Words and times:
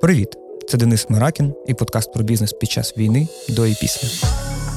Привіт! 0.00 0.28
Це 0.68 0.78
Денис 0.78 1.10
Миракін 1.10 1.54
і 1.66 1.74
подкаст 1.74 2.12
про 2.12 2.24
бізнес 2.24 2.52
під 2.52 2.70
час 2.70 2.94
війни 2.96 3.28
до 3.48 3.66
і 3.66 3.76
після. 3.80 4.08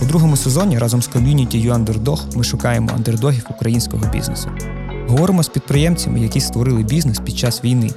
У 0.01 0.05
другому 0.05 0.37
сезоні 0.37 0.79
разом 0.79 1.01
з 1.01 1.07
ком'юніті 1.07 1.69
YouUnderdog 1.69 2.37
ми 2.37 2.43
шукаємо 2.43 2.89
андердогів 2.95 3.45
українського 3.49 4.05
бізнесу. 4.13 4.49
Говоримо 5.07 5.43
з 5.43 5.47
підприємцями, 5.47 6.19
які 6.19 6.41
створили 6.41 6.83
бізнес 6.83 7.19
під 7.19 7.37
час 7.37 7.63
війни. 7.63 7.89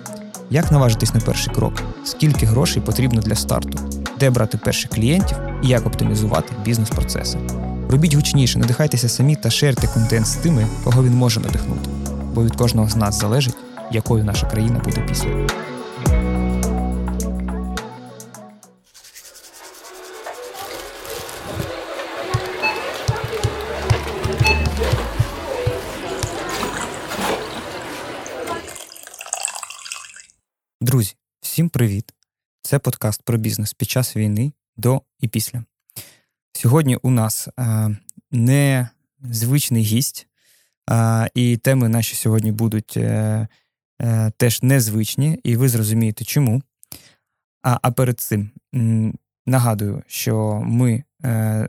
Як 0.50 0.72
наважитись 0.72 1.14
на 1.14 1.20
перший 1.20 1.54
крок? 1.54 1.82
Скільки 2.04 2.46
грошей 2.46 2.82
потрібно 2.82 3.20
для 3.20 3.34
старту? 3.34 3.78
Де 4.20 4.30
брати 4.30 4.58
перших 4.58 4.90
клієнтів 4.90 5.36
і 5.62 5.68
як 5.68 5.86
оптимізувати 5.86 6.52
бізнес-процеси? 6.64 7.38
Робіть 7.90 8.14
гучніше, 8.14 8.58
надихайтеся 8.58 9.08
самі 9.08 9.36
та 9.36 9.50
шерте 9.50 9.86
контент 9.86 10.26
з 10.26 10.34
тими, 10.36 10.66
кого 10.84 11.04
він 11.04 11.14
може 11.14 11.40
надихнути. 11.40 11.90
Бо 12.34 12.44
від 12.44 12.56
кожного 12.56 12.88
з 12.88 12.96
нас 12.96 13.20
залежить, 13.20 13.56
якою 13.92 14.24
наша 14.24 14.46
країна 14.46 14.80
буде 14.84 15.06
після. 15.08 15.28
Привіт! 31.74 32.14
Це 32.62 32.78
подкаст 32.78 33.22
про 33.22 33.38
бізнес 33.38 33.74
під 33.74 33.90
час 33.90 34.16
війни 34.16 34.52
до 34.76 35.02
і 35.20 35.28
після. 35.28 35.64
Сьогодні 36.52 36.96
у 36.96 37.10
нас 37.10 37.48
е, 37.58 37.96
незвичний 38.30 39.82
гість, 39.82 40.26
е, 40.90 41.30
і 41.34 41.56
теми 41.56 41.88
наші 41.88 42.16
сьогодні 42.16 42.52
будуть 42.52 42.96
е, 42.96 43.48
е, 44.02 44.32
теж 44.36 44.62
незвичні, 44.62 45.40
і 45.44 45.56
ви 45.56 45.68
зрозумієте, 45.68 46.24
чому. 46.24 46.62
А 47.62 47.78
а 47.82 47.90
перед 47.90 48.20
цим 48.20 48.50
м, 48.74 49.18
нагадую, 49.46 50.02
що 50.06 50.62
ми 50.64 51.04
е, 51.24 51.68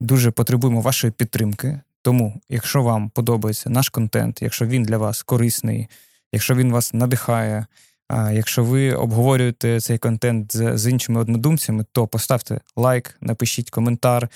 дуже 0.00 0.30
потребуємо 0.30 0.80
вашої 0.80 1.10
підтримки. 1.10 1.80
Тому, 2.02 2.40
якщо 2.48 2.82
вам 2.82 3.10
подобається 3.10 3.70
наш 3.70 3.88
контент, 3.88 4.42
якщо 4.42 4.66
він 4.66 4.82
для 4.82 4.98
вас 4.98 5.22
корисний, 5.22 5.88
якщо 6.32 6.54
він 6.54 6.72
вас 6.72 6.94
надихає. 6.94 7.66
А 8.08 8.32
якщо 8.32 8.64
ви 8.64 8.92
обговорюєте 8.92 9.80
цей 9.80 9.98
контент 9.98 10.56
з, 10.56 10.78
з 10.78 10.90
іншими 10.90 11.20
однодумцями, 11.20 11.84
то 11.92 12.06
поставте 12.06 12.60
лайк, 12.76 13.16
напишіть 13.20 13.70
коментар, 13.70 14.28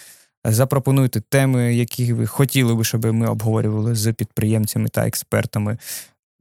запропонуйте 0.44 1.20
теми, 1.20 1.74
які 1.74 2.12
ви 2.12 2.26
хотіли 2.26 2.74
би, 2.74 2.84
щоб 2.84 3.04
ми 3.04 3.26
обговорювали 3.26 3.94
з 3.94 4.12
підприємцями 4.12 4.88
та 4.88 5.06
експертами. 5.06 5.78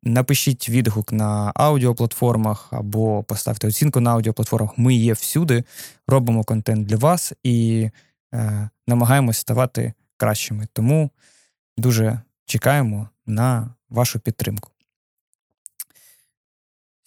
Напишіть 0.03 0.69
відгук 0.69 1.11
на 1.11 1.51
аудіоплатформах 1.55 2.67
або 2.71 3.23
поставте 3.23 3.67
оцінку 3.67 3.99
на 3.99 4.11
аудіоплатформах. 4.11 4.77
Ми 4.77 4.95
є 4.95 5.13
всюди, 5.13 5.63
робимо 6.07 6.43
контент 6.43 6.87
для 6.87 6.95
вас 6.95 7.33
і 7.43 7.89
е, 8.33 8.69
намагаємось 8.87 9.37
ставати 9.37 9.93
кращими. 10.17 10.67
Тому 10.73 11.11
дуже 11.77 12.21
чекаємо 12.45 13.09
на 13.25 13.69
вашу 13.89 14.19
підтримку. 14.19 14.71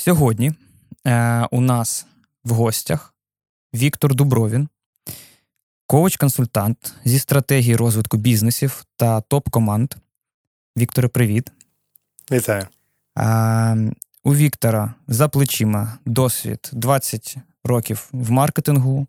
Сьогодні 0.00 0.52
е, 1.06 1.46
у 1.50 1.60
нас 1.60 2.06
в 2.44 2.50
гостях 2.50 3.14
Віктор 3.74 4.14
Дубровін, 4.14 4.68
коуч-консультант 5.86 6.92
зі 7.04 7.18
стратегії 7.18 7.76
розвитку 7.76 8.16
бізнесів 8.16 8.84
та 8.96 9.20
топ-команд. 9.20 9.94
Вікторе, 10.76 11.08
привіт. 11.08 11.52
Вітаю. 12.30 12.66
Е, 13.18 13.92
у 14.24 14.34
Віктора 14.34 14.94
за 15.08 15.28
плечима 15.28 15.98
досвід 16.06 16.70
20 16.72 17.36
років 17.64 18.08
в 18.12 18.30
маркетингу. 18.30 19.06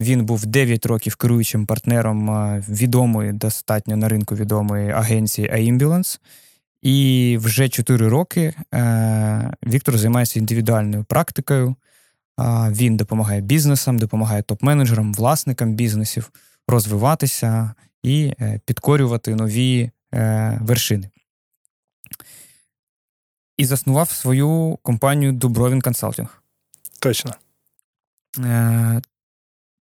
Він 0.00 0.24
був 0.24 0.46
9 0.46 0.86
років 0.86 1.16
керуючим 1.16 1.66
партнером 1.66 2.30
е, 2.30 2.64
відомої, 2.68 3.32
достатньо 3.32 3.96
на 3.96 4.08
ринку 4.08 4.34
відомої 4.34 4.90
агенції 4.90 5.50
A-Ambulance. 5.50 6.18
І 6.86 7.38
вже 7.40 7.68
4 7.68 8.08
роки 8.08 8.54
е, 8.74 9.52
Віктор 9.66 9.98
займається 9.98 10.38
індивідуальною 10.38 11.04
практикою. 11.04 11.76
Він 12.70 12.96
допомагає 12.96 13.40
бізнесам, 13.40 13.98
допомагає 13.98 14.42
топ-менеджерам, 14.42 15.14
власникам 15.14 15.74
бізнесів 15.74 16.30
розвиватися 16.68 17.74
і 18.02 18.32
е, 18.40 18.60
підкорювати 18.64 19.34
нові 19.34 19.90
е, 20.14 20.58
вершини. 20.62 21.10
І 23.56 23.64
заснував 23.64 24.10
свою 24.10 24.78
компанію 24.82 25.32
Дубровін 25.32 25.80
Консалтинг. 25.80 26.42
Точно. 27.00 27.34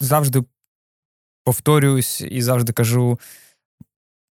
Завжди 0.01 0.43
повторююсь 1.45 2.21
і 2.21 2.43
завжди 2.43 2.73
кажу 2.73 3.19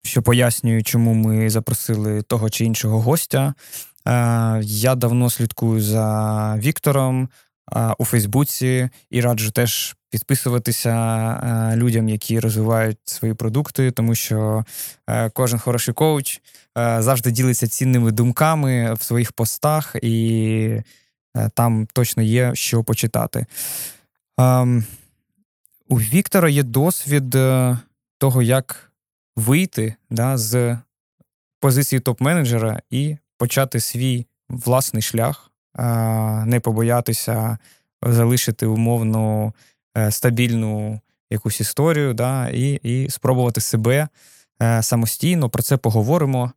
що 0.06 0.22
пояснюю, 0.22 0.82
чому 0.82 1.14
ми 1.14 1.50
запросили 1.50 2.22
того 2.22 2.50
чи 2.50 2.64
іншого 2.64 3.00
гостя. 3.00 3.54
Е, 4.08 4.60
я 4.62 4.94
давно 4.94 5.30
слідкую 5.30 5.80
за 5.80 6.56
Віктором 6.58 7.28
е, 7.72 7.94
у 7.98 8.04
Фейсбуці 8.04 8.88
і 9.10 9.20
раджу 9.20 9.50
теж 9.50 9.96
підписуватися 10.10 10.90
е, 10.92 11.76
людям, 11.76 12.08
які 12.08 12.40
розвивають 12.40 12.98
свої 13.04 13.34
продукти, 13.34 13.90
тому 13.90 14.14
що 14.14 14.64
кожен 15.32 15.58
хороший 15.58 15.94
коуч 15.94 16.40
завжди 16.76 17.30
ділиться 17.30 17.68
цінними 17.68 18.12
думками 18.12 18.94
в 18.94 19.02
своїх 19.02 19.32
постах, 19.32 19.96
і 20.02 20.82
там 21.54 21.88
точно 21.92 22.22
є 22.22 22.54
що 22.54 22.84
почитати. 22.84 23.46
Ем, 24.38 24.84
у 25.88 26.00
Віктора 26.00 26.48
є 26.48 26.62
досвід 26.62 27.30
того, 28.18 28.42
як 28.42 28.92
вийти 29.36 29.94
да, 30.10 30.36
з 30.36 30.78
позиції 31.60 32.00
топ-менеджера 32.00 32.80
і 32.90 33.16
почати 33.38 33.80
свій 33.80 34.26
власний 34.48 35.02
шлях, 35.02 35.50
не 36.46 36.60
побоятися 36.62 37.58
залишити 38.02 38.66
умовну 38.66 39.52
е, 39.96 40.10
стабільну 40.10 41.00
якусь 41.30 41.60
історію, 41.60 42.14
да, 42.14 42.48
і, 42.48 42.72
і 42.72 43.10
спробувати 43.10 43.60
себе 43.60 44.08
е, 44.62 44.82
самостійно. 44.82 45.50
Про 45.50 45.62
це 45.62 45.76
поговоримо. 45.76 46.52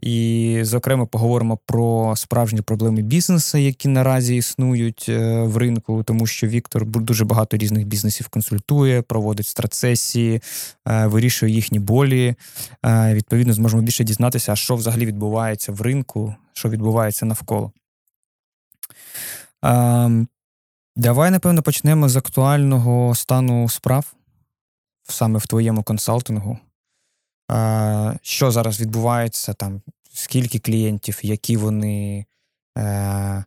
І, 0.00 0.58
зокрема, 0.62 1.06
поговоримо 1.06 1.58
про 1.66 2.16
справжні 2.16 2.62
проблеми 2.62 3.02
бізнесу, 3.02 3.58
які 3.58 3.88
наразі 3.88 4.36
існують 4.36 5.06
е, 5.08 5.42
в 5.42 5.56
ринку, 5.56 6.02
тому 6.02 6.26
що 6.26 6.46
Віктор 6.46 6.86
дуже 6.86 7.24
багато 7.24 7.56
різних 7.56 7.86
бізнесів 7.86 8.28
консультує, 8.28 9.02
проводить 9.02 9.46
страцесії, 9.46 10.42
е, 10.88 11.06
вирішує 11.06 11.52
їхні 11.52 11.78
болі. 11.78 12.34
Е, 12.86 13.14
відповідно, 13.14 13.52
зможемо 13.52 13.82
більше 13.82 14.04
дізнатися, 14.04 14.56
що 14.56 14.74
взагалі 14.74 15.06
відбувається 15.06 15.72
в 15.72 15.80
ринку, 15.80 16.34
що 16.52 16.68
відбувається 16.68 17.26
навколо. 17.26 17.72
Давай, 20.96 21.30
напевно, 21.30 21.62
почнемо 21.62 22.08
з 22.08 22.16
актуального 22.16 23.14
стану 23.14 23.68
справ 23.68 24.14
саме 25.08 25.38
в 25.38 25.46
твоєму 25.46 25.82
консалтингу 25.82 26.58
що 28.22 28.50
зараз 28.50 28.80
відбувається, 28.80 29.52
там, 29.52 29.82
скільки 30.12 30.58
клієнтів, 30.58 31.18
які 31.22 31.56
вони, 31.56 32.26
е, 32.78 33.44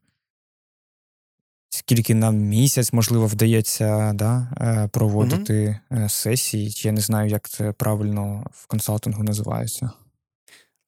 скільки 1.69 2.15
нам 2.15 2.35
місяць, 2.35 2.93
можливо, 2.93 3.27
вдається 3.27 4.13
да, 4.13 4.47
е, 4.61 4.89
проводити 4.91 5.79
угу. 5.91 6.09
сесії. 6.09 6.73
Я 6.75 6.91
не 6.91 7.01
знаю, 7.01 7.29
як 7.29 7.49
це 7.49 7.71
правильно 7.71 8.45
в 8.51 8.67
консалтингу 8.67 9.23
називається. 9.23 9.91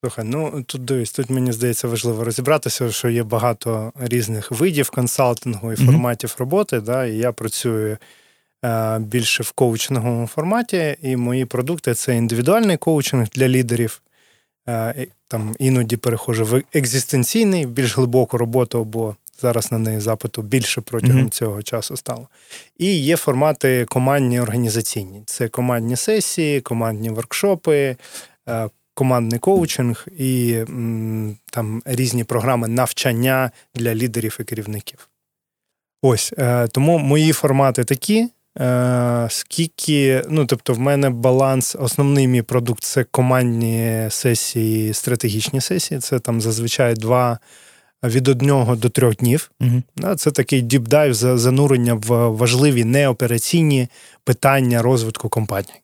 Слухай, 0.03 0.25
ну 0.25 0.63
тут 0.63 0.85
дивись, 0.85 1.11
тут 1.11 1.29
мені 1.29 1.51
здається 1.51 1.87
важливо 1.87 2.23
розібратися, 2.23 2.91
що 2.91 3.09
є 3.09 3.23
багато 3.23 3.93
різних 3.99 4.51
видів 4.51 4.89
консалтингу 4.89 5.73
і 5.73 5.75
форматів 5.75 6.29
mm-hmm. 6.29 6.39
роботи. 6.39 6.81
Да, 6.81 7.05
І 7.05 7.17
я 7.17 7.31
працюю 7.31 7.97
більше 8.99 9.43
в 9.43 9.51
коучинговому 9.51 10.27
форматі, 10.27 10.97
і 11.01 11.15
мої 11.15 11.45
продукти 11.45 11.93
це 11.93 12.15
індивідуальний 12.15 12.77
коучинг 12.77 13.27
для 13.29 13.47
лідерів. 13.47 14.01
Е, 14.67 15.07
там 15.27 15.55
іноді 15.59 15.97
перехожу 15.97 16.45
в 16.45 16.61
екзистенційний, 16.73 17.65
в 17.65 17.69
більш 17.69 17.97
глибоку 17.97 18.37
роботу, 18.37 18.83
бо 18.83 19.15
зараз 19.41 19.71
на 19.71 19.77
неї 19.77 19.99
запиту 19.99 20.41
більше 20.41 20.81
протягом 20.81 21.25
mm-hmm. 21.25 21.29
цього 21.29 21.63
часу 21.63 21.97
стало. 21.97 22.27
І 22.77 22.99
є 22.99 23.17
формати 23.17 23.85
командні 23.85 24.39
організаційні: 24.39 25.23
це 25.25 25.47
командні 25.47 25.95
сесії, 25.95 26.61
командні 26.61 27.09
воркшопи, 27.09 27.95
е, 28.49 28.69
командний 28.93 29.39
коучинг 29.39 30.05
і 30.17 30.57
там 31.51 31.81
різні 31.85 32.23
програми 32.23 32.67
навчання 32.67 33.51
для 33.75 33.95
лідерів 33.95 34.37
і 34.39 34.43
керівників. 34.43 35.07
Ось 36.01 36.33
тому 36.71 36.97
мої 36.97 37.31
формати 37.31 37.83
такі. 37.83 38.29
Е, 38.59 39.27
скільки, 39.29 40.23
ну 40.29 40.45
тобто, 40.45 40.73
в 40.73 40.79
мене 40.79 41.09
баланс, 41.09 41.75
основний 41.79 42.27
мій 42.27 42.41
продукт 42.41 42.83
це 42.83 43.03
командні 43.03 44.07
сесії, 44.09 44.93
стратегічні 44.93 45.61
сесії. 45.61 45.99
Це 45.99 46.19
там 46.19 46.41
зазвичай 46.41 46.93
два 46.93 47.39
від 48.03 48.27
одного 48.27 48.75
до 48.75 48.89
трьох 48.89 49.15
днів. 49.15 49.51
Угу. 49.59 50.15
Це 50.15 50.31
такий 50.31 50.61
діпдайв 50.61 51.13
за 51.13 51.37
занурення 51.37 51.93
в 51.93 52.27
важливі 52.27 52.83
неопераційні 52.83 53.87
питання 54.23 54.81
розвитку 54.81 55.29
компанії. 55.29 55.81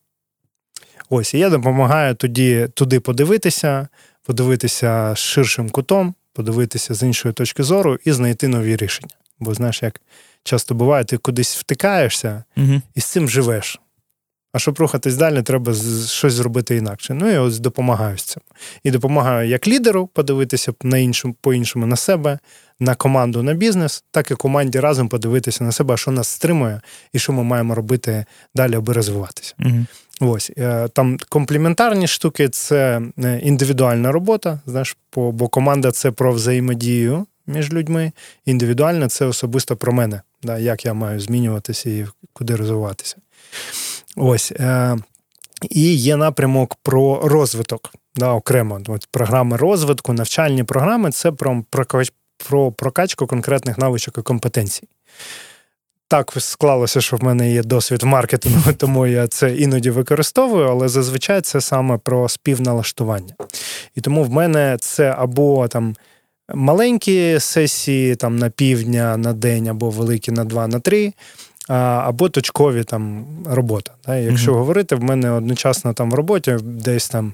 Ось, 1.10 1.34
і 1.34 1.40
я 1.40 1.50
допомагаю 1.50 2.16
тоді 2.16 2.68
туди 2.74 3.00
подивитися, 3.00 3.88
подивитися 4.24 5.14
з 5.16 5.20
ширшим 5.20 5.70
кутом, 5.70 6.14
подивитися 6.34 6.94
з 6.94 7.04
іншої 7.04 7.34
точки 7.34 7.64
зору 7.64 7.98
і 8.06 8.12
знайти 8.12 8.48
нові 8.48 8.76
рішення. 8.76 9.16
Бо 9.40 9.54
знаєш, 9.54 9.84
як 9.84 10.02
часто 10.48 10.76
буває, 10.76 11.04
ти 11.04 11.18
кудись 11.18 11.58
втикаєшся 11.58 12.44
угу. 12.58 12.82
і 12.96 13.02
з 13.02 13.06
цим 13.06 13.30
живеш. 13.30 13.80
А 14.54 14.60
щоб 14.60 14.80
рухатись 14.80 15.16
далі, 15.16 15.42
треба 15.42 15.74
щось 16.08 16.34
зробити 16.34 16.76
інакше. 16.76 17.14
Ну 17.14 17.32
і 17.32 17.38
ось 17.38 17.60
допомагаю 17.60 18.18
з 18.18 18.24
цим. 18.24 18.44
І 18.84 18.92
допомагаю 18.92 19.50
як 19.50 19.68
лідеру 19.68 20.08
подивитися 20.08 20.74
на 20.84 20.98
іншому, 20.98 21.36
по-іншому 21.42 21.86
на 21.86 21.96
себе, 21.96 22.40
на 22.80 22.96
команду, 22.96 23.44
на 23.44 23.54
бізнес, 23.54 24.04
так 24.12 24.32
і 24.32 24.36
команді 24.36 24.80
разом 24.80 25.10
подивитися 25.10 25.64
на 25.64 25.72
себе, 25.72 25.98
що 25.98 26.12
нас 26.12 26.28
стримує, 26.28 26.82
і 27.14 27.20
що 27.20 27.34
ми 27.34 27.44
маємо 27.44 27.76
робити 27.76 28.26
далі, 28.56 28.76
аби 28.76 28.94
розвиватися. 28.94 29.56
Угу. 29.60 29.86
Ось 30.32 30.52
е, 30.58 30.88
там 30.88 31.18
комплементарні 31.30 32.08
штуки 32.08 32.50
це 32.50 33.02
е, 33.24 33.40
індивідуальна 33.44 34.12
робота. 34.12 34.60
Знаєш, 34.66 34.98
бо 35.16 35.48
команда 35.48 35.92
це 35.92 36.12
про 36.12 36.32
взаємодію 36.32 37.26
між 37.48 37.74
людьми. 37.74 38.12
Індивідуальна 38.46 39.08
це 39.08 39.26
особисто 39.26 39.76
про 39.76 39.94
мене, 39.94 40.22
да, 40.44 40.58
як 40.58 40.86
я 40.86 40.94
маю 40.94 41.20
змінюватися 41.20 41.90
і 41.90 42.08
куди 42.34 42.56
розвиватися. 42.56 43.16
Ось. 44.16 44.52
Е, 44.52 44.98
І 45.70 45.96
є 45.96 46.16
напрямок 46.16 46.76
про 46.84 47.22
розвиток. 47.24 47.94
Да, 48.16 48.34
Окремо 48.34 48.82
От 48.88 49.08
програми 49.12 49.58
розвитку, 49.58 50.14
навчальні 50.14 50.64
програми 50.64 51.12
це 51.12 51.32
про, 51.32 51.64
про 52.50 52.72
прокачку 52.72 53.28
конкретних 53.28 53.78
навичок 53.78 54.18
і 54.18 54.22
компетенцій. 54.22 54.88
Так 56.10 56.34
склалося, 56.38 57.02
що 57.02 57.18
в 57.18 57.24
мене 57.24 57.52
є 57.52 57.64
досвід 57.64 58.04
в 58.04 58.06
маркетингу, 58.06 58.74
тому 58.78 59.08
я 59.08 59.28
це 59.28 59.56
іноді 59.56 59.90
використовую, 59.90 60.68
але 60.68 60.88
зазвичай 60.88 61.42
це 61.42 61.62
саме 61.62 61.98
про 61.98 62.30
співналаштування. 62.30 63.34
І 63.96 64.02
тому 64.02 64.24
в 64.24 64.30
мене 64.30 64.78
це 64.80 65.16
або 65.18 65.68
там 65.68 65.96
маленькі 66.54 67.40
сесії 67.40 68.16
там 68.16 68.36
на 68.36 68.50
півдня, 68.50 69.18
на 69.18 69.34
день, 69.34 69.68
або 69.68 69.90
великі 69.90 70.32
на 70.32 70.44
два, 70.44 70.68
на 70.68 70.80
три 70.80 71.14
або 71.68 72.30
точкові 72.30 72.84
там 72.84 73.26
робота. 73.46 73.92
Якщо 74.08 74.52
угу. 74.52 74.60
говорити, 74.60 74.96
в 74.96 75.04
мене 75.04 75.32
одночасно 75.32 75.94
там 75.94 76.12
в 76.12 76.14
роботі 76.14 76.58
десь 76.64 77.10
там 77.10 77.34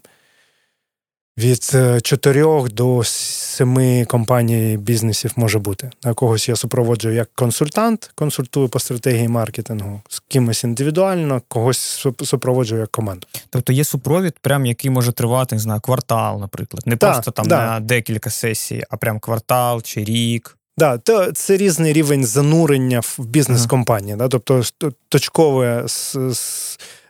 від 1.37 1.63
4 2.01 2.41
е, 2.41 2.69
до 2.69 3.03
7 3.03 4.05
компаній 4.05 4.77
бізнесів 4.77 5.31
може 5.35 5.59
бути. 5.59 5.89
На 6.03 6.13
когось 6.13 6.49
я 6.49 6.55
супроводжую 6.55 7.15
як 7.15 7.29
консультант, 7.35 8.11
консультую 8.15 8.69
по 8.69 8.79
стратегії 8.79 9.27
маркетингу, 9.27 10.01
з 10.09 10.19
кимось 10.19 10.63
індивідуально, 10.63 11.41
когось 11.47 12.07
супроводжую 12.23 12.81
як 12.81 12.91
команду. 12.91 13.27
Тобто 13.49 13.73
є 13.73 13.83
супровід, 13.83 14.33
прям 14.41 14.65
який 14.65 14.91
може 14.91 15.11
тривати, 15.11 15.55
не 15.55 15.61
знаю, 15.61 15.81
квартал, 15.81 16.39
наприклад. 16.39 16.83
Не 16.85 16.95
да, 16.95 17.11
просто 17.11 17.31
там 17.31 17.45
да. 17.45 17.65
на 17.65 17.79
декілька 17.79 18.29
сесій, 18.29 18.83
а 18.89 18.97
прям 18.97 19.19
квартал 19.19 19.81
чи 19.81 20.03
рік. 20.03 20.57
Да, 20.77 20.97
то 20.97 21.31
це 21.31 21.57
різний 21.57 21.93
рівень 21.93 22.25
занурення 22.25 22.99
в 22.99 23.19
бізнес-компанії. 23.19 24.15
Да? 24.15 24.27
Тобто 24.27 24.61
точковий 25.09 25.69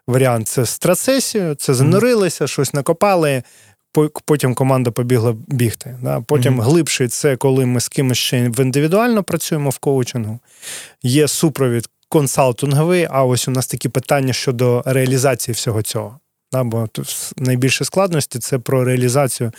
варіант 0.08 0.48
це 0.48 0.66
страцесію, 0.66 1.56
це 1.56 1.74
занурилися, 1.74 2.48
щось 2.48 2.74
накопали, 2.74 3.44
потім 4.26 4.56
команда 4.56 4.92
побігла 4.92 5.36
бігти. 5.48 5.98
Да? 6.02 6.22
Потім 6.22 6.60
mm-hmm. 6.60 6.64
глибший 6.64 7.08
це 7.08 7.36
коли 7.36 7.66
ми 7.66 7.80
з 7.80 7.88
кимось 7.88 8.18
ще 8.18 8.38
індивідуально 8.60 9.24
працюємо 9.24 9.70
в 9.70 9.78
коучингу. 9.78 10.40
Є 11.04 11.28
супровід 11.28 11.90
консалтинговий, 12.10 13.08
а 13.12 13.24
ось 13.24 13.48
у 13.48 13.52
нас 13.52 13.68
такі 13.68 13.90
питання 13.90 14.34
щодо 14.34 14.84
реалізації 14.86 15.54
всього 15.54 15.82
цього. 15.82 16.20
Да, 16.52 16.64
Бо 16.64 16.88
найбільше 17.38 17.86
складності 17.86 18.40
це 18.40 18.60
про 18.60 18.84
реалізацію 18.84 19.52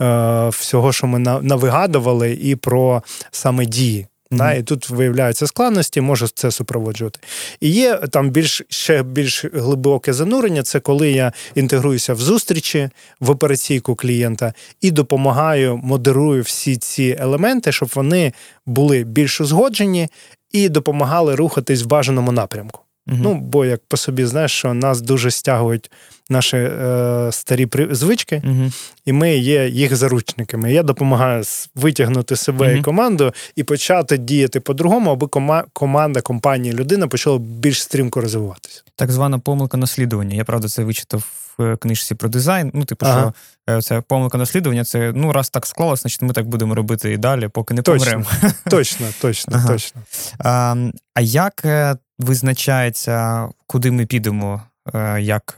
е, 0.00 0.48
всього, 0.48 0.92
що 0.92 1.06
ми 1.06 1.18
навигадували, 1.18 2.32
і 2.32 2.56
про 2.56 3.02
саме 3.30 3.66
дії. 3.66 4.06
Да, 4.32 4.52
І 4.52 4.62
тут 4.62 4.90
виявляються 4.90 5.46
складності, 5.46 6.00
можу 6.00 6.28
це 6.28 6.50
супроводжувати. 6.50 7.20
І 7.60 7.70
є 7.70 7.96
там 7.96 8.30
більш 8.30 8.62
ще 8.68 9.02
більш 9.02 9.44
глибоке 9.44 10.12
занурення. 10.12 10.62
Це 10.62 10.80
коли 10.80 11.10
я 11.10 11.32
інтегруюся 11.54 12.14
в 12.14 12.18
зустрічі 12.20 12.90
в 13.20 13.30
операційку 13.30 13.94
клієнта 13.94 14.54
і 14.80 14.90
допомагаю, 14.90 15.76
модерую 15.76 16.42
всі 16.42 16.76
ці 16.76 17.16
елементи, 17.20 17.72
щоб 17.72 17.90
вони 17.94 18.32
були 18.66 19.04
більш 19.04 19.40
узгоджені 19.40 20.08
і 20.52 20.68
допомагали 20.68 21.34
рухатись 21.34 21.82
в 21.82 21.86
бажаному 21.86 22.32
напрямку. 22.32 22.80
Угу. 23.10 23.18
Ну, 23.22 23.34
бо 23.34 23.64
як 23.64 23.80
по 23.88 23.96
собі 23.96 24.24
знаєш, 24.24 24.52
що 24.52 24.74
нас 24.74 25.00
дуже 25.00 25.30
стягують 25.30 25.90
наші 26.28 26.56
е, 26.56 27.28
старі 27.32 27.68
звички, 27.90 28.42
угу. 28.44 28.72
і 29.04 29.12
ми 29.12 29.36
є 29.36 29.68
їх 29.68 29.96
заручниками. 29.96 30.72
Я 30.72 30.82
допомагаю 30.82 31.44
витягнути 31.74 32.36
себе 32.36 32.68
угу. 32.68 32.76
і 32.76 32.82
команду 32.82 33.32
і 33.56 33.64
почати 33.64 34.18
діяти 34.18 34.60
по-другому, 34.60 35.10
аби 35.10 35.26
кома- 35.26 35.64
команда, 35.72 36.20
компанія, 36.20 36.74
людина 36.74 37.08
почала 37.08 37.38
більш 37.38 37.82
стрімко 37.82 38.20
розвиватися. 38.20 38.82
Так 38.96 39.10
звана 39.10 39.38
помилка 39.38 39.76
наслідування. 39.76 40.36
Я 40.36 40.44
правда 40.44 40.68
це 40.68 40.84
вичитав 40.84 41.24
в 41.58 41.76
книжці 41.76 42.14
про 42.14 42.28
дизайн. 42.28 42.70
Ну, 42.74 42.84
типу, 42.84 43.06
ага. 43.06 43.32
що 43.68 43.74
е, 43.74 43.82
це 43.82 44.00
помилка 44.00 44.38
наслідування, 44.38 44.84
це 44.84 45.12
ну, 45.14 45.32
раз 45.32 45.50
так 45.50 45.66
склалось, 45.66 46.00
значить 46.00 46.22
ми 46.22 46.32
так 46.32 46.48
будемо 46.48 46.74
робити 46.74 47.12
і 47.12 47.16
далі, 47.16 47.48
поки 47.48 47.74
не 47.74 47.82
точно, 47.82 48.04
помремо. 48.04 48.24
Точно, 48.70 49.06
точно, 49.20 49.52
ага. 49.56 49.68
точно. 49.68 50.00
А, 50.38 50.76
а 51.14 51.20
як 51.20 51.62
е, 51.64 51.96
визначається, 52.20 53.48
куди 53.66 53.90
ми 53.90 54.06
підемо, 54.06 54.62
е, 54.94 55.20
як 55.20 55.54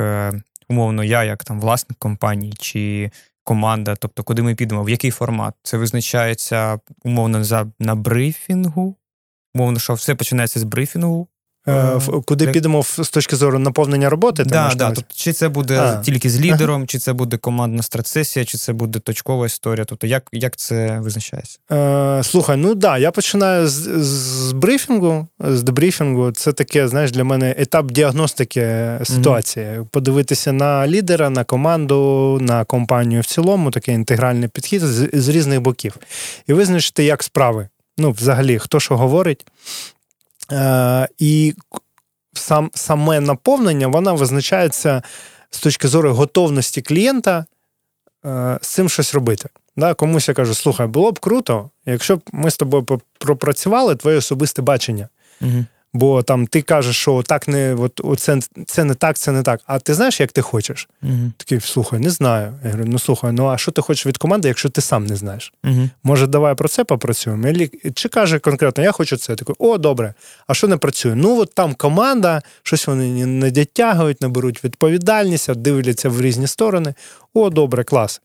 умовно, 0.68 1.04
я, 1.04 1.24
як 1.24 1.44
там 1.44 1.60
власник 1.60 1.98
компанії 1.98 2.52
чи 2.58 3.10
команда, 3.44 3.96
тобто 3.96 4.22
куди 4.22 4.42
ми 4.42 4.54
підемо, 4.54 4.84
в 4.84 4.90
який 4.90 5.10
формат? 5.10 5.54
Це 5.62 5.76
визначається 5.76 6.78
умовно 7.04 7.44
за 7.44 7.66
на 7.78 7.94
брифінгу. 7.94 8.96
Умовно, 9.54 9.78
що 9.78 9.94
все 9.94 10.14
починається 10.14 10.60
з 10.60 10.64
брифінгу, 10.64 11.28
Е, 11.28 11.41
куди 12.26 12.44
як... 12.44 12.52
підемо 12.52 12.82
з 12.82 13.10
точки 13.10 13.36
зору 13.36 13.58
наповнення 13.58 14.10
роботи? 14.10 14.44
Да, 14.44 14.72
да. 14.76 14.90
Тобто, 14.90 15.14
Чи 15.14 15.32
це 15.32 15.48
буде 15.48 15.80
а. 15.80 15.96
тільки 15.96 16.30
з 16.30 16.40
лідером, 16.40 16.86
чи 16.86 16.98
це 16.98 17.12
буде 17.12 17.36
командна 17.36 17.82
стратсесія, 17.82 18.44
чи 18.44 18.58
це 18.58 18.72
буде 18.72 18.98
точкова 18.98 19.46
історія? 19.46 19.84
Тобто, 19.84 20.06
як 20.06 20.28
як 20.32 20.56
це 20.56 21.00
визначається? 21.00 21.58
Е, 21.72 22.22
Слухай, 22.22 22.56
ну 22.56 22.74
да, 22.74 22.98
я 22.98 23.10
починаю 23.10 23.68
з, 23.68 23.72
з 24.04 24.52
брифінгу, 24.52 25.26
з 25.40 25.62
дебрифінгу. 25.62 26.32
Це 26.32 26.52
таке, 26.52 26.88
знаєш, 26.88 27.12
для 27.12 27.24
мене 27.24 27.54
етап 27.58 27.90
діагностики 27.90 28.90
ситуації. 29.04 29.66
Mm-hmm. 29.66 29.86
Подивитися 29.86 30.52
на 30.52 30.86
лідера, 30.86 31.30
на 31.30 31.44
команду, 31.44 32.38
на 32.40 32.64
компанію 32.64 33.20
в 33.20 33.26
цілому, 33.26 33.70
такий 33.70 33.94
інтегральний 33.94 34.48
підхід 34.48 34.80
з, 34.80 35.08
з 35.12 35.28
різних 35.28 35.60
боків. 35.60 35.96
І 36.46 36.52
визначити, 36.52 37.04
як 37.04 37.22
справи. 37.22 37.68
Ну, 37.98 38.10
взагалі, 38.10 38.58
хто 38.58 38.80
що 38.80 38.96
говорить. 38.96 39.46
Е, 40.52 41.08
І 41.18 41.54
сам, 42.34 42.70
саме 42.74 43.20
наповнення 43.20 43.86
вона 43.86 44.12
визначається 44.12 45.02
з 45.50 45.60
точки 45.60 45.88
зору 45.88 46.14
готовності 46.14 46.82
клієнта 46.82 47.44
е, 48.24 48.58
з 48.62 48.68
цим 48.68 48.88
щось 48.88 49.14
робити. 49.14 49.48
Да, 49.76 49.94
Комусь 49.94 50.28
я 50.28 50.34
кажу, 50.34 50.54
слухай, 50.54 50.86
було 50.86 51.12
б 51.12 51.18
круто, 51.18 51.70
якщо 51.86 52.16
б 52.16 52.20
ми 52.32 52.50
з 52.50 52.56
тобою 52.56 53.00
пропрацювали 53.18 53.96
твоє 53.96 54.16
особисте 54.16 54.62
бачення. 54.62 55.08
Угу. 55.40 55.64
Бо 55.94 56.22
там 56.22 56.46
ти 56.46 56.62
кажеш, 56.62 56.96
що 56.96 57.22
так 57.22 57.48
не 57.48 57.74
от, 57.74 58.20
це, 58.20 58.38
це 58.66 58.84
не 58.84 58.94
так, 58.94 59.16
це 59.16 59.32
не 59.32 59.42
так. 59.42 59.60
А 59.66 59.78
ти 59.78 59.94
знаєш, 59.94 60.20
як 60.20 60.32
ти 60.32 60.42
хочеш? 60.42 60.88
uh 61.02 61.32
Такий, 61.36 61.60
слухай, 61.60 61.98
не 62.00 62.10
знаю. 62.10 62.54
Я 62.64 62.70
говорю, 62.70 62.90
ну 62.92 62.98
слухай, 62.98 63.32
ну 63.32 63.48
а 63.48 63.58
що 63.58 63.72
ти 63.72 63.82
хочеш 63.82 64.06
від 64.06 64.18
команди, 64.18 64.48
якщо 64.48 64.68
ти 64.68 64.80
сам 64.80 65.06
не 65.06 65.16
знаєш? 65.16 65.52
uh 65.64 65.88
Може, 66.02 66.26
давай 66.26 66.54
про 66.54 66.68
це 66.68 66.84
попрацюємо? 66.84 67.48
Чи 67.94 68.08
каже 68.08 68.38
конкретно, 68.38 68.84
я 68.84 68.92
хочу 68.92 69.16
це. 69.16 69.34
Такий, 69.36 69.54
о, 69.58 69.78
добре, 69.78 70.14
а 70.46 70.54
що 70.54 70.68
не 70.68 70.76
працює? 70.76 71.14
Ну, 71.14 71.40
от 71.40 71.54
там 71.54 71.74
команда, 71.74 72.42
щось 72.62 72.86
вони 72.86 73.26
не 73.26 73.50
дотягують, 73.50 74.20
не 74.20 74.28
беруть 74.28 74.64
відповідальність, 74.64 75.54
дивляться 75.54 76.08
в 76.08 76.20
різні 76.20 76.46
сторони. 76.46 76.94
О, 77.34 77.50
добре, 77.50 77.84
клас. 77.84 78.20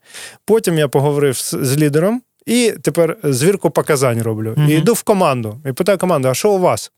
Потім 0.45 0.77
я 0.77 0.88
поговорив 0.88 1.38
з, 1.38 1.55
з 1.62 1.77
лідером. 1.77 2.21
І 2.45 2.74
тепер 2.81 3.17
звірку 3.24 3.69
показань 3.69 4.21
роблю. 4.21 4.53
uh 4.57 4.69
І 4.69 4.74
йду 4.74 4.93
в 4.93 5.03
команду 5.03 5.57
і 5.65 5.71
питаю 5.71 5.97
команду: 5.97 6.27
а 6.27 6.33
що 6.33 6.51
у 6.51 6.59
вас? 6.59 6.91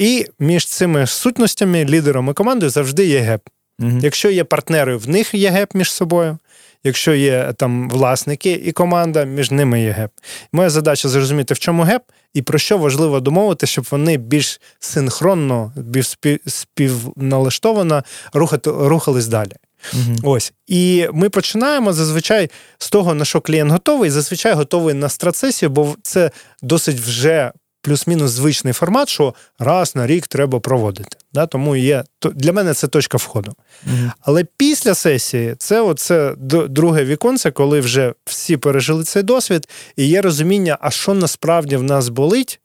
І 0.00 0.26
між 0.38 0.66
цими 0.66 1.06
сутностями, 1.06 1.84
лідером 1.84 2.30
і 2.30 2.32
командою 2.32 2.70
завжди 2.70 3.06
є 3.06 3.18
gap. 3.18 3.40
Угу. 3.80 3.98
Якщо 4.02 4.30
є 4.30 4.44
партнери, 4.44 4.96
в 4.96 5.08
них 5.08 5.34
є 5.34 5.50
gap 5.50 5.74
між 5.74 5.92
собою. 5.92 6.38
Якщо 6.84 7.14
є 7.14 7.52
там 7.56 7.90
власники 7.90 8.52
і 8.52 8.72
команда, 8.72 9.24
між 9.24 9.50
ними 9.50 9.82
є 9.82 9.90
gap. 9.90 10.10
Моя 10.52 10.70
задача 10.70 11.08
зрозуміти, 11.08 11.54
в 11.54 11.58
чому 11.58 11.82
геп, 11.82 12.02
і 12.34 12.42
про 12.42 12.58
що 12.58 12.78
важливо 12.78 13.20
домовити, 13.20 13.66
щоб 13.66 13.86
вони 13.90 14.16
більш 14.16 14.60
синхронно, 14.78 15.72
більш 15.76 16.18
співналаштовано 16.46 18.04
рухати, 18.32 18.70
рухались 18.70 19.26
далі. 19.26 19.52
Угу. 19.92 20.16
Ось. 20.22 20.52
І 20.66 21.08
ми 21.12 21.28
починаємо 21.28 21.92
зазвичай 21.92 22.50
з 22.78 22.90
того, 22.90 23.14
на 23.14 23.24
що 23.24 23.40
клієнт 23.40 23.70
готовий, 23.70 24.10
зазвичай 24.10 24.52
готовий 24.54 24.94
на 24.94 25.08
страцесію, 25.08 25.70
бо 25.70 25.96
це 26.02 26.30
досить 26.62 27.00
вже 27.00 27.52
плюс-мінус 27.80 28.30
звичний 28.30 28.72
формат, 28.72 29.08
що 29.08 29.34
раз 29.58 29.96
на 29.96 30.06
рік 30.06 30.26
треба 30.26 30.60
проводити. 30.60 31.16
Да? 31.32 31.46
Тому 31.46 31.76
є 31.76 32.04
для 32.22 32.52
мене 32.52 32.74
це 32.74 32.88
точка 32.88 33.18
входу. 33.18 33.52
Угу. 33.86 34.10
Але 34.20 34.44
після 34.56 34.94
сесії 34.94 35.54
це 35.58 35.80
оце 35.80 36.34
друге 36.68 37.04
віконце, 37.04 37.50
коли 37.50 37.80
вже 37.80 38.14
всі 38.24 38.56
пережили 38.56 39.04
цей 39.04 39.22
досвід, 39.22 39.68
і 39.96 40.06
є 40.06 40.22
розуміння, 40.22 40.78
а 40.80 40.90
що 40.90 41.14
насправді 41.14 41.76
в 41.76 41.82
нас 41.82 42.08
болить, 42.08 42.60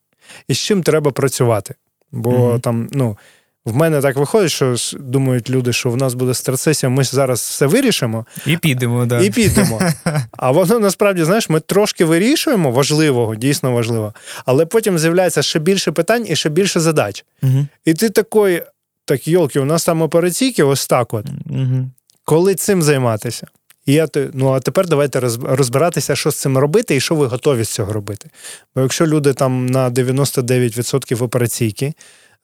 і 0.47 0.53
з 0.53 0.57
чим 0.57 0.83
треба 0.83 1.11
працювати. 1.11 1.75
Бо 2.11 2.29
угу. 2.29 2.59
там, 2.59 2.89
ну. 2.91 3.17
В 3.65 3.75
мене 3.75 4.01
так 4.01 4.15
виходить, 4.15 4.51
що 4.51 4.75
думають 4.99 5.49
люди, 5.49 5.73
що 5.73 5.89
в 5.89 5.97
нас 5.97 6.13
буде 6.13 6.33
страцесія, 6.33 6.89
ми 6.89 7.03
зараз 7.03 7.39
все 7.39 7.65
вирішимо. 7.65 8.25
І 8.45 8.57
підемо, 8.57 9.05
да. 9.05 9.21
І 9.21 9.29
підемо. 9.29 9.81
А 10.31 10.51
воно 10.51 10.79
насправді, 10.79 11.23
знаєш, 11.23 11.49
ми 11.49 11.59
трошки 11.59 12.05
вирішуємо 12.05 12.71
важливого, 12.71 13.35
дійсно 13.35 13.71
важливо, 13.71 14.13
але 14.45 14.65
потім 14.65 14.99
з'являється 14.99 15.41
ще 15.41 15.59
більше 15.59 15.91
питань 15.91 16.25
і 16.27 16.35
ще 16.35 16.49
більше 16.49 16.79
задач. 16.79 17.25
Угу. 17.43 17.67
І 17.85 17.93
ти 17.93 18.09
такий, 18.09 18.61
так, 19.05 19.27
йолки, 19.27 19.59
у 19.59 19.65
нас 19.65 19.85
там 19.85 20.01
операційки, 20.01 20.63
ось 20.63 20.87
так 20.87 21.13
от. 21.13 21.25
Угу. 21.49 21.89
Коли 22.23 22.55
цим 22.55 22.81
займатися? 22.81 23.47
І 23.85 23.93
я 23.93 24.07
ну 24.33 24.51
а 24.51 24.59
тепер 24.59 24.87
давайте 24.87 25.19
розбиратися, 25.43 26.15
що 26.15 26.31
з 26.31 26.35
цим 26.35 26.57
робити 26.57 26.95
і 26.95 26.99
що 26.99 27.15
ви 27.15 27.27
готові 27.27 27.63
з 27.63 27.69
цього 27.69 27.93
робити. 27.93 28.29
Бо 28.75 28.81
якщо 28.81 29.07
люди 29.07 29.33
там 29.33 29.65
на 29.65 29.89
99% 29.89 31.23
операційки, 31.23 31.93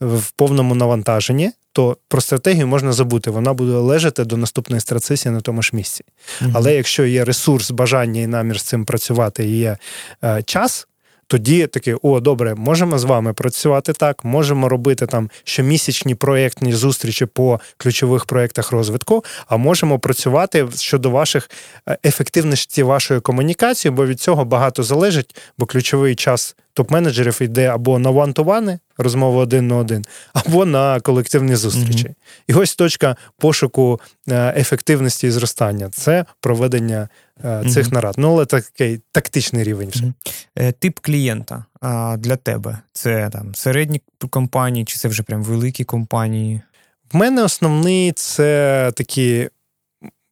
в 0.02 0.32
повному 0.32 0.76
навантаженні, 0.76 1.52
то 1.74 1.98
про 2.08 2.22
стратегію 2.22 2.68
можна 2.68 2.94
забути. 2.94 3.32
Вона 3.32 3.54
буде 3.54 3.72
лежати 3.72 4.26
до 4.26 4.38
наступної 4.38 4.82
страцесії 4.82 5.34
на 5.34 5.42
тому 5.42 5.62
ж 5.62 5.72
місці. 5.74 6.04
Угу. 6.42 6.52
Але 6.54 6.76
якщо 6.76 7.06
є 7.06 7.26
ресурс, 7.26 7.72
бажання 7.72 8.22
і 8.22 8.28
намір 8.28 8.60
з 8.60 8.64
цим 8.64 8.86
працювати, 8.86 9.46
і 9.46 9.58
є 9.58 9.78
е, 10.24 10.44
час. 10.44 10.88
Тоді 11.32 11.68
таке, 11.68 11.98
о, 12.02 12.20
добре, 12.20 12.56
можемо 12.56 13.00
з 13.00 13.04
вами 13.04 13.34
працювати 13.34 13.94
так, 13.94 14.26
можемо 14.26 14.70
робити 14.70 15.06
там 15.08 15.30
щомісячні 15.44 16.16
проєктні 16.16 16.74
зустрічі 16.74 17.26
по 17.26 17.60
ключових 17.78 18.26
проєктах 18.26 18.72
розвитку, 18.72 19.24
а 19.48 19.58
можемо 19.58 20.00
працювати 20.00 20.68
щодо 20.76 21.10
ваших 21.10 21.50
е, 21.90 21.98
ефективності 22.06 22.84
вашої 22.84 23.20
комунікації, 23.20 23.92
бо 23.92 24.06
від 24.06 24.20
цього 24.20 24.46
багато 24.46 24.84
залежить, 24.84 25.36
бо 25.58 25.66
ключовий 25.66 26.16
час 26.16 26.56
топ-менеджерів 26.76 27.44
йде 27.44 27.68
або 27.68 28.00
на 28.00 28.12
one-to-one, 28.12 28.80
розмову 28.98 29.40
один 29.40 29.68
на 29.68 29.76
один, 29.76 30.06
або 30.34 30.66
на 30.66 31.00
колективні 31.00 31.56
зустрічі. 31.56 32.08
Mm-hmm. 32.08 32.44
І 32.48 32.54
ось 32.54 32.76
точка 32.76 33.16
пошуку 33.38 34.00
е, 34.30 34.54
ефективності 34.58 35.28
і 35.28 35.32
зростання 35.32 35.90
це 35.90 36.26
проведення 36.40 37.10
цих 37.42 37.88
mm-hmm. 37.88 37.94
нарад. 37.94 38.16
Ну, 38.18 38.34
але 38.34 38.46
такий 38.46 39.02
тактичний 39.12 39.64
рівень. 39.64 39.90
Вже. 39.90 40.04
Mm-hmm. 40.04 40.74
Тип 40.80 41.00
клієнта 41.00 41.66
для 42.18 42.36
тебе 42.36 42.80
це 42.94 43.30
там 43.30 43.56
середні 43.56 44.02
компанії, 44.30 44.86
чи 44.86 44.98
це 44.98 45.08
вже 45.08 45.24
прям 45.24 45.44
великі 45.44 45.84
компанії? 45.84 46.62
В 47.14 47.18
мене 47.18 47.44
основний 47.44 48.12
це 48.12 48.92
такі 48.96 49.50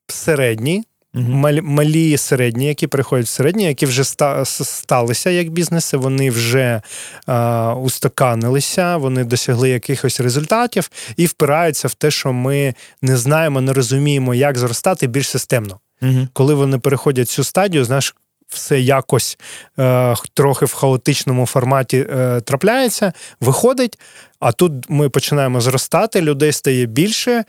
середні. 0.08 0.84
Малі, 1.14 1.62
малі 1.62 2.18
середні, 2.18 2.66
які 2.66 2.88
приходять 2.88 3.26
в 3.26 3.30
середні, 3.30 3.64
які 3.64 3.86
вже 3.86 4.04
сталися 4.04 5.30
як 5.30 5.50
бізнеси, 5.50 5.98
вони 5.98 6.30
вже 6.30 6.82
а, 7.26 7.76
устаканилися, 7.76 8.98
вони 8.98 9.24
досягли 9.24 9.70
якихось 9.70 10.20
результатів 10.20 10.90
і 11.18 11.26
впираються 11.26 11.88
в 11.88 11.94
те, 11.94 12.12
що 12.12 12.34
ми 12.34 12.74
не 13.02 13.18
знаємо, 13.18 13.62
не 13.62 13.74
розуміємо, 13.74 14.36
як 14.36 14.58
зростати 14.58 15.08
більш 15.08 15.30
системно. 15.30 15.80
Угу. 16.02 16.28
Коли 16.34 16.54
вони 16.54 16.80
переходять 16.80 17.30
цю 17.30 17.44
стадію, 17.44 17.86
знаєш, 17.86 18.16
все 18.50 18.80
якось 18.80 19.38
е, 19.80 20.16
трохи 20.34 20.66
в 20.66 20.74
хаотичному 20.74 21.46
форматі 21.46 22.08
е, 22.10 22.42
трапляється, 22.42 23.14
виходить. 23.42 24.00
А 24.40 24.52
тут 24.52 24.74
ми 24.90 25.10
починаємо 25.10 25.62
зростати, 25.62 26.22
людей 26.22 26.52
стає 26.52 26.86
більше, 26.86 27.44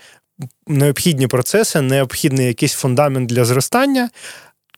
необхідні 0.66 1.26
процеси, 1.26 1.80
необхідний 1.80 2.46
якийсь 2.46 2.74
фундамент 2.74 3.28
для 3.28 3.44
зростання. 3.44 4.10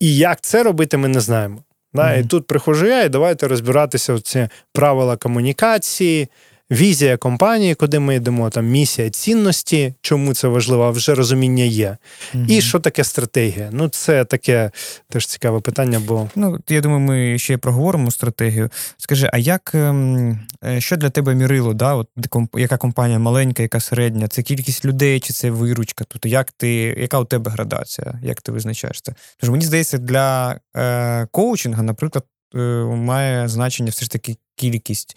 І 0.01 0.17
як 0.17 0.41
це 0.41 0.63
робити, 0.63 0.97
ми 0.97 1.09
не 1.09 1.21
знаємо. 1.21 1.63
Да? 1.95 2.03
Mm-hmm. 2.03 2.21
І 2.21 2.25
тут 2.25 2.47
приходжу 2.47 2.87
я, 2.87 3.03
і 3.03 3.09
давайте 3.09 3.49
розбиратися 3.49 4.15
в 4.15 4.21
ці 4.21 4.49
правила 4.73 5.17
комунікації, 5.17 6.29
візія 6.73 7.17
компанії, 7.17 7.75
куди 7.75 7.99
ми 7.99 8.15
йдемо, 8.15 8.51
там 8.51 8.67
місія 8.67 9.11
цінності, 9.11 9.95
чому 10.01 10.35
це 10.35 10.49
важливо, 10.49 10.83
а 10.85 10.91
вже 10.91 11.15
розуміння 11.15 11.65
є. 11.65 11.97
Mm-hmm. 12.35 12.51
І 12.51 12.61
що 12.61 12.81
таке 12.81 13.05
стратегія? 13.05 13.69
Ну, 13.73 13.89
це 13.89 14.25
таке 14.25 14.71
теж 15.09 15.27
цікаве 15.27 15.61
питання. 15.61 16.01
бо... 16.07 16.29
Ну, 16.35 16.59
я 16.69 16.81
думаю, 16.81 17.01
ми 17.01 17.39
ще 17.39 17.59
проговоримо 17.59 18.11
стратегію. 18.11 18.71
Скажи, 18.97 19.31
а 19.33 19.39
як 19.39 19.71
ем, 19.75 20.41
е, 20.65 20.81
що 20.81 20.97
для 20.97 21.11
тебе 21.11 21.35
мірило? 21.35 21.75
Да? 21.75 21.95
От, 21.95 22.09
Яка 22.55 22.77
компанія 22.77 23.19
маленька, 23.19 23.63
яка 23.63 23.81
середня? 23.81 24.29
Це 24.29 24.43
кількість 24.43 24.85
людей, 24.85 25.21
чи 25.21 25.33
це 25.33 25.51
виручка? 25.51 26.05
Тобто, 26.09 26.29
як 26.29 26.53
ти, 26.53 26.71
яка 26.99 27.19
у 27.19 27.25
тебе 27.25 27.51
градація? 27.51 28.21
Як 28.23 28.41
ти 28.41 28.53
визначаєш 28.53 29.01
це? 29.03 29.15
Тож 29.39 29.51
мені 29.51 29.65
здається, 29.65 29.99
для 29.99 30.61
е, 30.77 31.27
коучинга, 31.31 31.83
наприклад, 31.83 32.25
е, 32.55 32.59
має 32.85 33.49
значення 33.49 33.91
все 33.91 34.05
ж 34.05 34.11
таки 34.11 34.37
кількість. 34.57 35.17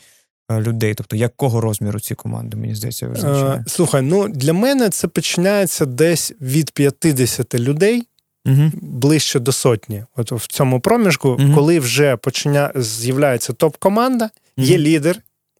Е, 0.52 0.62
людей? 0.62 0.94
Тобто, 0.94 1.16
якого 1.16 1.62
розміру 1.62 2.00
ці 2.00 2.16
команди, 2.16 2.58
мені 2.58 2.75
здається, 2.75 3.08
визначає? 3.08 3.64
Слухай, 3.68 4.02
ну 4.02 4.28
для 4.28 4.54
мене 4.54 4.90
це 4.90 5.08
починається 5.08 5.86
десь 5.86 6.34
від 6.42 6.72
50 6.72 7.56
людей. 7.56 8.08
Угу. 8.46 8.72
Ближче 8.82 9.40
до 9.40 9.52
сотні, 9.52 10.04
от 10.16 10.32
в 10.32 10.48
цьому 10.48 10.80
проміжку, 10.80 11.30
угу. 11.30 11.56
коли 11.56 11.80
вже 11.80 12.18
починя... 12.18 12.72
з'являється 12.75 13.54
топ-команда, 13.54 14.30
угу. 14.58 14.68
є 14.68 14.78
лідер, 14.78 15.18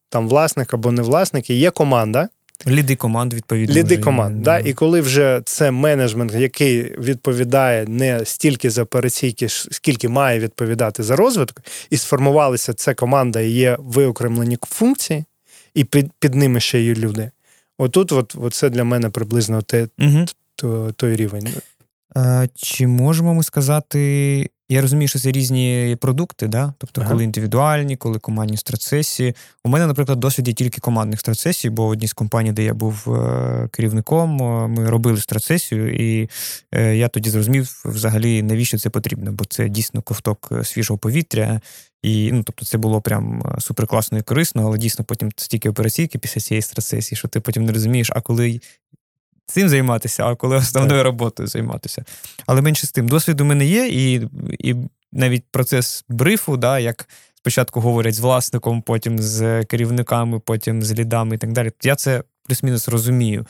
там 0.10 0.28
власник 0.28 0.74
або 0.74 0.92
не 0.92 1.02
власник, 1.02 1.50
і 1.50 1.54
є 1.54 1.72
команда, 1.72 2.30
Ліди 2.68 2.96
команд, 2.96 3.34
відповідно. 3.34 3.76
Ліди 3.76 3.98
команд, 3.98 4.42
да. 4.42 4.60
І 4.60 4.74
коли 4.74 5.02
вже 5.02 5.42
це 5.46 5.72
менеджмент, 5.72 6.34
який 6.34 6.82
відповідає 7.00 7.86
не 7.88 8.26
стільки 8.26 8.70
за 8.70 8.84
операційки, 8.84 9.50
скільки 9.50 10.10
має 10.10 10.40
відповідати 10.40 11.04
за 11.04 11.16
розвиток, 11.16 11.62
і 11.90 11.98
сформувалася 11.98 12.74
ця 12.74 12.94
команда 12.94 13.40
і 13.40 13.50
є 13.50 13.78
виокремлені 13.80 14.58
функції, 14.62 15.24
і 15.74 15.84
під 15.84 16.12
під 16.20 16.36
ними 16.36 16.60
ще 16.60 16.82
є 16.82 16.94
люди. 16.94 17.32
Отут, 17.78 18.12
от, 18.12 18.36
от 18.42 18.54
це 18.54 18.70
для 18.70 18.84
мене 18.84 19.10
приблизно 19.10 19.62
те, 19.62 19.88
угу. 20.00 20.26
то, 20.56 20.92
той 20.96 21.16
рівень. 21.16 21.48
А, 22.16 22.48
Чи 22.56 22.88
можемо 22.88 23.34
ми 23.34 23.44
сказати, 23.44 24.50
я 24.70 24.82
розумію, 24.82 25.08
що 25.08 25.20
це 25.20 25.32
різні 25.32 25.98
продукти, 26.02 26.48
да? 26.48 26.74
тобто, 26.78 27.02
ага. 27.02 27.10
коли 27.10 27.24
індивідуальні, 27.24 27.98
коли 27.98 28.20
командні 28.20 28.58
страцесії. 28.58 29.36
У 29.64 29.70
мене, 29.70 29.88
наприклад, 29.88 30.20
досвід 30.20 30.48
є 30.48 30.54
тільки 30.54 30.82
командних 30.82 31.20
страцесій, 31.20 31.70
бо 31.70 31.88
в 31.88 31.90
одній 31.90 32.08
з 32.08 32.14
компаній, 32.14 32.52
де 32.52 32.64
я 32.64 32.74
був 32.74 33.14
е, 33.14 33.70
керівником, 33.72 34.42
е, 34.42 34.68
ми 34.68 34.90
робили 34.90 35.18
страцесію, 35.18 35.96
і 35.96 36.30
е, 36.72 36.96
я 36.96 37.08
тоді 37.08 37.30
зрозумів, 37.30 37.82
взагалі, 37.86 38.44
навіщо 38.44 38.78
це 38.78 38.90
потрібно, 38.90 39.32
бо 39.32 39.46
це 39.46 39.70
дійсно 39.70 40.02
ковток 40.02 40.52
свіжого 40.64 40.98
повітря. 40.98 41.62
І 42.04 42.32
ну, 42.32 42.44
тобто 42.44 42.66
це 42.66 42.78
було 42.78 43.02
прям 43.02 43.56
суперкласно 43.60 44.18
і 44.18 44.22
корисно, 44.22 44.68
але 44.68 44.78
дійсно 44.78 45.06
потім 45.06 45.32
стільки 45.36 45.70
операційки 45.70 46.20
після 46.20 46.42
цієї 46.42 46.62
страцесії, 46.62 47.18
що 47.18 47.28
ти 47.28 47.40
потім 47.40 47.66
не 47.66 47.74
розумієш, 47.74 48.12
а 48.16 48.22
коли 48.22 48.60
цим 49.48 49.70
займатися, 49.70 50.26
а 50.26 50.36
коли 50.36 50.56
основною 50.56 51.04
роботою 51.04 51.48
займатися. 51.48 52.04
Але 52.46 52.62
менше 52.62 52.88
з 52.88 52.92
тим, 52.92 53.08
досвід 53.08 53.42
у 53.42 53.46
мене 53.46 53.66
є, 53.66 53.88
і 53.88 54.30
і 54.60 54.76
навіть 55.12 55.44
процес 55.52 56.06
брифу, 56.10 56.58
да, 56.58 56.80
як 56.80 57.08
спочатку 57.36 57.82
говорять 57.82 58.16
з 58.16 58.20
власником, 58.20 58.82
потім 58.82 59.20
з 59.20 59.64
керівниками, 59.64 60.40
потім 60.40 60.84
з 60.84 60.94
лідами 60.94 61.36
і 61.36 61.38
так 61.38 61.52
далі. 61.52 61.72
Я 61.84 61.96
це 61.96 62.24
плюс-мінус 62.48 62.88
розумію. 62.88 63.46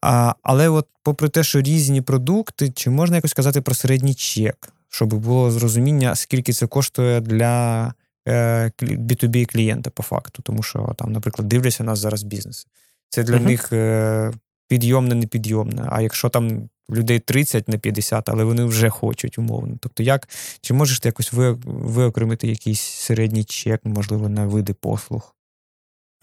А, 0.00 0.34
Але, 0.42 0.68
от, 0.68 0.86
попри 1.02 1.28
те, 1.28 1.42
що 1.42 1.60
різні 1.60 2.00
продукти, 2.00 2.70
чи 2.70 2.90
можна 2.90 3.16
якось 3.16 3.30
сказати 3.30 3.60
про 3.60 3.74
середній 3.74 4.14
чек, 4.14 4.72
щоб 4.88 5.14
було 5.14 5.50
зрозуміння, 5.50 6.14
скільки 6.14 6.52
це 6.52 6.66
коштує 6.66 7.20
для 7.20 7.94
B2B 8.26 9.42
е, 9.42 9.46
клієнта 9.46 9.90
по 9.90 10.02
факту, 10.02 10.42
тому 10.42 10.62
що 10.62 10.94
там, 10.98 11.12
наприклад, 11.12 11.48
дивляться 11.48 11.84
нас 11.84 11.98
зараз 11.98 12.22
бізнеси. 12.22 12.66
Це 13.08 13.22
для 13.22 13.34
uh-huh. 13.34 13.46
них 13.46 13.72
е, 13.72 14.32
підйомне, 14.68 15.14
непідйомне. 15.14 15.88
А 15.90 16.00
якщо 16.00 16.28
там 16.28 16.68
людей 16.90 17.18
30 17.18 17.68
на 17.68 17.78
50, 17.78 18.28
але 18.28 18.44
вони 18.44 18.64
вже 18.64 18.90
хочуть 18.90 19.38
умовно. 19.38 19.76
Тобто, 19.80 20.02
як 20.02 20.28
чи 20.60 20.74
можеш 20.74 21.00
ти 21.00 21.08
якось 21.08 21.32
виокремити 21.64 22.48
якийсь 22.48 22.80
середній 22.80 23.44
чек, 23.44 23.80
можливо, 23.84 24.28
на 24.28 24.46
види 24.46 24.72
послуг? 24.72 25.34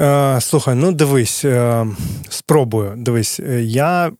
Е, 0.02 0.42
Слухай, 0.42 0.76
ну 0.76 0.92
дивись, 0.92 1.46
е, 1.46 1.88
спробую. 2.30 2.94
Дивись, 2.98 3.40
е, 3.40 3.64
я 3.64 4.12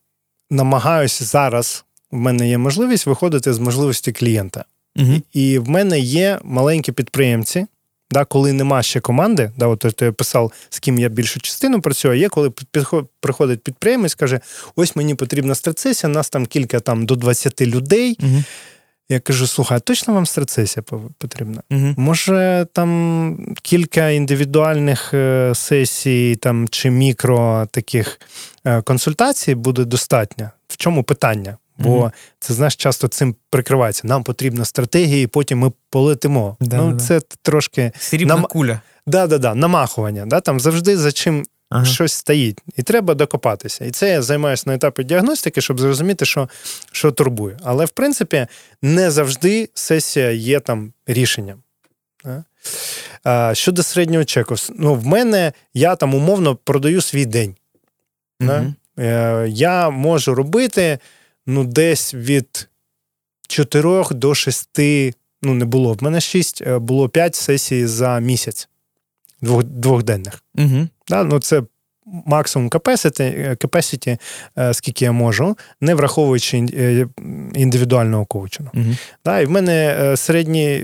намагаюся 0.50 1.26
зараз. 1.26 1.86
В 2.12 2.16
мене 2.16 2.50
є 2.50 2.58
можливість 2.58 3.06
виходити 3.06 3.54
з 3.54 3.60
можливості 3.60 4.12
клієнта. 4.12 4.66
Угу. 4.96 5.22
І 5.34 5.60
в 5.60 5.70
мене 5.70 6.00
є 6.00 6.40
маленькі 6.44 6.92
підприємці, 6.92 7.66
да, 8.12 8.26
коли 8.26 8.54
нема 8.54 8.84
ще 8.84 9.00
команди, 9.00 9.52
да, 9.58 9.68
от 9.68 9.80
ти 9.96 10.12
писав, 10.12 10.52
з 10.70 10.80
ким 10.80 11.00
я 11.00 11.10
більшу 11.10 11.40
частину 11.40 11.82
працюю, 11.82 12.14
а 12.14 12.18
є 12.18 12.30
коли 12.30 12.52
приходить 13.20 13.64
підприємець, 13.64 14.16
каже: 14.16 14.40
ось 14.76 14.96
мені 14.96 15.16
потрібна 15.16 15.56
страцесія, 15.56 16.14
нас 16.14 16.30
там 16.30 16.46
кілька 16.46 16.80
там 16.80 17.06
до 17.06 17.16
20 17.16 17.62
людей. 17.62 18.18
Угу. 18.24 18.44
Я 19.10 19.20
кажу: 19.20 19.48
слухай, 19.48 19.78
а 19.78 19.80
точно 19.80 20.14
вам 20.14 20.26
страцесія 20.26 20.84
потрібна? 21.18 21.64
Угу. 21.72 21.94
Може, 21.98 22.68
там 22.74 23.56
кілька 23.62 24.10
індивідуальних 24.10 25.14
е, 25.14 25.52
сесій 25.56 26.36
там, 26.36 26.68
чи 26.70 26.90
мікро 26.90 27.68
таких 27.72 28.20
е, 28.66 28.82
консультацій 28.82 29.56
буде 29.56 29.86
достатньо? 29.86 30.50
В 30.68 30.78
чому 30.78 31.04
питання? 31.04 31.58
Бо 31.84 32.00
mm-hmm. 32.00 32.12
це 32.40 32.54
знаєш, 32.54 32.76
часто 32.76 33.08
цим 33.08 33.36
прикривається. 33.50 34.08
Нам 34.08 34.24
потрібна 34.24 34.66
стратегія, 34.66 35.22
і 35.22 35.28
потім 35.28 35.60
ми 35.60 35.72
полетимо. 35.90 36.58
Да, 36.60 36.78
ну, 36.78 36.92
да. 36.92 37.00
це 37.00 37.22
трошки 37.42 37.92
Срібна 38.00 38.36
нам... 38.36 38.44
куля. 38.44 38.82
Да, 39.08 39.28
да, 39.28 39.38
да, 39.38 39.56
намахування. 39.56 40.26
Да? 40.26 40.42
Там 40.42 40.60
завжди 40.60 40.98
за 40.98 41.12
чим 41.12 41.46
ага. 41.70 41.86
щось 41.86 42.14
стоїть, 42.14 42.60
і 42.78 42.84
треба 42.84 43.14
докопатися. 43.14 43.86
І 43.86 43.92
це 43.92 44.10
я 44.10 44.22
займаюся 44.22 44.64
на 44.66 44.76
етапі 44.76 45.04
діагностики, 45.04 45.62
щоб 45.62 45.80
зрозуміти, 45.80 46.26
що 46.26 46.50
що 46.92 47.12
турбує. 47.12 47.58
Але 47.64 47.86
в 47.86 47.90
принципі 47.90 48.48
не 48.82 49.12
завжди 49.12 49.70
сесія 49.74 50.32
є 50.32 50.60
там 50.60 50.94
рішенням. 51.08 51.64
Да? 52.26 52.44
А, 53.24 53.56
Щодо 53.56 53.84
середнього 53.84 54.26
чеку, 54.26 54.56
ну 54.76 54.96
в 54.96 55.06
мене 55.06 55.54
я 55.74 55.96
там 55.96 56.16
умовно 56.16 56.56
продаю 56.56 57.02
свій 57.02 57.26
день. 57.26 57.56
Угу. 58.42 58.50
Да? 58.50 58.74
Е, 59.04 59.48
Я 59.50 59.90
можу 59.90 60.36
робити 60.36 61.00
ну, 61.48 61.64
десь 61.64 62.14
від 62.14 62.70
4 63.48 64.04
до 64.12 64.36
6, 64.36 64.70
ну, 65.42 65.54
не 65.54 65.66
було. 65.66 65.94
В 65.94 66.04
мене 66.04 66.22
6, 66.22 66.62
е, 66.62 66.80
було 66.80 67.10
5 67.10 67.36
сесій 67.36 67.86
за 67.86 68.20
місяць 68.20 68.70
двох, 69.42 69.64
двохденних. 69.64 70.44
Угу. 70.56 70.88
Да, 71.08 71.24
ну, 71.24 71.40
Це 71.40 71.64
максимум 72.26 72.70
capacity, 72.70 73.58
capacity, 73.58 74.20
е, 74.58 74.74
скільки 74.74 75.06
я 75.06 75.12
можу, 75.12 75.58
не 75.82 75.96
враховуючи 75.96 76.58
е, 76.58 77.08
індивідуального 77.54 78.26
коучингу. 78.26 78.72
Угу. 78.74 78.96
Да, 79.26 79.40
І 79.40 79.46
в 79.46 79.52
мене 79.52 80.14
середній 80.18 80.84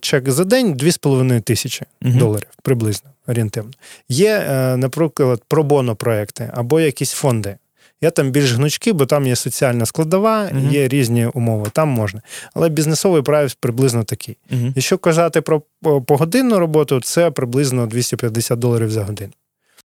чек 0.00 0.30
за 0.30 0.44
день 0.44 0.74
2,5 0.74 1.40
тисячі 1.40 1.86
угу. 2.02 2.18
доларів 2.18 2.48
приблизно 2.62 3.10
орієнтивно. 3.26 3.70
Є, 4.08 4.44
наприклад, 4.76 5.42
пробоно 5.48 5.96
проекти 5.96 6.50
або 6.54 6.80
якісь 6.80 7.12
фонди. 7.12 7.56
Я 8.00 8.10
там 8.10 8.30
більш 8.30 8.52
гнучки, 8.52 8.92
бо 8.92 9.06
там 9.06 9.26
є 9.26 9.36
соціальна 9.36 9.86
складова, 9.86 10.44
uh 10.44 10.70
є 10.70 10.88
різні 10.88 11.26
умови, 11.26 11.66
там 11.72 11.88
можна. 11.88 12.22
Але 12.54 12.68
бізнесовий 12.68 13.22
прайс 13.22 13.54
приблизно 13.54 14.04
такий. 14.04 14.36
uh 14.52 14.72
Якщо 14.76 14.98
казати 14.98 15.40
про 15.40 15.62
погодинну 16.06 16.58
роботу, 16.58 17.00
це 17.00 17.30
приблизно 17.30 17.86
250 17.86 18.58
доларів 18.58 18.90
за 18.90 19.04
годину. 19.04 19.32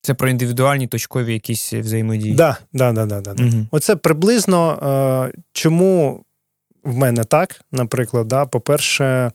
Це 0.03 0.15
про 0.15 0.29
індивідуальні 0.29 0.87
точкові 0.87 1.33
якісь 1.33 1.73
взаємодії. 1.73 2.37
Так, 2.37 2.63
да, 2.73 2.93
да, 2.93 3.07
да, 3.07 3.21
да, 3.21 3.35
да. 3.35 3.43
uh 3.43 3.67
Оце 3.71 3.97
приблизно 3.97 4.79
е, 5.33 5.39
чому 5.53 6.23
в 6.85 6.97
мене 6.97 7.25
так, 7.25 7.61
наприклад, 7.73 8.29
да, 8.29 8.47
по-перше. 8.47 9.33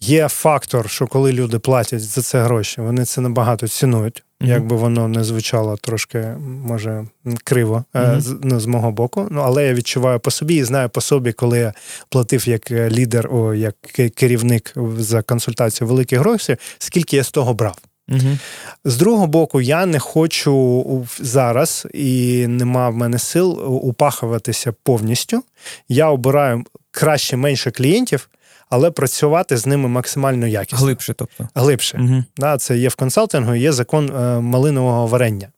Є 0.00 0.28
фактор, 0.28 0.90
що 0.90 1.06
коли 1.06 1.32
люди 1.32 1.58
платять 1.58 2.02
за 2.02 2.22
це 2.22 2.42
гроші, 2.42 2.80
вони 2.80 3.04
це 3.04 3.20
набагато 3.20 3.68
цінують, 3.68 4.22
mm-hmm. 4.40 4.48
як 4.48 4.66
би 4.66 4.76
воно 4.76 5.08
не 5.08 5.24
звучало 5.24 5.76
трошки, 5.76 6.18
може, 6.64 7.06
криво 7.44 7.84
mm-hmm. 7.94 8.20
з, 8.20 8.36
ну, 8.42 8.60
з 8.60 8.66
мого 8.66 8.90
боку. 8.90 9.28
Ну, 9.30 9.40
але 9.40 9.66
я 9.66 9.74
відчуваю 9.74 10.20
по 10.20 10.30
собі 10.30 10.54
і 10.54 10.64
знаю 10.64 10.88
по 10.88 11.00
собі, 11.00 11.32
коли 11.32 11.58
я 11.58 11.72
платив 12.08 12.48
як 12.48 12.70
е, 12.70 12.90
лідер, 12.90 13.34
о, 13.34 13.54
як 13.54 13.74
керівник 14.14 14.74
за 14.98 15.22
консультацію 15.22 15.88
великих 15.88 16.18
грошей, 16.18 16.56
скільки 16.78 17.16
я 17.16 17.24
з 17.24 17.30
того 17.30 17.54
брав. 17.54 17.76
Угу. 18.08 18.38
З 18.84 18.96
другого 18.96 19.26
боку, 19.26 19.60
я 19.60 19.86
не 19.86 19.98
хочу 19.98 21.06
зараз 21.20 21.86
і 21.94 22.46
нема 22.46 22.88
в 22.88 22.94
мене 22.94 23.18
сил 23.18 23.74
упахуватися 23.88 24.72
повністю. 24.82 25.42
Я 25.88 26.08
обираю 26.08 26.64
краще 26.90 27.36
менше 27.36 27.70
клієнтів, 27.70 28.28
але 28.70 28.90
працювати 28.90 29.56
з 29.56 29.66
ними 29.66 29.88
максимально 29.88 30.46
якісно. 30.46 30.78
Глибше, 30.78 31.14
тобто. 31.14 31.48
Глибше. 31.54 31.98
Угу. 32.00 32.24
Да, 32.36 32.58
Це 32.58 32.78
є 32.78 32.88
в 32.88 32.94
консалтингу, 32.94 33.54
є 33.54 33.72
закон 33.72 34.10
е, 34.10 34.40
малинового 34.40 35.06
варення. 35.06 35.48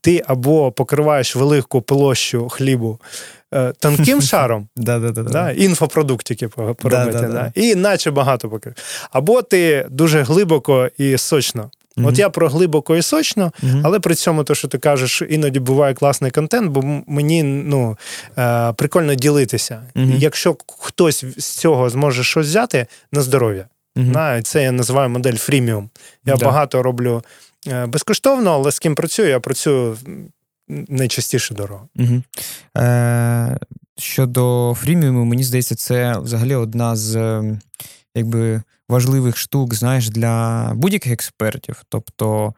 Ти 0.00 0.22
або 0.26 0.72
покриваєш 0.72 1.36
велику 1.36 1.82
площу 1.82 2.48
хлібу. 2.48 3.00
Е, 3.54 3.72
тонким 3.78 4.22
шаром 4.22 4.68
да, 4.76 5.50
інфопродуктики 5.50 6.48
поробити, 6.48 7.52
і 7.54 7.74
наче 7.74 8.10
багато 8.10 8.48
покрив. 8.50 8.74
Або 9.10 9.42
ти 9.42 9.86
дуже 9.90 10.22
глибоко 10.22 10.88
і 10.98 11.18
сочно 11.18 11.70
Mm-hmm. 11.98 12.08
От 12.08 12.18
я 12.18 12.30
про 12.30 12.48
глибоко 12.48 12.96
і 12.96 13.02
сочно, 13.02 13.52
mm-hmm. 13.62 13.80
але 13.84 14.00
при 14.00 14.14
цьому, 14.14 14.44
то, 14.44 14.54
що 14.54 14.68
ти 14.68 14.78
кажеш, 14.78 15.22
іноді 15.30 15.60
буває 15.60 15.94
класний 15.94 16.30
контент, 16.30 16.70
бо 16.70 17.02
мені 17.06 17.42
ну, 17.42 17.98
е, 18.38 18.72
прикольно 18.72 19.14
ділитися. 19.14 19.82
Mm-hmm. 19.94 20.18
Якщо 20.18 20.56
хтось 20.78 21.24
з 21.38 21.44
цього 21.44 21.90
зможе 21.90 22.24
щось 22.24 22.46
взяти 22.46 22.86
на 23.12 23.22
здоров'я, 23.22 23.66
на, 23.96 24.42
це 24.42 24.62
я 24.62 24.72
називаю 24.72 25.08
модель 25.08 25.36
фріміум. 25.36 25.90
Я 26.24 26.36
да. 26.36 26.44
багато 26.44 26.82
роблю 26.82 27.22
е, 27.68 27.86
безкоштовно, 27.86 28.50
але 28.50 28.72
з 28.72 28.78
ким 28.78 28.94
працюю, 28.94 29.28
я 29.28 29.40
працюю 29.40 29.96
найчастіше 30.68 31.54
дорого. 31.54 31.88
Е, 32.76 33.58
Щодо 33.98 34.74
фріміуму, 34.80 35.24
мені 35.24 35.44
здається, 35.44 35.74
це 35.74 36.18
взагалі 36.18 36.54
одна 36.54 36.96
з 36.96 37.16
ем, 37.16 37.60
якби 38.18 38.62
важливих 38.88 39.36
штук, 39.36 39.74
знаєш, 39.74 40.10
для 40.10 40.70
будь-яких 40.74 41.12
експертів. 41.12 41.82
Тобто, 41.88 42.54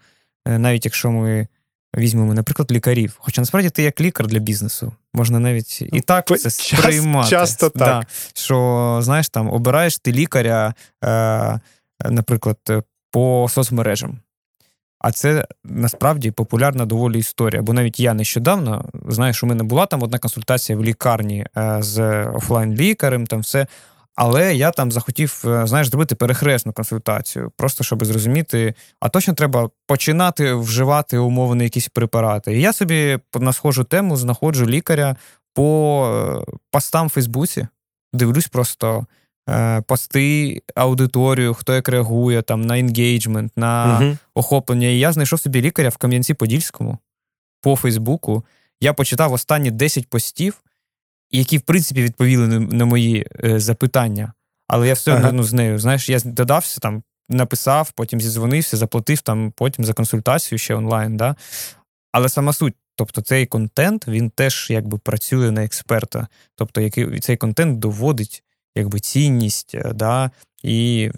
е, 0.46 0.59
навіть 0.59 0.85
якщо 0.85 1.11
ми 1.11 1.49
візьмемо, 1.96 2.35
наприклад, 2.35 2.73
лікарів, 2.73 3.16
хоча 3.18 3.40
насправді 3.40 3.70
ти 3.70 3.83
як 3.83 4.01
лікар 4.01 4.27
для 4.27 4.38
бізнесу, 4.38 4.92
можна 5.14 5.38
навіть 5.38 5.83
і 5.83 5.88
ну, 5.92 6.01
так 6.01 6.38
це 6.38 6.51
сприймати. 6.51 7.31
Часто 7.31 7.70
так. 7.70 7.79
Да, 7.79 8.03
Що, 8.35 8.99
знаєш, 9.03 9.29
там 9.29 9.51
обираєш 9.51 9.99
ти 9.99 10.12
лікаря, 10.12 10.75
е, 11.05 11.61
наприклад, 12.05 12.59
по 13.11 13.49
соцмережам. 13.51 14.18
А 15.01 15.12
це 15.12 15.46
насправді 15.64 16.31
популярна 16.31 16.87
доволі 16.87 17.18
історія. 17.18 17.62
Бо 17.62 17.73
навіть 17.73 18.01
я 18.01 18.14
нещодавно 18.14 18.85
знаєш, 19.09 19.42
у 19.42 19.46
мене 19.46 19.62
була 19.62 19.87
там 19.87 20.03
одна 20.03 20.18
консультація 20.18 20.79
в 20.79 20.85
лікарні 20.85 21.46
е, 21.57 21.79
з 21.81 22.25
офлайн-лікарем, 22.25 23.27
там 23.27 23.40
все. 23.40 23.66
Але 24.22 24.54
я 24.54 24.70
там 24.70 24.92
захотів, 24.92 25.42
е, 25.46 25.66
знаєш, 25.66 25.88
зробити 25.88 26.14
перехресну 26.14 26.72
консультацію, 26.72 27.52
просто 27.56 27.85
щоб 27.85 28.04
зрозуміти, 28.04 28.74
а 29.00 29.09
точно 29.09 29.35
треба 29.35 29.70
починати 29.87 30.54
вживати 30.54 31.18
умовно 31.18 31.62
якісь 31.62 31.88
препарати. 31.88 32.59
І 32.59 32.61
я 32.61 32.72
собі 32.72 33.18
на 33.35 33.52
схожу 33.52 33.85
тему 33.85 34.16
знаходжу 34.16 34.66
лікаря 34.66 35.16
по 35.54 36.44
е, 36.48 36.52
постам 36.70 37.06
в 37.06 37.11
Фейсбуці, 37.11 37.66
дивлюсь 38.12 38.48
просто 38.48 39.06
е, 39.48 39.80
пости, 39.80 40.62
аудиторію, 40.74 41.54
хто 41.54 41.74
як 41.74 41.88
реагує 41.88 42.42
там 42.42 42.61
на 42.61 42.78
енгейджмент, 42.78 43.52
на 43.56 43.98
угу. 44.00 44.16
охоплення. 44.35 44.88
І 44.88 44.98
я 44.98 45.12
знайшов 45.12 45.40
собі 45.40 45.62
лікаря 45.62 45.88
в 45.88 45.96
Кам'янці-Подільському 45.96 46.98
по 47.62 47.76
Фейсбуку. 47.76 48.44
Я 48.80 48.92
почитав 48.92 49.33
останні 49.33 49.70
10 49.70 50.11
постів 50.11 50.62
які, 51.31 51.59
в 51.59 51.62
принципі, 51.62 52.03
відповіли 52.03 52.49
на 52.59 52.85
мої 52.85 53.27
е, 53.45 53.61
запитання. 53.61 54.33
Але 54.69 54.88
я 54.88 54.95
все 54.95 55.12
одно 55.12 55.27
ага. 55.27 55.37
ну, 55.37 55.43
з 55.43 55.53
нею, 55.53 55.79
знаєш, 55.79 56.09
я 56.09 56.21
додався 56.25 56.81
там, 56.81 57.03
написав, 57.29 57.93
потім 57.93 58.21
зізвонився, 58.21 58.77
заплатив 58.77 59.21
там 59.21 59.53
потім 59.57 59.85
за 59.85 59.93
консультацію 59.93 60.59
ще 60.59 60.75
онлайн. 60.75 61.16
Да? 61.16 61.37
Але 62.12 62.29
сама 62.29 62.53
суть, 62.53 62.75
тобто 62.97 63.21
цей 63.21 63.47
контент, 63.47 64.09
він 64.09 64.31
теж 64.31 64.66
якби 64.71 64.99
працює 64.99 65.51
на 65.51 65.64
експерта. 65.64 66.29
Тобто, 66.55 66.81
який 66.81 67.21
цей 67.21 67.37
контент 67.37 67.79
доводить 67.79 68.43
якби 68.75 69.01
цінність, 69.01 69.75
е, 69.75 69.93
да, 69.95 70.31
і 70.62 71.11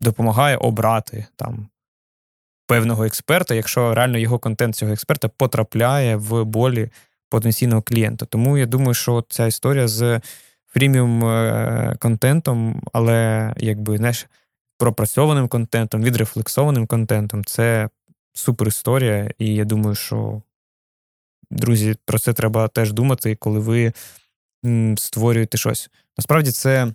допомагає 0.00 0.56
обрати 0.56 1.26
там 1.36 1.68
певного 2.66 3.04
експерта, 3.04 3.54
якщо 3.54 3.94
реально 3.94 4.18
його 4.18 4.38
контент 4.38 4.76
цього 4.76 4.92
експерта 4.92 5.28
потрапляє 5.28 6.16
в 6.16 6.44
болі 6.44 6.90
потенційного 7.30 7.82
клієнта. 7.82 8.26
Тому 8.26 8.58
я 8.58 8.66
думаю, 8.66 8.94
що 8.94 9.24
ця 9.28 9.46
історія 9.46 9.88
з 9.88 10.20
фріміум 10.66 11.24
е, 11.24 11.96
контентом, 12.00 12.82
але 12.92 13.52
якби 13.56 13.96
знаєш, 13.96 14.26
пропрацьованим 14.78 15.48
контентом, 15.48 16.02
відрефлексованим 16.02 16.86
контентом 16.86 17.44
це 17.44 17.88
супер 18.32 18.68
історія. 18.68 19.30
І 19.38 19.54
я 19.54 19.64
думаю, 19.64 19.94
що, 19.94 20.42
друзі, 21.50 21.96
про 22.04 22.18
це 22.18 22.32
треба 22.32 22.68
теж 22.68 22.92
думати, 22.92 23.36
коли 23.36 23.58
ви 23.58 23.92
створюєте 24.96 25.58
щось. 25.58 25.90
Насправді, 26.18 26.50
це, 26.50 26.94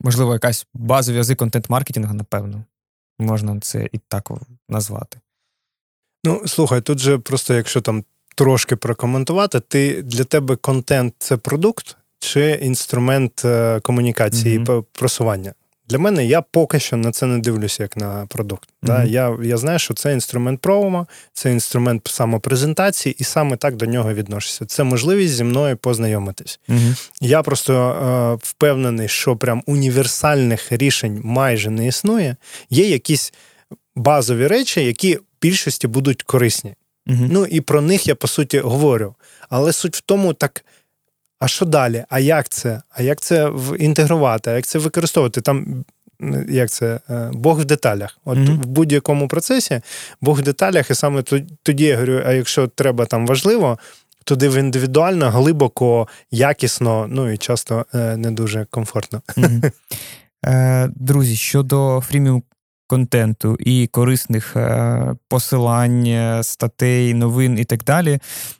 можливо, 0.00 0.32
якась 0.32 0.66
базові 0.74 1.16
язи 1.16 1.34
контент-маркетингу, 1.34 2.14
напевно. 2.14 2.64
Можна 3.18 3.60
це 3.60 3.88
і 3.92 3.98
так 3.98 4.30
назвати. 4.68 5.20
Ну, 6.24 6.42
слухай, 6.46 6.80
тут 6.80 6.98
же 6.98 7.18
просто, 7.18 7.54
якщо 7.54 7.80
там 7.80 8.04
трошки 8.36 8.76
прокоментувати. 8.76 9.60
Ти 9.60 10.02
для 10.02 10.24
тебе 10.24 10.56
контент 10.56 11.14
це 11.18 11.36
продукт 11.36 11.96
чи 12.18 12.50
інструмент 12.50 13.44
е, 13.44 13.80
комунікації 13.80 14.58
mm-hmm. 14.58 14.80
і 14.80 14.84
просування? 14.92 15.54
Для 15.88 15.98
мене 15.98 16.26
я 16.26 16.42
поки 16.42 16.80
що 16.80 16.96
на 16.96 17.12
це 17.12 17.26
не 17.26 17.38
дивлюся 17.38 17.82
як 17.82 17.96
на 17.96 18.26
продукт. 18.26 18.68
Mm-hmm. 18.68 18.86
Да? 18.86 19.04
Я 19.04 19.36
я 19.42 19.56
знаю, 19.56 19.78
що 19.78 19.94
це 19.94 20.12
інструмент 20.12 20.60
промо, 20.60 21.06
це 21.32 21.52
інструмент 21.52 22.08
самопрезентації, 22.08 23.16
і 23.18 23.24
саме 23.24 23.56
так 23.56 23.76
до 23.76 23.86
нього 23.86 24.14
відношуся. 24.14 24.66
Це 24.66 24.84
можливість 24.84 25.34
зі 25.34 25.44
мною 25.44 25.76
познайомитись. 25.76 26.60
Mm-hmm. 26.68 27.10
Я 27.20 27.42
просто 27.42 27.74
е, 27.74 28.38
впевнений, 28.42 29.08
що 29.08 29.36
прям 29.36 29.62
універсальних 29.66 30.72
рішень 30.72 31.20
майже 31.24 31.70
не 31.70 31.86
існує. 31.86 32.36
Є 32.70 32.88
якісь 32.88 33.32
базові 33.96 34.46
речі, 34.46 34.84
які 34.84 35.16
в 35.16 35.22
більшості 35.42 35.86
будуть 35.86 36.22
корисні. 36.22 36.74
Mm-hmm. 37.06 37.28
Ну 37.30 37.46
і 37.46 37.60
про 37.60 37.80
них 37.80 38.06
я 38.06 38.14
по 38.14 38.28
суті 38.28 38.58
говорю. 38.58 39.14
Але 39.48 39.72
суть 39.72 39.96
в 39.96 40.00
тому, 40.00 40.32
так. 40.32 40.64
А 41.38 41.48
що 41.48 41.64
далі? 41.64 42.04
А 42.08 42.18
як 42.18 42.48
це? 42.48 42.82
А 42.90 43.02
як 43.02 43.20
це 43.20 43.52
інтегрувати? 43.78 44.50
А 44.50 44.54
як 44.54 44.66
це 44.66 44.78
використовувати? 44.78 45.40
Там 45.40 45.84
як 46.48 46.70
це 46.70 47.00
е, 47.10 47.30
Бог 47.32 47.60
в 47.60 47.64
деталях. 47.64 48.18
От 48.24 48.38
mm-hmm. 48.38 48.62
в 48.62 48.66
будь-якому 48.66 49.28
процесі 49.28 49.80
Бог 50.20 50.38
в 50.38 50.42
деталях, 50.42 50.90
і 50.90 50.94
саме 50.94 51.22
тоді 51.62 51.84
я 51.84 51.94
говорю: 51.94 52.22
а 52.26 52.32
якщо 52.32 52.66
треба 52.66 53.06
там 53.06 53.26
важливо, 53.26 53.78
туди 54.24 54.48
в 54.48 54.60
індивідуально, 54.60 55.30
глибоко, 55.30 56.08
якісно, 56.30 57.06
ну 57.10 57.30
і 57.30 57.38
часто 57.38 57.86
е, 57.94 58.16
не 58.16 58.30
дуже 58.30 58.66
комфортно. 58.70 59.22
Mm-hmm. 59.36 59.70
Друзі, 60.96 61.36
щодо 61.36 62.02
фріміум 62.08 62.42
контенту 62.86 63.56
і 63.60 63.86
корисних 63.86 64.56
е, 64.56 65.14
посилань, 65.28 66.06
е, 66.06 66.42
статей, 66.42 67.14
новин 67.14 67.58
і 67.58 67.64
так 67.64 67.84
далі. 67.84 68.18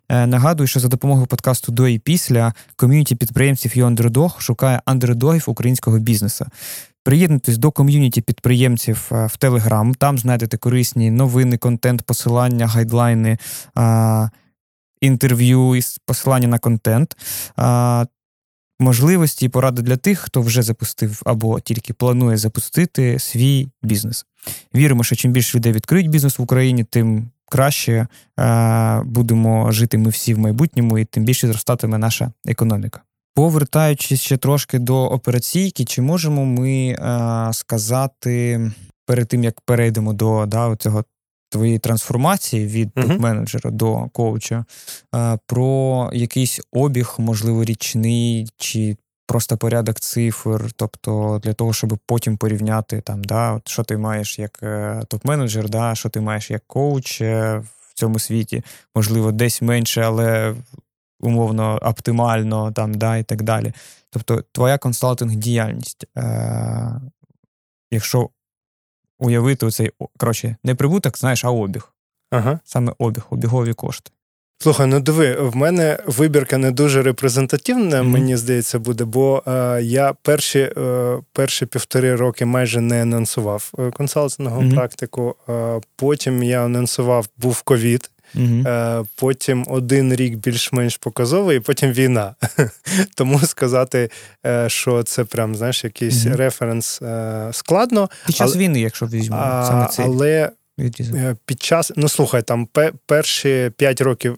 Е, 0.08 0.26
нагадую, 0.26 0.66
що 0.66 0.80
за 0.80 0.88
допомогою 0.88 1.26
подкасту 1.26 1.72
до 1.72 1.88
і 1.88 1.98
після 1.98 2.52
ком'юніті 2.76 3.14
підприємців 3.14 3.78
і 3.78 3.80
андердог 3.80 4.40
шукає 4.40 4.80
андердогів 4.84 5.44
українського 5.46 5.98
бізнесу. 5.98 6.46
Приєднуйтесь 7.04 7.58
до 7.58 7.70
ком'юніті 7.70 8.20
підприємців 8.20 9.06
в 9.10 9.36
Телеграм. 9.36 9.94
Там 9.94 10.18
знайдете 10.18 10.56
корисні 10.56 11.10
новини, 11.10 11.58
контент, 11.58 12.02
посилання, 12.02 12.66
гайдлайни, 12.66 13.38
інтерв'ю 15.00 15.76
і 15.76 15.80
посилання 16.06 16.48
на 16.48 16.58
контент 16.58 17.16
можливості 18.78 19.46
і 19.46 19.48
поради 19.48 19.82
для 19.82 19.96
тих, 19.96 20.18
хто 20.18 20.40
вже 20.40 20.62
запустив 20.62 21.22
або 21.24 21.60
тільки 21.60 21.92
планує 21.92 22.36
запустити 22.36 23.18
свій 23.18 23.68
бізнес. 23.82 24.26
Віримо, 24.74 25.04
що 25.04 25.16
чим 25.16 25.32
більше 25.32 25.58
людей 25.58 25.72
відкриють 25.72 26.10
бізнес 26.10 26.38
в 26.38 26.42
Україні, 26.42 26.84
тим 26.84 27.30
краще 27.48 28.06
е, 28.40 29.02
будемо 29.04 29.72
жити 29.72 29.98
ми 29.98 30.10
всі 30.10 30.34
в 30.34 30.38
майбутньому, 30.38 30.98
і 30.98 31.04
тим 31.04 31.24
більше 31.24 31.46
зростатиме 31.46 31.98
наша 31.98 32.32
економіка. 32.46 33.02
Повертаючись 33.34 34.20
ще 34.20 34.36
трошки 34.36 34.78
до 34.78 35.04
операційки, 35.04 35.84
чи 35.84 36.02
можемо 36.02 36.44
ми 36.44 36.88
е, 36.88 37.52
сказати 37.52 38.60
перед 39.06 39.28
тим, 39.28 39.44
як 39.44 39.60
перейдемо 39.60 40.12
до 40.12 40.46
да, 40.46 40.76
цього 40.76 41.04
твоєї 41.48 41.78
трансформації 41.78 42.66
від 42.66 42.90
uh-huh. 42.90 43.20
менеджера 43.20 43.70
до 43.70 44.08
коуча, 44.12 44.64
про 45.46 46.10
якийсь 46.12 46.60
обіг, 46.72 47.14
можливо, 47.18 47.64
річний 47.64 48.48
чи 48.56 48.96
просто 49.26 49.56
порядок 49.56 50.00
цифр, 50.00 50.70
тобто 50.76 51.40
для 51.42 51.52
того, 51.52 51.72
щоб 51.72 51.98
потім 52.06 52.36
порівняти 52.36 53.00
там, 53.00 53.24
да, 53.24 53.52
от 53.52 53.68
що 53.68 53.82
ти 53.82 53.96
маєш 53.96 54.38
як 54.38 54.58
е, 54.62 55.02
топ-менеджер, 55.08 55.68
да, 55.68 55.94
що 55.94 56.08
ти 56.08 56.20
маєш 56.20 56.50
як 56.50 56.62
коуч 56.66 57.20
е, 57.20 57.62
в 57.80 57.94
цьому 57.94 58.18
світі, 58.18 58.62
можливо, 58.94 59.32
десь 59.32 59.62
менше, 59.62 60.02
але 60.02 60.54
умовно 61.20 61.78
оптимально 61.82 62.72
там, 62.72 62.94
да, 62.94 63.16
і 63.16 63.22
так 63.22 63.42
далі. 63.42 63.72
Тобто, 64.10 64.44
твоя 64.52 64.78
консалтинг 64.78 65.34
діяльність. 65.34 66.06
Е, 66.16 67.00
Якщо 67.90 68.30
уявити 69.18 69.66
оцей, 69.66 69.90
коротше, 70.18 70.56
не 70.64 70.74
прибуток, 70.74 71.18
знаєш, 71.18 71.44
а 71.44 71.50
обіг. 71.50 71.92
Ага. 72.30 72.60
Саме 72.64 72.92
обіг, 72.98 73.26
обігові 73.30 73.72
кошти. 73.72 74.10
Слухай, 74.58 74.86
ну 74.86 75.00
диви, 75.00 75.36
в 75.40 75.56
мене 75.56 75.98
вибірка 76.06 76.58
не 76.58 76.70
дуже 76.70 77.02
репрезентативна, 77.02 77.96
mm-hmm. 77.96 78.08
мені 78.08 78.36
здається, 78.36 78.78
буде, 78.78 79.04
бо 79.04 79.42
е, 79.46 79.80
я 79.82 80.12
перші 80.22 80.58
е, 80.58 81.18
перші 81.32 81.66
півтори 81.66 82.16
роки 82.16 82.44
майже 82.44 82.80
не 82.80 83.02
анонсував 83.02 83.72
е, 83.78 83.90
консалтингову 83.90 84.62
mm-hmm. 84.62 84.74
практику. 84.74 85.36
Е, 85.48 85.80
потім 85.96 86.42
я 86.42 86.64
анонсував, 86.64 87.28
був 87.36 87.62
ковід. 87.62 88.10
Uh-huh. 88.36 89.06
Потім 89.14 89.64
один 89.68 90.14
рік 90.14 90.34
більш-менш 90.34 90.96
показовий, 90.96 91.56
і 91.56 91.60
потім 91.60 91.92
війна. 91.92 92.34
Тому 93.14 93.38
сказати, 93.38 94.10
е, 94.46 94.68
що 94.68 95.02
це 95.02 95.24
прям 95.24 95.54
знаєш, 95.54 95.84
якийсь 95.84 96.26
uh-huh. 96.26 96.36
референс 96.36 97.02
е, 97.02 97.48
складно. 97.52 98.10
Під 98.26 98.36
час 98.36 98.50
але, 98.50 98.64
війни, 98.64 98.80
якщо 98.80 99.06
візьмемо 99.06 99.64
саме 99.66 99.86
цей. 99.86 100.04
Але 100.04 100.50
під 101.46 101.62
час, 101.62 101.92
ну 101.96 102.08
слухай, 102.08 102.42
там 102.42 102.68
перші 103.06 103.72
5 103.76 104.00
років, 104.00 104.36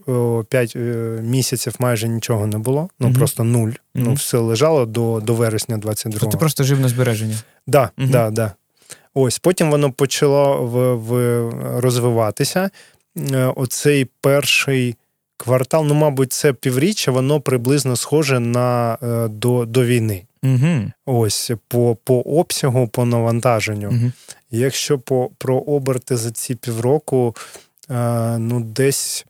5 0.49 0.77
місяців 1.23 1.75
майже 1.79 2.09
нічого 2.09 2.47
не 2.47 2.59
було. 2.59 2.89
Ну 3.01 3.09
uh-huh. 3.09 3.19
просто 3.19 3.45
нуль. 3.45 3.71
Ну, 3.95 4.15
все 4.15 4.39
лежало 4.39 4.87
до 4.87 5.21
до 5.21 5.35
вересня 5.35 5.77
22-го. 5.77 6.13
Тобто 6.13 6.27
ти 6.27 6.37
просто 6.37 6.65
жив 6.65 6.81
на 6.81 6.89
збереження? 6.89 7.35
Так, 7.73 7.93
да, 7.97 8.07
да, 8.07 8.31
да. 8.31 8.53
Ось 9.15 9.39
потім 9.39 9.71
воно 9.71 9.93
почало 9.93 10.67
в, 10.67 10.95
в 10.95 11.51
розвиватися. 11.81 12.71
Е, 13.19 13.53
оцей 13.57 14.07
перший 14.21 14.97
квартал, 15.37 15.85
ну, 15.85 15.95
мабуть, 15.95 16.33
це 16.33 16.53
півріччя, 16.53 17.11
воно 17.11 17.41
приблизно 17.41 17.97
схоже 17.97 18.41
на 18.41 18.99
е, 19.03 19.29
до 19.29 19.67
до 19.67 19.85
війни. 19.85 20.25
Угу. 20.43 20.93
Ось 21.07 21.51
по 21.69 21.97
по 22.05 22.21
обсягу, 22.21 22.89
по 22.89 23.05
навантаженню. 23.05 23.89
Угу. 23.89 24.13
Якщо 24.51 24.99
по, 24.99 25.31
про 25.39 25.59
оберти 25.59 26.17
за 26.17 26.31
ці 26.31 26.55
півроку, 26.55 27.37
е, 27.91 28.39
ну, 28.39 28.61
десь 28.61 29.27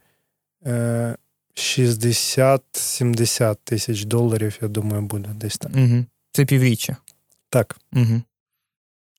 е, 0.66 1.16
60-70 1.54 3.56
тисяч 3.64 4.04
доларів, 4.04 4.58
я 4.62 4.68
думаю, 4.68 5.02
буде 5.02 5.28
десь 5.34 5.58
так. 5.58 5.70
Угу. 5.74 6.04
Це 6.32 6.44
півріччя. 6.44 6.96
Так. 7.50 7.76
Угу. 7.92 8.22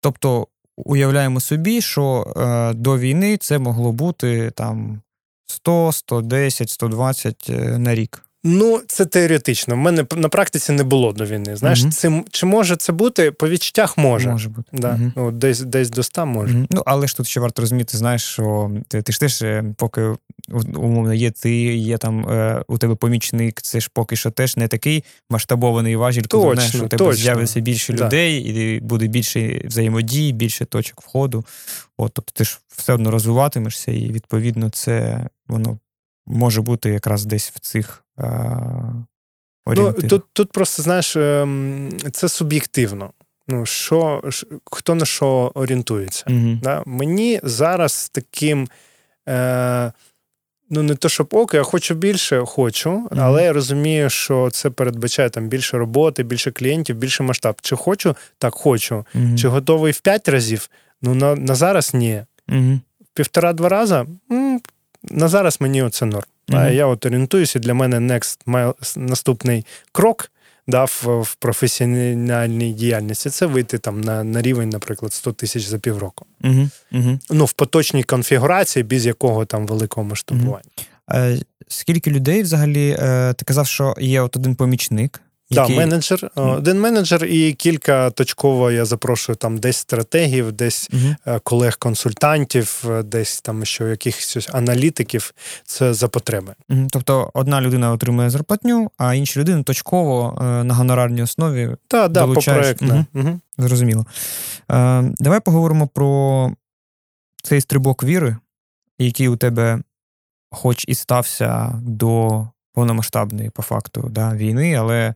Тобто 0.01 0.47
уявляємо 0.85 1.39
собі, 1.39 1.81
що 1.81 2.33
е, 2.37 2.73
до 2.73 2.97
війни 2.97 3.37
це 3.37 3.59
могло 3.59 3.91
бути 3.91 4.51
там 4.51 5.01
100, 5.47 5.91
110, 5.91 6.69
120 6.69 7.51
на 7.77 7.95
рік. 7.95 8.28
Ну, 8.43 8.81
це 8.87 9.05
теоретично. 9.05 9.75
В 9.75 9.77
мене 9.77 10.05
на 10.15 10.29
практиці 10.29 10.71
не 10.71 10.83
було 10.83 11.13
до 11.13 11.25
війни. 11.25 11.55
Знаєш, 11.55 11.81
угу. 11.81 11.91
це, 11.91 12.23
чи 12.31 12.45
може 12.45 12.75
це 12.75 12.93
бути? 12.93 13.31
По 13.31 13.49
відчуттях 13.49 13.97
може. 13.97 14.29
Може 14.29 14.49
бути. 14.49 14.69
Да. 14.73 14.93
Угу. 14.93 15.11
Ну, 15.15 15.31
Десь 15.31 15.59
десь 15.59 15.89
до 15.89 16.03
100 16.03 16.25
може. 16.25 16.57
Угу. 16.57 16.67
Ну, 16.69 16.83
але 16.85 17.07
ж 17.07 17.17
тут 17.17 17.27
ще 17.27 17.39
варто 17.39 17.61
розуміти, 17.61 17.97
знаєш, 17.97 18.23
що 18.23 18.71
ти, 18.87 19.01
ти 19.01 19.11
ж 19.11 19.19
теж, 19.19 19.41
е, 19.41 19.63
поки 19.77 20.15
умовно 20.75 21.13
є 21.13 21.31
ти, 21.31 21.51
є 21.75 21.97
там 21.97 22.29
е, 22.29 22.63
у 22.67 22.77
тебе 22.77 22.95
помічник, 22.95 23.61
це 23.61 23.79
ж 23.79 23.89
поки 23.93 24.15
що 24.15 24.31
теж 24.31 24.57
не 24.57 24.67
такий 24.67 25.03
масштабований 25.29 25.95
важіль, 25.95 26.23
коли 26.23 26.55
знаєш, 26.55 26.75
у 26.75 26.87
тебе 26.87 27.13
з'явиться 27.13 27.59
більше 27.59 27.93
да. 27.93 28.05
людей, 28.05 28.37
і 28.41 28.79
буде 28.79 29.07
більше 29.07 29.61
взаємодії, 29.65 30.31
більше 30.31 30.65
точок 30.65 31.01
входу. 31.01 31.45
От, 31.97 32.11
Тобто 32.13 32.31
ти 32.35 32.43
ж 32.43 32.59
все 32.67 32.93
одно 32.93 33.11
розвиватимешся, 33.11 33.91
і 33.91 34.11
відповідно 34.11 34.69
це 34.69 35.27
воно 35.47 35.79
може 36.29 36.61
бути 36.61 36.89
якраз 36.89 37.25
десь 37.25 37.51
в 37.55 37.59
цих. 37.59 38.03
Ну, 39.67 39.93
Тут 39.93 40.23
тут 40.33 40.51
просто, 40.51 40.83
знаєш, 40.83 41.15
ем, 41.15 41.89
це 42.11 42.29
суб'єктивно. 42.29 43.09
Ну, 43.47 43.65
що, 43.65 44.23
Хто 44.71 44.95
на 44.95 45.05
що 45.05 45.51
орієнтується. 45.55 46.25
uh 46.27 46.59
Да? 46.61 46.83
Мені 46.85 47.39
зараз 47.43 48.09
таким. 48.09 48.67
Е, 49.29 49.91
Ну, 50.71 50.83
не 50.83 50.95
то, 50.95 51.09
щоб 51.09 51.27
око, 51.31 51.57
я 51.57 51.63
хочу 51.63 51.95
більше, 51.95 52.45
хочу, 52.45 52.89
mm-hmm. 52.89 53.21
але 53.21 53.43
я 53.43 53.53
розумію, 53.53 54.09
що 54.09 54.49
це 54.49 54.69
передбачає 54.69 55.29
там 55.29 55.47
більше 55.47 55.77
роботи, 55.77 56.23
більше 56.23 56.51
клієнтів, 56.51 56.95
більше 56.95 57.23
масштаб. 57.23 57.55
Чи 57.61 57.75
хочу, 57.75 58.15
так 58.37 58.53
хочу. 58.53 59.05
Mm-hmm. 59.15 59.37
Чи 59.37 59.47
готовий 59.47 59.91
в 59.91 59.99
п'ять 59.99 60.29
разів? 60.29 60.69
Ну, 61.01 61.15
на 61.15 61.35
на 61.35 61.55
зараз 61.55 61.93
ні. 61.93 62.23
Mm-hmm. 62.47 62.79
Півтора-два 63.13 63.69
рази 63.69 64.05
на 65.03 65.27
зараз 65.27 65.61
мені 65.61 65.83
оце 65.83 66.05
норм. 66.05 66.27
Mm-hmm. 66.47 66.73
Я 66.73 66.85
от 66.85 67.05
орієнтуюся, 67.05 67.59
для 67.59 67.73
мене 67.73 67.99
next 67.99 68.37
наступний 68.97 69.65
крок 69.91 70.31
да, 70.69 70.85
в, 70.85 71.21
в 71.21 71.35
професіональній 71.35 72.73
діяльності 72.73 73.29
це 73.29 73.45
вийти 73.45 73.77
там 73.77 74.01
на 74.01 74.23
на 74.23 74.41
рівень, 74.41 74.69
наприклад, 74.69 75.13
100 75.13 75.31
тисяч 75.31 75.63
за 75.63 75.79
півроку. 75.79 76.25
Mm-hmm. 76.41 76.69
Mm-hmm. 76.91 77.19
Ну, 77.29 77.45
в 77.45 77.53
поточній 77.53 78.03
конфігурації, 78.03 78.83
без 78.83 79.05
якого 79.05 79.45
там 79.45 79.67
великого 79.67 80.07
масштабування. 80.07 80.69
Скільки 81.67 82.11
людей 82.11 82.43
взагалі? 82.43 82.97
Е, 82.99 83.33
ти 83.33 83.45
казав, 83.45 83.67
що 83.67 83.95
є 83.99 84.21
от 84.21 84.35
один 84.35 84.55
помічник. 84.55 85.21
Так, 85.51 85.69
менеджер, 85.69 86.31
mm. 86.35 86.57
один 86.57 86.81
менеджер 86.81 87.25
і 87.25 87.53
кілька 87.53 88.09
точково 88.09 88.71
я 88.71 88.85
запрошую 88.85 89.35
там 89.35 89.57
десь 89.57 89.77
стратегів, 89.77 90.51
десь 90.51 90.89
mm-hmm. 90.89 91.41
колег-консультантів, 91.43 92.85
десь 93.03 93.41
там 93.41 93.65
що 93.65 93.87
якихось 93.87 94.49
аналітиків. 94.53 95.33
Це 95.65 95.93
за 95.93 96.07
потреби. 96.07 96.53
Тобто 96.91 97.31
одна 97.33 97.61
людина 97.61 97.91
отримує 97.91 98.29
зарплатню, 98.29 98.91
а 98.97 99.13
інша 99.13 99.39
людина 99.39 99.63
точково 99.63 100.37
е, 100.41 100.63
на 100.63 100.73
гонорарній 100.73 101.23
основі. 101.23 101.75
Так, 101.87 102.11
да, 102.11 102.27
по 102.27 102.41
проектно. 102.41 103.05
Угу. 103.13 103.39
Зрозуміло. 103.57 104.05
Е, 104.71 105.13
Давай 105.19 105.39
поговоримо 105.39 105.87
про 105.87 106.51
цей 107.43 107.61
стрибок 107.61 108.03
віри, 108.03 108.37
який 108.99 109.27
у 109.27 109.35
тебе, 109.35 109.81
хоч 110.51 110.85
і 110.87 110.95
стався 110.95 111.81
до 111.83 112.47
повномасштабної 112.79 113.49
по 113.49 113.61
факту 113.61 114.09
да, 114.11 114.35
війни, 114.35 114.73
але 114.73 115.13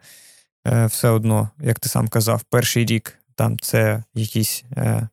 е, 0.68 0.86
все 0.86 1.10
одно, 1.10 1.50
як 1.60 1.80
ти 1.80 1.90
сам 1.90 2.08
казав, 2.08 2.42
перший 2.50 2.86
рік 2.86 3.20
там 3.36 3.60
це 3.60 4.04
якісь 4.14 4.64
е, 4.78 5.08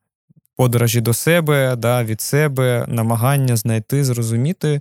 подорожі 0.56 1.00
до 1.00 1.14
себе, 1.14 1.76
да, 1.76 2.04
від 2.04 2.20
себе, 2.20 2.84
намагання 2.88 3.56
знайти, 3.56 4.04
зрозуміти. 4.04 4.80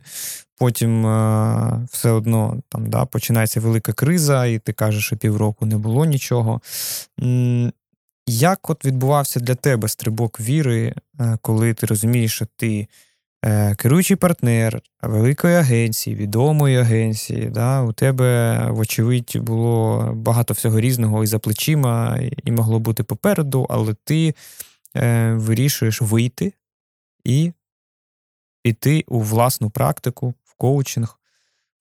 Потім 0.58 1.06
е, 1.06 1.88
все 1.92 2.12
одно 2.12 2.62
там 2.70 2.90
да, 2.90 3.06
починається 3.06 3.60
велика 3.60 3.94
криза, 3.94 4.46
і 4.46 4.60
ти 4.60 4.74
кажеш, 4.74 5.06
що 5.06 5.18
півроку 5.18 5.66
не 5.66 5.78
було 5.78 6.06
нічого. 6.06 6.62
Як 8.28 8.70
от 8.70 8.86
відбувався 8.86 9.40
для 9.40 9.56
тебе 9.56 9.88
стрибок 9.88 10.40
віри, 10.40 10.94
е, 11.20 11.38
коли 11.42 11.74
ти 11.74 11.86
розумієш, 11.86 12.34
що 12.34 12.48
ти 12.56 12.88
керуючий 13.78 14.18
партнер 14.18 14.82
великої 15.02 15.56
агенції, 15.56 16.16
відомої 16.16 16.78
агенції, 16.78 17.50
да, 17.50 17.82
у 17.82 17.94
тебе, 17.94 18.58
вочевидь, 18.72 19.38
було 19.38 20.04
багато 20.16 20.54
всього 20.54 20.80
різного 20.80 21.24
і 21.24 21.28
за 21.28 21.40
плечима, 21.40 22.20
і 22.44 22.52
могло 22.52 22.80
бути 22.80 23.04
попереду, 23.04 23.68
але 23.70 23.94
ти 23.94 24.36
е, 24.96 25.34
вирішуєш 25.34 26.02
вийти 26.02 26.54
і 27.24 27.54
піти 28.62 29.04
у 29.08 29.22
власну 29.22 29.70
практику, 29.70 30.34
в 30.44 30.54
коучинг, 30.54 31.20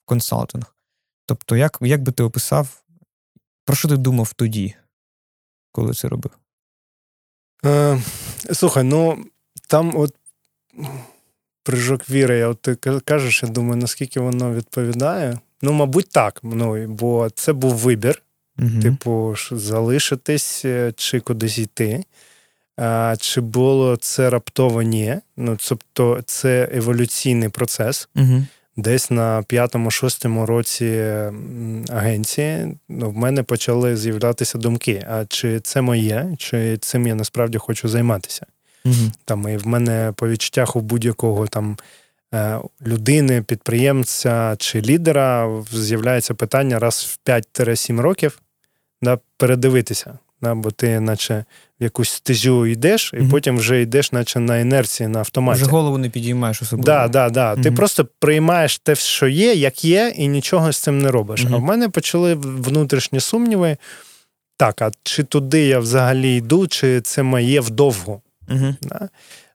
в 0.03 0.05
консалтинг. 0.05 0.77
Тобто, 1.27 1.57
як 1.57 1.79
як 1.81 2.03
би 2.03 2.12
ти 2.12 2.23
описав, 2.23 2.83
про 3.64 3.77
що 3.77 3.88
ти 3.88 3.97
думав 3.97 4.33
тоді, 4.33 4.75
коли 5.73 5.94
це 5.94 6.09
робив? 6.09 6.38
Е, 7.64 8.03
Слухай, 8.53 8.85
ну 8.85 9.25
там 9.68 9.97
от 9.97 10.14
прыжок 11.68 12.11
віри, 12.11 12.38
я 12.38 12.48
от 12.48 12.62
ти 12.62 12.74
кажеш, 13.04 13.42
я 13.42 13.48
думаю, 13.48 13.76
наскільки 13.76 14.20
воно 14.20 14.54
відповідає. 14.54 15.38
Ну, 15.62 15.72
мабуть, 15.72 16.09
так. 16.09 16.40
Ну, 16.42 16.87
Бо 16.87 17.31
це 17.35 17.52
був 17.52 17.74
вибір. 17.74 18.22
Угу. 18.59 18.83
Типу, 18.83 19.35
залишитись 19.50 20.64
е, 20.64 20.92
чи 20.96 21.20
кудись 21.20 21.59
йти. 21.59 22.04
А, 22.76 23.14
Чи 23.20 23.40
було 23.40 23.96
це 23.96 24.31
раптово 24.31 24.83
ні? 24.83 25.16
Ну, 25.37 25.59
тобто, 25.68 26.22
це 26.26 26.68
еволюційний 26.72 27.48
процес. 27.48 28.09
Угу. 28.16 28.44
Десь 28.76 29.11
на 29.11 29.42
п'ятому-шостому 29.42 30.46
році 30.46 31.04
агенції 31.88 32.78
ну, 32.88 33.11
в 33.11 33.16
мене 33.16 33.42
почали 33.42 33.96
з'являтися 33.96 34.59
думки: 34.59 35.07
а 35.11 35.24
чи 35.28 35.61
це 35.61 35.81
моє, 35.81 36.35
чи 36.38 36.78
цим 36.78 37.07
я 37.07 37.14
насправді 37.14 37.59
хочу 37.59 37.88
займатися? 37.88 38.46
Там 39.24 39.48
і 39.48 39.57
в 39.57 39.66
мене 39.66 40.12
по 40.16 40.29
відчуттях 40.29 40.77
у 40.77 40.81
будь-якого 40.81 41.46
там 41.46 41.77
е, 42.35 42.59
людини, 42.87 43.42
підприємця 43.42 44.57
чи 44.59 44.81
лідера 44.81 45.62
з'являється 45.72 46.35
питання 46.35 46.79
раз 46.79 47.18
в 47.27 47.31
5-7 47.31 48.01
років 48.01 48.38
да, 49.03 49.18
передивитися. 49.37 50.18
Да, 50.42 50.55
Бо 50.55 50.70
ти, 50.70 51.01
наче 51.01 51.44
в 51.81 51.85
якусь 51.85 52.11
стежу 52.11 52.66
йдеш, 52.66 53.11
і 53.14 53.18
угу. 53.18 53.29
потім 53.31 53.59
вже 53.59 53.83
йдеш, 53.83 54.12
наче 54.12 54.40
на 54.40 54.59
інерції, 54.59 55.09
на 55.09 55.18
автоматі. 55.18 55.62
Вже 55.62 55.70
голову 55.70 55.98
не 55.98 56.11
підіймаєш 56.11 56.62
особливо. 56.62 56.87
Да, 56.87 57.09
да, 57.09 57.31
да. 57.31 57.53
Угу. 57.53 57.62
Ти 57.62 57.72
просто 57.72 58.07
приймаєш 58.18 58.79
те, 58.79 58.94
що 58.94 59.29
є, 59.29 59.55
як 59.55 59.85
є, 59.85 60.12
і 60.16 60.29
нічого 60.29 60.72
з 60.72 60.79
цим 60.79 60.98
не 60.98 61.11
робиш. 61.11 61.46
А 61.53 61.57
в 61.57 61.62
мене 61.62 61.88
почали 61.88 62.35
внутрішні 62.35 63.20
сумніви. 63.20 63.77
Так, 64.57 64.83
а 64.83 64.90
чи 65.03 65.22
туди 65.22 65.66
я 65.66 65.79
взагалі 65.79 66.37
йду, 66.37 66.66
чи 66.66 67.01
це 67.01 67.22
моє 67.22 67.61
вдовго? 67.61 68.20
Угу. 68.50 68.74
Да? 68.82 69.08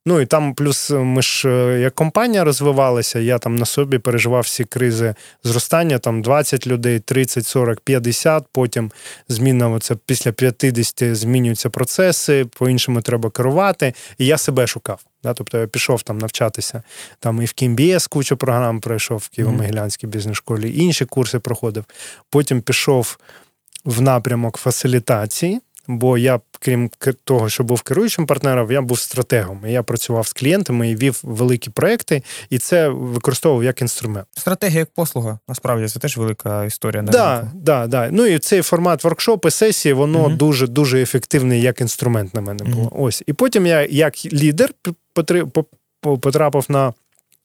Ну 0.05 0.21
і 0.21 0.25
там 0.25 0.53
плюс 0.53 0.89
ми 0.89 1.21
ж 1.21 1.49
е, 1.49 1.79
як 1.79 1.95
компанія 1.95 2.43
розвивалася, 2.43 3.19
я 3.19 3.39
там 3.39 3.55
на 3.55 3.65
собі 3.65 3.97
переживав 3.97 4.41
всі 4.41 4.63
кризи 4.63 5.15
зростання, 5.43 5.99
там 5.99 6.21
20 6.21 6.67
людей, 6.67 6.99
30, 6.99 7.47
40, 7.47 7.79
50, 7.79 8.45
потім 8.51 8.91
зміна 9.27 9.69
оце 9.69 9.95
після 10.05 10.31
50 10.31 11.15
змінюються 11.15 11.69
процеси, 11.69 12.45
по-іншому 12.45 13.01
треба 13.01 13.29
керувати. 13.29 13.93
І 14.17 14.25
я 14.25 14.37
себе 14.37 14.67
шукав. 14.67 15.01
Да? 15.23 15.33
Тобто 15.33 15.57
я 15.57 15.67
пішов 15.67 16.03
там 16.03 16.17
навчатися 16.17 16.83
там 17.19 17.41
і 17.41 17.45
в 17.45 17.49
KMBS 17.49 18.09
кучу 18.09 18.37
програм 18.37 18.79
пройшов 18.79 19.17
в 19.17 19.39
Києво-Могилянській 19.39 20.07
бізнес-школі, 20.07 20.77
інші 20.77 21.05
курси 21.05 21.39
проходив. 21.39 21.85
Потім 22.29 22.61
пішов 22.61 23.17
в 23.85 24.01
напрямок 24.01 24.57
фасилітації. 24.57 25.61
Бо 25.87 26.17
я, 26.17 26.39
крім 26.59 26.89
того, 27.23 27.49
що 27.49 27.63
був 27.63 27.81
керуючим 27.81 28.25
партнером, 28.25 28.71
я 28.71 28.81
був 28.81 28.99
стратегом. 28.99 29.61
Я 29.67 29.83
працював 29.83 30.27
з 30.27 30.33
клієнтами 30.33 30.89
і 30.89 30.95
вів 30.95 31.19
великі 31.23 31.71
проекти, 31.71 32.23
і 32.49 32.57
це 32.57 32.89
використовував 32.89 33.63
як 33.63 33.81
інструмент. 33.81 34.27
Стратегія 34.31 34.79
як 34.79 34.89
послуга, 34.95 35.39
насправді 35.47 35.87
це 35.87 35.99
теж 35.99 36.17
велика 36.17 36.65
історія. 36.65 37.01
на 37.01 37.11
да, 37.11 37.39
ринку. 37.39 37.57
Да, 37.57 37.87
да. 37.87 38.09
Ну 38.11 38.25
і 38.25 38.39
цей 38.39 38.61
формат 38.61 39.03
воркшопи, 39.03 39.51
сесії, 39.51 39.93
воно 39.93 40.27
uh 40.27 40.37
дуже 40.37 40.67
дуже 40.67 41.01
ефективний 41.01 41.61
як 41.61 41.81
інструмент 41.81 42.33
на 42.33 42.41
мене 42.41 42.63
було. 42.63 42.83
uh 42.83 43.01
Ось. 43.01 43.23
І 43.27 43.33
потім 43.33 43.65
я, 43.65 43.87
як 43.89 44.25
лідер, 44.33 44.69
потрапив 46.01 46.65
на. 46.69 46.93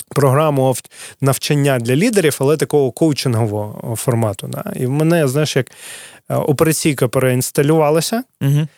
Програму 0.08 0.76
навчання 1.20 1.78
для 1.78 1.96
лідерів, 1.96 2.36
але 2.40 2.56
такого 2.56 2.90
коучингового 2.90 3.96
формату. 3.96 4.46
Да? 4.48 4.72
І 4.76 4.86
в 4.86 4.90
мене, 4.90 5.28
знаєш, 5.28 5.56
як 5.56 5.70
Е, 6.30 6.36
операційка 6.36 7.08
переінсталювалася, 7.08 8.22
угу. 8.40 8.68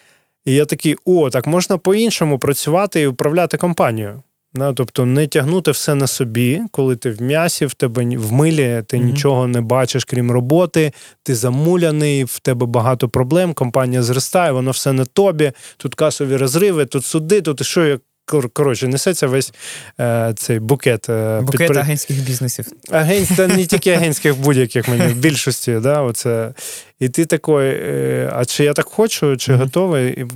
і 0.45 0.55
я 0.55 0.65
такий: 0.65 0.97
о, 1.05 1.31
так 1.31 1.47
можна 1.47 1.79
по-іншому 1.79 2.39
працювати 2.39 3.01
і 3.01 3.07
управляти 3.07 3.57
компанією. 3.57 4.23
Ну, 4.55 4.75
тобто 4.75 5.07
не 5.07 5.27
тягнути 5.27 5.71
все 5.71 5.95
на 5.95 6.07
собі, 6.07 6.63
коли 6.71 6.97
ти 6.97 7.11
в 7.11 7.23
м'ясі, 7.23 7.67
в 7.67 7.75
тебе 7.75 8.17
в 8.17 8.33
милі, 8.33 8.83
ти 8.87 8.97
mm-hmm. 8.97 9.05
нічого 9.05 9.47
не 9.47 9.61
бачиш, 9.61 10.05
крім 10.05 10.31
роботи, 10.31 10.93
ти 11.23 11.35
замуляний, 11.35 12.25
в 12.25 12.39
тебе 12.39 12.67
багато 12.67 13.09
проблем, 13.09 13.55
компанія 13.55 14.03
зростає, 14.03 14.53
воно 14.53 14.71
все 14.71 14.93
на 14.93 15.05
тобі, 15.05 15.53
тут 15.77 15.95
касові 15.95 16.37
розриви, 16.37 16.87
тут 16.87 17.05
суди, 17.05 17.43
тут 17.43 17.65
що 17.65 17.87
як 17.87 18.01
коротше, 18.53 18.89
несеться 18.89 19.27
весь 19.27 19.53
е, 20.01 20.33
цей 20.37 20.59
букет 20.59 21.09
е, 21.09 21.41
Букет 21.41 21.59
підпри... 21.59 21.81
агентських 21.81 22.17
бізнесів. 22.17 22.67
Агент, 22.91 23.29
та 23.37 23.47
не 23.47 23.67
тільки 23.67 23.91
агентських, 23.97 24.37
будь-яких 24.37 24.89
мені 24.89 25.03
в 25.03 25.17
більшості. 25.17 25.79
Да, 25.83 26.01
оце. 26.01 26.55
І 27.01 27.09
ти 27.09 27.27
такий, 27.27 27.55
е, 27.57 28.31
а 28.35 28.45
чи 28.45 28.65
я 28.65 28.73
так 28.73 28.87
хочу, 28.87 29.37
чи 29.37 29.53
mm-hmm. 29.53 29.59
готовий? 29.59 30.21
І 30.21 30.27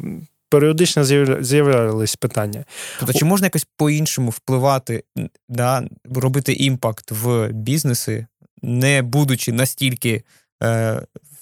Періодично 0.48 1.04
з'являлись 1.40 2.16
питання. 2.16 2.64
Тобто, 2.98 3.18
чи 3.18 3.24
можна 3.24 3.46
якось 3.46 3.66
по-іншому 3.76 4.30
впливати, 4.30 5.04
да, 5.48 5.82
робити 6.14 6.52
імпакт 6.52 7.10
в 7.10 7.48
бізнеси, 7.48 8.26
не 8.62 9.02
будучи 9.02 9.52
настільки 9.52 10.22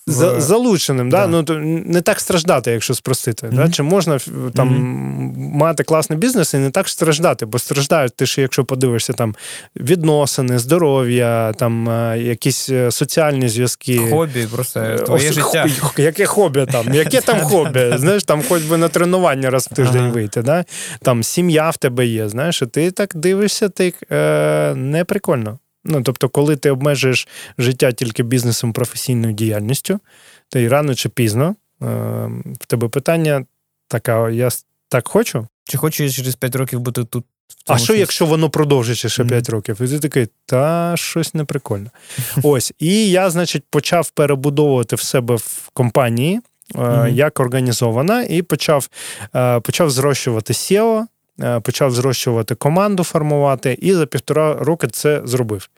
в... 0.06 0.40
залученим, 0.40 1.10
да. 1.10 1.26
да? 1.26 1.44
Ну, 1.44 1.58
не 1.64 2.00
так 2.00 2.20
страждати, 2.20 2.70
якщо 2.70 2.94
спростити. 2.94 3.46
Mm-hmm. 3.46 3.56
Да? 3.56 3.70
Чи 3.70 3.82
можна 3.82 4.18
там 4.54 4.68
mm-hmm. 4.68 5.56
мати 5.56 5.84
класний 5.84 6.18
бізнес 6.18 6.54
і 6.54 6.58
не 6.58 6.70
так 6.70 6.88
страждати, 6.88 7.46
бо 7.46 7.58
страждають 7.58 8.16
ти 8.16 8.26
ж, 8.26 8.40
якщо 8.40 8.64
подивишся 8.64 9.12
там 9.12 9.34
відносини, 9.76 10.58
здоров'я, 10.58 11.52
там 11.52 11.88
е, 11.88 12.18
якісь 12.18 12.70
е, 12.70 12.90
соціальні 12.90 13.48
зв'язки. 13.48 13.98
Хобі, 14.10 14.46
просто 14.46 14.96
твоє 14.96 15.30
О, 15.30 15.32
життя. 15.32 15.66
Яке 15.96 16.26
хобі 16.26 16.66
там? 16.72 16.94
Яке 16.94 17.20
там 17.20 17.40
хобі? 17.40 17.94
Знаєш, 17.96 18.24
там 18.24 18.42
хоч 18.48 18.62
би 18.62 18.76
на 18.76 18.88
тренування 18.88 19.50
раз 19.50 19.68
в 19.72 19.74
тиждень 19.74 20.10
вийти. 20.10 20.42
Да? 20.42 20.64
Там 21.02 21.22
сім'я 21.22 21.70
в 21.70 21.76
тебе 21.76 22.06
є, 22.06 22.28
знаєш, 22.28 22.62
і 22.62 22.66
ти 22.66 22.90
так 22.90 23.16
дивишся, 23.16 23.68
ти 23.68 23.94
е, 24.10 24.74
не 24.74 25.04
прикольно. 25.04 25.58
Ну, 25.84 26.02
тобто, 26.02 26.28
коли 26.28 26.56
ти 26.56 26.70
обмежуєш 26.70 27.28
життя 27.58 27.92
тільки 27.92 28.22
бізнесом, 28.22 28.72
професійною 28.72 29.32
діяльністю, 29.32 30.00
то 30.48 30.58
й 30.58 30.68
рано 30.68 30.94
чи 30.94 31.08
пізно 31.08 31.44
е, 31.48 31.54
в 32.60 32.66
тебе 32.66 32.88
питання 32.88 33.44
така: 33.88 34.30
я 34.30 34.48
так 34.88 35.08
хочу. 35.08 35.46
Чи 35.64 35.78
хочу 35.78 36.04
я 36.04 36.10
через 36.10 36.34
5 36.34 36.56
років 36.56 36.80
бути 36.80 37.04
тут? 37.04 37.24
А 37.66 37.78
що, 37.78 37.94
якщо 37.94 38.26
воно 38.26 38.50
продовжиться 38.50 39.08
ще 39.08 39.24
5 39.24 39.44
mm-hmm. 39.44 39.52
років? 39.52 39.82
І 39.82 39.88
ти 39.88 39.98
такий, 39.98 40.28
та 40.46 40.92
щось 40.96 41.34
неприкольно. 41.34 41.90
Ось. 42.42 42.72
І 42.78 43.10
я, 43.10 43.30
значить, 43.30 43.64
почав 43.70 44.10
перебудовувати 44.10 44.96
в 44.96 45.00
себе 45.00 45.34
в 45.34 45.70
компанії, 45.72 46.40
mm-hmm. 46.74 47.08
як 47.08 47.40
організована, 47.40 48.22
і 48.22 48.42
почав 48.42 48.88
е, 49.34 49.60
почав 49.60 49.90
зрощувати 49.90 50.52
SEO, 50.52 51.06
почав 51.62 51.90
зрощувати 51.92 52.54
команду, 52.54 53.04
формувати, 53.04 53.78
і 53.80 53.94
за 53.94 54.06
півтора 54.06 54.54
роки 54.54 54.86
це 54.86 55.22
зробив. 55.24 55.68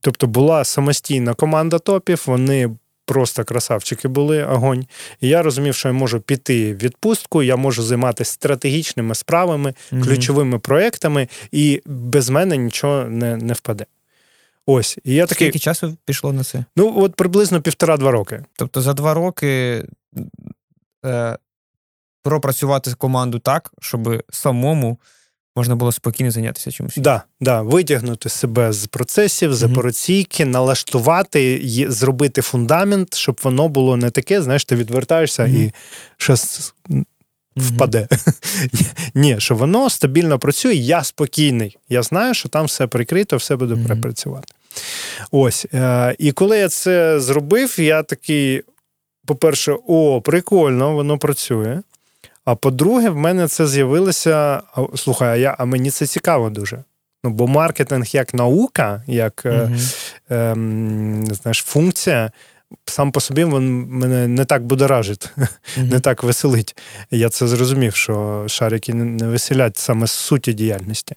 Тобто 0.00 0.26
була 0.26 0.64
самостійна 0.64 1.34
команда 1.34 1.78
топів, 1.78 2.22
вони 2.26 2.70
просто 3.04 3.44
красавчики 3.44 4.08
були 4.08 4.44
огонь. 4.44 4.86
І 5.20 5.28
я 5.28 5.42
розумів, 5.42 5.74
що 5.74 5.88
я 5.88 5.94
можу 5.94 6.20
піти 6.20 6.74
в 6.74 6.76
відпустку, 6.76 7.42
я 7.42 7.56
можу 7.56 7.82
займатися 7.82 8.32
стратегічними 8.32 9.14
справами, 9.14 9.74
mm 9.92 10.04
ключовими 10.04 10.58
проектами, 10.58 11.28
і 11.52 11.82
без 11.86 12.30
мене 12.30 12.56
нічого 12.56 13.04
не 13.04 13.36
не 13.36 13.52
впаде. 13.52 13.86
Ось. 14.66 14.98
І 15.04 15.14
я 15.14 15.26
такий... 15.26 15.48
Скільки 15.48 15.58
часу 15.58 15.96
пішло 16.04 16.32
на 16.32 16.44
це? 16.44 16.64
Ну, 16.76 16.94
от 16.96 17.14
приблизно 17.14 17.62
півтора-два 17.62 18.10
роки. 18.10 18.44
Тобто 18.56 18.80
за 18.80 18.92
два 18.92 19.14
роки 19.14 19.84
е, 21.04 21.38
пропрацювати 22.22 22.94
команду 22.94 23.38
так, 23.38 23.72
щоб 23.80 24.22
самому 24.30 24.98
можна 25.56 25.76
було 25.76 25.92
спокійно 25.92 26.30
зайнятися 26.30 26.70
чимось. 26.70 26.96
Да, 26.96 27.22
да, 27.40 27.62
витягнути 27.62 28.28
себе 28.28 28.72
з 28.72 28.86
процесів, 28.86 29.54
з 29.54 29.62
операційки, 29.62 30.44
налаштувати, 30.44 31.62
зробити 31.88 32.42
фундамент, 32.42 33.14
щоб 33.14 33.40
воно 33.42 33.68
було 33.68 33.96
не 33.96 34.10
таке, 34.10 34.42
знаєш, 34.42 34.64
ти 34.64 34.76
відвертаєшся 34.76 35.42
mm-hmm. 35.42 35.56
і 35.56 35.72
щось 36.16 36.74
впаде. 37.56 38.08
Ні, 39.14 39.40
що 39.40 39.54
воно 39.54 39.90
стабільно 39.90 40.38
працює, 40.38 40.74
я 40.74 41.04
спокійний. 41.04 41.78
Я 41.88 42.02
знаю, 42.02 42.34
що 42.34 42.48
там 42.48 42.66
все 42.66 42.86
прикрито, 42.86 43.36
все 43.36 43.56
буде 43.56 43.96
працювати. 44.02 44.54
Ось. 45.30 45.66
Е, 45.74 46.16
і 46.18 46.32
коли 46.32 46.58
я 46.58 46.68
це 46.68 47.20
зробив, 47.20 47.80
я 47.80 48.02
такий, 48.02 48.62
по-перше, 49.26 49.76
о, 49.86 50.20
прикольно, 50.20 50.94
воно 50.94 51.18
працює. 51.18 51.82
А 52.44 52.54
по-друге, 52.54 53.10
в 53.10 53.16
мене 53.16 53.48
це 53.48 53.66
з'явилося. 53.66 54.62
Слухай, 54.96 55.28
а 55.28 55.36
я, 55.36 55.56
а 55.58 55.64
мені 55.64 55.90
це 55.90 56.06
цікаво 56.06 56.50
дуже. 56.50 56.84
Ну, 57.24 57.30
Бо 57.30 57.46
маркетинг 57.46 58.06
як 58.12 58.34
наука, 58.34 59.02
як 59.06 59.44
mm 59.44 59.80
е, 60.30 60.36
е, 60.36 60.54
знаєш, 61.34 61.58
функція, 61.58 62.30
сам 62.84 63.12
по 63.12 63.20
собі 63.20 63.44
він 63.44 63.86
мене 63.88 64.28
не 64.28 64.44
так 64.44 64.64
будоражить, 64.64 65.30
mm-hmm. 65.36 65.48
не 65.90 66.00
так 66.00 66.22
веселить. 66.22 66.76
Я 67.10 67.28
це 67.28 67.48
зрозумів, 67.48 67.94
що 67.94 68.44
шарики 68.48 68.94
не 68.94 69.26
веселять 69.26 69.76
саме 69.76 70.06
з 70.06 70.10
суті 70.10 70.52
діяльності. 70.52 71.14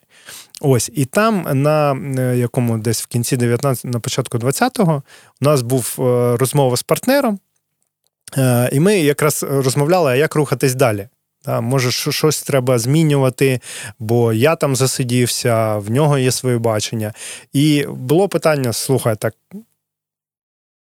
Ось, 0.62 0.92
і 0.94 1.06
там, 1.06 1.48
на 1.54 1.94
е, 1.94 2.38
якому 2.38 2.78
десь 2.78 3.02
в 3.02 3.08
кінці 3.08 3.38
19 3.38 3.86
на 3.86 4.00
початку 4.00 4.38
20-го, 4.38 5.04
у 5.42 5.46
нас 5.46 5.62
був 5.62 5.96
е, 6.00 6.38
розмова 6.38 6.78
з 6.78 6.84
партнером, 6.84 7.40
е, 8.38 8.70
і 8.72 8.80
ми 8.80 9.00
якраз 9.00 9.46
розмовляли, 9.50 10.18
як 10.18 10.36
рухатись 10.36 10.76
далі. 10.76 11.08
Може, 11.48 11.92
щось 11.92 12.44
треба 12.44 12.80
змінювати, 12.80 13.60
бо 14.00 14.34
я 14.34 14.56
там 14.56 14.76
засидівся, 14.76 15.78
в 15.78 15.92
нього 15.92 16.18
є 16.18 16.32
своє 16.32 16.58
бачення. 16.58 17.14
І 17.54 17.86
було 17.90 18.30
питання: 18.30 18.74
слухай, 18.74 19.16
так 19.16 19.36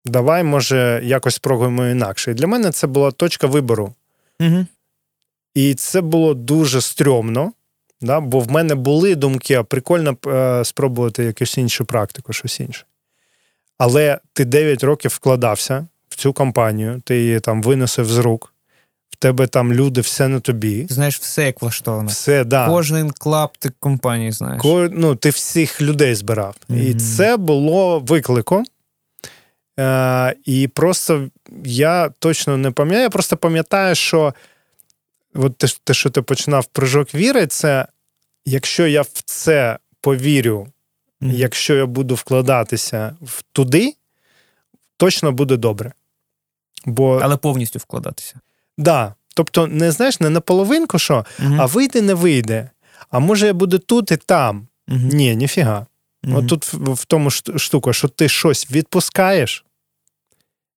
давай, 0.06 0.43
може, 0.43 1.02
якось 1.04 1.36
спробуємо 1.36 1.86
інакше. 1.86 2.32
І 2.32 2.34
для 2.34 2.47
мене 2.47 2.71
це 2.71 2.88
була 2.88 3.12
точка 3.12 3.47
вибору. 3.47 3.93
Угу. 4.39 4.65
І 5.54 5.76
це 5.76 6.02
було 6.02 6.34
дуже 6.34 6.82
стрьомно, 6.82 7.54
да, 8.02 8.19
бо 8.19 8.39
в 8.39 8.52
мене 8.52 8.76
були 8.76 9.15
думки, 9.15 9.54
а 9.54 9.63
прикольно 9.63 10.17
е, 10.28 10.65
спробувати 10.65 11.23
якусь 11.23 11.58
іншу 11.58 11.86
практику, 11.86 12.34
щось 12.34 12.60
інше. 12.60 12.86
Але 13.78 14.19
ти 14.34 14.45
9 14.45 14.84
років 14.84 15.12
вкладався 15.12 15.88
в 16.10 16.15
цю 16.15 16.34
компанію, 16.34 17.02
ти 17.06 17.17
її 17.17 17.39
там 17.39 17.62
виносив 17.62 18.06
з 18.06 18.17
рук 18.17 18.53
в 19.13 19.15
тебе 19.15 19.47
там 19.47 19.73
люди, 19.73 20.02
все 20.02 20.28
на 20.28 20.39
тобі. 20.39 20.88
Знаєш 20.89 21.19
все, 21.19 21.45
як 21.45 21.62
влаштовано. 21.62 22.10
Все, 22.10 22.43
да. 22.43 22.67
Кожен 22.67 23.12
клаптик 23.12 23.73
компанії 23.80 24.32
знаєш. 24.32 24.62
Ко, 24.62 24.89
ну, 24.91 25.15
Ти 25.15 25.30
всіх 25.30 25.82
людей 25.82 26.15
збирав. 26.15 26.56
Mm-hmm. 26.69 26.80
І 26.80 26.93
це 26.93 27.38
було 27.38 27.99
викликом. 27.99 28.65
Е, 29.80 30.36
І 30.45 30.67
просто 30.67 31.28
я 31.65 32.10
точно 32.19 32.58
не 32.58 32.71
пам'ятаю, 32.71 33.04
я 33.04 33.10
просто 33.10 33.38
пам'ятаю, 33.38 33.95
що 33.95 34.34
от 35.36 35.58
те, 35.58 35.67
те, 35.84 35.93
що 35.93 36.10
ти 36.10 36.21
починав 36.21 36.67
прыжок 36.73 37.15
віри, 37.15 37.47
це 37.47 37.86
якщо 38.45 38.88
я 38.88 39.02
в 39.02 39.10
це 39.26 39.78
повірю, 40.02 40.67
mm-hmm. 41.21 41.32
якщо 41.34 41.76
я 41.76 41.86
буду 41.86 42.15
вкладатися 42.15 43.15
в 43.21 43.43
туди, 43.52 43.95
точно 44.97 45.32
буде 45.32 45.58
добре. 45.58 45.93
Бо... 46.86 47.19
Але 47.23 47.38
повністю 47.38 47.80
вкладатися. 47.80 48.39
Да. 48.78 49.16
Тобто, 49.36 49.68
не 49.68 49.92
знаєш, 49.92 50.20
не 50.20 50.30
наполовинку, 50.30 51.00
що, 51.00 51.26
угу. 51.40 51.56
а 51.60 51.66
вийде, 51.66 52.02
не 52.02 52.14
вийде. 52.14 52.70
А 53.10 53.20
може 53.20 53.48
я 53.48 53.54
буду 53.54 53.80
тут 53.80 54.12
і 54.12 54.18
там. 54.18 54.68
Угу. 54.88 55.00
Ні, 55.00 55.36
ніфіга. 55.36 55.86
Угу. 56.24 56.38
От 56.38 56.48
тут 56.48 56.74
в, 56.74 57.06
тому 57.06 57.30
штука, 57.32 57.94
що 57.94 58.08
ти 58.08 58.30
щось 58.30 58.72
відпускаєш 58.72 59.66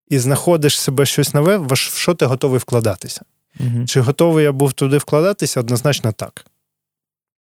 і 0.08 0.18
знаходиш 0.18 0.80
себе 0.80 1.06
щось 1.06 1.34
нове, 1.34 1.56
в 1.56 1.76
що 1.76 2.14
ти 2.14 2.26
готовий 2.26 2.58
вкладатися. 2.58 3.22
Угу. 3.60 3.86
Чи 3.86 4.00
готовий 4.00 4.44
я 4.44 4.52
був 4.52 4.72
туди 4.72 4.98
вкладатися? 4.98 5.60
Однозначно 5.60 6.12
так. 6.12 6.46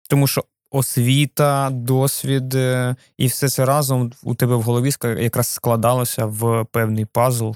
Тому 0.10 0.28
що 0.28 0.46
освіта, 0.72 1.70
досвід 1.72 2.56
е, 2.56 2.96
і 3.18 3.28
все 3.28 3.50
це 3.50 3.66
разом 3.66 4.12
у 4.24 4.36
тебе 4.36 4.56
в 4.56 4.62
голові 4.62 4.92
якраз 5.04 5.48
складалося 5.48 6.26
в 6.26 6.66
певний 6.72 7.06
пазл 7.06 7.52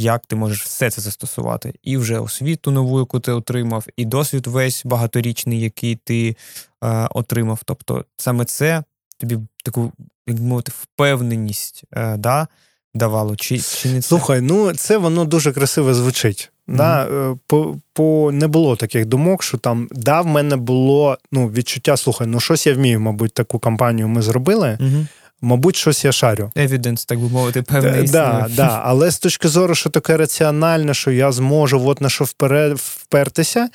як 0.00 0.26
ти 0.26 0.36
можеш 0.36 0.62
все 0.62 0.90
це 0.90 1.00
застосувати. 1.00 1.74
І 1.82 1.96
вже 1.96 2.18
освіту 2.18 2.70
нову, 2.70 2.98
яку 2.98 3.20
ти 3.20 3.32
отримав, 3.32 3.86
і 3.96 4.04
досвід 4.04 4.46
весь 4.46 4.82
багаторічний, 4.84 5.60
який 5.60 5.96
ти 5.96 6.36
е, 6.84 7.08
отримав. 7.10 7.60
Тобто 7.64 8.04
саме 8.16 8.44
це 8.44 8.82
тобі 9.18 9.38
таку, 9.64 9.92
як 10.26 10.38
мовити, 10.38 10.72
впевненість 10.82 11.84
е, 11.92 12.16
да, 12.16 12.48
давало. 12.94 13.36
Чи, 13.36 13.58
чи 13.58 13.88
не 13.88 14.00
це? 14.00 14.08
Слухай, 14.08 14.40
ну 14.40 14.72
це 14.72 14.96
воно 14.98 15.24
дуже 15.24 15.52
красиво 15.52 15.94
звучить. 15.94 16.50
Mm-hmm. 16.68 16.76
Да, 16.76 17.08
по, 17.46 17.76
по 17.92 18.30
Не 18.32 18.46
було 18.46 18.76
таких 18.76 19.06
думок, 19.06 19.42
що 19.42 19.58
там 19.58 19.88
да, 19.92 20.20
в 20.20 20.26
мене 20.26 20.56
було 20.56 21.18
ну, 21.32 21.48
відчуття, 21.48 21.96
слухай, 21.96 22.26
ну 22.26 22.40
щось 22.40 22.66
я 22.66 22.74
вмію, 22.74 23.00
мабуть, 23.00 23.34
таку 23.34 23.58
кампанію 23.58 24.08
ми 24.08 24.22
зробили. 24.22 24.78
Mm-hmm. 24.80 25.06
Мабуть, 25.40 25.76
щось 25.76 26.04
я 26.04 26.12
шарю. 26.12 26.52
Евіденс, 26.56 27.04
так 27.04 27.18
би 27.18 27.28
мовити, 27.28 27.62
певний. 27.62 28.08
Да, 28.08 28.46
да, 28.56 28.80
Але 28.84 29.10
з 29.10 29.18
точки 29.18 29.48
зору, 29.48 29.74
що 29.74 29.90
таке 29.90 30.16
раціональне, 30.16 30.94
що 30.94 31.10
я 31.10 31.32
зможу 31.32 31.86
от 31.86 32.00
на 32.00 32.08
що 32.08 32.24
вперед, 32.24 32.72
впертися. 32.76 33.68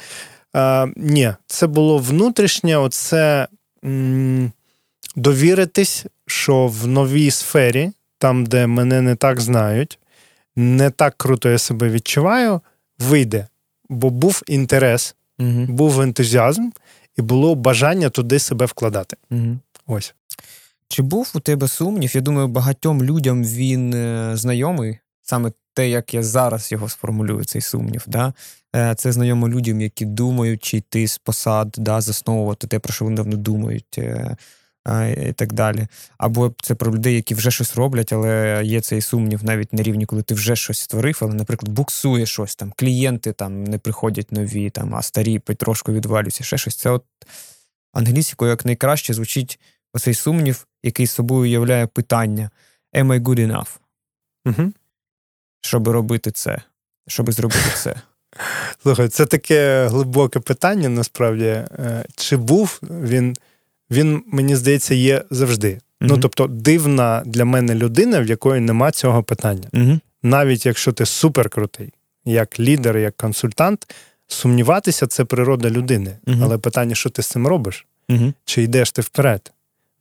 А, 0.54 0.88
Ні, 0.96 1.34
це 1.48 1.68
було 1.68 1.98
внутрішнє, 1.98 2.78
оце 2.78 3.48
м- 3.86 4.52
довіритись, 5.16 6.06
що 6.28 6.68
в 6.68 6.88
новій 6.88 7.32
сфері, 7.32 7.92
там, 8.18 8.46
де 8.46 8.68
мене 8.68 9.02
не 9.02 9.16
так 9.16 9.42
знають, 9.42 10.00
не 10.56 10.90
так 10.90 11.14
круто 11.18 11.50
я 11.50 11.58
себе 11.58 11.90
відчуваю, 11.90 12.62
вийде. 13.00 13.48
Бо 13.90 14.10
був 14.10 14.42
інтерес, 14.48 15.16
угу. 15.40 15.66
був 15.70 16.02
ентузіазм, 16.02 16.70
і 17.18 17.22
було 17.22 17.56
бажання 17.56 18.10
туди 18.10 18.40
себе 18.40 18.66
вкладати. 18.66 19.18
Угу. 19.32 19.58
Ось. 19.88 20.14
Чи 20.88 21.02
був 21.02 21.32
у 21.36 21.40
тебе 21.40 21.68
сумнів? 21.68 22.16
Я 22.16 22.22
думаю, 22.22 22.48
багатьом 22.48 23.04
людям 23.04 23.44
він 23.44 23.94
е, 23.94 24.32
знайомий, 24.38 25.00
саме 25.22 25.52
те, 25.74 25.90
як 25.90 26.14
я 26.14 26.24
зараз 26.24 26.72
його 26.72 26.90
сформулюю, 26.90 27.46
цей 27.46 27.62
сумнів. 27.62 28.04
Да? 28.08 28.34
Е, 28.76 28.96
це 28.98 29.12
знайомо 29.12 29.50
людям, 29.50 29.82
які 29.82 30.06
думають, 30.06 30.64
чи 30.64 30.78
йти 30.78 31.08
з 31.08 31.18
посад, 31.18 31.76
да, 31.78 32.02
засновувати 32.02 32.68
те, 32.68 32.80
про 32.80 32.94
що 32.94 33.06
вони 33.06 33.18
давно 33.18 33.38
думають, 33.38 33.98
е, 33.98 34.38
і 35.28 35.34
так 35.34 35.54
далі. 35.54 35.88
Або 36.18 36.54
це 36.62 36.76
про 36.76 36.94
людей, 36.94 37.16
які 37.16 37.36
вже 37.36 37.52
щось 37.52 37.76
роблять, 37.76 38.14
але 38.14 38.62
є 38.64 38.82
цей 38.82 39.02
сумнів 39.02 39.44
навіть 39.44 39.74
на 39.74 39.84
рівні, 39.84 40.06
коли 40.06 40.22
ти 40.22 40.34
вже 40.34 40.56
щось 40.56 40.80
створив, 40.80 41.20
але, 41.22 41.34
наприклад, 41.34 41.72
буксує 41.72 42.26
щось 42.26 42.56
там, 42.56 42.74
клієнти 42.76 43.32
там 43.32 43.64
не 43.64 43.78
приходять 43.78 44.32
нові, 44.32 44.70
там, 44.70 44.96
а 44.96 45.02
старі 45.02 45.40
потрошку 45.40 45.92
відвалюються, 45.92 46.44
ще 46.44 46.58
щось. 46.58 46.76
Це 46.76 46.90
от 46.90 47.04
англійською 47.94 48.52
як 48.52 48.66
найкраще 48.66 49.14
звучить 49.14 49.60
оцей 49.96 50.14
сумнів, 50.14 50.68
який 50.84 51.08
собою 51.08 51.52
являє 51.52 51.88
питання 51.88 52.50
Am 52.94 53.08
I 53.08 53.20
good 53.20 53.40
enough? 53.52 53.78
Угу. 54.46 54.72
Щоб 55.62 55.88
робити 55.88 56.32
це, 56.32 56.62
щоб 57.08 57.32
зробити 57.32 57.70
це. 57.76 57.96
Слухай, 58.84 59.08
це 59.08 59.26
таке 59.26 59.88
глибоке 59.88 60.40
питання, 60.40 60.90
насправді. 60.90 61.46
Е, 61.46 62.06
чи 62.16 62.38
був 62.38 62.80
він, 62.84 63.36
він, 63.92 64.24
мені 64.28 64.56
здається, 64.56 64.96
є 64.96 65.24
завжди. 65.30 65.70
uh 65.70 65.80
Ну, 66.02 66.18
тобто, 66.18 66.48
дивна 66.48 67.24
для 67.26 67.46
мене 67.46 67.76
людина, 67.76 68.20
в 68.20 68.26
якої 68.26 68.62
нема 68.62 68.92
цього 68.92 69.24
питання. 69.24 69.70
uh 69.74 70.00
Навіть 70.24 70.66
якщо 70.66 70.92
ти 70.92 71.06
суперкрутий, 71.06 71.94
як 72.26 72.60
лідер, 72.60 72.98
як 72.98 73.18
консультант, 73.18 73.96
сумніватися 74.28 75.08
це 75.08 75.26
природа 75.26 75.70
людини. 75.70 76.18
uh 76.26 76.44
Але 76.44 76.58
питання, 76.58 76.96
що 76.96 77.10
ти 77.10 77.22
з 77.22 77.28
цим 77.28 77.48
робиш? 77.48 77.86
Чи 78.46 78.64
йдеш 78.64 78.92
ти 78.92 79.02
вперед? 79.02 79.52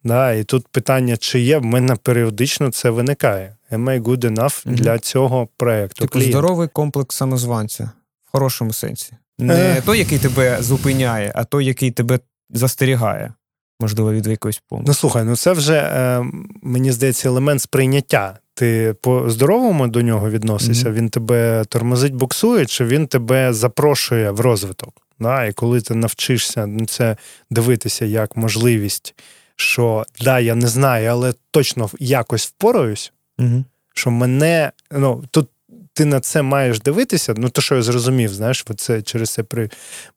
Да, 0.05 0.33
І 0.33 0.45
тут 0.45 0.69
питання, 0.69 1.17
чи 1.17 1.40
є, 1.40 1.59
в 1.59 1.64
мене 1.64 1.97
періодично 1.97 2.71
це 2.71 2.90
виникає. 2.90 3.57
Am 3.73 3.85
I 3.85 4.03
good 4.03 4.21
enough 4.21 4.67
mm 4.67 4.75
для 4.75 4.99
цього 4.99 5.49
проєкту? 5.57 6.07
Типу 6.07 6.21
здоровий 6.21 6.69
комплекс 6.69 7.17
самозванця 7.17 7.91
в 8.28 8.31
хорошому 8.33 8.72
сенсі. 8.72 9.12
Не 9.39 9.83
той, 9.87 9.99
який 9.99 10.18
тебе 10.18 10.57
зупиняє, 10.61 11.33
а 11.35 11.45
той, 11.45 11.64
який 11.64 11.91
тебе 11.91 12.18
застерігає, 12.51 13.33
можливо, 13.81 14.12
від 14.12 14.26
якоїсь 14.26 14.62
помилки. 14.68 14.89
Ну 14.89 14.95
слухай, 14.95 15.24
ну 15.24 15.37
це 15.37 15.53
вже, 15.53 15.76
е, 15.76 16.24
мені 16.62 16.93
здається, 16.93 17.28
елемент 17.28 17.62
сприйняття 17.62 18.39
ти 18.55 18.95
по-здоровому 19.01 19.89
до 19.89 20.03
нього 20.03 20.31
відносишся, 20.31 20.89
mm-hmm. 20.89 20.93
він 20.93 21.09
тебе 21.09 21.64
тормозить, 21.68 22.14
буксує, 22.14 22.66
чи 22.66 22.85
він 22.85 23.07
тебе 23.07 23.53
запрошує 23.53 24.31
в 24.31 24.41
розвиток. 24.41 24.95
Да? 25.20 25.45
І 25.45 25.53
коли 25.53 25.81
ти 25.81 25.95
навчишся 25.95 26.66
на 26.66 26.87
це 26.87 27.16
дивитися 27.51 28.05
як 28.05 28.37
можливість, 28.37 29.14
що 29.57 30.07
да, 30.20 30.40
я 30.40 30.55
не 30.55 30.68
знаю, 30.68 31.11
але 31.11 31.34
точно 31.50 31.90
якось 31.98 32.46
впораюсь, 32.46 33.12
mm-hmm. 33.38 33.64
що 33.94 34.11
мене 34.11 34.72
ну, 34.90 35.24
тут. 35.30 35.48
Ти 35.96 36.05
на 36.05 36.20
це 36.20 36.42
маєш 36.42 36.80
дивитися, 36.80 37.34
ну 37.36 37.48
то, 37.48 37.61
що 37.61 37.76
я 37.76 37.82
зрозумів, 37.82 38.34
знаєш, 38.34 38.64
це 38.76 39.02
через 39.02 39.30
це 39.30 39.42
при 39.42 39.70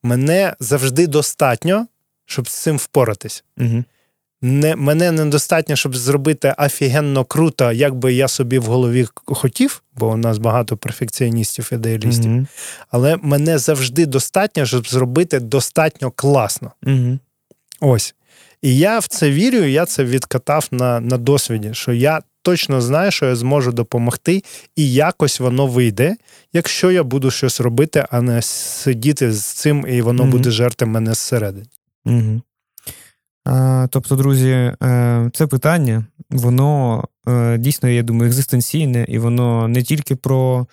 мене 0.03 0.53
завжди 0.59 1.07
достатньо, 1.07 1.88
щоб 2.25 2.49
з 2.49 2.53
цим 2.53 2.77
впоратись. 2.77 3.43
Угу 3.57 3.83
не, 4.41 4.75
Мене 4.75 5.11
недостатньо, 5.11 5.75
щоб 5.75 5.95
зробити 5.95 6.55
офігенно 6.57 7.25
круто, 7.25 7.71
як 7.71 7.95
би 7.95 8.13
я 8.13 8.27
собі 8.27 8.59
в 8.59 8.63
голові 8.63 9.07
хотів, 9.25 9.83
бо 9.95 10.09
у 10.09 10.17
нас 10.17 10.38
багато 10.38 10.77
перфекціоністів, 10.77 11.69
ідеалістів. 11.73 12.31
Mm-hmm. 12.31 12.47
Але 12.91 13.17
мене 13.21 13.57
завжди 13.57 14.05
достатньо, 14.05 14.65
щоб 14.65 14.88
зробити 14.88 15.39
достатньо 15.39 16.11
класно. 16.11 16.71
Mm-hmm. 16.83 17.19
Ось. 17.79 18.15
І 18.62 18.78
я 18.78 18.99
в 18.99 19.08
це 19.08 19.32
вірю, 19.32 19.58
я 19.58 19.86
це 19.86 20.03
відкатав 20.03 20.68
на, 20.72 20.99
на 20.99 21.18
досвіді, 21.18 21.70
що 21.74 21.93
я. 21.93 22.22
Точно 22.41 22.82
знаю, 22.82 23.12
що 23.12 23.26
я 23.26 23.36
зможу 23.36 23.72
допомогти, 23.72 24.43
і 24.76 24.93
якось 24.93 25.39
воно 25.39 25.68
вийде, 25.68 26.16
якщо 26.53 26.91
я 26.91 27.03
буду 27.03 27.32
щось 27.32 27.62
робити, 27.62 28.05
а 28.12 28.22
не 28.22 28.41
сидіти 28.41 29.32
з 29.32 29.45
цим, 29.45 29.86
і 29.89 30.01
воно 30.01 30.24
mm 30.24 30.32
буде 30.32 30.51
жерти 30.51 30.86
мене 30.86 31.14
зсередини. 31.14 31.66
Угу. 32.05 32.41
Тобто, 33.89 34.16
друзі, 34.16 34.49
е, 34.49 35.30
це 35.34 35.47
питання, 35.47 36.05
воно 36.30 37.03
е, 37.28 37.58
дійсно, 37.58 37.89
я 37.89 38.03
думаю, 38.03 38.28
екзистенційне, 38.28 39.05
і 39.08 39.20
воно 39.20 39.68
не 39.68 39.84
тільки 39.84 40.16
про 40.16 40.68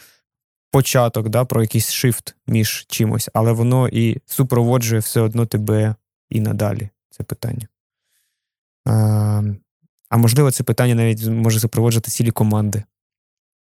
початок, 0.70 1.28
да, 1.28 1.44
про 1.44 1.62
якийсь 1.62 1.90
шифт 1.90 2.34
між 2.46 2.86
чимось, 2.88 3.30
але 3.34 3.52
воно 3.52 3.88
і 3.88 4.18
супроводжує 4.26 5.00
все 5.00 5.20
одно 5.20 5.46
тебе 5.46 5.94
і 6.30 6.40
надалі. 6.40 6.88
Це 7.10 7.24
питання. 7.24 7.68
А 8.86 10.16
можливо, 10.16 10.50
це 10.50 10.64
питання 10.64 10.94
навіть 10.94 11.26
може 11.26 11.60
супроводжувати 11.60 12.10
цілі 12.10 12.30
команди, 12.30 12.84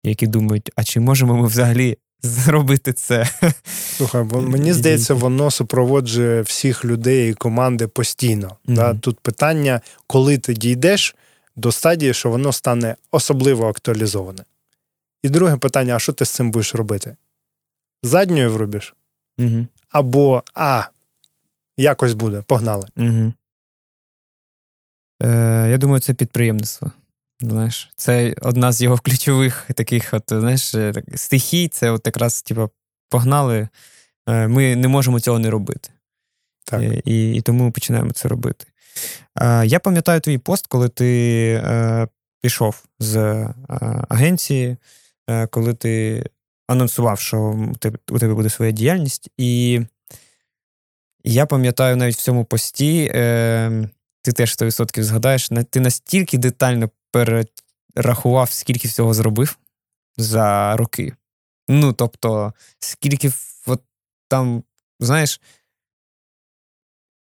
які 0.05 0.27
думають, 0.27 0.71
а 0.77 0.85
чи 0.85 1.01
можемо 1.01 1.37
ми 1.37 1.47
взагалі 1.47 1.99
зробити 2.23 2.93
це. 2.93 3.31
Слухай, 3.97 4.23
бо 4.23 4.41
мені 4.41 4.73
здається, 4.73 5.15
воно 5.15 5.51
супроводжує 5.51 6.43
всіх 6.43 6.85
людей 6.85 7.31
і 7.31 7.35
команди 7.35 7.87
постійно. 7.87 8.49
Mm-hmm. 8.49 8.75
Да? 8.75 8.95
Тут 8.95 9.21
питання, 9.21 9.81
коли 10.07 10.39
ти 10.39 10.55
дійдеш 10.55 11.17
до 11.57 11.73
стадії, 11.73 12.15
що 12.15 12.31
воно 12.31 12.53
стане 12.53 12.97
особливо 13.11 13.69
актуалізоване. 13.69 14.45
І 15.23 15.29
друге 15.29 15.57
питання: 15.57 15.97
а 15.97 15.99
що 15.99 16.13
ти 16.13 16.25
з 16.25 16.31
цим 16.31 16.51
будеш 16.51 16.75
робити? 16.75 17.17
Задньою 18.03 18.53
врубіш? 18.53 18.95
Mm-hmm. 19.39 19.67
Або 19.91 20.43
а, 20.55 20.83
якось 21.77 22.15
буде, 22.15 22.43
погнали. 22.47 22.89
Mm-hmm. 22.97 23.33
Е, 25.23 25.69
Я 25.71 25.79
думаю, 25.79 26.01
це 26.01 26.15
підприємництво. 26.15 26.91
Знаєш, 27.41 27.91
це 27.97 28.35
одна 28.43 28.73
з 28.73 28.83
його 28.83 28.99
ключових 29.05 29.71
таких, 29.75 30.15
от, 30.15 30.25
знаєш, 30.29 30.75
е, 30.75 30.93
стихій. 31.15 31.69
Це 31.69 31.91
от 31.91 32.07
якраз, 32.07 32.43
типу, 32.43 32.71
погнали. 33.09 33.69
Е, 34.29 34.49
ми 34.49 34.77
не 34.77 34.89
можемо 34.89 35.21
цього 35.21 35.39
не 35.39 35.51
робити. 35.51 35.91
Так. 36.65 36.83
І 37.05 37.35
і 37.35 37.41
тому 37.41 37.65
ми 37.65 37.71
починаємо 37.71 38.11
це 38.11 38.29
робити. 38.29 38.67
Я 39.65 39.81
пам'ятаю 39.81 40.21
твій 40.21 40.39
пост, 40.39 40.67
коли 40.67 40.89
ти 40.89 41.63
пішов 42.43 42.85
з 42.99 43.47
агенції, 44.09 44.77
коли 45.51 45.75
ти 45.75 46.25
анонсував, 46.67 47.21
що 47.21 47.69
у 48.11 48.19
тебе 48.19 48.35
буде 48.35 48.51
своя 48.51 48.71
діяльність. 48.71 49.31
І 49.37 49.81
я 51.25 51.47
пам'ятаю 51.47 51.97
навіть 51.97 52.17
в 52.17 52.23
цьому 52.23 52.45
пості. 52.45 53.11
Ти 54.29 54.33
теж 54.33 54.51
100% 54.51 55.03
згадаєш, 55.03 55.49
ти 55.71 55.81
настільки 55.81 56.39
детально 56.39 56.91
перерахував, 57.13 58.51
скільки 58.51 58.89
всього 58.89 59.15
зробив 59.15 59.59
за 60.17 60.77
роки. 60.77 61.15
Ну, 61.69 61.93
тобто, 61.93 62.53
скільки 62.79 63.33
от 63.67 63.83
там, 64.29 64.63
знаєш. 65.01 65.41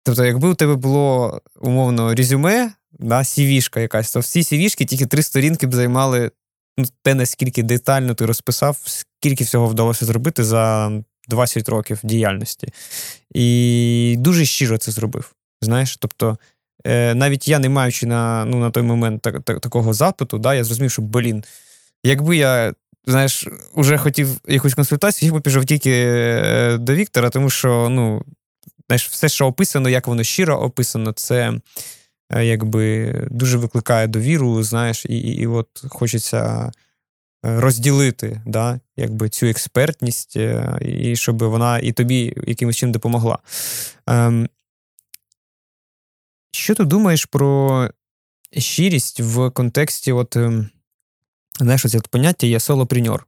Тобто, 0.03 0.25
якби 0.25 0.49
у 0.49 0.53
тебе 0.53 0.75
було 0.75 1.41
умовно 1.61 2.15
резюме, 2.15 2.73
да, 2.91 3.23
сівішка 3.23 3.79
якась, 3.79 4.13
то 4.13 4.19
всі 4.19 4.43
сівішки 4.43 4.85
тільки 4.85 5.05
три 5.05 5.23
сторінки 5.23 5.67
б 5.67 5.73
займали 5.73 6.31
ну, 6.77 6.85
те, 7.01 7.15
наскільки 7.15 7.63
детально 7.63 8.13
ти 8.13 8.25
розписав, 8.25 8.77
скільки 8.85 9.43
всього 9.43 9.67
вдалося 9.67 10.05
зробити 10.05 10.43
за 10.43 10.91
20 11.27 11.69
років 11.69 11.99
діяльності. 12.03 12.73
І 13.33 14.15
дуже 14.19 14.45
щиро 14.45 14.77
це 14.77 14.91
зробив. 14.91 15.33
Знаєш, 15.61 15.97
тобто 15.97 16.37
навіть 16.85 17.47
я, 17.47 17.59
не 17.59 17.69
маючи 17.69 18.05
на 18.05 18.45
ну, 18.45 18.59
на 18.59 18.71
той 18.71 18.83
момент 18.83 19.21
так, 19.21 19.43
так, 19.43 19.59
такого 19.59 19.93
запиту, 19.93 20.37
да, 20.37 20.55
я 20.55 20.63
зрозумів, 20.63 20.91
що 20.91 21.01
блін, 21.01 21.43
якби 22.03 22.37
я. 22.37 22.73
Знаєш, 23.09 23.47
вже 23.75 23.97
хотів 23.97 24.41
якусь 24.47 24.73
консультацію, 24.73 25.27
я 25.27 25.33
би 25.33 25.41
пішов 25.41 25.65
тільки 25.65 25.91
е, 25.91 26.77
до 26.77 26.95
Віктора, 26.95 27.29
тому 27.29 27.49
що 27.49 27.89
ну, 27.89 28.23
знаєш, 28.87 29.09
все, 29.09 29.29
що 29.29 29.45
описано, 29.45 29.89
як 29.89 30.07
воно 30.07 30.23
щиро 30.23 30.55
описано, 30.61 31.11
це 31.11 31.53
е, 32.29 32.45
якби 32.45 33.13
дуже 33.31 33.57
викликає 33.57 34.07
довіру, 34.07 34.63
знаєш, 34.63 35.05
і 35.05 35.17
і, 35.17 35.41
і 35.41 35.47
от 35.47 35.67
хочеться 35.89 36.71
розділити 37.43 38.41
да, 38.45 38.79
якби 38.97 39.29
цю 39.29 39.45
експертність, 39.45 40.37
і 40.81 41.15
щоб 41.15 41.43
вона 41.43 41.79
і 41.79 41.91
тобі 41.91 42.33
якимось 42.47 42.75
чином 42.75 42.91
допомогла. 42.91 43.37
Ем, 44.07 44.49
що 46.51 46.75
ти 46.75 46.83
думаєш 46.83 47.25
про 47.25 47.89
щирість 48.57 49.19
в 49.19 49.49
контексті, 49.49 50.11
от, 50.11 50.35
ем, 50.35 50.69
знаєш, 51.59 51.85
це 51.91 51.99
поняття 51.99 52.47
є 52.47 52.59
солопріньор. 52.59 53.27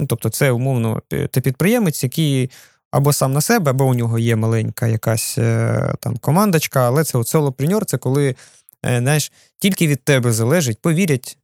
Ну, 0.00 0.06
Тобто, 0.06 0.30
це 0.30 0.50
умовно 0.50 1.02
ти 1.08 1.40
підприємець, 1.40 2.02
який 2.02 2.50
або 2.90 3.12
сам 3.12 3.32
на 3.32 3.40
себе, 3.40 3.70
або 3.70 3.84
у 3.84 3.94
нього 3.94 4.18
є 4.18 4.36
маленька 4.36 4.86
якась 4.86 5.38
е, 5.38 5.94
там 6.00 6.16
командочка, 6.16 6.86
але 6.86 7.04
це 7.04 7.18
от 7.18 7.28
солопріньор 7.28 7.86
це 7.86 7.98
коли 7.98 8.34
е, 8.86 8.98
знаєш, 8.98 9.32
тільки 9.58 9.86
від 9.86 10.04
тебе 10.04 10.32
залежить, 10.32 10.80
повірять 10.80 11.38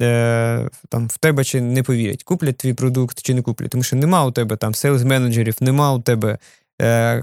е, 0.00 0.68
там, 0.88 1.08
в 1.08 1.18
тебе 1.18 1.44
чи 1.44 1.60
не 1.60 1.82
повірять, 1.82 2.22
куплять 2.22 2.56
твій 2.56 2.74
продукт 2.74 3.22
чи 3.22 3.34
не 3.34 3.42
куплять. 3.42 3.70
Тому 3.70 3.84
що 3.84 3.96
нема 3.96 4.24
у 4.24 4.30
тебе 4.30 4.56
там 4.56 4.72
сейлз-менеджерів, 4.72 5.62
нема 5.62 5.92
у 5.92 6.00
тебе 6.00 6.38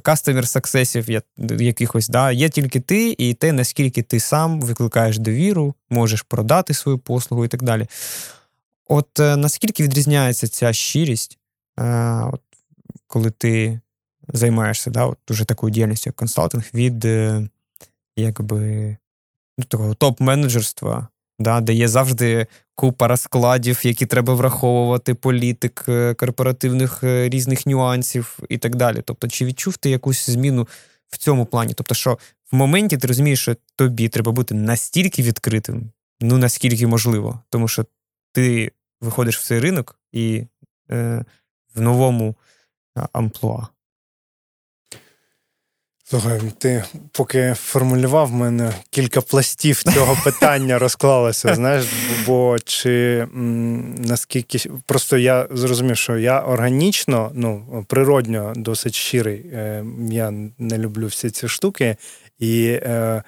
кастомер 0.01 0.47
саксесів 0.47 1.21
якихось, 1.59 2.09
да, 2.09 2.31
є 2.31 2.49
тільки 2.49 2.79
ти, 2.79 3.15
і 3.17 3.33
те, 3.33 3.51
наскільки 3.51 4.01
ти 4.01 4.19
сам 4.19 4.61
викликаєш 4.61 5.19
довіру, 5.19 5.75
можеш 5.89 6.21
продати 6.21 6.73
свою 6.73 6.97
послугу 6.97 7.45
і 7.45 7.47
так 7.47 7.63
далі. 7.63 7.87
От 8.87 9.19
е, 9.19 9.35
наскільки 9.35 9.83
відрізняється 9.83 10.47
ця 10.47 10.73
щирість, 10.73 11.39
е, 11.79 11.83
от, 12.33 12.41
коли 13.07 13.31
ти 13.31 13.79
займаєшся 14.27 14.91
да, 14.91 15.05
от, 15.05 15.17
дуже 15.27 15.45
такою 15.45 15.71
діяльністю, 15.71 16.07
як 16.07 16.15
консалтинг, 16.15 16.63
від 16.73 17.05
е, 17.05 17.47
якби, 18.15 18.97
ну, 19.57 19.93
топ-менеджерства, 19.93 21.07
да, 21.39 21.61
де 21.61 21.73
є 21.73 21.87
завжди 21.87 22.47
купа 22.75 23.07
розкладів, 23.07 23.79
які 23.83 24.05
треба 24.05 24.33
враховувати, 24.33 25.13
політик, 25.13 25.85
е, 25.87 26.13
корпоративних 26.13 27.03
е, 27.03 27.29
різних 27.29 27.65
нюансів 27.65 28.39
і 28.49 28.57
так 28.57 28.75
далі. 28.75 29.01
Тобто, 29.05 29.27
чи 29.27 29.45
відчув 29.45 29.77
ти 29.77 29.89
якусь 29.89 30.29
зміну 30.29 30.67
в 31.09 31.17
цьому 31.17 31.45
плані? 31.45 31.73
Тобто, 31.73 31.95
що 31.95 32.17
в 32.51 32.55
моменті 32.55 32.97
ти 32.97 33.07
розумієш, 33.07 33.41
що 33.41 33.55
тобі 33.75 34.09
треба 34.09 34.31
бути 34.31 34.55
настільки 34.55 35.23
відкритим, 35.23 35.91
ну 36.21 36.37
наскільки 36.37 36.87
можливо, 36.87 37.39
тому 37.49 37.67
що 37.67 37.85
ти 38.33 38.71
виходиш 39.01 39.37
в 39.37 39.43
цей 39.43 39.59
ринок 39.59 39.99
і 40.11 40.43
е, 40.91 41.25
в 41.75 41.81
новому 41.81 42.35
амплуа. 43.13 43.67
Слухай, 46.09 46.41
ти 46.57 46.83
поки 47.11 47.53
формулював 47.53 48.27
в 48.27 48.31
мене 48.31 48.73
кілька 48.89 49.21
пластів 49.21 49.83
цього 49.83 50.17
питання 50.23 50.79
розклалося. 50.79 51.55
Знаєш, 51.55 51.85
бо 52.25 52.59
чи 52.65 53.27
м, 53.35 53.95
наскільки 53.95 54.69
просто 54.85 55.17
я 55.17 55.47
зрозумів, 55.51 55.97
що 55.97 56.17
я 56.17 56.39
органічно, 56.39 57.31
ну 57.33 57.85
природньо 57.87 58.53
досить 58.55 58.95
щирий. 58.95 59.45
Е, 59.53 59.85
я 60.11 60.31
не 60.57 60.77
люблю 60.77 61.07
всі 61.07 61.29
ці 61.29 61.47
штуки, 61.47 61.95
і 62.39 62.65
е, 62.67 63.23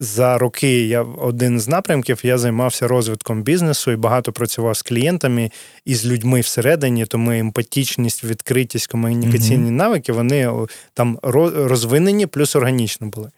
за 0.00 0.38
роки 0.38 0.86
я 0.86 1.02
один 1.02 1.60
з 1.60 1.68
напрямків 1.68 2.20
я 2.22 2.38
займався 2.38 2.88
розвитком 2.88 3.42
бізнесу 3.42 3.92
і 3.92 3.96
багато 3.96 4.32
працював 4.32 4.76
з 4.76 4.82
клієнтами 4.82 5.50
і 5.84 5.94
з 5.94 6.06
людьми 6.06 6.40
всередині. 6.40 7.06
Тому 7.06 7.30
емпатічність, 7.30 8.24
відкритість, 8.24 8.86
комунікаційні 8.86 9.70
mm-hmm. 9.70 9.74
навики 9.74 10.12
вони 10.12 10.52
там 10.94 11.18
розвинені, 11.22 12.26
плюс 12.26 12.56
органічно 12.56 13.06
були. 13.06 13.30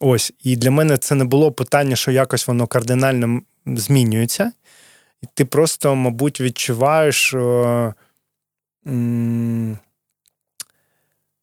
Ось 0.00 0.32
і 0.42 0.56
для 0.56 0.70
мене 0.70 0.98
це 0.98 1.14
не 1.14 1.24
було 1.24 1.52
питання, 1.52 1.96
що 1.96 2.10
якось 2.10 2.46
воно 2.46 2.66
кардинально 2.66 3.40
змінюється. 3.66 4.52
І 5.22 5.26
ти 5.34 5.44
просто, 5.44 5.94
мабуть, 5.94 6.40
відчуваєш 6.40 7.34
о, 7.34 7.94
м- 8.86 9.78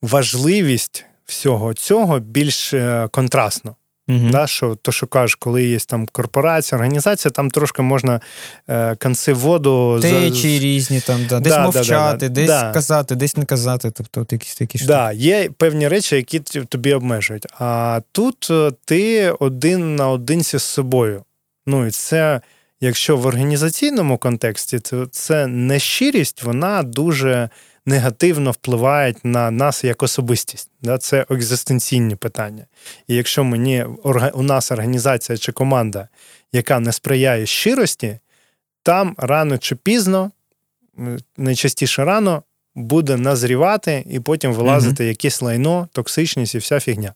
важливість 0.02 1.06
всього 1.26 1.74
цього 1.74 2.20
більш 2.20 2.74
е, 2.74 3.08
контрастно. 3.12 3.76
Угу. 4.12 4.30
Да, 4.32 4.48
що 4.48 4.76
то, 4.76 4.92
що 4.92 5.08
кажеш, 5.08 5.36
коли 5.36 5.64
є 5.64 5.78
там 5.78 6.08
корпорація, 6.12 6.78
організація, 6.78 7.32
там 7.32 7.52
трошки 7.52 7.82
можна 7.82 8.22
е, 8.68 8.96
конці 8.96 9.34
воду 9.34 10.00
Течії 10.02 10.58
за... 10.58 10.66
різні, 10.66 11.02
там, 11.02 11.26
да. 11.30 11.40
десь 11.40 11.54
да, 11.54 11.64
мовчати, 11.64 12.30
да, 12.30 12.42
десь 12.42 12.74
казати, 12.74 13.16
десь 13.16 13.38
не 13.38 13.46
казати. 13.46 13.92
Тобто 13.92 14.22
от 14.22 14.34
якісь 14.34 14.56
такі 14.56 14.78
штуки. 14.78 14.94
Да, 14.94 15.12
Є 15.12 15.50
певні 15.58 15.88
речі, 15.88 16.16
які 16.16 16.40
тобі 16.40 16.94
обмежують. 16.94 17.48
А 17.60 18.02
тут 18.12 18.48
е, 18.52 18.72
ти 18.86 19.32
один 19.32 19.96
на 19.96 20.10
одинці 20.10 20.58
з 20.58 20.64
собою. 20.64 21.24
Ну 21.68 21.88
і 21.88 21.92
це, 21.92 22.42
якщо 22.82 23.18
в 23.18 23.26
організаційному 23.26 24.18
контексті, 24.18 24.80
то 24.80 25.06
це 25.06 25.48
нещирість, 25.48 26.44
вона 26.44 26.84
дуже 26.84 27.50
негативно 27.86 28.52
впливають 28.52 29.26
на 29.26 29.52
нас 29.52 29.84
як 29.84 30.04
особистість. 30.04 30.70
Це 31.00 31.26
екзистенційні 31.30 32.16
питання. 32.16 32.66
І 33.08 33.16
якщо 33.16 33.44
мені 33.44 33.84
у 34.34 34.42
нас 34.42 34.72
організація 34.72 35.38
чи 35.38 35.52
команда, 35.52 36.08
яка 36.52 36.80
не 36.80 36.92
сприяє 36.92 37.46
щирості, 37.46 38.20
там 38.84 39.16
рано 39.18 39.58
чи 39.58 39.76
пізно, 39.76 40.32
найчастіше 41.38 42.06
рано, 42.06 42.44
буде 42.76 43.18
назрівати 43.18 44.04
і 44.10 44.20
потім 44.20 44.54
вилазити 44.54 45.04
mm-hmm. 45.04 45.08
якесь 45.08 45.42
лайно, 45.42 45.90
токсичність 45.92 46.56
і 46.56 46.58
вся 46.58 46.80
фігня. 46.80 47.14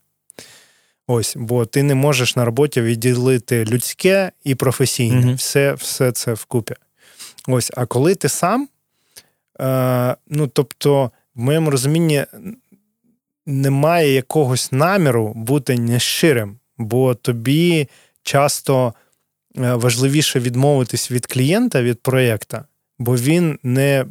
Ось, 1.07 1.33
бо 1.39 1.65
ти 1.65 1.83
не 1.83 1.95
можеш 1.95 2.35
на 2.35 2.45
роботі 2.45 2.81
відділити 2.81 3.65
людське 3.65 4.31
і 4.43 4.55
професійне. 4.55 5.21
Mm-hmm. 5.21 5.35
Все 5.35 5.73
все 5.73 6.11
це 6.11 6.33
вкупі. 6.33 6.75
Ось, 7.47 7.71
а 7.75 7.85
коли 7.85 8.15
ти 8.15 8.29
сам, 8.29 8.67
Е, 9.61 10.15
ну, 10.27 10.47
тобто, 10.47 11.11
в 11.35 11.41
моєму 11.41 11.71
розумінні 11.71 12.25
немає 13.45 14.13
якогось 14.13 14.71
наміру 14.71 15.33
бути 15.35 15.79
нещирим, 15.79 16.59
бо 16.77 17.15
тобі 17.15 17.87
часто 18.23 18.93
е, 19.57 19.73
важливіше 19.73 20.39
відмовитись 20.39 21.11
від 21.11 21.25
клієнта, 21.25 21.81
від 21.81 22.01
проєкта, 22.01 22.65
бо 22.99 23.15
він 23.15 23.59
не 23.63 24.05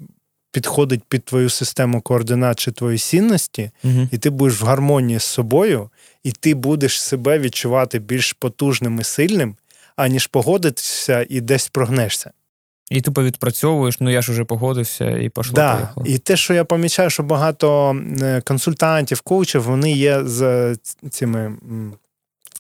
підходить 0.53 1.03
під 1.09 1.25
твою 1.25 1.51
систему 1.51 2.01
координат 2.01 2.59
чи 2.59 2.73
твої 2.73 2.99
цінності, 2.99 3.71
угу. 3.85 4.09
і 4.13 4.19
ти 4.19 4.31
будеш 4.31 4.61
в 4.61 4.65
гармонії 4.65 5.19
з 5.19 5.23
собою, 5.23 5.91
і 6.23 6.33
ти 6.33 6.55
будеш 6.55 7.03
себе 7.03 7.39
відчувати 7.39 7.99
більш 7.99 8.33
потужним 8.33 9.01
і 9.01 9.05
сильним, 9.05 9.57
аніж 9.97 10.27
погодитися 10.27 11.27
і 11.29 11.41
десь 11.41 11.69
прогнешся. 11.69 12.31
І 12.91 13.01
типу 13.01 13.23
відпрацьовуєш, 13.23 14.01
ну 14.01 14.11
я 14.11 14.23
ж 14.23 14.33
уже 14.33 14.45
погодився 14.45 15.11
і 15.11 15.29
пошло. 15.29 15.55
Да. 15.55 15.75
поїхало. 15.75 16.07
І 16.07 16.19
те, 16.19 16.37
що 16.37 16.55
я 16.55 16.65
помічаю, 16.65 17.11
що 17.11 17.23
багато 17.23 17.97
е, 18.23 18.41
консультантів, 18.41 19.21
коучів, 19.21 19.63
вони 19.63 19.93
є 19.93 20.25
з 20.25 20.77
цими 21.11 21.53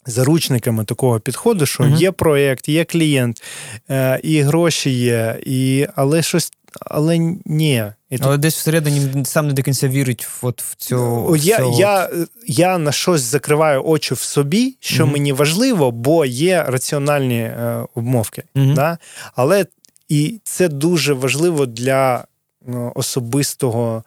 заручниками 0.07 0.85
такого 0.85 1.21
підходу, 1.21 1.67
що 1.67 1.85
uh 1.85 1.97
є 1.97 2.11
проєкт, 2.11 2.69
є 2.69 2.85
клієнт, 2.85 3.43
е, 3.91 4.21
і 4.23 4.41
гроші 4.41 4.91
є, 4.91 5.39
і 5.47 5.87
але 5.97 6.23
щось. 6.23 6.53
Але 6.81 7.19
ні. 7.45 7.85
І 8.11 8.19
Але 8.21 8.33
тут... 8.33 8.41
десь 8.41 8.57
всередині 8.57 9.25
сам 9.25 9.47
не 9.47 9.53
до 9.53 9.63
кінця 9.63 9.89
вірить 9.89 10.29
от 10.43 10.63
в 10.63 10.75
цю. 10.75 11.37
Я 11.37 11.57
цього... 11.57 11.81
я, 11.81 12.11
я 12.47 12.79
на 12.79 12.93
щось 12.93 13.21
закриваю 13.21 13.83
очі 13.85 14.15
в 14.15 14.19
собі, 14.19 14.77
що 14.81 15.05
mm 15.05 15.13
мені 15.13 15.33
важливо, 15.33 15.91
бо 15.91 16.25
є 16.25 16.65
раціональні 16.69 17.41
е, 17.41 17.87
обмовки. 17.95 18.43
mm 18.57 18.75
Да? 18.75 18.99
Але 19.35 19.67
і 20.15 20.41
це 20.45 20.69
дуже 20.69 21.13
важливо 21.13 21.67
для 21.67 22.25
ну, 22.67 22.93
особистого 22.95 24.05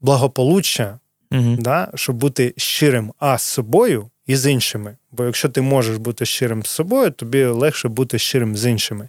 благополуччя, 0.00 0.98
угу. 1.32 1.56
да, 1.58 1.90
щоб 1.94 2.16
бути 2.16 2.54
щирим 2.56 3.12
а 3.18 3.38
з 3.38 3.42
собою 3.42 4.10
і 4.26 4.36
з 4.36 4.50
іншими. 4.50 4.96
Бо 5.12 5.24
якщо 5.24 5.48
ти 5.48 5.60
можеш 5.60 5.96
бути 5.96 6.26
щирим 6.26 6.62
з 6.62 6.68
собою, 6.68 7.10
тобі 7.10 7.44
легше 7.44 7.88
бути 7.88 8.18
щирим 8.18 8.56
з 8.56 8.70
іншими. 8.70 9.08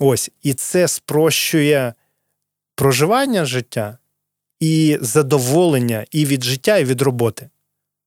Ось, 0.00 0.30
і 0.42 0.54
це 0.54 0.88
спрощує 0.88 1.94
проживання 2.74 3.44
життя 3.44 3.98
і 4.60 4.98
задоволення 5.00 6.06
і 6.10 6.26
від 6.26 6.44
життя, 6.44 6.78
і 6.78 6.84
від 6.84 7.02
роботи. 7.02 7.50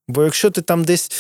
Бо 0.08 0.24
якщо 0.24 0.50
ти 0.50 0.62
там 0.62 0.84
десь, 0.84 1.12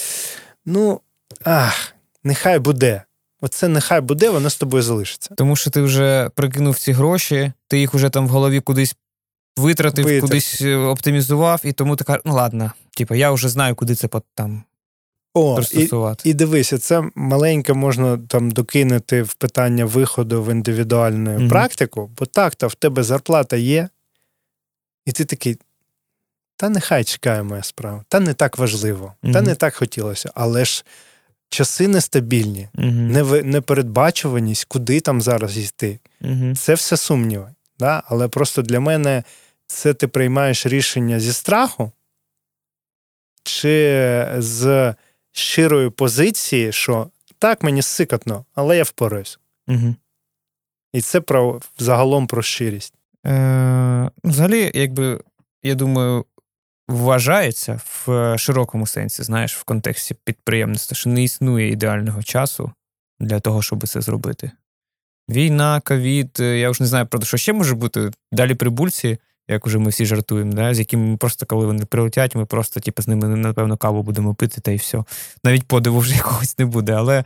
ну, 0.66 1.02
ах, 1.44 1.96
нехай 2.24 2.60
буде. 2.60 3.04
Оце 3.42 3.68
нехай 3.68 4.02
буде, 4.02 4.30
воно 4.30 4.50
з 4.50 4.58
тобою 4.58 4.84
залишиться. 4.84 5.36
Тому 5.36 5.56
що 5.56 5.70
ти 5.70 5.82
вже 5.82 6.30
прикинув 6.36 6.80
ці 6.80 6.92
гроші, 6.92 7.52
ти 7.68 7.80
їх 7.80 7.94
вже 7.94 8.10
там 8.10 8.28
в 8.28 8.30
голові 8.30 8.62
кудись 8.62 8.96
витратив, 9.58 10.06
Витрат. 10.06 10.22
кудись 10.22 10.62
е, 10.62 10.76
оптимізував, 10.76 11.62
і 11.64 11.72
тому 11.72 11.96
ти 11.96 12.04
кажеш, 12.04 12.22
ну 12.26 12.34
ладно, 12.34 12.72
типу, 12.98 13.16
я 13.16 13.32
вже 13.32 13.50
знаю, 13.50 13.76
куди 13.76 13.96
це 13.96 14.10
там 14.36 14.64
О, 15.34 15.62
І, 16.24 16.30
і 16.30 16.34
дивися, 16.34 16.78
це 16.78 17.04
маленьке 17.16 17.74
можна 17.74 18.18
там 18.18 18.52
докинути 18.52 19.24
в 19.24 19.34
питання 19.34 19.86
виходу 19.86 20.44
в 20.44 20.52
індивідуальну 20.52 21.32
mm 21.32 21.50
практику, 21.50 22.12
бо 22.18 22.26
так, 22.26 22.56
то 22.56 22.68
в 22.68 22.76
тебе 22.76 23.04
зарплата 23.04 23.58
є, 23.58 23.90
і 25.06 25.12
ти 25.12 25.26
такий. 25.26 25.58
Та 26.56 26.70
нехай 26.70 27.04
чекає 27.04 27.44
моя 27.44 27.64
справа, 27.64 28.04
та 28.08 28.20
не 28.20 28.34
так 28.34 28.58
важливо, 28.58 29.14
mm 29.24 29.34
та 29.34 29.42
не 29.42 29.56
так 29.56 29.76
хотілося. 29.76 30.32
Але 30.36 30.66
ж 30.66 30.86
часи 31.50 31.88
нестабільні, 31.88 32.70
угу. 32.78 32.92
непередбачуваність, 33.44 34.66
куди 34.66 35.00
там 35.00 35.22
зараз 35.22 35.58
йти. 35.58 36.00
Угу. 36.22 36.56
Це 36.56 36.74
все 36.74 36.98
сумніви. 36.98 37.54
Да? 37.80 38.04
Але 38.06 38.28
просто 38.28 38.62
для 38.62 38.80
мене 38.80 39.24
це 39.68 39.94
ти 39.94 40.08
приймаєш 40.08 40.66
рішення 40.66 41.20
зі 41.20 41.34
страху 41.34 41.92
чи 43.44 44.28
з 44.38 44.96
щирої 45.32 45.90
позиції, 45.90 46.72
що 46.72 47.08
так, 47.40 47.64
мені 47.64 47.82
сикотно, 47.82 48.46
але 48.56 48.78
я 48.78 48.84
впораюсь. 48.84 49.40
Угу. 49.68 49.96
І 50.94 51.02
це 51.02 51.22
про 51.22 51.62
загалом 51.78 52.28
про 52.28 52.42
щирість. 52.42 52.94
Е, 53.26 54.12
Взагалі, 54.24 54.72
якби 54.74 55.22
я 55.64 55.76
думаю, 55.76 56.26
вважається 56.88 57.82
в 57.86 58.38
широкому 58.38 58.88
сенсі, 58.88 59.24
знаєш, 59.24 59.58
в 59.58 59.64
контексті 59.64 60.16
підприємництва, 60.24 60.96
що 60.96 61.10
не 61.10 61.24
існує 61.24 61.72
ідеального 61.72 62.24
часу 62.24 62.72
для 63.20 63.40
того, 63.40 63.62
щоб 63.62 63.88
це 63.88 64.02
зробити. 64.02 64.52
Війна, 65.30 65.82
ковід, 65.86 66.38
е, 66.40 66.60
я 66.60 66.70
вже 66.70 66.84
не 66.84 66.88
знаю, 66.88 67.06
про 67.06 67.22
що 67.22 67.38
ще 67.38 67.54
може 67.54 67.76
бути. 67.76 68.12
Далі 68.32 68.56
прибульці, 68.56 69.18
як 69.48 69.68
уже 69.68 69.78
ми 69.78 69.90
всі 69.90 70.06
жартуємо, 70.06 70.54
да, 70.54 70.74
з 70.74 70.80
якими 70.80 71.08
ми 71.08 71.18
просто, 71.18 71.46
коли 71.46 71.66
вони 71.66 71.86
прилетять, 71.86 72.36
ми 72.36 72.46
просто 72.46 72.80
типу, 72.80 73.02
з 73.02 73.08
ними, 73.08 73.28
напевно, 73.28 73.78
каву 73.78 74.04
будемо 74.04 74.36
пити, 74.36 74.62
та 74.62 74.72
й 74.72 74.76
все. 74.76 75.04
Навіть 75.44 75.64
подиву 75.64 76.00
вже 76.00 76.16
якогось 76.16 76.60
не 76.60 76.66
буде. 76.66 76.94
Але 76.94 77.18
Е, 77.18 77.24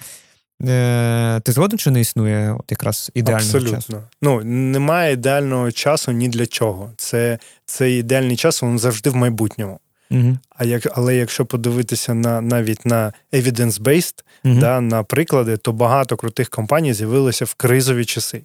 ти 1.44 1.52
згоден, 1.52 1.80
чи 1.80 1.92
не 1.92 2.02
існує 2.02 2.56
от 2.60 2.66
якраз 2.72 3.12
ідеального 3.14 3.46
Абсолютно. 3.46 3.78
часу? 3.78 4.04
Ну, 4.22 4.44
немає 4.44 5.14
ідеального 5.14 5.72
часу 5.72 6.12
ні 6.12 6.30
для 6.30 6.46
чого. 6.46 6.92
Це 6.98 7.40
Цей 7.66 8.00
ідеальний 8.00 8.36
час 8.36 8.64
він 8.64 8.80
завжди 8.80 9.10
в 9.10 9.16
майбутньому. 9.16 9.80
Угу. 10.12 10.38
А 10.50 10.66
як, 10.66 10.88
Але 10.96 11.16
якщо 11.16 11.46
подивитися 11.46 12.14
на 12.14 12.42
навіть 12.42 12.86
на 12.86 13.14
evidence-based, 13.34 14.24
угу. 14.46 14.60
да, 14.60 14.82
на 14.82 15.04
приклади, 15.04 15.58
то 15.58 15.72
багато 15.72 16.18
крутих 16.18 16.50
компаній 16.50 16.94
з'явилося 16.94 17.46
в 17.46 17.54
кризові 17.54 18.06
часи. 18.06 18.42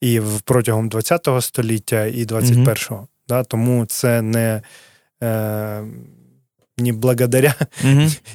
І 0.00 0.20
в, 0.20 0.40
протягом 0.40 0.90
ХХ 0.90 1.42
століття, 1.42 2.06
і 2.06 2.24
21-го. 2.24 2.96
Угу. 2.96 3.08
Да, 3.28 3.44
Тому 3.44 3.86
це 3.86 4.22
не 4.22 4.62
е, 5.22 5.82
ні 6.78 6.92
благодаря, 6.92 7.54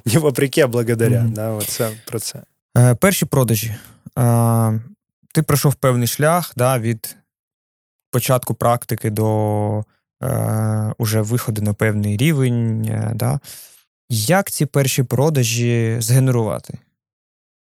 ні 0.06 0.18
вопреки, 0.18 0.62
а 0.62 0.68
благодаря. 0.68 1.26
Да, 1.32 1.50
оце, 1.50 1.90
про 2.06 2.20
це. 2.20 2.44
Е, 2.78 2.96
перші 2.96 3.26
продажі. 3.26 3.76
Е, 4.20 4.82
ти 5.34 5.44
пройшов 5.44 5.76
певний 5.76 6.08
шлях 6.08 6.54
да, 6.56 6.80
від 6.80 7.16
початку 8.12 8.54
практики 8.54 9.10
до 9.10 9.84
е, 10.24 10.94
уже 10.98 11.22
виходу 11.22 11.62
на 11.62 11.74
певний 11.74 12.18
рівень. 12.18 12.90
Да. 13.16 13.40
Як 14.10 14.52
ці 14.52 14.66
перші 14.66 15.04
продажі 15.04 15.98
згенерувати? 16.00 16.78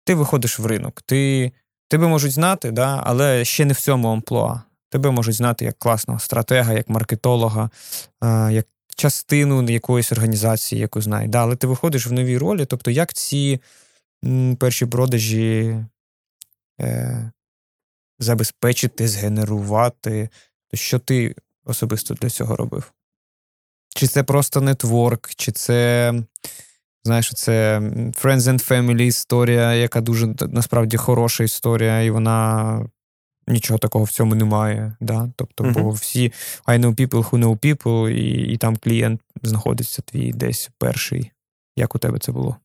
Ти 0.05 0.15
виходиш 0.15 0.59
в 0.59 0.67
ринок, 0.67 1.03
ти, 1.03 1.53
тебе 1.89 2.07
можуть 2.07 2.33
знати, 2.33 2.71
да, 2.71 3.03
але 3.05 3.45
ще 3.45 3.65
не 3.65 3.73
в 3.73 3.81
цьому 3.81 4.09
амплуа. 4.09 4.61
Тебе 4.91 5.11
можуть 5.11 5.35
знати 5.35 5.65
як 5.65 5.79
класного 5.79 6.21
стратега, 6.21 6.73
як 6.73 6.89
маркетолога, 6.89 7.71
як 8.51 8.67
частину 8.97 9.71
якоїсь 9.71 10.13
організації, 10.13 10.81
яку 10.81 11.01
знають. 11.01 11.31
Да, 11.31 11.43
Але 11.43 11.57
ти 11.57 11.67
виходиш 11.67 12.07
в 12.07 12.13
нові 12.13 12.39
ролі. 12.39 12.65
Тобто, 12.65 12.91
як 12.91 13.13
ці 13.13 13.61
перші 14.59 14.87
продажі 14.87 15.85
е, 16.81 17.33
забезпечити, 18.19 19.09
згенерувати. 19.09 20.29
Що 20.75 20.99
ти 20.99 21.35
особисто 21.65 22.15
для 22.15 22.31
цього 22.31 22.57
робив? 22.57 22.93
Чи 23.95 24.07
це 24.07 24.23
просто 24.23 24.61
нетворк, 24.61 25.31
чи 25.37 25.53
це, 25.53 26.15
знаєш, 27.05 27.33
це 27.35 27.79
Friends 28.23 28.41
and 28.41 28.69
Family 28.69 29.03
історія, 29.03 29.75
яка 29.75 30.01
дуже 30.01 30.35
насправді 30.41 30.97
хороша 30.97 31.45
історія, 31.45 32.03
і 32.03 32.11
вона 32.11 32.89
нічого 33.49 33.79
такого 33.79 34.05
в 34.05 34.11
цьому 34.11 34.35
немає. 34.35 34.97
Да? 35.01 35.31
Тобто, 35.37 35.65
uh-huh. 35.65 35.83
бо 35.83 35.91
всі 35.91 36.33
I 36.67 36.79
know 36.79 36.95
people 36.95 37.31
who 37.31 37.39
know 37.39 37.59
people, 37.59 38.11
і, 38.11 38.53
і 38.53 38.57
там 38.57 38.77
клієнт 38.77 39.21
знаходиться 39.43 40.03
твій 40.03 40.33
десь 40.33 40.71
перший. 40.79 41.31
Як 41.77 41.95
у 41.95 41.99
тебе 41.99 42.19
це 42.19 42.33
було? 42.33 42.57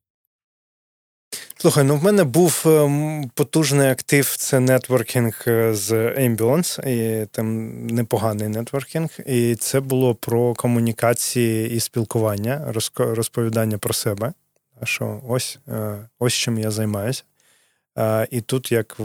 Слухай, 1.58 1.84
ну 1.84 1.96
в 1.96 2.04
мене 2.04 2.24
був 2.24 2.64
ем, 2.66 3.32
потужний 3.34 3.90
актив 3.90 4.36
це 4.38 4.60
нетворкінг 4.60 5.44
е, 5.48 5.74
з 5.74 5.92
Ambulance, 5.94 6.88
і 6.88 7.26
там 7.26 7.78
непоганий 7.88 8.48
нетворкінг. 8.48 9.10
І 9.26 9.56
це 9.56 9.80
було 9.80 10.16
про 10.16 10.54
комунікації 10.54 11.72
і 11.72 11.80
спілкування, 11.80 12.74
розповідання 12.98 13.78
про 13.78 13.94
себе. 13.94 14.34
Що 14.84 15.22
ось 15.28 15.60
е, 15.68 15.98
ось 16.20 16.34
чим 16.34 16.58
я 16.58 16.72
займаюся. 16.72 17.24
І 18.32 18.42
тут, 18.42 18.72
як 18.72 18.98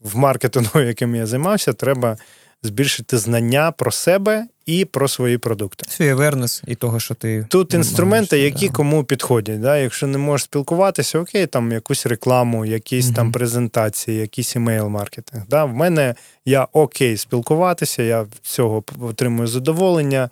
в 0.00 0.16
маркетингу, 0.16 0.80
яким 0.80 1.14
я 1.14 1.26
займався, 1.26 1.72
треба 1.72 2.16
збільшити 2.64 3.18
знання 3.18 3.72
про 3.72 3.92
себе 3.92 4.46
і 4.66 4.84
про 4.84 5.08
свої 5.08 5.38
продукти. 5.38 5.86
Свій 5.90 6.08
авернес 6.08 6.62
і 6.66 6.74
того, 6.74 7.00
що 7.00 7.14
ти 7.14 7.46
тут 7.50 7.74
інструменти, 7.74 8.38
які 8.38 8.66
да. 8.68 8.74
кому 8.74 9.04
підходять. 9.04 9.60
Да? 9.60 9.76
Якщо 9.76 10.06
не 10.06 10.18
можеш 10.18 10.44
спілкуватися, 10.44 11.18
окей, 11.18 11.46
там 11.46 11.72
якусь 11.72 12.06
рекламу, 12.06 12.64
якісь 12.64 13.06
mm 13.06 13.14
там 13.14 13.32
презентації, 13.32 14.18
якийсь 14.18 14.56
імейл-маркетинг. 14.56 15.42
Да? 15.48 15.64
В 15.64 15.74
мене 15.74 16.14
я 16.44 16.68
окей 16.72 17.16
спілкуватися, 17.16 18.02
я 18.02 18.22
в 18.22 18.28
цього 18.42 18.84
отримую 19.00 19.48
задоволення. 19.48 20.30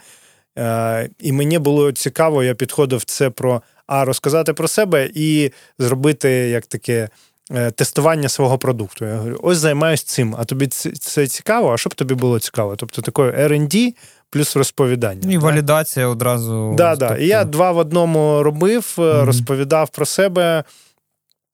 Е, 0.59 1.09
І 1.19 1.33
мені 1.33 1.59
було 1.59 1.93
цікаво, 1.93 2.43
я 2.43 2.55
підходив 2.55 3.05
це 3.05 3.31
про 3.31 3.63
а 3.87 4.05
розказати 4.05 4.53
про 4.53 4.69
себе 4.69 5.11
і 5.15 5.51
зробити 5.79 6.31
як 6.31 6.67
таке. 6.67 7.09
Е, 7.51 7.71
тестування 7.71 8.29
свого 8.29 8.59
продукту. 8.59 9.05
Я 9.05 9.17
говорю, 9.17 9.41
ось 9.43 9.59
займаюся 9.59 10.05
цим, 10.07 10.37
а 10.39 10.45
тобі 10.45 10.67
це 10.67 11.27
цікаво, 11.27 11.73
а 11.73 11.77
що 11.77 11.91
б 11.91 11.95
тобі 11.95 12.15
було 12.15 12.41
цікаво? 12.41 12.77
Тобто 12.77 13.03
такої 13.03 13.33
R&D 13.33 13.95
плюс 14.31 14.57
розповідання. 14.57 15.33
І 15.33 15.39
валідація 15.39 16.07
одразу. 16.07 16.75
Да, 16.77 16.97
тобто... 16.97 17.17
І 17.17 17.27
я 17.27 17.45
два 17.45 17.73
в 17.73 17.79
одному 17.79 18.43
робив, 18.43 18.95
mm-hmm. 18.97 19.25
розповідав 19.25 19.89
про 19.89 20.07
себе. 20.07 20.65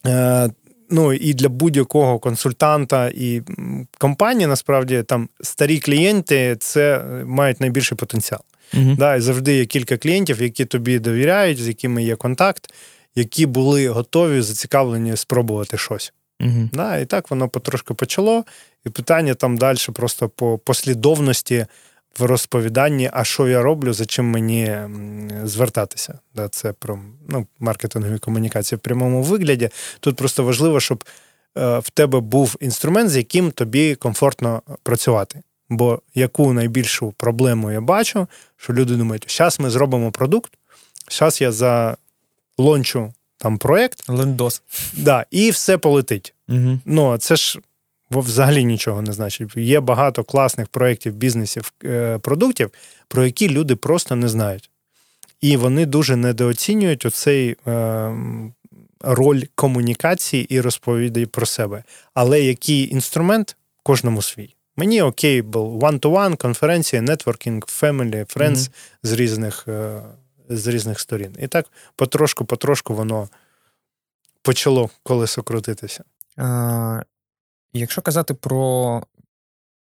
Е, 0.07 0.51
Ну 0.91 1.13
і 1.13 1.35
для 1.35 1.49
будь-якого 1.49 2.19
консультанта 2.19 3.09
і 3.15 3.43
компанії 3.99 4.47
насправді 4.47 5.03
там 5.03 5.29
старі 5.41 5.79
клієнти 5.79 6.57
це 6.61 7.05
мають 7.27 7.61
найбільший 7.61 7.99
потенціал. 7.99 8.41
Uh-huh. 8.75 8.97
Да, 8.97 9.17
І 9.17 9.21
завжди 9.21 9.57
є 9.57 9.67
кілька 9.67 9.97
клієнтів, 9.97 10.43
які 10.43 10.65
тобі 10.65 10.99
довіряють, 10.99 11.59
з 11.59 11.69
якими 11.69 12.03
є 12.03 12.17
контакт 12.17 12.73
які 13.15 13.47
були 13.47 13.89
готові 13.89 14.41
зацікавлені 14.41 15.17
спробувати 15.17 15.79
щось. 15.79 16.13
Угу. 16.41 16.69
Да, 16.73 16.97
І 16.97 17.07
так 17.07 17.31
воно 17.31 17.49
потрошки 17.49 17.95
почало. 17.95 18.45
І 18.87 18.91
питання 18.91 19.35
там 19.35 19.57
далі 19.59 19.79
просто 19.93 20.29
по 20.29 20.59
послідовності 20.59 21.67
в 22.19 22.23
розповіданні, 22.23 23.11
а 23.13 23.25
що 23.25 23.49
я 23.49 23.63
роблю, 23.63 23.93
за 23.93 24.07
чим 24.07 24.31
мені 24.31 24.77
звертатися. 25.45 26.19
Да, 26.35 26.49
Це 26.49 26.73
про 26.73 26.99
ну, 27.29 27.47
маркетингові 27.59 28.19
комунікації 28.19 28.77
в 28.77 28.81
прямому 28.81 29.23
вигляді. 29.23 29.71
Тут 30.01 30.17
просто 30.17 30.45
важливо, 30.45 30.81
щоб 30.81 31.05
е, 31.59 31.79
в 31.79 31.91
тебе 31.91 32.21
був 32.21 32.57
інструмент, 32.61 33.11
з 33.11 33.17
яким 33.17 33.51
тобі 33.51 33.95
комфортно 33.95 34.63
працювати. 34.83 35.43
Бо 35.69 36.03
яку 36.15 36.53
найбільшу 36.53 37.13
проблему 37.17 37.71
я 37.71 37.81
бачу, 37.81 38.27
що 38.57 38.73
люди 38.73 38.95
думають, 38.97 39.27
зараз 39.29 39.61
ми 39.61 39.71
зробимо 39.71 40.13
продукт, 40.13 40.53
зараз 41.11 41.41
я 41.41 41.53
за 41.53 41.97
лончу 42.59 43.13
там 43.39 43.59
проєкт. 43.59 44.09
Лендос. 44.09 44.63
Да, 44.93 45.27
І 45.31 45.51
все 45.51 45.79
полетить. 45.79 46.35
Угу. 46.49 46.79
Ну, 46.85 47.19
це 47.19 47.37
ж 47.37 47.59
взагалі 48.11 48.65
нічого 48.65 49.03
не 49.03 49.13
значить. 49.13 49.57
Є 49.57 49.81
багато 49.81 50.25
класних 50.25 50.69
проєктів, 50.69 51.15
бізнесів, 51.15 51.73
е, 51.85 52.19
продуктів, 52.19 52.71
про 53.09 53.25
які 53.25 53.49
люди 53.49 53.77
просто 53.77 54.17
не 54.17 54.29
знають. 54.29 54.71
І 55.41 55.57
вони 55.57 55.87
дуже 55.87 56.17
недооцінюють 56.17 57.07
оцей 57.07 57.57
е, 57.67 58.13
роль 59.01 59.43
комунікації 59.55 60.55
і 60.55 60.61
розповіді 60.61 61.27
про 61.27 61.47
себе. 61.47 61.85
Але 62.15 62.41
який 62.41 62.93
інструмент 62.93 63.57
кожному 63.83 64.23
свій. 64.23 64.55
Мені 64.77 65.03
окей, 65.03 65.43
був 65.43 65.83
one-to-one, 65.83 66.37
конференція, 66.37 67.03
нетворкінг, 67.03 67.63
family, 67.63 68.37
friends 68.37 68.57
mm-hmm. 68.57 68.71
з 69.03 69.13
різних 69.13 69.65
е, 69.69 70.01
з 70.49 70.67
різних 70.67 71.01
сторін. 71.01 71.37
І 71.39 71.47
так 71.47 71.67
потрошку-потрошку 71.97 72.95
воно 72.95 73.29
почало 74.43 74.91
колесо 75.03 75.43
крутитися. 75.43 76.05
А, 76.37 77.03
Якщо 77.73 78.03
казати 78.03 78.35
про 78.35 79.03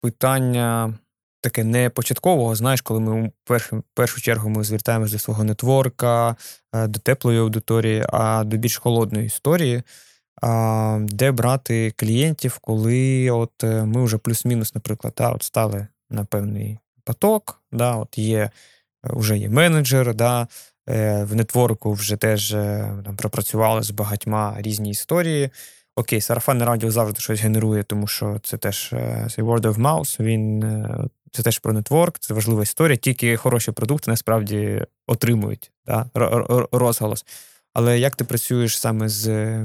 питання 0.02 0.94
таке 1.42 1.64
не 1.64 1.90
початкового, 1.90 2.56
знаєш, 2.56 2.82
коли 2.82 3.00
ми 3.00 3.28
в 3.28 3.32
першу, 3.44 3.84
першу 3.94 4.22
чергу 4.22 4.50
ми 4.50 4.64
звертаємося 4.64 5.14
до 5.14 5.20
свого 5.20 5.44
нетворка, 5.44 6.36
е, 6.74 6.88
до 6.88 7.00
теплої 7.00 7.40
аудиторії, 7.40 8.06
а 8.10 8.44
до 8.44 8.58
більш 8.58 8.78
холодної 8.78 9.26
історії. 9.26 9.84
Де 11.00 11.32
брати 11.32 11.94
клієнтів, 11.96 12.58
коли 12.58 13.32
от 13.32 13.64
е, 13.64 13.86
ми 13.86 14.04
вже 14.04 14.18
плюс-мінус, 14.18 14.76
наприклад, 14.76 15.14
да, 15.18 15.30
от 15.30 15.44
стали 15.44 15.88
на 16.10 16.26
певний 16.26 16.80
поток, 17.04 17.62
да, 17.72 17.96
от 17.96 18.18
є 18.18 18.50
вже 19.04 19.38
є 19.38 19.50
менеджер, 19.50 20.16
да, 20.16 20.48
е, 20.90 21.24
в 21.24 21.36
нетворку 21.36 21.94
вже 21.94 22.16
теж 22.16 22.54
е, 22.54 22.94
там, 23.06 23.16
пропрацювали 23.16 23.84
з 23.84 23.92
багатьма 23.92 24.56
різні 24.58 24.90
історії. 24.90 25.50
Окей, 25.96 26.22
сарафанне 26.22 26.66
радіо 26.66 26.92
завжди 26.92 27.20
щось 27.20 27.42
генерує, 27.42 27.84
тому 27.84 28.08
що 28.08 28.40
це 28.44 28.58
теж 28.58 28.90
е, 28.94 29.28
цей 29.36 29.44
word 29.44 29.62
of 29.62 29.76
mouth, 29.76 30.24
він 30.24 30.64
це 31.32 31.44
теж 31.44 31.60
про 31.60 31.74
нетворк, 31.74 32.20
це 32.20 32.34
важлива 32.34 32.64
історія. 32.64 32.98
Тільки 32.98 33.38
хороші 33.38 33.72
продукти 33.72 34.12
насправді 34.12 34.86
отримують 35.08 35.72
да, 35.86 36.06
розголос. 36.72 37.26
Але 37.74 38.00
як 38.00 38.16
ти 38.16 38.24
працюєш 38.24 38.80
саме 38.80 39.10
з, 39.10 39.58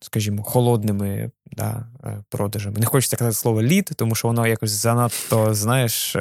скажімо, 0.00 0.42
холодними 0.42 1.30
да, 1.52 1.86
продажами? 2.28 2.78
Не 2.78 2.86
хочеться 2.86 3.16
казати 3.16 3.36
слово 3.36 3.62
лід, 3.62 3.90
тому 3.96 4.14
що 4.14 4.28
воно 4.28 4.46
якось 4.46 4.70
занадто, 4.70 5.54
знаєш. 5.54 6.16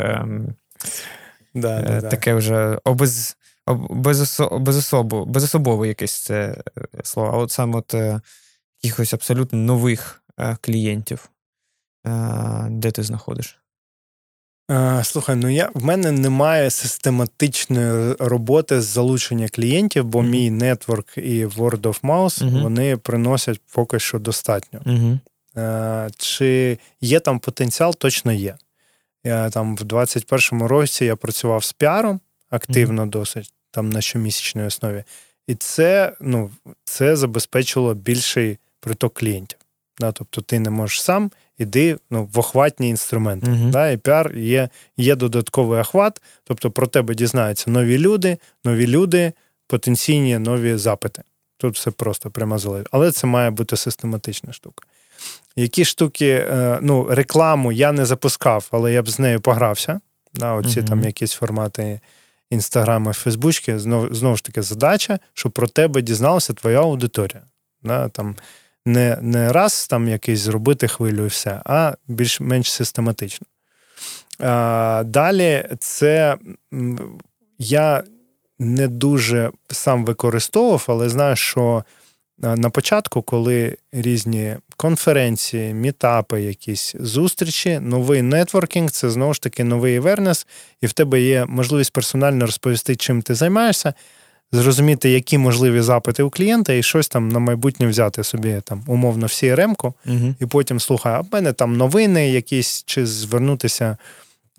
Ем, 1.56 1.62
да, 1.62 1.82
да, 1.82 2.02
таке 2.02 2.34
вже 2.34 2.80
обез, 2.84 3.38
безосо, 3.90 4.60
безособо, 4.60 5.26
безособове 5.26 5.88
якесь 5.88 6.14
це 6.14 6.64
е, 6.78 6.82
слово. 7.04 7.30
А 7.34 7.38
от 7.38 7.52
саме 7.52 7.78
от 7.78 7.94
е, 7.94 8.22
якихось 8.82 9.14
абсолютно 9.14 9.60
нових 9.60 10.24
е, 10.40 10.58
клієнтів, 10.62 11.30
де 12.70 12.92
ти 12.92 13.04
знаходиш? 13.04 13.60
Слухай, 15.04 15.36
ну 15.36 15.50
я 15.50 15.70
в 15.74 15.84
мене 15.84 16.12
немає 16.12 16.70
систематичної 16.70 18.16
роботи 18.20 18.82
з 18.82 18.86
залучення 18.86 19.48
клієнтів, 19.48 20.06
бо 20.06 20.20
mm-hmm. 20.20 20.30
мій 20.30 20.52
нетворк 20.52 21.18
і 21.18 21.46
Word 21.46 21.82
of 21.82 22.02
Mouse 22.02 22.44
mm-hmm. 22.44 22.62
вони 22.62 22.98
приносять 22.98 23.62
поки 23.74 24.00
що 24.00 24.20
достатньо. 24.20 24.80
Mm-hmm. 24.80 26.10
Чи 26.18 26.78
є 27.02 27.20
там 27.20 27.40
потенціал? 27.40 27.96
Точно 27.96 28.32
є. 28.32 28.56
Я 29.24 29.50
там 29.50 29.76
в 29.76 29.82
21-му 29.82 30.68
році 30.68 31.06
я 31.06 31.16
працював 31.16 31.64
з 31.64 31.74
піаром 31.74 32.20
активно 32.50 33.04
mm-hmm. 33.04 33.10
досить, 33.10 33.54
там 33.72 33.90
на 33.90 34.02
щомісячній 34.02 34.64
основі. 34.64 35.04
І 35.48 35.56
це 35.56 36.14
ну, 36.22 36.52
це 36.84 37.16
забезпечило 37.16 37.94
більший 37.94 38.58
приток 38.80 39.14
клієнтів. 39.14 39.60
Да? 40.00 40.12
Тобто 40.12 40.42
ти 40.42 40.60
не 40.60 40.70
можеш 40.70 41.02
сам, 41.02 41.32
іди 41.58 41.98
ну, 42.10 42.30
в 42.34 42.40
охватні 42.40 42.90
інструменти. 42.90 43.48
Mm-hmm. 43.48 43.70
Да? 43.70 43.90
І 43.90 43.98
піар 43.98 44.38
є 44.38 44.70
є 44.98 45.16
додатковий 45.16 45.80
охват, 45.80 46.22
тобто 46.44 46.72
про 46.72 46.88
тебе 46.88 47.16
дізнаються 47.16 47.72
нові 47.72 47.98
люди, 47.98 48.38
нові 48.64 48.88
люди, 48.88 49.34
потенційні 49.68 50.38
нові 50.38 50.78
запити. 50.78 51.24
Тут 51.58 51.76
все 51.76 51.92
просто 51.92 52.32
прямо 52.32 52.60
залежить. 52.60 52.88
Але 52.92 53.12
це 53.12 53.28
має 53.28 53.50
бути 53.50 53.78
систематична 53.78 54.54
штука. 54.54 54.88
Які 55.56 55.86
штуки, 55.86 56.30
е, 56.30 56.80
ну, 56.82 57.08
рекламу 57.10 57.72
я 57.72 57.92
не 57.92 58.06
запускав, 58.06 58.68
але 58.72 58.94
я 58.94 59.02
б 59.02 59.10
з 59.10 59.20
нею 59.20 59.42
погрався. 59.42 60.00
Да, 60.34 60.54
Оці 60.54 60.80
mm-hmm. 60.82 60.88
там 60.88 61.04
якісь 61.04 61.34
формати 61.34 62.00
інстаграми, 62.50 63.14
фейсбучки. 63.14 63.80
Знов, 63.80 64.14
знову 64.14 64.36
ж 64.36 64.44
таки, 64.44 64.62
задача, 64.62 65.20
щоб 65.34 65.52
про 65.52 65.68
тебе 65.68 66.02
дізналася 66.02 66.54
твоя 66.54 66.80
аудиторія. 66.80 67.42
Да, 67.84 68.10
там 68.10 68.36
Не 68.86 69.18
не 69.22 69.52
раз 69.52 69.88
там 69.88 70.08
якийсь 70.08 70.40
зробити 70.40 70.88
хвилю 70.88 71.26
і 71.26 71.28
все, 71.28 71.62
а 71.66 71.94
більш-менш 72.08 72.72
систематично. 72.72 73.48
А, 74.40 75.04
Далі 75.06 75.66
це 75.80 76.38
я 77.60 78.04
не 78.60 78.88
дуже 78.88 79.52
сам 79.68 80.06
використовував, 80.06 80.86
але 80.88 81.10
знаю, 81.10 81.36
що 81.36 81.84
на 82.42 82.70
початку, 82.70 83.22
коли 83.22 83.78
різні 83.92 84.56
конференції, 84.78 85.74
мітапи, 85.74 86.42
якісь 86.42 86.96
зустрічі, 87.00 87.80
новий 87.80 88.22
нетворкінг 88.22 88.92
це 88.92 89.10
знову 89.10 89.34
ж 89.34 89.42
таки 89.42 89.64
новий 89.64 90.00
вернес, 90.00 90.48
і 90.82 90.88
в 90.88 90.94
тебе 90.94 91.22
є 91.22 91.46
можливість 91.46 91.94
персонально 91.94 92.46
розповісти, 92.46 92.96
чим 92.96 93.22
ти 93.22 93.36
займаєшся. 93.36 93.94
зрозуміти, 94.52 95.10
які 95.10 95.38
можливі 95.38 95.82
запити 95.82 96.24
у 96.24 96.30
клієнта, 96.30 96.74
і 96.74 96.84
щось 96.84 97.08
там 97.08 97.30
на 97.30 97.40
майбутнє 97.40 97.88
взяти 97.88 98.24
собі 98.24 98.62
там 98.64 98.84
умовно 98.88 99.26
в 99.26 99.30
CRM-ку, 99.30 99.94
угу. 100.06 100.36
і 100.40 100.46
потім 100.46 100.80
слухай, 100.80 101.14
а 101.14 101.20
в 101.20 101.28
мене 101.32 101.54
там 101.54 101.78
новини 101.78 102.32
якісь, 102.32 102.84
чи 102.86 103.06
звернутися, 103.06 103.98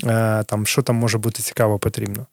е, 0.04 0.44
там, 0.46 0.66
що 0.66 0.82
там 0.82 0.96
може 0.96 1.18
бути 1.18 1.42
цікаво 1.42 1.78
потрібно. 1.78 2.26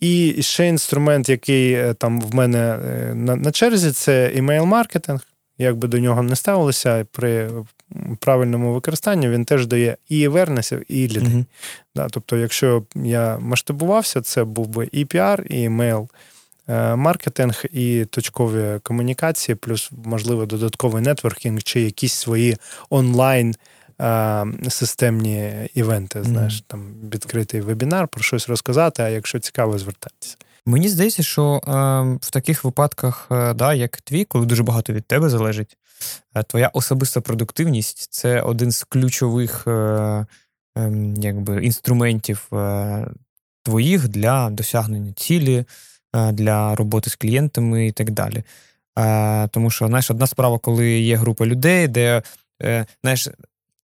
І 0.00 0.42
ще 0.42 0.68
інструмент, 0.68 1.28
який 1.28 1.72
е, 1.72 1.94
там 1.94 2.20
в 2.20 2.34
мене 2.34 2.58
е, 2.58 3.14
на, 3.14 3.36
на 3.36 3.52
черзі, 3.52 3.92
це 3.92 4.32
імейл-маркетинг. 4.36 5.20
Як 5.58 5.76
би 5.76 5.88
до 5.88 5.98
нього 5.98 6.22
не 6.22 6.36
ставилося, 6.36 7.06
при 7.12 7.50
правильному 8.20 8.74
використанні 8.74 9.28
він 9.28 9.44
теж 9.44 9.66
дає 9.66 9.96
і 10.08 10.28
awareness, 10.28 10.82
і 10.88 11.08
ліди. 11.08 11.20
Mm-hmm. 11.20 11.44
Да, 11.94 12.08
Тобто, 12.10 12.36
якщо 12.36 12.82
я 12.94 13.38
масштабувався, 13.38 14.20
це 14.20 14.44
був 14.44 14.68
би 14.68 14.88
і 14.92 15.04
піар, 15.04 15.46
і 15.50 15.64
емейл 15.64 16.08
е, 16.68 16.96
маркетинг, 16.96 17.64
і 17.72 18.04
точкові 18.04 18.80
комунікації, 18.82 19.56
плюс, 19.56 19.90
можливо, 20.04 20.46
додатковий 20.46 21.02
нетворкінг 21.02 21.62
чи 21.62 21.80
якісь 21.80 22.12
свої 22.12 22.56
онлайн. 22.90 23.54
Е, 24.00 24.46
системні 24.68 25.52
івенти, 25.74 26.22
знаєш, 26.24 26.54
mm-hmm. 26.54 26.64
там 26.66 26.94
відкритий 27.12 27.60
вебінар, 27.60 28.08
про 28.08 28.22
щось 28.22 28.48
розказати, 28.48 29.02
а 29.02 29.08
якщо 29.08 29.38
цікаво, 29.38 29.78
звертатися. 29.78 30.36
Мені 30.66 30.88
здається, 30.88 31.22
що 31.22 31.54
е, 31.54 31.70
в 32.20 32.30
таких 32.30 32.64
випадках, 32.64 33.28
е, 33.30 33.54
да, 33.54 33.74
як 33.74 34.00
твій, 34.00 34.24
коли 34.24 34.46
дуже 34.46 34.62
багато 34.62 34.92
від 34.92 35.04
тебе 35.04 35.28
залежить, 35.28 35.76
е, 36.34 36.42
твоя 36.42 36.68
особиста 36.68 37.20
продуктивність 37.20 38.08
це 38.10 38.40
один 38.40 38.70
з 38.70 38.84
ключових 38.84 39.64
е, 39.66 40.26
ем, 40.76 41.14
якби, 41.14 41.64
інструментів 41.64 42.48
е, 42.52 43.06
твоїх 43.62 44.08
для 44.08 44.50
досягнення 44.50 45.12
цілі, 45.12 45.64
е, 46.16 46.32
для 46.32 46.74
роботи 46.74 47.10
з 47.10 47.16
клієнтами 47.16 47.86
і 47.86 47.92
так 47.92 48.10
далі. 48.10 48.44
Тому 49.50 49.70
що, 49.70 49.86
знаєш, 49.86 50.10
одна 50.10 50.26
справа, 50.26 50.58
коли 50.58 51.00
є 51.00 51.16
група 51.16 51.46
людей, 51.46 51.88
де 51.88 52.22
знаєш, 53.02 53.28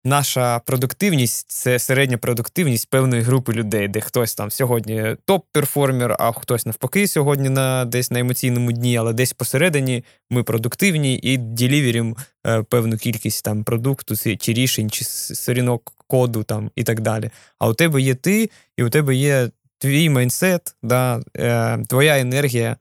наша 0.04 0.58
продуктивність 0.58 1.50
це 1.50 1.78
середня 1.78 2.18
продуктивність 2.18 2.90
певної 2.90 3.22
групи 3.22 3.52
людей, 3.52 3.88
де 3.88 4.00
хтось 4.00 4.34
там 4.34 4.50
сьогодні 4.50 5.16
топ-перформер, 5.26 6.16
а 6.18 6.32
хтось 6.32 6.66
навпаки 6.66 7.06
сьогодні 7.06 7.48
на 7.48 7.84
десь 7.84 8.10
на 8.10 8.20
емоційному 8.20 8.72
дні, 8.72 8.96
але 8.96 9.12
десь 9.12 9.32
посередині 9.32 10.04
ми 10.30 10.42
продуктивні 10.42 11.16
і 11.22 11.36
діліверім 11.36 12.16
е, 12.46 12.62
певну 12.62 12.96
кількість 12.96 13.44
там 13.44 13.64
продукту, 13.64 14.16
чи 14.16 14.52
рішень, 14.52 14.90
чи 14.90 15.04
сторінок 15.04 15.92
коду 16.06 16.42
там 16.42 16.70
і 16.76 16.84
так 16.84 17.00
далі. 17.00 17.30
А 17.58 17.68
у 17.68 17.74
тебе 17.74 18.00
є 18.00 18.14
ти, 18.14 18.50
і 18.76 18.82
у 18.82 18.90
тебе 18.90 19.14
є 19.14 19.50
твій 19.78 20.08
майнсет, 20.08 20.76
да, 20.82 21.20
е, 21.36 21.78
твоя 21.88 22.18
енергія, 22.18 22.76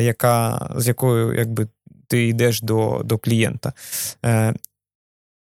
яка, 0.00 0.70
з 0.76 0.88
якою 0.88 1.34
якби 1.34 1.68
ти 2.06 2.28
йдеш 2.28 2.60
до 2.60 3.02
до 3.04 3.18
клієнта. 3.18 3.72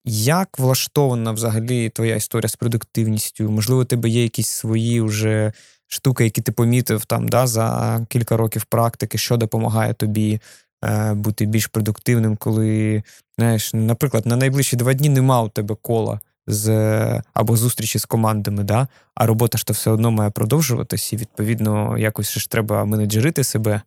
Е, 0.06 0.12
як 0.12 0.60
влаштована 0.60 1.32
взагалі 1.32 1.90
твоя 1.90 2.16
історія 2.16 2.50
з 2.50 2.56
продуктивністю? 2.56 3.52
Можливо, 3.52 3.82
у 3.82 3.86
тебе 3.86 4.10
є 4.10 4.24
якісь 4.24 4.50
свої 4.50 5.02
вже 5.02 5.54
штуки, 5.88 6.24
які 6.24 6.42
ти 6.42 6.52
помітив 6.52 7.06
там 7.06 7.28
да, 7.28 7.48
за 7.48 8.06
кілька 8.10 8.38
років 8.38 8.66
практики, 8.66 9.18
що 9.18 9.38
допомагає 9.38 9.94
тобі 9.94 10.42
е, 10.84 11.14
бути 11.14 11.46
більш 11.46 11.68
продуктивним, 11.68 12.36
коли, 12.36 13.04
знаєш, 13.38 13.74
наприклад, 13.74 14.26
на 14.26 14.36
найближчі 14.36 14.76
два 14.76 14.94
дні 14.94 15.10
нема 15.10 15.42
у 15.42 15.50
тебе 15.50 15.76
кола 15.82 16.20
з 16.48 17.22
або 17.34 17.58
зустрічі 17.58 18.00
з 18.00 18.06
командами, 18.06 18.64
да, 18.64 18.88
а 19.16 19.26
робота 19.26 19.58
ж 19.58 19.66
то 19.66 19.74
все 19.74 19.92
одно 19.92 20.12
має 20.12 20.30
продовжуватись, 20.30 21.14
і 21.14 21.18
відповідно 21.18 21.98
якось 21.98 22.38
ж 22.38 22.50
треба 22.50 22.86
менеджерити 22.86 23.44
себе. 23.44 23.82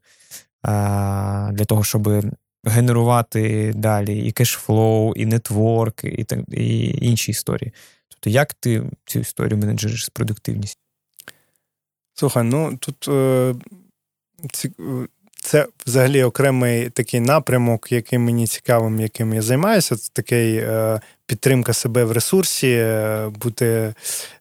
Для 1.52 1.64
того, 1.66 1.84
щоб 1.84 2.24
генерувати 2.66 3.72
далі 3.76 4.18
і 4.26 4.32
кешфлоу, 4.32 5.12
і 5.14 5.26
нетворк, 5.26 6.04
і 6.04 6.24
так, 6.24 6.40
і 6.48 6.88
інші 7.06 7.30
історії. 7.30 7.72
Тобто, 8.08 8.30
як 8.30 8.54
ти 8.54 8.82
цю 9.04 9.18
історію 9.18 9.58
менеджериш 9.58 10.04
з 10.04 10.08
продуктивністю? 10.08 10.80
Слухай, 12.14 12.42
ну 12.42 12.76
тут 12.76 13.08
е, 13.08 13.54
це 15.46 15.66
взагалі 15.86 16.22
окремий 16.22 16.90
такий 16.90 17.20
напрямок, 17.20 17.92
яким 17.92 18.24
мені 18.24 18.46
цікавим, 18.46 19.00
яким 19.00 19.34
я 19.34 19.42
займаюся. 19.42 19.96
Це 19.96 20.10
такий 20.12 20.56
е, 20.56 21.00
підтримка 21.26 21.72
себе 21.72 22.04
в 22.04 22.12
ресурсі, 22.12 22.70
е, 22.70 23.28
бути 23.28 23.94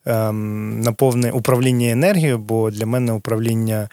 е, 0.05 0.31
наповне 0.31 1.31
управління 1.31 1.91
енергією, 1.91 2.37
бо 2.37 2.71
для 2.71 2.85
мене 2.85 3.11
управління, 3.11 3.89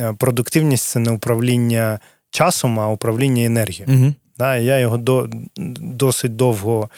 е, 0.00 0.14
продуктивність 0.18 0.84
це 0.88 0.98
не 0.98 1.10
управління 1.10 2.00
часом, 2.36 2.80
а 2.80 2.88
управління 2.88 3.44
енергією. 3.44 3.94
Угу. 3.94 4.14
Да, 4.38 4.56
Я 4.56 4.78
його 4.78 4.96
до, 4.96 5.28
досить 5.56 6.36
довго 6.36 6.90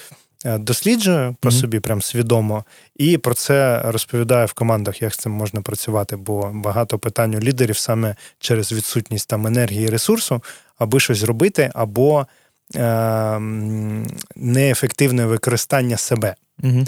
е, 0.44 0.58
досліджую 0.58 1.36
по 1.40 1.48
угу. 1.48 1.58
собі, 1.58 1.80
прям 1.80 2.02
свідомо, 2.02 2.64
і 2.96 3.18
про 3.18 3.34
це 3.34 3.82
розповідаю 3.84 4.46
в 4.46 4.52
командах, 4.52 5.02
як 5.02 5.14
з 5.14 5.16
цим 5.16 5.32
можна 5.32 5.60
працювати, 5.62 6.16
бо 6.16 6.50
багато 6.54 6.98
питань 6.98 7.34
у 7.34 7.40
лідерів 7.40 7.76
саме 7.76 8.16
через 8.38 8.72
відсутність 8.72 9.28
там 9.28 9.46
енергії 9.46 9.84
і 9.84 9.90
ресурсу, 9.90 10.42
аби 10.78 11.00
щось 11.00 11.22
робити, 11.22 11.70
або 11.74 12.26
е, 12.76 13.38
неефективне 14.36 15.26
використання 15.26 15.96
себе. 15.96 16.34
Угу. 16.62 16.84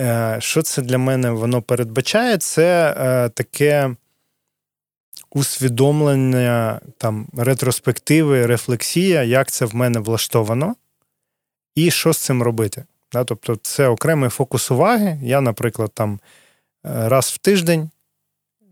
Е, 0.00 0.36
Що 0.38 0.62
це 0.62 0.82
для 0.82 0.98
мене 0.98 1.30
воно 1.30 1.62
передбачає? 1.62 2.38
Це 2.38 2.94
е, 2.98 3.28
таке 3.28 3.90
усвідомлення, 5.30 6.80
там, 6.98 7.26
ретроспективи, 7.36 8.46
рефлексія, 8.46 9.22
як 9.22 9.50
це 9.50 9.64
в 9.64 9.74
мене 9.74 10.00
влаштовано, 10.00 10.76
і 11.74 11.90
що 11.90 12.12
з 12.12 12.18
цим 12.18 12.42
робити. 12.42 12.84
Да? 13.12 13.24
Тобто, 13.24 13.56
це 13.56 13.88
окремий 13.88 14.30
фокус 14.30 14.70
уваги. 14.70 15.20
Я, 15.22 15.40
наприклад, 15.40 15.90
там 15.94 16.20
е, 16.86 17.08
раз 17.08 17.26
в 17.26 17.38
тиждень, 17.38 17.90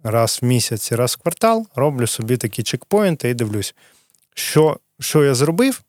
раз 0.02 0.38
в 0.42 0.44
місяць 0.44 0.92
раз 0.92 1.12
в 1.12 1.22
квартал 1.22 1.66
роблю 1.74 2.06
собі 2.06 2.36
такі 2.36 2.62
чекпоінти 2.62 3.30
і 3.30 3.34
дивлюсь, 3.34 3.74
що, 4.34 4.78
що 5.00 5.24
я 5.24 5.34
зробив. 5.34 5.82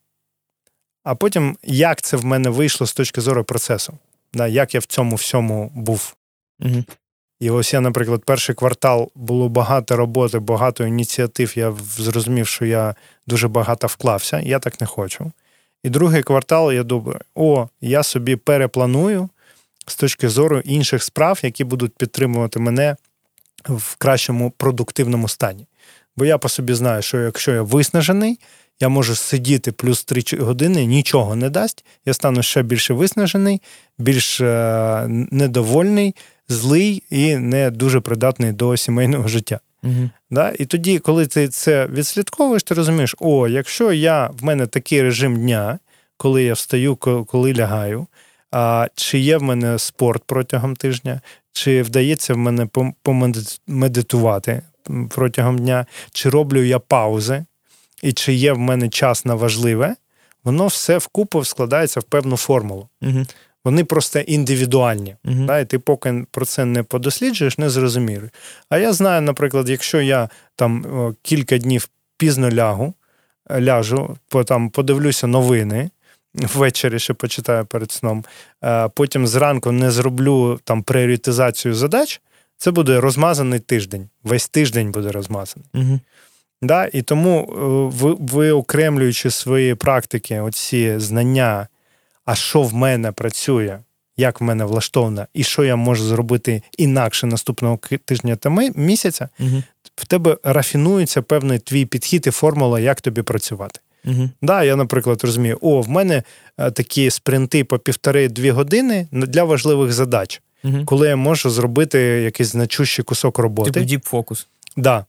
А 1.04 1.16
потім, 1.16 1.58
як 1.64 2.02
це 2.02 2.18
в 2.18 2.26
мене 2.26 2.50
вийшло 2.50 2.88
з 2.88 2.94
точки 2.94 3.22
зору 3.22 3.44
процесу, 3.44 3.98
да, 4.34 4.48
як 4.48 4.74
я 4.74 4.80
в 4.80 4.86
цьому 4.86 5.16
всьому 5.16 5.72
був. 5.76 6.16
Угу. 6.60 6.84
І 7.40 7.50
ось 7.50 7.74
я, 7.74 7.82
наприклад, 7.82 8.24
перший 8.26 8.56
квартал 8.56 9.12
було 9.16 9.50
багато 9.50 9.96
роботи, 9.96 10.40
багато 10.40 10.86
ініціатив. 10.86 11.58
Я 11.58 11.74
зрозумів, 11.98 12.48
що 12.48 12.66
я 12.66 12.96
дуже 13.28 13.48
багато 13.48 13.88
вклався, 13.88 14.40
я 14.40 14.60
так 14.60 14.82
не 14.82 14.88
хочу. 14.88 15.32
І 15.84 15.90
другий 15.90 16.24
квартал 16.24 16.72
я 16.72 16.84
думаю, 16.84 17.20
о, 17.36 17.68
я 17.82 18.04
собі 18.04 18.36
перепланую 18.36 19.30
з 19.88 19.96
точки 19.96 20.30
зору 20.30 20.60
інших 20.60 21.04
справ, 21.04 21.40
які 21.44 21.64
будуть 21.64 21.96
підтримувати 21.98 22.60
мене 22.60 22.96
в 23.66 23.96
кращому 23.96 24.52
продуктивному 24.52 25.28
стані. 25.28 25.68
Бо 26.18 26.26
я 26.26 26.38
по 26.38 26.50
собі 26.50 26.74
знаю, 26.74 27.02
що 27.02 27.20
якщо 27.20 27.52
я 27.52 27.62
виснажений, 27.62 28.40
я 28.80 28.90
можу 28.90 29.16
сидіти 29.16 29.72
плюс 29.72 30.04
3 30.04 30.38
години, 30.40 30.86
нічого 30.86 31.36
не 31.36 31.50
дасть. 31.50 31.86
Я 32.06 32.14
стану 32.14 32.44
ще 32.44 32.62
більше 32.64 32.94
виснажений, 32.94 33.62
більш 33.98 34.42
е- 34.42 35.06
недовольний 35.08 36.16
злий 36.50 37.04
і 37.10 37.36
не 37.38 37.72
дуже 37.72 38.00
придатний 38.00 38.52
до 38.52 38.78
сімейного 38.78 39.28
життя. 39.28 39.60
Угу. 39.84 40.10
Да? 40.30 40.54
І 40.60 40.66
тоді, 40.66 41.00
коли 41.00 41.28
ти 41.28 41.48
це 41.48 41.88
відслідковуєш, 41.88 42.64
ти 42.64 42.74
розумієш, 42.74 43.16
о, 43.20 43.48
якщо 43.48 43.94
я 43.94 44.28
в 44.28 44.44
мене 44.44 44.68
такий 44.68 45.02
режим 45.02 45.38
дня, 45.38 45.80
коли 46.18 46.44
я 46.44 46.54
встаю, 46.54 46.96
коли 47.26 47.54
лягаю, 47.54 48.08
а 48.52 48.88
чи 48.96 49.20
є 49.20 49.38
в 49.38 49.44
мене 49.44 49.80
спорт 49.80 50.24
протягом 50.26 50.76
тижня, 50.76 51.22
чи 51.52 51.82
вдається 51.82 52.34
в 52.34 52.38
мене 52.38 52.68
помедитувати 53.66 54.62
протягом 55.10 55.58
дня, 55.58 55.86
чи 56.12 56.30
роблю 56.30 56.64
я 56.64 56.80
паузи, 56.80 57.46
і 58.04 58.14
чи 58.14 58.34
є 58.34 58.54
в 58.54 58.60
мене 58.60 58.90
час 58.90 59.26
на 59.26 59.36
важливе, 59.36 59.96
воно 60.44 60.68
все 60.68 60.98
вкупу 60.98 61.46
складається 61.46 62.00
в 62.00 62.04
певну 62.04 62.38
формулу. 62.38 62.90
Угу 63.02 63.26
вони 63.66 63.84
просто 63.84 64.20
індивідуальні. 64.20 65.16
uh 65.26 65.46
Да, 65.46 65.60
І 65.60 65.66
ти 65.66 65.80
поки 65.80 66.26
про 66.32 66.46
це 66.46 66.66
не 66.66 66.84
подосліджуєш, 66.84 67.58
не 67.58 67.70
зрозумієш. 67.70 68.24
А 68.70 68.78
я 68.78 68.94
знаю, 68.94 69.22
наприклад, 69.22 69.70
якщо 69.70 70.02
я 70.02 70.30
там 70.56 70.86
кілька 71.22 71.58
днів 71.58 71.90
пізно 72.18 72.52
лягу, 72.52 72.94
ляжу, 73.52 74.18
там 74.46 74.70
подивлюся 74.70 75.28
новини. 75.28 75.90
Ввечері 76.34 77.00
ще 77.00 77.14
почитаю 77.14 77.66
перед 77.66 77.92
сном, 77.92 78.26
потім 78.94 79.28
зранку 79.28 79.72
не 79.72 79.92
зроблю 79.92 80.60
там 80.64 80.84
пріоритизацію 80.84 81.74
задач, 81.74 82.22
це 82.58 82.72
буде 82.72 83.00
розмазаний 83.00 83.60
тиждень. 83.60 84.10
Весь 84.24 84.50
тиждень 84.50 84.92
буде 84.92 85.12
розмазаний. 85.12 85.70
uh 85.74 86.00
Да? 86.62 86.90
І 86.94 87.02
тому, 87.02 87.46
ви, 87.94 88.16
виокремлюючи 88.20 89.32
свої 89.32 89.76
практики, 89.76 90.40
оці 90.40 91.00
знання 91.00 91.68
а 92.30 92.36
що 92.36 92.62
в 92.62 92.74
мене 92.74 93.12
працює, 93.12 93.80
як 94.18 94.42
в 94.42 94.44
мене 94.44 94.66
влаштовано, 94.66 95.28
і 95.34 95.44
що 95.44 95.64
я 95.64 95.76
можу 95.76 96.04
зробити 96.04 96.62
інакше 96.78 97.28
наступного 97.28 97.80
тижня 98.06 98.36
та 98.36 98.50
місяця, 98.76 99.30
угу. 99.40 99.64
в 99.96 100.06
тебе 100.06 100.38
рафінується 100.44 101.22
певний 101.22 101.60
твій 101.60 101.86
підхід 101.86 102.28
і 102.28 102.32
формула, 102.32 102.80
як 102.80 103.02
тобі 103.02 103.22
працювати. 103.22 103.80
Угу. 104.06 104.30
Да, 104.42 104.64
Я, 104.64 104.76
наприклад, 104.76 105.24
розумію, 105.24 105.58
о, 105.62 105.82
в 105.82 105.90
мене 105.90 106.24
е, 106.58 106.72
такі 106.72 107.10
спринти 107.10 107.64
по 107.64 107.80
півтори-дві 107.80 108.52
години 108.52 109.08
для 109.12 109.44
важливих 109.44 109.94
задач, 109.94 110.42
угу. 110.64 110.86
коли 110.86 111.08
я 111.08 111.16
можу 111.16 111.50
зробити 111.50 112.00
якийсь 112.00 112.50
значущий 112.50 113.06
кусок 113.06 113.40
роботи. 113.40 113.72
Типу 113.72 113.86
діп-фокус. 113.86 114.48
Да. 114.78 115.06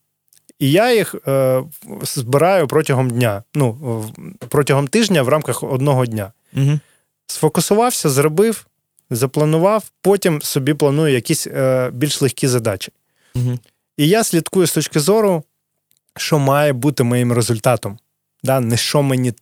І 0.59 0.71
я 0.71 0.95
їх 0.95 1.15
е, 1.29 1.63
збираю 2.03 2.67
протягом 2.67 3.11
дня, 3.11 3.43
ну, 3.55 4.05
протягом 4.49 4.89
тижня 4.89 5.23
в 5.23 5.29
рамках 5.29 5.63
одного 5.63 6.07
дня. 6.07 6.33
Угу. 6.57 6.81
Сфокусувався, 7.31 8.09
зробив, 8.09 8.67
запланував, 9.11 9.91
потім 10.01 10.43
собі 10.43 10.75
планую 10.75 11.15
якісь 11.15 11.47
е, 11.47 11.91
більш 11.93 12.23
легкі 12.23 12.49
задачі. 12.49 12.93
Угу. 13.35 13.59
І 13.97 14.09
я 14.09 14.25
слідкую 14.25 14.67
з 14.67 14.73
точки 14.73 15.01
зору, 15.01 15.43
що 16.17 16.39
має 16.39 16.73
бути 16.73 17.03
моїм 17.03 17.33
результатом. 17.33 17.99
Да? 18.43 18.61
Не 18.61 18.77
що 18.77 19.03
мені, 19.03 19.33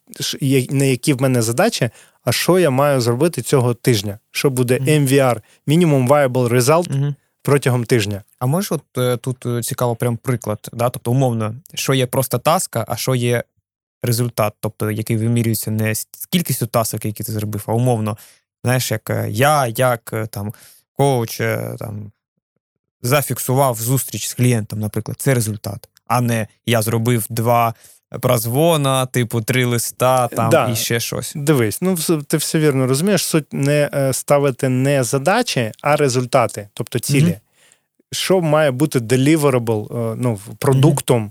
не 0.71 0.91
які 0.91 1.13
в 1.13 1.23
мене 1.23 1.43
задачі, 1.43 1.91
а 2.25 2.33
що 2.33 2.59
я 2.59 2.71
маю 2.71 3.01
зробити 3.01 3.43
цього 3.43 3.75
тижня. 3.75 4.19
Що 4.31 4.51
буде 4.51 4.79
MVR, 4.79 5.41
Minimum 5.67 6.09
Viable 6.09 6.49
Result, 6.49 6.97
угу. 6.97 7.15
протягом 7.43 7.85
тижня. 7.85 8.23
А 8.39 8.47
може, 8.47 8.75
от 8.75 8.99
е, 8.99 9.17
тут 9.17 9.47
е, 9.47 9.63
цікаво 9.63 9.97
прям 9.97 10.17
приклад, 10.17 10.69
да? 10.73 10.91
тобто, 10.91 11.11
умовно, 11.11 11.55
що 11.75 11.95
є 11.95 12.07
просто 12.07 12.39
таска, 12.39 12.85
а 12.89 12.97
що 12.97 13.15
є 13.15 13.43
результат, 14.03 14.55
тобто 14.61 14.91
який 14.91 15.17
вимірюється 15.17 15.71
не 15.71 15.95
з 15.95 16.07
кількістю 16.31 16.67
тасок, 16.67 17.05
які 17.05 17.25
ти 17.25 17.33
зробив, 17.33 17.65
а 17.67 17.73
умовно, 17.73 18.17
знаєш, 18.65 18.91
як 18.91 19.11
е, 19.11 19.27
я, 19.31 19.67
як 19.67 20.15
там 20.31 20.53
коуч 20.93 21.37
там, 21.79 22.13
зафіксував 23.03 23.77
зустріч 23.77 24.29
з 24.29 24.35
клієнтом, 24.35 24.81
наприклад, 24.81 25.17
це 25.21 25.35
результат, 25.35 25.89
а 26.07 26.21
не 26.21 26.47
я 26.67 26.83
зробив 26.83 27.27
два 27.31 27.75
прозвона, 28.11 29.07
типу 29.07 29.41
три 29.41 29.65
листа 29.65 30.29
там 30.29 30.51
да. 30.51 30.69
і 30.69 30.77
ще 30.77 31.01
щось. 31.01 31.33
Дивись, 31.37 31.83
ну 31.83 31.97
ти 32.27 32.37
все 32.37 32.59
вірно 32.59 32.87
розумієш, 32.87 33.25
суть 33.25 33.53
не 33.53 33.91
е, 33.95 34.13
ставити 34.13 34.69
не 34.69 35.05
задачі, 35.05 35.73
а 35.83 35.97
результати, 35.97 36.69
тобто 36.75 36.99
цілі. 36.99 37.25
Mm-hmm. 37.25 37.41
Що 38.13 38.41
має 38.41 38.71
бути 38.71 38.99
deliverable, 38.99 40.13
е, 40.13 40.17
ну, 40.19 40.39
продуктом 40.59 41.25
mm-hmm. 41.25 41.31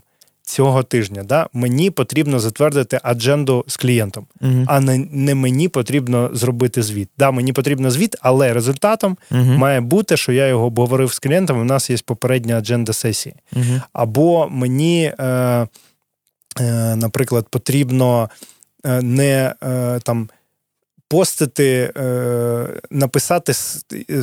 Цього 0.49 0.83
тижня? 0.83 1.23
Да? 1.23 1.47
Мені 1.53 1.89
потрібно 1.91 2.39
затвердити 2.39 2.99
адженду 3.03 3.65
з 3.67 3.77
клієнтом, 3.77 4.25
uh-huh. 4.41 4.63
а 4.67 4.79
не 4.79 4.97
не 5.11 5.35
мені 5.35 5.67
потрібно 5.67 6.29
зробити 6.33 6.83
звіт. 6.83 7.09
Да, 7.17 7.31
Мені 7.31 7.53
потрібно 7.53 7.91
звіт, 7.91 8.15
але 8.21 8.53
результатом 8.53 9.17
має 9.31 9.81
бути, 9.81 10.17
що 10.17 10.31
я 10.31 10.47
його 10.47 10.65
обговорив 10.65 11.13
з 11.13 11.19
клієнтом. 11.19 11.59
У 11.59 11.63
нас 11.63 11.89
є 11.89 11.97
попередня 12.05 12.57
адженда 12.57 12.93
сесії. 12.93 13.35
Або 13.93 14.47
мені. 14.51 15.13
Е, 15.19 15.67
Е, 16.59 16.95
наприклад, 16.95 17.47
потрібно 17.49 18.29
е, 18.85 19.01
не 19.01 19.53
е, 19.63 19.99
там. 20.03 20.29
Постити, 21.09 21.93
написати 22.91 23.53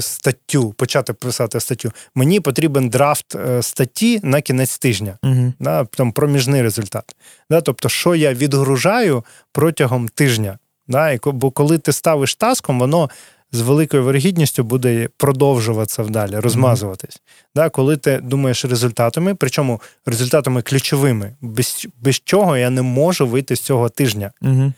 статтю, 0.00 0.72
почати 0.72 1.12
писати 1.12 1.60
статтю. 1.60 1.92
Мені 2.14 2.40
потрібен 2.40 2.88
драфт 2.88 3.36
статті 3.60 4.20
на 4.22 4.40
кінець 4.40 4.78
тижня, 4.78 5.18
uh 5.22 5.52
да, 5.60 5.84
там 5.84 6.12
проміжний 6.12 6.62
результат. 6.62 7.16
Да, 7.50 7.60
Тобто, 7.60 7.88
що 7.88 8.14
я 8.14 8.34
відгружаю 8.34 9.24
протягом 9.52 10.08
тижня. 10.08 10.58
Да, 10.88 11.10
і, 11.10 11.20
Бо 11.24 11.50
коли 11.50 11.78
ти 11.78 11.92
ставиш 11.92 12.34
таском, 12.34 12.80
воно 12.80 13.10
з 13.54 13.60
великою 13.60 14.04
вирогідністю 14.04 14.64
буде 14.64 15.08
продовжуватися 15.16 16.02
вдалі, 16.02 16.36
розмазуватись. 16.36 17.14
Mm-hmm. 17.14 17.54
Да, 17.54 17.68
Коли 17.70 17.96
ти 17.96 18.20
думаєш 18.22 18.64
результатами, 18.64 19.34
причому 19.34 19.80
результатами 20.06 20.62
ключовими, 20.62 21.36
без 21.40 21.86
без 22.02 22.20
чого 22.24 22.56
я 22.56 22.70
не 22.70 22.82
можу 22.82 23.26
вийти 23.26 23.56
з 23.56 23.60
цього 23.60 23.88
тижня. 23.88 24.32
Mm-hmm. 24.42 24.72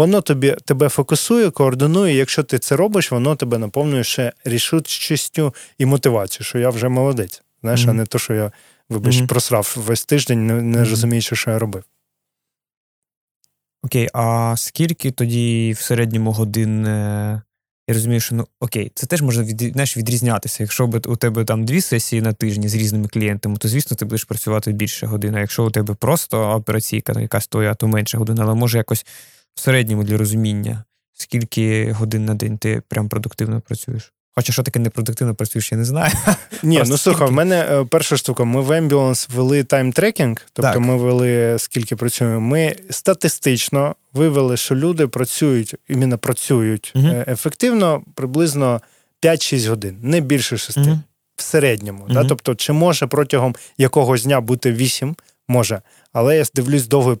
Воно 0.00 0.20
тобі 0.20 0.56
тебе 0.64 0.88
фокусує, 0.88 1.50
координує. 1.50 2.14
Якщо 2.14 2.42
ти 2.42 2.58
це 2.58 2.76
робиш, 2.76 3.12
воно 3.12 3.36
тебе 3.36 3.58
наповнює 3.58 4.04
ще 4.04 4.32
рішучістю 4.44 5.54
і 5.78 5.86
мотивацією, 5.86 6.44
що 6.44 6.58
я 6.58 6.70
вже 6.70 6.88
молодець. 6.88 7.42
Знаєш, 7.62 7.80
mm-hmm. 7.80 7.90
а 7.90 7.92
не 7.92 8.06
то, 8.06 8.18
що 8.18 8.34
я, 8.34 8.52
вибач, 8.88 9.22
просрав 9.28 9.74
весь 9.76 10.04
тиждень, 10.04 10.46
не, 10.46 10.62
не 10.62 10.84
розуміючи, 10.84 11.36
що 11.36 11.50
я 11.50 11.58
робив. 11.58 11.84
Окей, 13.82 14.08
а 14.12 14.54
скільки 14.56 15.10
тоді 15.10 15.72
в 15.78 15.80
середньому 15.80 16.32
годин 16.32 16.86
е, 16.86 17.42
я 17.88 17.94
розумію, 17.94 18.20
що 18.20 18.34
ну 18.34 18.46
окей, 18.60 18.92
це 18.94 19.06
теж 19.06 19.22
може 19.22 19.42
від, 19.42 19.60
знаєш, 19.60 19.96
відрізнятися. 19.96 20.62
Якщо 20.62 20.86
б 20.86 21.06
у 21.06 21.16
тебе 21.16 21.44
там 21.44 21.64
дві 21.64 21.80
сесії 21.80 22.22
на 22.22 22.32
тижні 22.32 22.68
з 22.68 22.74
різними 22.74 23.08
клієнтами, 23.08 23.56
то 23.56 23.68
звісно 23.68 23.96
ти 23.96 24.04
будеш 24.04 24.24
працювати 24.24 24.72
більше 24.72 25.06
годин. 25.06 25.34
А 25.34 25.40
якщо 25.40 25.66
у 25.66 25.70
тебе 25.70 25.94
просто 25.94 26.50
операційка, 26.50 27.20
яка 27.20 27.40
стоїть, 27.40 27.78
то 27.78 27.88
менше 27.88 28.18
годин, 28.18 28.38
але 28.40 28.54
може 28.54 28.78
якось 28.78 29.06
в 29.60 29.62
середньому 29.62 30.04
для 30.04 30.16
розуміння, 30.16 30.84
скільки 31.12 31.92
годин 31.92 32.24
на 32.24 32.34
день 32.34 32.58
ти 32.58 32.82
прям 32.88 33.08
продуктивно 33.08 33.60
працюєш. 33.60 34.12
Хоча 34.34 34.52
що 34.52 34.62
таке 34.62 34.78
непродуктивно 34.78 35.34
працюєш, 35.34 35.72
я 35.72 35.78
не 35.78 35.84
знаю. 35.84 36.12
Ні, 36.62 36.82
ну 36.86 36.98
слухай, 36.98 37.28
в 37.28 37.32
мене 37.32 37.68
е, 37.70 37.84
перша 37.84 38.16
штука. 38.16 38.44
Ми 38.44 38.60
в 38.60 38.70
Ambulance 38.70 39.28
ввели 39.34 39.62
тайм-трекінг, 39.62 40.40
тобто 40.52 40.72
так. 40.72 40.80
ми 40.80 40.96
ввели 40.96 41.58
скільки 41.58 41.96
працюємо. 41.96 42.40
Ми 42.40 42.76
статистично 42.90 43.94
вивели, 44.12 44.56
що 44.56 44.74
люди 44.74 45.06
працюють, 45.06 45.74
іменно 45.88 46.18
працюють 46.18 46.92
угу. 46.94 47.24
ефективно 47.26 48.02
приблизно 48.14 48.80
5-6 49.22 49.68
годин, 49.68 49.98
не 50.02 50.20
більше 50.20 50.58
6. 50.58 50.78
Угу. 50.78 51.00
В 51.36 51.42
середньому. 51.42 52.04
Угу. 52.04 52.12
Да? 52.14 52.24
Тобто, 52.24 52.54
чи 52.54 52.72
може 52.72 53.06
протягом 53.06 53.56
якогось 53.78 54.24
дня 54.24 54.40
бути 54.40 54.72
8, 54.72 55.16
може. 55.48 55.80
Але 56.12 56.36
я 56.36 56.44
дивлюсь 56.54 56.88
довгою 56.88 57.18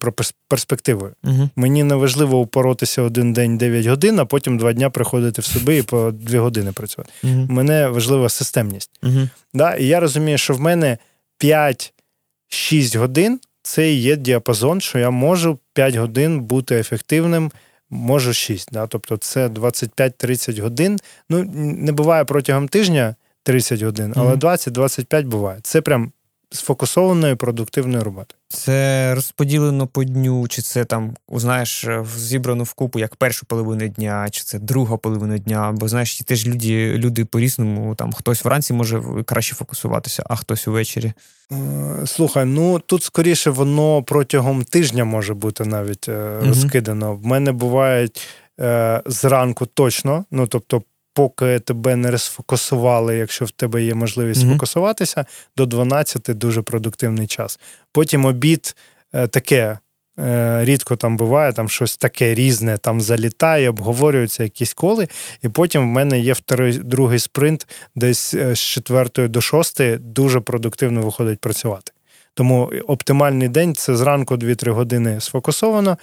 перспективою. 0.48 1.14
Uh-huh. 1.24 1.48
Мені 1.56 1.84
не 1.84 1.94
важливо 1.94 2.38
упоротися 2.38 3.02
один 3.02 3.32
день 3.32 3.58
9 3.58 3.86
годин, 3.86 4.20
а 4.20 4.24
потім 4.24 4.58
два 4.58 4.72
дні 4.72 4.88
приходити 4.88 5.42
в 5.42 5.44
собі 5.44 5.78
і 5.78 5.82
по 5.82 6.10
2 6.10 6.40
години 6.40 6.72
працювати. 6.72 7.12
Uh-huh. 7.24 7.50
Мене 7.50 7.88
важлива 7.88 8.28
системність. 8.28 8.90
Uh-huh. 9.02 9.28
Да? 9.54 9.74
І 9.74 9.86
я 9.86 10.00
розумію, 10.00 10.38
що 10.38 10.54
в 10.54 10.60
мене 10.60 10.98
5-6 11.40 12.98
годин 12.98 13.40
це 13.62 13.92
і 13.92 14.00
є 14.00 14.16
діапазон, 14.16 14.80
що 14.80 14.98
я 14.98 15.10
можу 15.10 15.58
5 15.74 15.94
годин 15.94 16.40
бути 16.40 16.76
ефективним. 16.76 17.52
Можу 17.90 18.32
6. 18.32 18.68
Да? 18.72 18.86
Тобто 18.86 19.16
це 19.16 19.48
25-30 19.48 20.62
годин. 20.62 20.98
Ну, 21.30 21.44
не 21.54 21.92
буває 21.92 22.24
протягом 22.24 22.68
тижня 22.68 23.14
30 23.42 23.82
годин, 23.82 24.12
але 24.16 24.34
20-25 24.34 25.24
буває. 25.24 25.58
Це 25.62 25.80
прям 25.80 26.12
сфокусованої 26.52 27.34
продуктивної 27.34 28.02
роботи. 28.02 28.34
Це 28.48 29.14
розподілено 29.14 29.86
по 29.86 30.04
дню, 30.04 30.48
чи 30.48 30.62
це 30.62 30.84
там, 30.84 31.16
знаєш, 31.28 31.86
зібрано 32.16 32.64
в 32.64 32.72
купу 32.72 32.98
як 32.98 33.16
першу 33.16 33.46
половину 33.46 33.88
дня, 33.88 34.28
чи 34.30 34.44
це 34.44 34.58
друга 34.58 34.96
половина 34.96 35.38
дня. 35.38 35.72
Бо 35.72 35.88
знаєш, 35.88 36.18
теж 36.18 36.46
люди 36.46 36.94
люди 36.98 37.24
по-різному. 37.24 37.94
Там 37.94 38.12
хтось 38.12 38.44
вранці 38.44 38.72
може 38.72 39.02
краще 39.24 39.54
фокусуватися, 39.54 40.22
а 40.26 40.36
хтось 40.36 40.68
увечері. 40.68 41.12
Е, 41.52 42.06
слухай, 42.06 42.44
ну 42.44 42.78
тут 42.78 43.02
скоріше 43.02 43.50
воно 43.50 44.02
протягом 44.02 44.64
тижня 44.64 45.04
може 45.04 45.34
бути 45.34 45.64
навіть 45.64 46.08
mm 46.08 46.48
розкидано. 46.48 47.14
В 47.14 47.26
мене 47.26 47.52
бувають 47.52 48.28
е, 48.60 49.02
зранку 49.06 49.66
точно, 49.66 50.24
ну 50.30 50.46
тобто 50.46 50.82
поки 51.14 51.58
тебе 51.58 51.96
не 51.96 52.10
розфокусували, 52.10 53.16
якщо 53.16 53.44
в 53.44 53.50
тебе 53.50 53.82
є 53.82 53.94
можливість 53.94 54.44
mm-hmm. 54.44 54.52
фокусуватися, 54.52 55.24
до 55.56 55.66
12 55.66 56.22
дуже 56.28 56.62
продуктивний 56.62 57.26
час. 57.26 57.60
Потім 57.92 58.24
обід 58.24 58.76
е, 59.12 59.26
таке. 59.26 59.78
Е, 60.18 60.64
рідко 60.64 60.96
там 60.96 61.16
буває, 61.16 61.52
там 61.52 61.68
щось 61.68 61.96
таке 61.96 62.34
різне, 62.34 62.78
там 62.78 63.00
залітає, 63.00 63.70
обговорюються 63.70 64.42
якісь 64.42 64.74
коли. 64.74 65.08
І 65.42 65.48
потім 65.48 65.82
в 65.82 65.86
мене 65.86 66.20
є 66.20 66.32
второй, 66.32 66.72
другий 66.72 67.18
спринт, 67.18 67.66
десь 67.94 68.34
е, 68.34 68.54
з 68.54 68.60
4 68.60 69.28
до 69.28 69.40
6 69.40 69.96
дуже 69.96 70.40
продуктивно 70.40 71.00
виходить 71.02 71.40
працювати. 71.40 71.92
Тому 72.34 72.72
оптимальний 72.86 73.48
день 73.48 73.74
це 73.74 73.96
зранку 73.96 74.34
2-3 74.34 74.70
години 74.70 75.20
сфокусовано, 75.20 75.98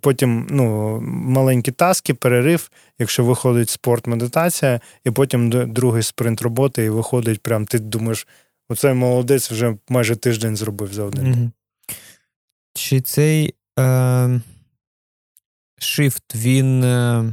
потім 0.00 0.46
ну, 0.50 0.98
маленькі 1.02 1.72
таски, 1.72 2.14
перерив, 2.14 2.70
якщо 2.98 3.24
виходить 3.24 3.70
спорт, 3.70 4.06
медитація, 4.06 4.80
і 5.04 5.10
потім 5.10 5.50
другий 5.72 6.02
спринт 6.02 6.42
роботи, 6.42 6.84
і 6.84 6.88
виходить, 6.88 7.42
прям 7.42 7.66
ти 7.66 7.78
думаєш, 7.78 8.26
оцей 8.68 8.94
молодець 8.94 9.50
вже 9.50 9.76
майже 9.88 10.16
тиждень 10.16 10.56
зробив 10.56 10.92
за 10.94 11.04
один 11.04 11.24
день. 11.24 11.52
Чи 12.74 13.00
цей 13.00 13.54
е, 13.78 14.40
шифт, 15.78 16.34
він 16.34 16.84
е, 16.84 17.24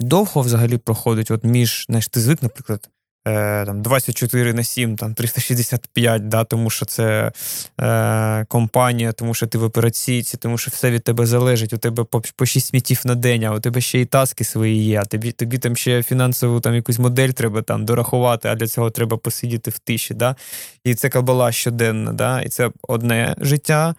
довго 0.00 0.40
взагалі 0.40 0.78
проходить? 0.78 1.30
От 1.30 1.44
між, 1.44 1.86
знаєш, 1.88 2.08
ти 2.08 2.20
звик, 2.20 2.42
наприклад, 2.42 2.88
е, 3.28 3.66
там 3.66 3.82
24 3.82 4.54
на 4.54 4.64
7, 4.64 4.96
там 4.96 5.14
365, 5.14 6.28
да, 6.28 6.44
тому 6.44 6.70
що 6.70 6.86
це 6.86 7.32
е, 7.80 8.44
компанія, 8.48 9.12
тому 9.12 9.34
що 9.34 9.46
ти 9.46 9.58
в 9.58 9.62
операційці, 9.62 10.36
тому 10.36 10.58
що 10.58 10.70
все 10.70 10.90
від 10.90 11.04
тебе 11.04 11.26
залежить. 11.26 11.72
У 11.72 11.78
тебе 11.78 12.04
по, 12.04 12.22
по 12.36 12.46
6 12.46 12.66
смітів 12.66 13.00
на 13.04 13.14
день, 13.14 13.44
а 13.44 13.54
у 13.54 13.60
тебе 13.60 13.80
ще 13.80 14.00
і 14.00 14.04
таски 14.04 14.44
свої 14.44 14.84
є. 14.84 15.02
Тобі 15.04 15.32
тобі 15.32 15.58
там 15.58 15.76
ще 15.76 16.02
фінансову 16.02 16.60
там 16.60 16.74
якусь 16.74 16.98
модель 16.98 17.28
треба 17.28 17.62
там 17.62 17.84
дорахувати, 17.84 18.48
а 18.48 18.54
для 18.54 18.66
цього 18.66 18.90
треба 18.90 19.16
посидіти 19.16 19.70
в 19.70 19.78
тиші. 19.78 20.14
Да? 20.14 20.36
І 20.84 20.94
це 20.94 21.08
кабала 21.08 21.52
щоденна, 21.52 22.12
да? 22.12 22.42
і 22.42 22.48
це 22.48 22.70
одне 22.82 23.36
життя 23.40 23.94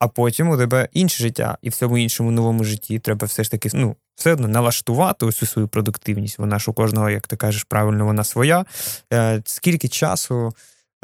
а 0.00 0.08
потім 0.08 0.50
у 0.50 0.56
тебе 0.56 0.88
інше 0.92 1.22
життя, 1.22 1.58
і 1.62 1.68
в 1.68 1.74
цьому 1.74 1.98
іншому 1.98 2.30
новому 2.30 2.64
житті 2.64 2.98
треба 2.98 3.26
все 3.26 3.44
ж 3.44 3.50
таки 3.50 3.68
ну, 3.74 3.96
все 4.20 4.32
одно 4.32 4.48
налаштувати 4.48 5.26
ось 5.26 5.50
свою 5.50 5.68
продуктивність. 5.68 6.38
Вона 6.38 6.58
ж 6.58 6.70
у 6.70 6.74
кожного, 6.74 7.10
як 7.10 7.26
ти 7.26 7.36
кажеш, 7.36 7.64
правильно, 7.64 8.04
вона 8.04 8.24
своя. 8.24 8.64
Е, 9.12 9.42
Скільки 9.44 9.88
часу 9.88 10.52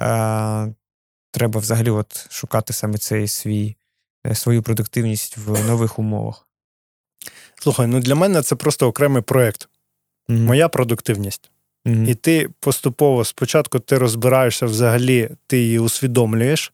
е, 0.00 0.74
треба 1.30 1.60
взагалі 1.60 1.90
от 1.90 2.32
шукати 2.32 2.72
саме 2.72 2.98
цей 2.98 3.28
свій, 3.28 3.76
е, 4.26 4.34
свою 4.34 4.62
продуктивність 4.62 5.36
в 5.36 5.66
нових 5.66 5.98
умовах? 5.98 6.48
Слухай, 7.60 7.86
ну 7.86 8.00
для 8.00 8.14
мене 8.14 8.42
це 8.42 8.56
просто 8.56 8.88
окремий 8.88 9.22
проєкт. 9.22 9.68
mm 10.28 10.38
Моя 10.38 10.68
продуктивність. 10.68 11.50
mm 11.86 12.08
І 12.08 12.14
ти 12.14 12.48
поступово 12.60 13.24
спочатку 13.24 13.78
ти 13.78 13.98
розбираєшся 13.98 14.66
взагалі, 14.66 15.30
ти 15.46 15.58
її 15.58 15.78
усвідомлюєш 15.78 16.72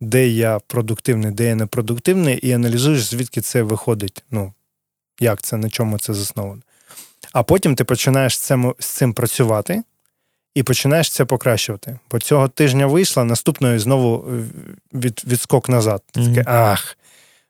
де 0.00 0.28
я 0.28 0.58
продуктивний, 0.66 1.30
де 1.30 1.44
я 1.48 1.54
непродуктивний, 1.54 2.38
і 2.38 2.52
аналізуєш, 2.52 3.00
звідки 3.00 3.40
це 3.40 3.62
виходить. 3.62 4.24
Ну, 4.30 4.52
як 5.20 5.42
це, 5.42 5.56
на 5.56 5.70
чому 5.70 5.98
це 5.98 6.14
засновано. 6.14 6.62
А 7.32 7.42
потім 7.42 7.74
ти 7.74 7.84
починаєш 7.84 8.38
з 8.78 8.86
цим 8.86 9.12
працювати 9.12 9.82
і 10.54 10.62
починаєш 10.62 11.10
це 11.10 11.24
покращувати. 11.24 11.98
Бо 12.10 12.18
цього 12.18 12.48
тижня 12.48 12.86
вийшла, 12.86 13.24
наступної 13.24 13.78
знову 13.78 14.24
е, 14.28 14.44
від, 14.94 15.22
відскок 15.26 15.68
назад. 15.68 16.02
Mm-hmm. 16.14 16.34
Таке, 16.34 16.50
ах, 16.50 16.98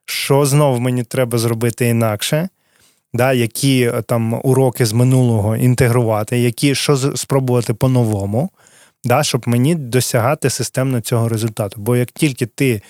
що 0.04 0.46
знову 0.46 0.80
мені 0.80 1.04
треба 1.04 1.38
зробити 1.38 1.86
інакше? 1.86 2.48
Да, 3.14 3.32
Які 3.32 3.82
е, 3.82 4.02
там 4.02 4.40
уроки 4.42 4.86
з 4.86 4.92
минулого 4.92 5.56
інтегрувати, 5.56 6.38
які 6.38 6.74
що 6.74 6.96
спробувати 6.96 7.74
по-новому 7.74 8.50
да, 9.06 9.22
щоб 9.22 9.48
мені 9.48 9.74
досягати 9.74 10.50
системно 10.50 11.00
цього 11.00 11.28
результату. 11.28 11.80
Бо 11.80 11.96
як 11.96 12.10
тільки 12.10 12.46
ти 12.46 12.82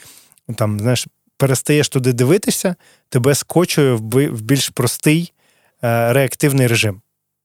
там, 0.56 0.80
знаєш, 0.80 1.06
перестаєш 1.36 1.88
туди 1.88 2.12
дивитися, 2.12 2.74
тебе 3.08 3.34
скочує 3.34 3.92
в 3.92 4.42
більш 4.42 4.68
простий 4.68 5.32
е, 5.84 6.12
реактивний 6.12 6.66
режим. 6.66 7.00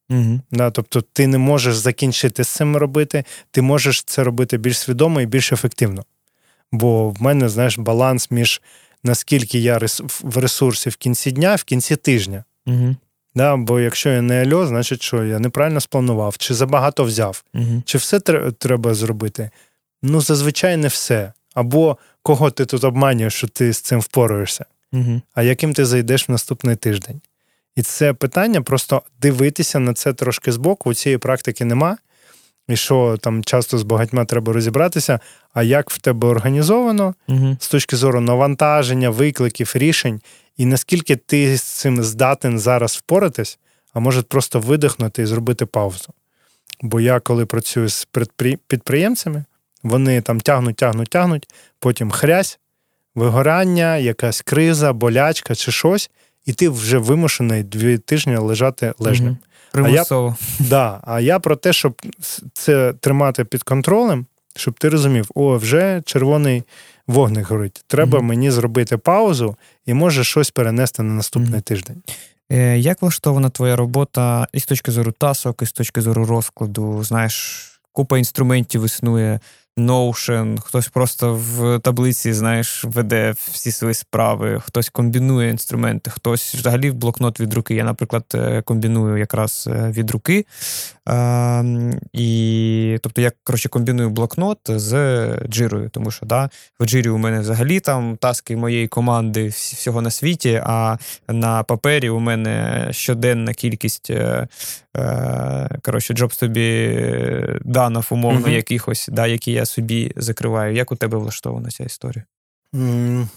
Угу. 0.10 0.42
Да, 0.52 0.72
Тобто 0.72 1.02
ти 1.02 1.28
не 1.28 1.38
можеш 1.38 1.76
закінчити 1.76 2.44
з 2.44 2.50
цим 2.50 2.78
робити, 2.78 3.24
ти 3.52 3.62
можеш 3.62 4.04
це 4.04 4.24
робити 4.24 4.58
більш 4.58 4.78
свідомо 4.78 5.22
і 5.22 5.26
більш 5.26 5.52
ефективно. 5.52 6.06
Бо 6.72 7.10
в 7.10 7.22
мене, 7.22 7.50
знаєш, 7.50 7.78
баланс 7.78 8.32
між 8.32 8.62
наскільки 9.04 9.60
я 9.60 9.80
в 10.22 10.38
ресурсі 10.38 10.90
в 10.90 10.96
кінці 10.96 11.32
дня, 11.32 11.56
в 11.56 11.64
кінці 11.64 11.96
тижня. 11.96 12.44
Угу. 12.66 12.96
Да, 13.36 13.56
Бо 13.56 13.80
якщо 13.80 14.10
я 14.10 14.22
не 14.22 14.44
альо, 14.44 14.68
значить, 14.68 15.02
що 15.02 15.24
я 15.24 15.40
неправильно 15.40 15.80
спланував, 15.80 16.38
чи 16.38 16.54
забагато 16.54 17.04
взяв, 17.04 17.44
угу. 17.54 17.84
чи 17.86 17.98
все 17.98 18.20
треба 18.20 18.94
зробити? 18.94 19.50
Ну, 20.04 20.22
зазвичай 20.22 20.78
не 20.78 20.88
все. 20.88 21.34
Або 21.54 21.98
кого 22.24 22.52
ти 22.52 22.66
тут 22.66 22.84
обманюєш, 22.84 23.34
що 23.34 23.48
ти 23.48 23.74
з 23.74 23.82
цим 23.82 24.00
впораєшся, 24.00 24.66
угу. 24.94 25.22
а 25.34 25.44
яким 25.44 25.74
ти 25.74 25.86
зайдеш 25.86 26.30
в 26.30 26.32
наступний 26.32 26.76
тиждень. 26.76 27.22
І 27.76 27.82
це 27.82 28.14
питання 28.14 28.62
просто 28.62 29.02
дивитися 29.22 29.80
на 29.80 29.94
це 29.94 30.14
трошки 30.14 30.52
збоку. 30.52 30.90
У 30.90 30.94
цієї 30.94 31.18
практики 31.18 31.66
нема. 31.66 31.98
І 32.68 32.76
що 32.76 33.18
там 33.22 33.44
часто 33.44 33.78
з 33.78 33.84
багатьма 33.84 34.26
треба 34.26 34.54
розібратися, 34.54 35.20
а 35.54 35.64
як 35.64 35.90
в 35.90 35.98
тебе 35.98 36.28
організовано 36.28 37.16
угу. 37.28 37.58
з 37.60 37.68
точки 37.68 37.96
зору 37.96 38.22
навантаження, 38.22 39.10
викликів, 39.10 39.72
рішень, 39.76 40.22
і 40.58 40.66
наскільки 40.66 41.16
ти 41.16 41.58
з 41.58 41.62
цим 41.62 42.04
здатен 42.04 42.60
зараз 42.60 42.96
впоратись, 42.96 43.60
а 43.94 44.00
може 44.00 44.22
просто 44.22 44.60
видихнути 44.60 45.22
і 45.22 45.26
зробити 45.26 45.66
паузу. 45.66 46.14
Бо 46.82 47.00
я, 47.00 47.20
коли 47.20 47.46
працюю 47.46 47.90
з 47.90 48.08
підприємцями, 48.68 49.44
вони 49.84 50.22
там 50.22 50.42
тягнуть, 50.42 50.76
тягнуть, 50.76 51.10
тягнуть, 51.10 51.48
потім 51.80 52.12
хрясь, 52.12 52.60
вигорання, 53.16 53.98
якась 53.98 54.42
криза, 54.42 54.94
болячка 54.94 55.56
чи 55.56 55.72
щось, 55.72 56.12
і 56.46 56.54
ти 56.54 56.70
вже 56.70 56.98
вимушений 56.98 57.64
дві 57.64 57.98
тижні 57.98 58.36
лежати 58.36 58.94
лежним. 59.00 59.38
Примусово. 59.72 60.36
А 60.40 60.64
я, 60.64 60.70
да, 60.70 61.00
а 61.04 61.20
я 61.20 61.40
про 61.40 61.56
те, 61.56 61.74
щоб 61.74 62.02
це 62.54 62.94
тримати 62.94 63.46
під 63.46 63.64
контролем, 63.64 64.26
щоб 64.56 64.74
ти 64.74 64.90
розумів, 64.90 65.30
о, 65.36 65.58
вже 65.58 66.02
червоний 66.06 66.64
вогник 67.08 67.48
горить. 67.48 67.84
Треба 67.88 68.20
mm-hmm. 68.20 68.24
мені 68.24 68.52
зробити 68.52 68.98
паузу 68.98 69.56
і 69.86 69.94
може 69.94 70.24
щось 70.24 70.52
перенести 70.52 71.04
на 71.04 71.14
наступний 71.14 71.60
mm-hmm. 71.60 71.64
тиждень. 71.64 72.04
Е, 72.52 72.78
Як 72.80 73.02
влаштована 73.02 73.50
твоя 73.50 73.76
робота 73.76 74.48
і 74.54 74.60
з 74.60 74.66
точки 74.66 74.92
зору 74.92 75.12
тасок, 75.12 75.62
і 75.62 75.66
з 75.66 75.72
точки 75.72 76.02
зору 76.02 76.26
розкладу? 76.26 77.04
Знаєш, 77.04 77.68
купа 77.92 78.18
інструментів 78.18 78.86
існує. 78.86 79.40
Notion, 79.86 80.60
хтось 80.60 80.88
просто 80.88 81.34
в 81.36 81.80
таблиці, 81.80 82.34
знаєш, 82.34 82.86
веде 82.86 83.34
всі 83.52 83.72
свої 83.72 83.94
справи, 83.94 84.62
хтось 84.66 84.90
комбінує 84.90 85.50
інструменти, 85.50 86.12
хтось 86.12 86.56
взагалі 86.56 86.90
в 86.90 86.94
блокнот 86.94 87.40
від 87.40 87.54
руки. 87.54 87.76
Я, 87.76 87.84
наприклад, 87.84 88.24
е, 88.34 88.62
комбіную 88.62 89.18
якраз 89.18 89.70
е, 89.72 89.92
від 89.92 90.12
руки. 90.12 90.46
А, 91.12 91.64
і, 92.14 92.98
Тобто 93.02 93.22
я 93.22 93.32
коротше, 93.44 93.70
комбіную 93.70 94.10
блокнот 94.10 94.58
з 94.68 94.94
джирою, 95.48 95.90
тому 95.90 96.12
що 96.12 96.26
да, 96.26 96.50
в 96.80 96.86
джирі 96.86 97.10
у 97.10 97.18
мене 97.18 97.40
взагалі 97.40 97.80
там 97.80 98.18
таски 98.18 98.56
моєї 98.56 98.88
команди 98.88 99.48
всього 99.48 100.02
на 100.02 100.12
світі, 100.12 100.62
а 100.66 100.98
на 101.28 101.64
папері 101.64 102.10
у 102.10 102.20
мене 102.20 102.88
щоденна 102.92 103.54
кількість 103.54 104.10
е, 104.10 104.48
коротше, 105.82 106.14
джоб 106.14 106.34
тобі 106.34 107.00
данов 107.62 108.08
умовно 108.12 108.48
uh-huh. 108.48 108.56
якихось, 108.56 109.10
да, 109.12 109.28
які 109.28 109.52
я 109.52 109.66
собі 109.66 110.14
закриваю. 110.16 110.76
Як 110.76 110.92
у 110.92 110.96
тебе 110.96 111.18
влаштована 111.18 111.70
ця 111.70 111.84
історія? 111.84 112.24
Mm. 112.74 113.28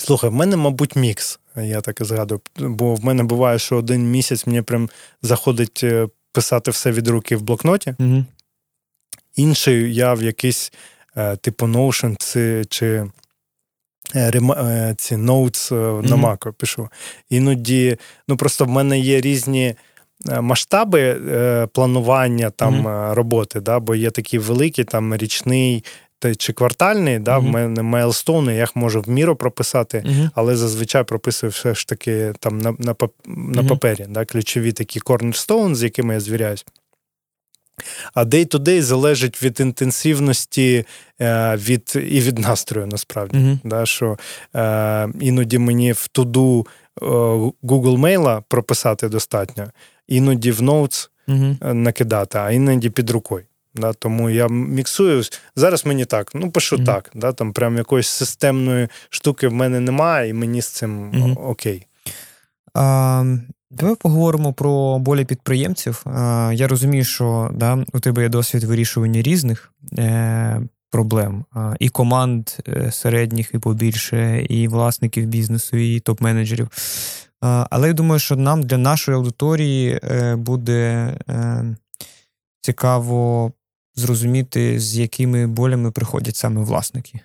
Слухай, 0.00 0.30
в 0.30 0.32
мене, 0.32 0.56
мабуть, 0.56 0.96
мікс, 0.96 1.38
я 1.56 1.80
так 1.80 2.00
і 2.00 2.04
згадую. 2.04 2.40
Бо 2.58 2.94
в 2.94 3.04
мене 3.04 3.22
буває, 3.22 3.58
що 3.58 3.76
один 3.76 4.10
місяць 4.10 4.46
мені 4.46 4.62
прям 4.62 4.88
заходить 5.22 5.80
е, 5.82 6.08
писати 6.32 6.70
все 6.70 6.92
від 6.92 7.08
руки 7.08 7.36
в 7.36 7.42
блокноті. 7.42 7.90
Mm-hmm. 7.90 8.24
Інший 9.36 9.94
я 9.94 10.14
в 10.14 10.22
якийсь 10.22 10.72
е, 11.16 11.36
типу 11.36 11.66
Notion 11.66 12.16
чи, 12.18 12.64
чи 12.64 13.06
е, 14.14 14.94
ці 14.98 15.16
notes 15.16 15.72
mm-hmm. 15.72 16.08
на 16.10 16.16
Mac 16.16 16.52
пишу. 16.52 16.88
Іноді, 17.30 17.98
ну 18.28 18.36
просто 18.36 18.64
в 18.64 18.68
мене 18.68 18.98
є 18.98 19.20
різні. 19.20 19.74
Масштаби 20.40 21.00
е, 21.00 21.66
планування 21.66 22.50
там 22.50 22.86
mm-hmm. 22.86 23.14
роботи, 23.14 23.60
да, 23.60 23.80
бо 23.80 23.94
є 23.94 24.10
такі 24.10 24.38
великі, 24.38 24.84
там 24.84 25.16
річний 25.16 25.84
чи 26.38 26.52
квартальний, 26.52 27.18
да, 27.18 27.38
mm-hmm. 27.38 27.40
в 27.40 27.50
мене 27.50 27.82
мейлстоуни, 27.82 28.54
я 28.54 28.60
їх 28.60 28.76
можу 28.76 29.00
в 29.00 29.08
міру 29.08 29.36
прописати, 29.36 29.98
mm-hmm. 29.98 30.30
але 30.34 30.56
зазвичай 30.56 31.04
прописую 31.04 31.50
все 31.50 31.74
ж 31.74 31.88
таки 31.88 32.32
там 32.40 32.58
на 32.58 32.74
на, 32.78 32.94
на 33.26 33.64
папері, 33.64 34.06
да, 34.08 34.24
ключові 34.24 34.72
такі 34.72 35.00
cornerstone, 35.00 35.74
з 35.74 35.82
якими 35.82 36.14
я 36.14 36.20
звіряюсь. 36.20 36.64
А 38.14 38.24
day-to-day 38.24 38.82
залежить 38.82 39.42
від 39.42 39.60
інтенсивності 39.60 40.84
від, 41.54 41.92
і 41.96 42.20
від 42.20 42.38
настрою, 42.38 42.86
насправді. 42.86 43.38
Mm-hmm. 43.38 43.58
Да, 43.64 43.86
що 43.86 44.18
е, 44.56 45.08
Іноді 45.20 45.58
мені 45.58 45.92
в 45.92 46.08
туду 46.08 46.66
Google 47.62 47.98
Mail 47.98 48.42
прописати 48.48 49.08
достатньо, 49.08 49.70
іноді 50.08 50.50
в 50.52 50.60
Notes 50.60 51.08
uh 51.28 51.72
накидати, 51.74 52.38
а 52.38 52.50
іноді 52.50 52.90
під 52.90 53.10
рукою. 53.10 53.44
Да, 53.74 53.92
Тому 53.92 54.30
я 54.30 54.48
міксую. 54.48 55.22
Зараз 55.56 55.86
мені 55.86 56.04
так, 56.04 56.30
ну 56.34 56.50
пишу 56.50 56.76
uh 56.76 56.84
так. 56.84 57.10
Да, 57.14 57.32
Там 57.32 57.52
прям 57.52 57.76
якоїсь 57.76 58.08
системної 58.08 58.88
штуки 59.08 59.48
в 59.48 59.52
мене 59.52 59.80
немає, 59.80 60.28
і 60.28 60.32
мені 60.32 60.62
з 60.62 60.68
цим 60.68 61.12
uh 61.12 61.48
окей. 61.48 61.86
А, 62.74 63.24
Давай 63.70 63.94
поговоримо 63.94 64.52
про 64.52 64.98
болі 64.98 65.24
підприємців. 65.24 66.02
А, 66.04 66.52
Я 66.54 66.68
розумію, 66.68 67.04
що 67.04 67.50
да, 67.54 67.84
у 67.92 68.00
тебе 68.00 68.22
є 68.22 68.28
досвід 68.28 68.64
вирішування 68.64 69.22
різних 69.22 69.72
е, 69.98 70.60
проблем, 70.90 71.44
а, 71.52 71.74
і 71.80 71.88
команд 71.88 72.48
е, 72.68 72.92
середніх, 72.92 73.50
і 73.54 73.58
побільше, 73.58 74.46
і 74.48 74.68
власників 74.68 75.26
бізнесу, 75.26 75.76
і 75.76 76.00
топ-менеджерів. 76.00 76.68
Але 77.40 77.88
я 77.88 77.92
думаю, 77.94 78.18
що 78.18 78.36
нам 78.36 78.62
для 78.62 78.78
нашої 78.78 79.16
аудиторії 79.16 80.00
е, 80.04 80.36
буде 80.36 80.78
е, 81.28 81.64
цікаво 82.60 83.52
зрозуміти, 84.00 84.80
з 84.80 84.98
якими 84.98 85.46
болями 85.46 85.90
приходять 85.90 86.36
саме 86.36 86.60
власники. 86.60 87.20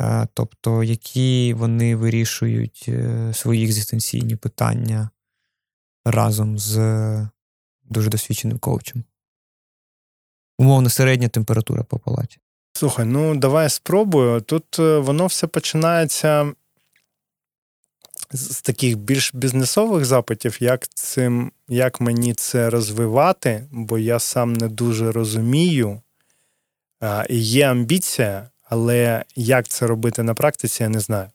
Е, 0.00 0.28
тобто, 0.34 0.84
які 0.84 1.54
вони 1.54 1.96
вирішують 1.96 2.90
свої 3.32 3.64
екзистенційні 3.64 4.36
питання 4.36 5.10
разом 6.04 6.58
з 6.58 6.76
дуже 7.82 8.10
досвідченим 8.10 8.58
коучем. 8.58 9.04
Умовно, 10.58 10.90
середня 10.90 11.28
температура 11.28 11.82
по 11.82 11.98
палаті. 11.98 12.38
Слухай, 12.72 13.04
ну 13.04 13.36
давай 13.36 13.68
спробую. 13.68 14.40
Тут 14.40 14.78
е, 14.78 14.98
воно 14.98 15.26
все 15.26 15.46
починається 15.46 16.52
з 18.32 18.60
таких 18.60 18.98
більш 18.98 19.34
бізнесових 19.34 20.04
запитів, 20.04 20.56
як 20.60 20.88
цим, 20.88 21.52
як 21.68 22.00
мені 22.00 22.34
це 22.34 22.70
розвивати, 22.70 23.64
бо 23.70 23.98
я 23.98 24.18
сам 24.18 24.52
не 24.52 24.68
дуже 24.68 25.12
розумію. 25.12 26.00
І 27.28 27.38
є 27.38 27.70
амбіція, 27.70 28.50
але 28.68 29.24
як 29.36 29.68
це 29.68 29.86
робити 29.86 30.22
на 30.22 30.34
практиці, 30.34 30.82
я 30.82 30.88
не 30.88 31.00
знаю. 31.00 31.28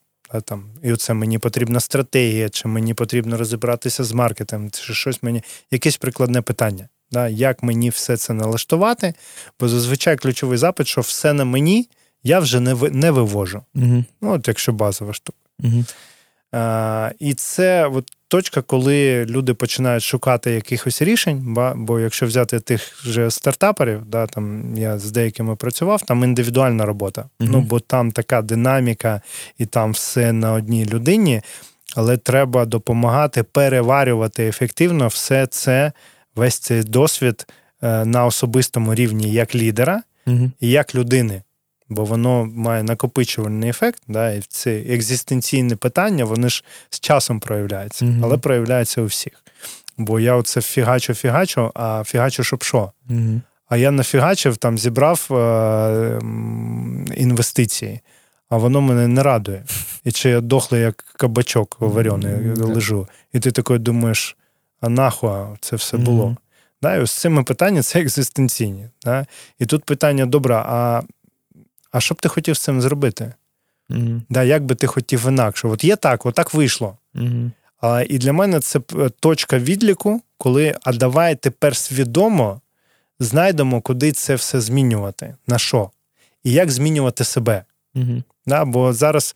Там, 0.46 0.66
І 0.84 0.94
оце 0.94 1.14
мені 1.14 1.40
потрібна 1.40 1.80
стратегія, 1.80 2.50
чи 2.50 2.68
мені 2.68 2.94
потрібно 2.94 3.38
розібратися 3.38 4.04
з 4.04 4.12
маркетом, 4.12 4.72
чи 4.72 4.94
щось 4.94 5.24
мені, 5.24 5.44
якесь 5.72 5.98
прикладне 5.98 6.42
питання. 6.42 6.90
Да, 7.12 7.28
Як 7.28 7.64
мені 7.64 7.90
все 7.90 8.18
це 8.18 8.34
налаштувати? 8.34 9.14
Бо 9.60 9.70
зазвичай 9.70 10.18
ключовий 10.18 10.58
запит, 10.58 10.88
що 10.88 11.02
все 11.02 11.34
на 11.34 11.46
мені 11.46 11.90
я 12.24 12.40
вже 12.40 12.60
не 12.60 12.74
не 12.76 13.12
вивожу. 13.12 13.62
Угу. 13.76 14.06
Ну, 14.22 14.34
от 14.34 14.48
якщо 14.48 14.74
базова 14.74 15.14
штука. 15.14 15.38
Угу. 15.60 15.86
А, 16.54 17.12
І 17.20 17.34
це 17.34 17.88
от 17.88 18.12
точка, 18.28 18.62
коли 18.62 19.26
люди 19.26 19.54
починають 19.54 20.04
шукати 20.04 20.52
якихось 20.52 21.02
рішень. 21.02 21.58
Бо 21.76 22.00
якщо 22.00 22.26
взяти 22.26 22.60
тих 22.60 23.06
же 23.06 23.32
стартаперів, 23.32 24.06
да, 24.06 24.28
там 24.28 24.76
я 24.78 25.00
з 25.00 25.12
деякими 25.12 25.56
працював, 25.56 26.02
там 26.02 26.24
індивідуальна 26.24 26.86
робота. 26.86 27.22
Uh-huh. 27.22 27.48
Ну 27.52 27.62
бо 27.62 27.80
там 27.80 28.12
така 28.12 28.42
динаміка, 28.42 29.22
і 29.58 29.66
там 29.66 29.92
все 29.92 30.34
на 30.34 30.54
одній 30.54 30.86
людині, 30.86 31.42
але 31.96 32.18
треба 32.18 32.66
допомагати 32.66 33.44
переварювати 33.44 34.48
ефективно 34.48 35.08
все 35.08 35.48
це, 35.48 35.92
весь 36.36 36.60
цей 36.60 36.84
досвід 36.84 37.48
е, 37.84 38.06
на 38.06 38.26
особистому 38.26 38.96
рівні 38.96 39.32
як 39.34 39.56
лідера 39.56 40.04
і 40.60 40.70
як 40.70 40.96
людини 40.96 41.42
бо 41.90 42.06
воно 42.06 42.46
має 42.46 42.84
накопичувальний 42.84 43.70
ефект, 43.70 44.04
да, 44.08 44.32
і 44.32 44.42
ці 44.48 44.70
екзистенційні 44.70 45.76
питання, 45.76 46.26
вони 46.26 46.50
ж 46.50 46.64
з 46.90 47.00
часом 47.00 47.40
проявляються, 47.40 48.06
mm-hmm. 48.06 48.20
але 48.24 48.38
проявляються 48.38 49.02
у 49.02 49.06
всіх. 49.06 49.34
Бо 49.98 50.20
я 50.20 50.36
оце 50.36 50.60
фігачу-фігачу, 50.60 51.72
а 51.76 52.04
фігачу, 52.06 52.44
щоб 52.44 52.64
що? 52.64 52.92
Mm-hmm. 53.10 53.42
А 53.68 53.78
я 53.78 53.92
нафігачив, 53.92 54.58
там 54.58 54.78
зібрав 54.78 55.28
е- 55.32 56.20
інвестиції, 57.16 58.00
а 58.50 58.58
воно 58.58 58.82
мене 58.82 59.08
не 59.08 59.24
радує. 59.24 59.64
І 60.04 60.12
чи 60.12 60.30
я 60.30 60.42
дохлий, 60.42 60.82
як 60.82 60.96
кабачок 61.18 61.78
варений, 61.80 62.34
mm-hmm. 62.34 62.74
лежу. 62.74 63.08
І 63.34 63.40
ти 63.40 63.52
такий 63.52 63.78
думаєш, 63.78 64.38
а 64.82 64.90
нахуя 64.90 65.48
це 65.62 65.76
все 65.76 65.98
було? 65.98 66.38
Да, 66.82 66.96
і 66.96 67.00
ось 67.00 67.12
цими 67.12 67.44
питання 67.44 67.82
це 67.82 68.02
екзистенційні. 68.02 68.90
Да? 69.06 69.26
І 69.60 69.66
тут 69.66 69.84
питання: 69.84 70.26
добре, 70.26 70.56
а 70.56 71.02
а 71.94 72.00
що 72.00 72.16
б 72.16 72.22
ти 72.22 72.30
хотів 72.30 72.56
з 72.56 72.60
цим 72.60 72.82
зробити? 72.82 73.34
Mm-hmm. 73.90 74.22
Да, 74.30 74.44
Як 74.44 74.66
би 74.66 74.76
ти 74.76 74.88
хотів 74.88 75.28
інакше? 75.28 75.68
От 75.68 75.84
є 75.84 75.96
так, 75.96 76.26
от 76.26 76.36
так 76.36 76.54
вийшло. 76.54 76.98
Mm-hmm. 77.16 77.52
А, 77.82 78.04
І 78.10 78.18
для 78.18 78.34
мене 78.34 78.60
це 78.60 78.80
е, 78.80 79.10
точка 79.20 79.60
відліку, 79.60 80.22
коли 80.38 80.76
а 80.84 80.94
давай 80.94 81.36
тепер 81.36 81.76
свідомо 81.76 82.62
знайдемо, 83.20 83.82
куди 83.82 84.12
це 84.12 84.36
все 84.36 84.62
змінювати, 84.62 85.36
на 85.48 85.58
що, 85.58 85.90
і 86.44 86.52
як 86.52 86.72
змінювати 86.72 87.24
себе. 87.24 87.64
Mm-hmm. 87.96 88.24
Да, 88.46 88.66
Бо 88.66 88.94
зараз 88.94 89.36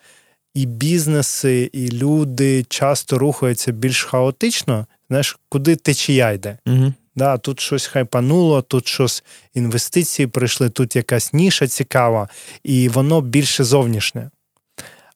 і 0.53 0.65
бізнеси, 0.65 1.69
і 1.73 1.91
люди 1.91 2.63
часто 2.63 3.17
рухаються 3.17 3.71
більш 3.71 4.03
хаотично, 4.03 4.85
знаєш, 5.09 5.39
куди 5.49 5.75
течія 5.75 6.31
йде. 6.31 6.57
Да, 7.17 7.37
Тут 7.37 7.59
щось 7.59 7.85
хайпануло, 7.85 8.61
тут 8.61 8.87
щось 8.87 9.23
інвестиції 9.53 10.27
прийшли, 10.27 10.69
тут 10.69 10.95
якась 10.95 11.33
ніша 11.33 11.67
цікава, 11.67 12.29
і 12.63 12.89
воно 12.89 13.21
більше 13.21 13.63
зовнішнє. 13.63 14.29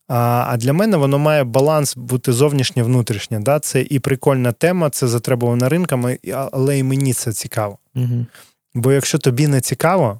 А 0.07 0.45
а 0.47 0.57
для 0.57 0.73
мене 0.73 0.97
воно 0.97 1.19
має 1.19 1.43
баланс 1.43 1.95
бути 1.95 2.33
зовнішнє 2.33 2.83
внутрішнє. 2.83 3.39
Да? 3.39 3.59
Це 3.59 3.81
і 3.81 3.99
прикольна 3.99 4.51
тема, 4.51 4.89
це 4.89 5.07
затребувана 5.07 5.69
ринками, 5.69 6.19
але 6.51 6.77
і 6.77 6.83
мені 6.83 7.13
це 7.13 7.33
цікаво. 7.33 7.77
Угу. 7.95 8.25
Бо 8.73 8.91
якщо 8.91 9.17
тобі 9.17 9.47
не 9.47 9.61
цікаво, 9.61 10.19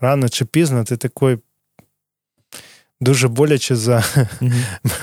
рано 0.00 0.28
чи 0.28 0.44
пізно 0.44 0.84
ти 0.84 0.96
такий 0.96 1.38
дуже 3.00 3.28
боляче 3.28 3.76
за 3.76 4.04
угу. 4.40 4.52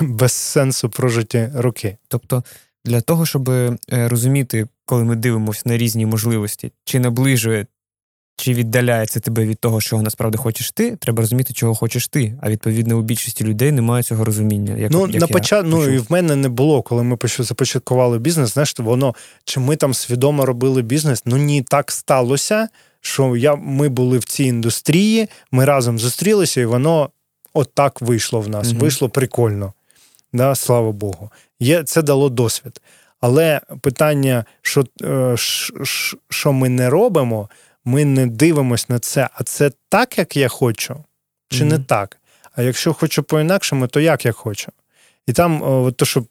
без 0.00 0.32
сенсу 0.32 0.90
прожиті 0.90 1.50
роки. 1.54 1.96
Тобто 2.08 2.44
для 2.84 3.00
того, 3.00 3.26
щоб 3.26 3.50
е, 3.50 3.76
розуміти, 3.88 4.66
коли 4.84 5.04
ми 5.04 5.16
дивимося 5.16 5.62
на 5.64 5.76
різні 5.76 6.06
можливості, 6.06 6.72
чи 6.84 7.00
наближує, 7.00 7.66
чи 8.36 8.54
віддаляється 8.54 9.20
тебе 9.20 9.44
від 9.46 9.58
того, 9.58 9.80
чого 9.80 10.02
насправді 10.02 10.38
хочеш 10.38 10.70
ти, 10.70 10.96
треба 10.96 11.20
розуміти, 11.20 11.52
чого 11.52 11.74
хочеш 11.74 12.08
ти. 12.08 12.38
А 12.42 12.50
відповідно, 12.50 12.98
у 12.98 13.02
більшості 13.02 13.44
людей 13.44 13.72
немає 13.72 14.02
цього 14.02 14.24
розуміння. 14.24 14.76
Як, 14.76 14.90
Ну, 14.92 15.08
як 15.08 15.20
на 15.20 15.26
почат... 15.26 15.66
ну 15.68 15.88
і 15.88 15.98
в 15.98 16.06
мене 16.08 16.36
не 16.36 16.48
було, 16.48 16.82
коли 16.82 17.02
ми 17.02 17.18
започаткували 17.24 18.18
бізнес. 18.18 18.52
Знаєш, 18.52 18.74
воно 18.78 19.14
чи 19.44 19.60
ми 19.60 19.76
там 19.76 19.94
свідомо 19.94 20.46
робили 20.46 20.82
бізнес? 20.82 21.22
Ну 21.26 21.36
ні, 21.36 21.62
так 21.62 21.92
сталося, 21.92 22.68
що 23.00 23.36
я, 23.36 23.54
ми 23.54 23.88
були 23.88 24.18
в 24.18 24.24
цій 24.24 24.44
індустрії, 24.44 25.28
ми 25.50 25.64
разом 25.64 25.98
зустрілися, 25.98 26.60
і 26.60 26.64
воно 26.64 27.10
от 27.54 27.74
так 27.74 28.02
вийшло 28.02 28.40
в 28.40 28.48
нас. 28.48 28.70
Угу. 28.70 28.80
Вийшло 28.80 29.08
прикольно. 29.08 29.72
Да, 30.34 30.54
Слава 30.54 30.92
Богу. 30.92 31.30
Є, 31.60 31.82
Це 31.82 32.02
дало 32.02 32.28
досвід. 32.28 32.80
Але 33.20 33.60
питання, 33.80 34.44
що 34.62 34.84
е, 35.02 35.34
що 36.28 36.52
ми 36.52 36.68
не 36.68 36.90
робимо, 36.90 37.48
ми 37.84 38.04
не 38.04 38.26
дивимося 38.26 38.86
на 38.88 38.98
це. 38.98 39.28
А 39.34 39.42
це 39.42 39.70
так, 39.88 40.18
як 40.18 40.36
я 40.36 40.48
хочу, 40.48 40.96
чи 41.48 41.64
mm-hmm. 41.64 41.68
не 41.68 41.78
так? 41.78 42.16
А 42.56 42.62
якщо 42.62 42.94
хочу 42.94 43.22
по-інакшому, 43.22 43.86
то 43.86 44.00
як 44.00 44.24
я 44.24 44.32
хочу? 44.32 44.72
І 45.26 45.32
там, 45.32 45.62
от 45.62 45.96
то, 45.96 46.04
що 46.04 46.24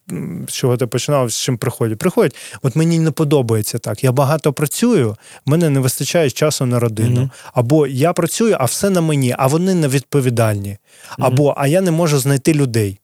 з 0.48 0.52
чого 0.52 0.76
ти 0.76 0.86
починав, 0.86 1.30
з 1.30 1.42
чим 1.42 1.58
приходять? 1.58 1.98
Приходять, 1.98 2.36
от 2.62 2.76
мені 2.76 2.98
не 2.98 3.10
подобається 3.10 3.78
так. 3.78 4.04
Я 4.04 4.12
багато 4.12 4.52
працюю, 4.52 5.16
в 5.46 5.50
мене 5.50 5.70
не 5.70 5.80
вистачає 5.80 6.30
часу 6.30 6.66
на 6.66 6.80
родину. 6.80 7.20
Mm-hmm. 7.20 7.50
Або 7.52 7.86
я 7.86 8.12
працюю, 8.12 8.56
а 8.60 8.64
все 8.64 8.90
на 8.90 9.00
мені, 9.00 9.34
а 9.38 9.46
вони 9.46 9.74
невідповідальні. 9.74 10.70
Mm-hmm. 10.70 11.14
Або 11.18 11.54
а 11.56 11.66
я 11.66 11.80
не 11.80 11.90
можу 11.90 12.18
знайти 12.18 12.54
людей. 12.54 12.98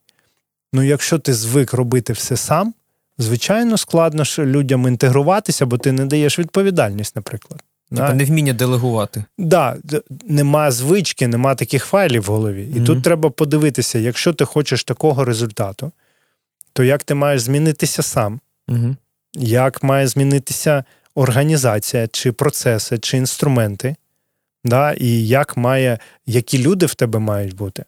Ну, 0.72 0.82
якщо 0.82 1.18
ти 1.18 1.34
звик 1.34 1.72
робити 1.72 2.12
все 2.12 2.36
сам, 2.36 2.74
звичайно, 3.18 3.76
складно 3.76 4.24
ж 4.24 4.46
людям 4.46 4.86
інтегруватися, 4.86 5.66
бо 5.66 5.78
ти 5.78 5.92
не 5.92 6.06
даєш 6.06 6.38
відповідальність, 6.38 7.16
наприклад. 7.16 7.62
Тобто 7.96 8.14
невміння 8.14 8.52
делегувати. 8.52 9.24
Так, 9.38 9.46
да, 9.84 10.00
нема 10.28 10.70
звички, 10.70 11.28
нема 11.28 11.54
таких 11.54 11.84
файлів 11.84 12.22
в 12.22 12.26
голові. 12.26 12.68
І 12.74 12.78
mm-hmm. 12.78 12.86
тут 12.86 13.02
треба 13.02 13.30
подивитися, 13.30 13.98
якщо 13.98 14.32
ти 14.32 14.44
хочеш 14.44 14.84
такого 14.84 15.24
результату, 15.24 15.92
то 16.72 16.84
як 16.84 17.04
ти 17.04 17.14
маєш 17.14 17.40
змінитися 17.40 18.02
сам, 18.02 18.40
mm-hmm. 18.68 18.96
як 19.34 19.82
має 19.82 20.06
змінитися 20.06 20.84
організація, 21.14 22.08
чи 22.08 22.32
процеси, 22.32 22.98
чи 22.98 23.16
інструменти, 23.16 23.96
да, 24.64 24.92
і 24.92 25.26
як 25.26 25.56
має, 25.56 25.98
які 26.26 26.58
люди 26.58 26.86
в 26.86 26.94
тебе 26.94 27.18
мають 27.18 27.54
бути. 27.54 27.84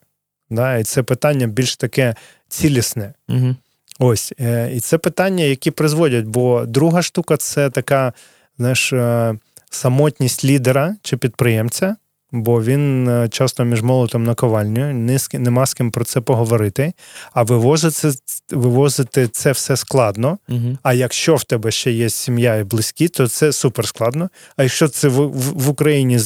Да, 0.53 0.77
І 0.77 0.85
це 0.85 1.03
питання 1.03 1.47
більш 1.47 1.77
таке 1.77 2.15
цілісне. 2.49 3.15
Угу. 3.29 3.57
Ось. 3.99 4.33
Е, 4.41 4.71
і 4.75 4.81
це 4.81 4.99
питання, 4.99 5.45
які 5.45 5.71
призводять. 5.71 6.25
Бо 6.25 6.67
друга 6.67 7.03
штука 7.03 7.37
це 7.37 7.71
така, 7.71 8.13
знаєш, 8.59 8.93
е, 8.93 9.35
самотність 9.71 10.45
лідера 10.45 10.97
чи 11.03 11.17
підприємця, 11.17 11.97
бо 12.33 12.63
він 12.63 13.09
е, 13.09 13.29
часто 13.29 13.65
між 13.65 13.83
молотом 13.83 14.25
на 14.25 14.35
ковальню, 14.35 15.19
нема 15.33 15.67
з 15.67 15.75
ким 15.75 15.91
про 15.91 16.05
це 16.05 16.21
поговорити. 16.21 16.93
А 17.33 17.43
вивозити 17.43 18.19
вивозити 18.51 19.29
це 19.29 19.53
все 19.53 19.77
складно. 19.77 20.39
Угу. 20.49 20.79
А 20.83 20.95
якщо 20.95 21.37
в 21.37 21.45
тебе 21.45 21.71
ще 21.71 21.91
є 21.91 22.11
сім'я 22.11 22.57
і 22.57 22.65
близькі, 22.65 23.09
то 23.09 23.29
це 23.29 23.53
супер 23.53 23.87
складно. 23.87 24.31
А 24.57 24.63
якщо 24.63 24.89
це 24.89 25.09
в, 25.09 25.15
в, 25.15 25.65
в 25.65 25.69
Україні 25.69 26.17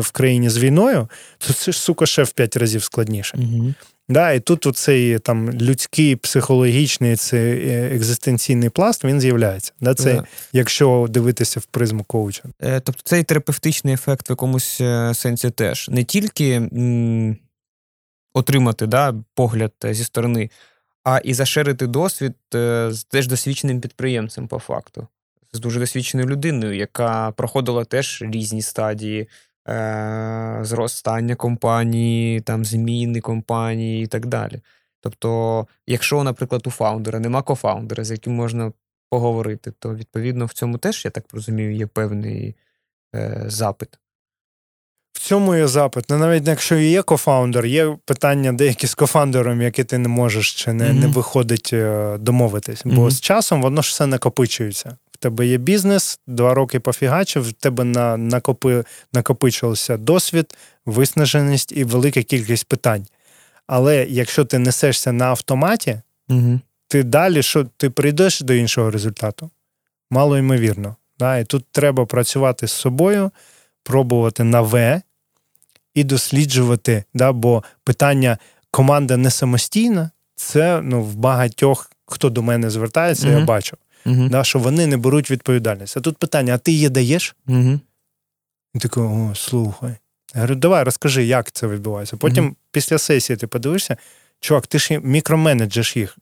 в 0.00 0.10
країні 0.12 0.50
з 0.50 0.58
війною, 0.58 1.08
то 1.38 1.52
це 1.52 1.72
ж 1.72 1.78
сука 1.78 2.06
ще 2.06 2.22
в 2.22 2.32
п'ять 2.32 2.56
разів 2.56 2.82
складніше. 2.82 3.38
Угу. 3.38 3.74
Да, 4.12 4.32
І 4.32 4.40
тут 4.40 4.66
оцей 4.66 5.18
там 5.18 5.50
людський, 5.50 6.16
психологічний, 6.16 7.16
цей 7.16 7.68
е, 7.68 7.94
екзистенційний 7.94 8.68
пласт 8.68 9.04
він 9.04 9.20
з'являється. 9.20 9.72
Да, 9.80 9.94
це 9.94 10.14
yeah. 10.14 10.24
Якщо 10.52 11.06
дивитися 11.10 11.60
в 11.60 11.64
призму 11.64 12.04
коуча. 12.04 12.42
Е, 12.60 12.80
тобто 12.80 13.00
цей 13.04 13.22
терапевтичний 13.22 13.94
ефект 13.94 14.28
в 14.28 14.30
якомусь 14.30 14.80
е, 14.80 15.14
сенсі 15.14 15.50
теж 15.50 15.88
не 15.88 16.04
тільки 16.04 16.52
м, 16.52 17.36
отримати 18.34 18.86
да, 18.86 19.14
погляд 19.34 19.72
зі 19.84 20.04
сторони, 20.04 20.50
а 21.04 21.18
і 21.18 21.34
заширити 21.34 21.86
досвід 21.86 22.34
з 22.88 23.06
теж 23.08 23.26
досвідченим 23.26 23.80
підприємцем, 23.80 24.48
по 24.48 24.58
факту, 24.58 25.06
з 25.52 25.60
дуже 25.60 25.80
досвідченою 25.80 26.28
людиною, 26.28 26.76
яка 26.76 27.30
проходила 27.30 27.84
теж 27.84 28.22
різні 28.22 28.62
стадії 28.62 29.28
е, 29.68 30.58
зростання 30.62 31.34
компанії, 31.34 32.40
там 32.40 32.64
зміни 32.64 33.20
компанії 33.20 34.04
і 34.04 34.06
так 34.06 34.26
далі. 34.26 34.60
Тобто, 35.00 35.66
якщо, 35.86 36.24
наприклад, 36.24 36.66
у 36.66 36.70
фаундера 36.70 37.18
нема 37.18 37.42
кофаундера, 37.42 38.04
з 38.04 38.10
яким 38.10 38.34
можна 38.34 38.72
поговорити, 39.10 39.72
то 39.78 39.94
відповідно 39.94 40.46
в 40.46 40.52
цьому 40.52 40.78
теж, 40.78 41.04
я 41.04 41.10
так 41.10 41.24
розумію, 41.32 41.74
є 41.74 41.86
певний 41.86 42.56
е, 43.14 43.44
запит. 43.46 43.98
В 45.12 45.20
цьому 45.20 45.54
є 45.54 45.66
запит. 45.66 46.04
Ну, 46.08 46.18
навіть 46.18 46.48
якщо 46.48 46.76
є 46.76 47.02
кофаундер, 47.02 47.66
є 47.66 47.96
питання 48.04 48.52
деякі 48.52 48.86
з 48.86 48.94
кофаундером, 48.94 49.62
які 49.62 49.84
ти 49.84 49.98
не 49.98 50.08
можеш 50.08 50.54
чи 50.54 50.72
не 50.72 50.84
mm-hmm. 50.84 51.00
не 51.00 51.06
виходить 51.06 51.70
е, 51.72 52.16
домовитись. 52.18 52.84
Mm-hmm. 52.84 52.94
Бо 52.94 53.10
з 53.10 53.20
часом 53.20 53.62
воно 53.62 53.82
ж 53.82 53.88
все 53.88 54.06
накопичується. 54.06 54.96
Тебе 55.22 55.46
є 55.46 55.56
бізнес, 55.56 56.20
два 56.26 56.54
роки 56.54 56.80
пофігачив, 56.80 57.48
в 57.48 57.52
тебе 57.52 57.84
на, 57.84 58.16
накопи, 58.16 58.84
накопичився 59.12 59.96
досвід, 59.96 60.56
виснаженість 60.86 61.72
і 61.72 61.84
велика 61.84 62.22
кількість 62.22 62.68
питань. 62.68 63.06
Але 63.66 64.06
якщо 64.08 64.44
ти 64.44 64.58
несешся 64.58 65.12
на 65.12 65.24
автоматі, 65.24 66.00
mm-hmm. 66.28 66.60
ти 66.88 67.02
далі 67.02 67.42
що 67.42 67.64
ти 67.76 67.90
прийдеш 67.90 68.40
до 68.40 68.54
іншого 68.54 68.90
результату? 68.90 69.50
Мало 70.10 70.38
ймовірно. 70.38 70.96
Да? 71.18 71.38
І 71.38 71.44
тут 71.44 71.64
треба 71.72 72.06
працювати 72.06 72.66
з 72.66 72.72
собою 72.72 73.30
пробувати 73.82 74.44
нове 74.44 75.02
і 75.94 76.04
досліджувати, 76.04 77.04
да, 77.14 77.32
бо 77.32 77.64
питання 77.84 78.38
команда 78.70 79.16
не 79.16 79.30
самостійна, 79.30 80.10
це 80.36 80.80
ну, 80.82 81.02
в 81.02 81.14
багатьох, 81.14 81.90
хто 82.06 82.30
до 82.30 82.42
мене 82.42 82.70
звертається, 82.70 83.28
uh-huh. 83.28 83.38
я 83.38 83.44
бачу, 83.44 83.76
uh-huh. 84.06 84.28
да, 84.28 84.44
що 84.44 84.58
вони 84.58 84.86
не 84.86 84.96
беруть 84.96 85.30
відповідальність. 85.30 85.96
А 85.96 86.00
тут 86.00 86.18
питання: 86.18 86.54
а 86.54 86.58
ти 86.58 86.72
її 86.72 86.88
даєш? 86.88 87.36
Uh-huh. 87.46 87.80
І 88.74 88.78
такий, 88.78 89.02
о, 89.02 89.32
слухай. 89.34 89.96
Я 90.34 90.40
говорю, 90.40 90.54
давай 90.54 90.84
розкажи, 90.84 91.24
як 91.24 91.52
це 91.52 91.66
відбувається. 91.66 92.16
Потім 92.16 92.56
після 92.70 92.98
сесії 92.98 93.36
ти 93.36 93.46
подивишся, 93.46 93.96
чувак, 94.40 94.66
ти 94.66 94.78
ж 94.78 95.00
мікроменеджеш 95.02 95.96
їх 95.96 96.18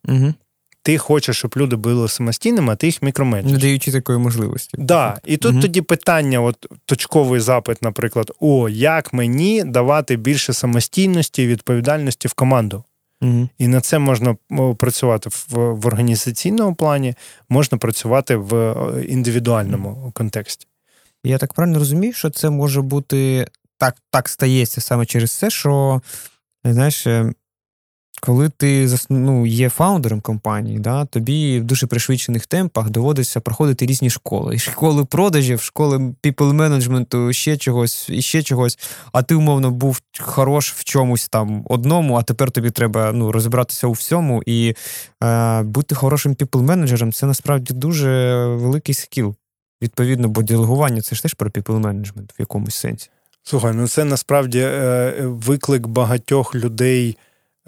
ти 0.82 0.98
хочеш, 0.98 1.36
щоб 1.36 1.54
люди 1.56 1.76
були 1.76 2.08
самостійними, 2.08 2.72
а 2.72 2.76
ти 2.76 2.86
їх 2.86 3.02
мікроменеджиш. 3.02 3.52
Не 3.52 3.58
даючи 3.58 3.92
такої 3.92 4.18
можливості. 4.18 4.76
Да. 4.80 5.20
І 5.24 5.36
тут 5.36 5.52
угу. 5.52 5.62
тоді 5.62 5.80
питання, 5.80 6.40
от 6.40 6.66
точковий 6.84 7.40
запит, 7.40 7.82
наприклад, 7.82 8.32
о, 8.40 8.68
як 8.68 9.12
мені 9.12 9.64
давати 9.64 10.16
більше 10.16 10.52
самостійності 10.52 11.42
і 11.42 11.46
відповідальності 11.46 12.28
в 12.28 12.32
команду. 12.32 12.84
Угу. 13.22 13.48
І 13.58 13.68
на 13.68 13.80
це 13.80 13.98
можна 13.98 14.36
працювати 14.78 15.30
в, 15.30 15.46
в 15.54 15.86
організаційному 15.86 16.74
плані, 16.74 17.14
можна 17.48 17.78
працювати 17.78 18.36
в 18.36 18.54
е, 18.54 19.04
індивідуальному 19.04 20.12
контексті. 20.14 20.66
Я 21.24 21.38
так 21.38 21.54
правильно 21.54 21.78
розумію, 21.78 22.12
що 22.12 22.30
це 22.30 22.50
може 22.50 22.82
бути 22.82 23.48
так, 23.78 23.96
так 24.10 24.28
стається 24.28 24.80
саме 24.80 25.06
через 25.06 25.32
це, 25.32 25.50
що 25.50 26.02
знаєш, 26.64 27.06
е, 27.06 27.32
коли 28.20 28.48
ти 28.48 28.88
ну, 29.08 29.46
є 29.46 29.68
фаундером 29.68 30.20
компанії, 30.20 30.78
да, 30.78 31.04
тобі 31.04 31.60
в 31.60 31.64
дуже 31.64 31.86
пришвидшених 31.86 32.46
темпах 32.46 32.90
доводиться 32.90 33.40
проходити 33.40 33.86
різні 33.86 34.10
школи. 34.10 34.54
І 34.54 34.58
школи 34.58 35.04
продажів, 35.04 35.60
школи 35.60 35.96
people 36.22 36.52
менеджменту, 36.52 37.32
ще 37.32 37.56
чогось, 37.56 38.08
і 38.10 38.22
ще 38.22 38.42
чогось. 38.42 38.78
А 39.12 39.22
ти, 39.22 39.34
умовно, 39.34 39.70
був 39.70 40.00
хорош 40.20 40.72
в 40.72 40.84
чомусь 40.84 41.28
там 41.28 41.64
одному, 41.68 42.14
а 42.14 42.22
тепер 42.22 42.50
тобі 42.50 42.70
треба 42.70 43.12
ну, 43.12 43.32
розібратися 43.32 43.86
у 43.86 43.92
всьому. 43.92 44.42
І 44.46 44.74
е, 45.22 45.62
бути 45.62 45.94
хорошим 45.94 46.34
people 46.34 46.62
менеджером 46.62 47.12
це 47.12 47.26
насправді 47.26 47.74
дуже 47.74 48.44
великий 48.46 48.94
скіл. 48.94 49.34
Відповідно, 49.82 50.28
бо 50.28 50.42
делегування 50.42 51.02
це 51.02 51.16
ж 51.16 51.22
теж 51.22 51.34
про 51.34 51.50
people 51.50 51.78
менеджмент 51.78 52.32
в 52.38 52.40
якомусь 52.40 52.74
сенсі. 52.74 53.10
Слухай, 53.42 53.72
ну 53.74 53.88
це 53.88 54.04
насправді 54.04 54.60
е, 54.60 55.14
виклик 55.20 55.86
багатьох 55.86 56.54
людей. 56.54 57.16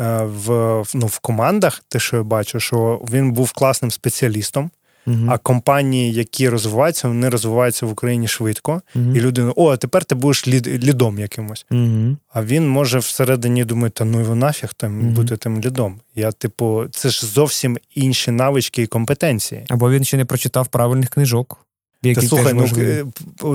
Е, 0.01 0.23
в 0.23 0.83
ну, 0.95 1.07
в 1.07 1.19
командах, 1.19 1.83
те, 1.89 1.99
що 1.99 2.17
я 2.17 2.23
бачу, 2.23 2.61
що 2.61 3.01
він 3.13 3.33
був 3.33 3.53
класним 3.53 3.91
спеціалістом. 3.91 4.71
Uh-huh. 5.07 5.27
А 5.31 5.39
компанії, 5.39 6.13
які 6.13 6.49
розвиваються, 6.49 7.09
вони 7.09 7.29
розвиваються 7.29 7.87
в 7.87 7.93
Україні 7.93 8.29
швидко. 8.29 8.83
Uh-huh. 8.97 9.17
І 9.17 9.21
людина, 9.21 9.53
о, 9.57 9.73
а 9.73 9.77
тепер 9.77 10.05
ти 10.05 10.15
будеш 10.15 10.49
лід, 10.49 10.85
лідом 10.85 11.19
якимось. 11.19 11.67
Uh-huh. 11.71 12.17
А 12.33 12.43
він 12.43 12.69
може 12.69 12.99
всередині 12.99 13.65
думати, 13.65 13.93
та 13.97 14.05
ну 14.05 14.21
його 14.21 14.35
нафіг 14.35 14.75
там 14.75 15.15
бути 15.15 15.37
тим 15.37 15.61
лідом. 15.61 16.01
Я, 16.15 16.33
типу, 16.33 16.85
це 16.91 17.09
ж 17.09 17.27
зовсім 17.27 17.79
інші 17.95 18.31
навички 18.31 18.83
і 18.83 18.87
компетенції. 18.87 19.65
Або 19.69 19.91
він 19.91 20.05
ще 20.05 20.17
не 20.17 20.25
прочитав 20.25 20.67
правильних 20.67 21.11
книжок. 21.11 21.59
Та, 22.03 22.23
слухай, 22.23 22.53
ну 22.55 22.67
е, 22.79 23.05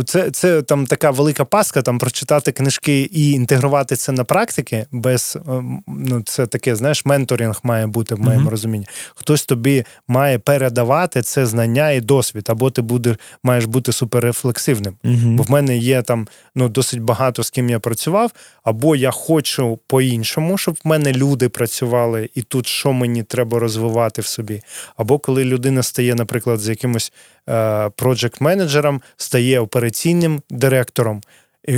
це 0.06 0.32
це 0.32 0.62
там 0.62 0.86
така 0.86 1.12
велика 1.12 1.46
паска, 1.46 1.82
там 1.82 1.98
прочитати 1.98 2.52
книжки 2.52 3.02
і 3.02 3.32
інтегрувати 3.32 3.96
це 3.96 4.12
на 4.12 4.24
практики, 4.24 4.86
без 4.92 5.38
е, 5.48 5.64
ну 5.88 6.22
це 6.26 6.48
таке, 6.48 6.76
знаєш, 6.76 7.06
менторинг 7.06 7.60
має 7.64 7.88
бути 7.88 8.16
в 8.16 8.20
моєму 8.20 8.48
uh-huh. 8.48 8.52
розумінні. 8.52 8.88
Хтось 9.16 9.46
тобі 9.46 9.86
має 10.08 10.40
передавати 10.40 11.22
це 11.22 11.46
знання 11.46 11.92
і 11.92 12.02
досвід, 12.02 12.46
або 12.50 12.72
ти 12.72 12.82
будеш 12.82 13.18
маєш 13.44 13.66
бути 13.66 13.92
суперрефлексивним. 13.92 14.96
Uh-huh. 15.04 15.36
Бо 15.36 15.44
в 15.44 15.52
мене 15.52 15.78
є 15.78 16.02
там 16.02 16.28
ну 16.56 16.70
досить 16.70 17.02
багато 17.02 17.44
з 17.44 17.50
ким 17.50 17.70
я 17.70 17.80
працював, 17.80 18.32
або 18.64 18.96
я 18.96 19.12
хочу 19.12 19.80
по-іншому, 19.88 20.58
щоб 20.58 20.78
в 20.84 20.88
мене 20.88 21.14
люди 21.14 21.50
працювали, 21.50 22.30
і 22.36 22.42
тут 22.42 22.68
що 22.68 22.94
мені 22.94 23.24
треба 23.24 23.60
розвивати 23.60 24.22
в 24.22 24.26
собі. 24.26 24.62
Або 24.98 25.20
коли 25.20 25.46
людина 25.46 25.84
стає, 25.84 26.16
наприклад, 26.16 26.60
з 26.60 26.70
якимось 26.70 27.14
проджект 27.96 28.42
менеджером 28.42 29.02
стає 29.18 29.60
операційним 29.60 30.42
директором. 30.50 31.22
І 31.68 31.74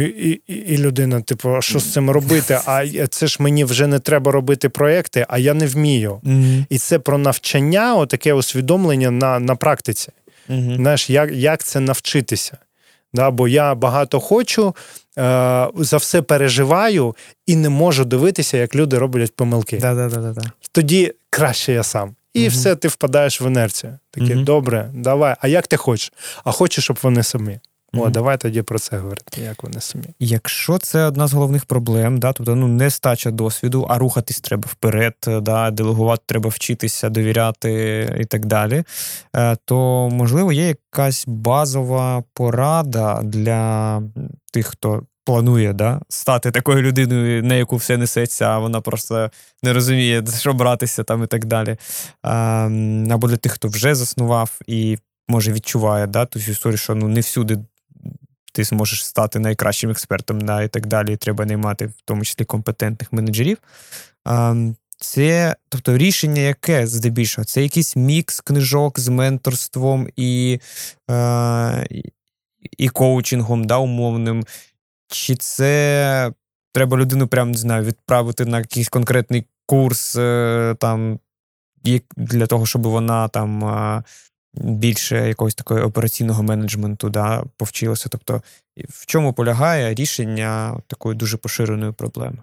і, 0.47 0.53
і 0.53 0.77
людина, 0.77 1.21
типу, 1.21 1.55
а 1.55 1.61
що 1.61 1.79
з 1.79 1.93
цим 1.93 2.09
робити? 2.09 2.59
А 2.65 3.07
це 3.09 3.27
ж 3.27 3.37
мені 3.39 3.63
вже 3.63 3.87
не 3.87 3.99
треба 3.99 4.31
робити 4.31 4.69
проекти, 4.69 5.25
а 5.29 5.37
я 5.37 5.53
не 5.53 5.67
вмію. 5.67 6.19
Mm-hmm. 6.23 6.65
І 6.69 6.77
це 6.77 6.99
про 6.99 7.17
навчання, 7.17 7.95
отаке 7.95 8.33
усвідомлення 8.33 9.11
на 9.11 9.39
на 9.39 9.55
практиці. 9.55 10.11
Mm-hmm. 10.49 10.75
Знаєш, 10.75 11.09
як 11.09 11.31
як 11.31 11.63
це 11.63 11.79
навчитися? 11.79 12.57
Да, 13.13 13.31
Бо 13.31 13.47
я 13.47 13.75
багато 13.75 14.19
хочу, 14.19 14.75
е, 15.17 15.67
за 15.75 15.97
все 15.97 16.21
переживаю 16.21 17.15
і 17.45 17.55
не 17.55 17.69
можу 17.69 18.05
дивитися, 18.05 18.57
як 18.57 18.75
люди 18.75 18.97
роблять 18.97 19.35
помилки. 19.35 19.77
Да-да-да-да. 19.77 20.41
Тоді 20.71 21.13
краще 21.29 21.73
я 21.73 21.83
сам. 21.83 22.15
І 22.33 22.45
mm 22.45 22.49
все, 22.49 22.75
ти 22.75 22.87
впадаєш 22.87 23.41
в 23.41 23.43
інерцію. 23.43 23.97
Таке, 24.11 24.35
mm 24.35 24.43
добре, 24.43 24.91
давай. 24.93 25.35
А 25.41 25.47
як 25.47 25.67
ти 25.67 25.77
хочеш? 25.77 26.13
А 26.43 26.51
хочеш, 26.51 26.83
щоб 26.83 26.99
вони 27.01 27.23
самі. 27.23 27.59
О, 27.93 27.97
mm 27.97 28.11
давай 28.11 28.37
тоді 28.37 28.61
про 28.61 28.79
це 28.79 28.97
говорити, 28.97 29.41
як 29.41 29.63
вони 29.63 29.81
самі. 29.81 30.05
Якщо 30.19 30.77
це 30.77 31.03
одна 31.03 31.27
з 31.27 31.33
головних 31.33 31.65
проблем, 31.65 32.19
да, 32.19 32.33
тобто 32.33 32.55
ну 32.55 32.67
не 32.67 32.89
стача 32.89 33.31
досвіду, 33.31 33.87
а 33.89 33.97
рухатись 33.97 34.41
треба 34.41 34.63
вперед, 34.67 35.15
да, 35.27 35.71
делегувати 35.71 36.23
треба 36.25 36.49
вчитися, 36.49 37.09
довіряти 37.09 38.15
і 38.19 38.25
так 38.25 38.45
далі, 38.45 38.83
е, 39.35 39.57
то 39.65 40.09
можливо 40.11 40.51
є 40.51 40.67
якась 40.67 41.23
базова 41.27 42.23
порада 42.33 43.21
для 43.23 44.01
тих, 44.51 44.67
хто 44.67 45.03
планує 45.29 45.73
да, 45.73 46.01
стати 46.09 46.51
такою 46.51 46.81
людиною, 46.81 47.43
на 47.43 47.55
яку 47.55 47.75
все 47.75 47.97
несеться, 47.97 48.45
а 48.45 48.59
вона 48.59 48.81
просто 48.81 49.31
не 49.63 49.73
розуміє, 49.73 50.23
що 50.39 50.53
братися 50.53 51.03
там 51.03 51.23
і 51.23 51.27
так 51.27 51.45
далі. 51.45 51.77
А, 52.23 52.69
Або 53.11 53.27
для 53.27 53.37
тих, 53.37 53.51
хто 53.51 53.67
вже 53.67 53.95
заснував 53.95 54.59
і 54.67 54.97
може 55.27 55.53
відчуває 55.53 56.07
да, 56.07 56.25
ту 56.25 56.39
історію, 56.39 56.77
що 56.77 56.95
ну 56.95 57.07
не 57.07 57.19
всюди. 57.19 57.57
Ти 58.53 58.63
зможеш 58.63 59.05
стати 59.05 59.39
найкращим 59.39 59.89
експертом 59.89 60.41
да, 60.41 60.61
і 60.63 60.67
так 60.67 60.87
далі. 60.87 61.13
І 61.13 61.17
треба 61.17 61.45
наймати, 61.45 61.85
в 61.85 62.01
тому 62.05 62.23
числі 62.23 62.45
компетентних 62.45 63.13
менеджерів. 63.13 63.57
Це, 64.97 65.55
тобто, 65.69 65.97
рішення, 65.97 66.41
яке 66.41 66.87
здебільшого, 66.87 67.45
це 67.45 67.63
якийсь 67.63 67.95
мікс 67.95 68.41
книжок 68.41 68.99
з 68.99 69.07
менторством 69.07 70.07
і 70.15 70.59
е, 71.11 71.87
і 72.77 72.89
коучингом 72.89 73.63
да, 73.63 73.77
умовним, 73.77 74.45
чи 75.09 75.35
це 75.35 76.31
треба 76.73 76.97
людину 76.97 77.27
прям 77.27 77.51
не 77.51 77.57
знаю, 77.57 77.83
відправити 77.83 78.45
на 78.45 78.57
якийсь 78.57 78.89
конкретний 78.89 79.45
курс 79.65 80.15
е, 80.15 80.75
там 80.79 81.19
для 82.17 82.47
того, 82.47 82.65
щоб 82.65 82.87
вона 82.87 83.27
там 83.27 83.65
е, 83.65 84.03
більше 84.53 85.27
якогось 85.27 85.55
такого 85.55 85.81
операційного 85.81 86.43
менеджменту 86.43 87.09
да, 87.09 87.43
повчилася. 87.57 88.09
Тобто, 88.09 88.41
в 88.89 89.05
чому 89.05 89.33
полягає 89.33 89.93
рішення 89.93 90.81
такої 90.87 91.15
дуже 91.15 91.37
поширеної 91.37 91.91
проблеми? 91.91 92.37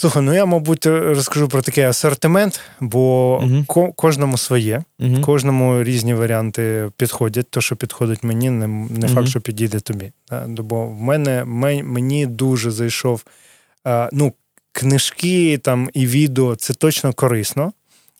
Слухай, 0.00 0.22
ну 0.22 0.32
я, 0.32 0.46
мабуть, 0.46 0.86
розкажу 0.86 1.48
про 1.48 1.62
такий 1.62 1.84
асортимент, 1.84 2.60
бо 2.80 3.38
uh 3.44 3.92
кожному 3.96 4.38
своє, 4.38 4.82
uh 5.00 5.20
кожному 5.20 5.82
різні 5.82 6.14
варіанти 6.14 6.90
підходять. 6.96 7.50
То, 7.50 7.60
що 7.60 7.76
підходить 7.76 8.22
мені, 8.22 8.50
не 8.50 8.66
не 8.66 9.06
uh 9.06 9.14
факт, 9.14 9.28
що 9.28 9.40
підійде 9.40 9.80
тобі. 9.80 10.12
Бо 10.46 10.86
в 10.86 11.00
мене 11.00 11.44
мені 11.84 12.26
дуже 12.26 12.70
зайшов 12.70 13.24
ну, 14.12 14.32
книжки 14.72 15.58
там 15.58 15.90
і 15.94 16.06
відео 16.06 16.56
це 16.56 16.74
точно 16.74 17.12
корисно, 17.12 17.72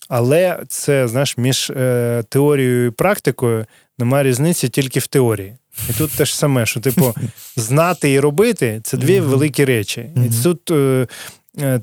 але 0.09 0.63
це 0.69 1.09
знаєш, 1.09 1.39
між 1.39 1.71
е, 1.71 2.25
теорією 2.29 2.87
і 2.87 2.91
практикою 2.91 3.67
немає 3.99 4.25
різниці 4.25 4.69
тільки 4.69 5.01
в 5.01 5.07
теорії. 5.07 5.55
І 5.91 5.93
тут 5.93 6.11
те 6.11 6.25
ж 6.25 6.39
саме, 6.39 6.67
що 6.67 6.81
типу 6.81 7.15
знати 7.57 8.13
і 8.13 8.21
робити 8.21 8.81
це 8.85 8.97
дві 8.97 9.21
великі 9.21 9.65
речі. 9.65 10.11
І 10.17 10.43
тут. 10.43 10.71
Е, 10.71 11.07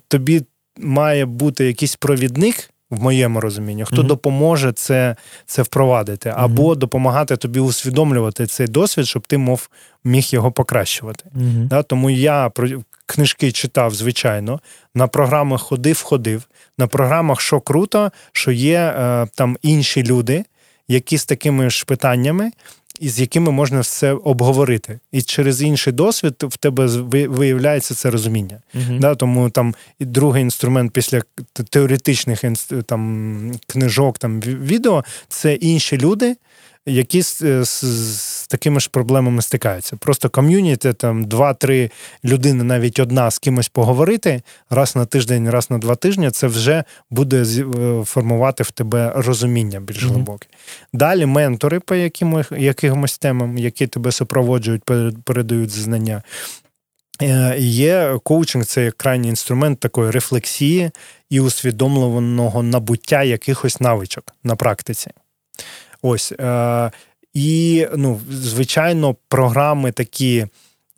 тобі 0.08 0.44
має 0.78 1.26
бути 1.26 1.66
якийсь 1.66 1.96
провідник, 1.96 2.70
в 2.90 3.04
моєму 3.04 3.42
розумінні, 3.42 3.86
хто 3.86 3.96
mm-hmm. 3.96 4.08
допоможе 4.08 4.72
це 4.72 5.16
це 5.46 5.62
впровадити, 5.62 6.34
або 6.36 6.74
mm-hmm. 6.74 6.78
допомагати 6.78 7.38
тобі 7.38 7.60
усвідомлювати 7.60 8.46
цей 8.46 8.68
досвід, 8.68 9.08
щоб 9.08 9.28
ти 9.28 9.38
мов 9.38 9.70
міг 10.04 10.26
його 10.30 10.52
покращувати. 10.52 11.26
Mm-hmm. 11.38 11.68
Да, 11.68 11.84
Тому 11.84 12.10
я 12.10 12.50
про 12.50 12.68
книжки 13.06 13.52
читав, 13.52 13.94
звичайно, 13.94 14.60
на 14.96 15.08
програмах 15.08 15.62
ходив, 15.62 16.02
ходив. 16.02 16.44
На 16.78 16.88
програмах, 16.88 17.42
що 17.42 17.60
круто, 17.60 18.12
що 18.32 18.52
є 18.52 18.80
е, 18.80 19.28
там 19.36 19.58
інші 19.62 20.04
люди, 20.04 20.46
які 20.88 21.18
з 21.18 21.26
такими 21.26 21.70
ж 21.70 21.86
питаннями 21.86 22.52
і 23.00 23.10
з 23.10 23.20
якими 23.20 23.52
можна 23.52 23.80
все 23.80 24.14
обговорити. 24.14 25.00
І 25.12 25.22
через 25.22 25.62
інший 25.62 25.94
досвід 25.94 26.34
в 26.40 26.58
тебе 26.58 26.86
виявляється 27.28 27.94
це 27.96 28.10
розуміння. 28.10 28.62
Uh-huh. 28.76 29.00
Да, 29.00 29.16
Тому 29.16 29.50
там 29.50 29.76
і 30.00 30.06
другий 30.06 30.42
інструмент 30.42 30.92
після 30.92 31.22
теоретичних 31.70 32.44
там, 32.86 33.52
книжок, 33.68 34.18
там 34.18 34.40
відео 34.42 35.04
це 35.28 35.54
інші 35.54 35.98
люди 35.98 36.36
які 36.86 37.22
з, 37.22 37.64
з, 37.66 37.86
з 38.18 38.48
такими 38.48 38.80
ж 38.80 38.90
проблемами 38.92 39.42
стикаються. 39.42 39.98
Просто 39.98 40.30
ком'юніті, 40.30 40.94
там 40.94 41.26
два-три 41.26 41.92
людини, 42.26 42.64
навіть 42.64 43.00
одна 43.00 43.32
з 43.32 43.40
кимось 43.40 43.70
поговорити 43.70 44.42
раз 44.70 44.96
на 44.96 45.06
тиждень, 45.06 45.50
раз 45.50 45.72
на 45.72 45.78
два 45.78 45.96
тижні, 45.96 46.32
це 46.32 46.48
вже 46.48 46.84
буде 47.10 47.44
е, 47.44 48.04
формувати 48.06 48.64
в 48.64 48.72
тебе 48.72 49.14
розуміння 49.16 49.80
більш 49.80 50.04
mm-hmm. 50.04 50.10
глибоке. 50.10 50.48
Далі 50.94 51.26
ментори 51.26 51.80
по 51.80 51.96
якимось, 51.96 52.52
якимось 52.52 53.18
темам, 53.18 53.58
які 53.58 53.88
тебе 53.88 54.12
супроводжують, 54.12 54.84
передають 55.24 55.72
знання. 55.72 56.24
Е, 57.22 57.56
є 57.60 58.20
коучинг, 58.24 58.66
це 58.66 58.92
крайній 58.92 59.30
інструмент 59.30 59.80
такої 59.80 60.12
рефлексії 60.12 60.92
і 61.30 61.40
усвідомленого 61.40 62.64
набуття 62.64 63.24
якихось 63.24 63.82
навичок 63.82 64.34
на 64.44 64.56
практиці. 64.56 65.12
Ось. 66.02 66.32
Е, 66.32 66.92
І, 67.34 67.88
ну, 67.96 68.22
звичайно, 68.32 69.16
програми 69.28 69.92
такі 69.92 70.48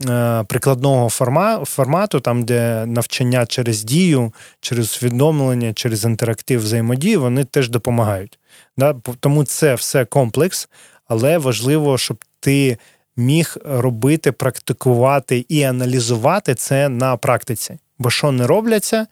е, 0.09 0.43
прикладного 0.43 1.09
форма, 1.09 1.65
формату, 1.65 2.19
там, 2.19 2.43
де 2.43 2.85
навчання 2.85 3.45
через 3.45 3.83
дію, 3.83 4.33
через 4.61 4.85
усвідомлення, 4.85 5.73
через 5.73 6.05
інтерактив 6.05 6.61
взаємодії, 6.61 7.17
вони 7.17 7.43
теж 7.43 7.69
допомагають. 7.69 8.39
Да? 8.77 8.95
Тому 9.19 9.43
це 9.43 9.75
все 9.75 10.05
комплекс, 10.05 10.69
але 11.07 11.37
важливо, 11.37 11.97
щоб 11.97 12.25
ти 12.39 12.77
міг 13.17 13.57
робити, 13.65 14.31
практикувати 14.31 15.45
і 15.49 15.63
аналізувати 15.63 16.55
це 16.55 16.89
на 16.89 17.17
практиці. 17.17 17.77
Бо 17.99 18.09
що 18.09 18.31
не 18.31 18.47
робляться 18.47 19.07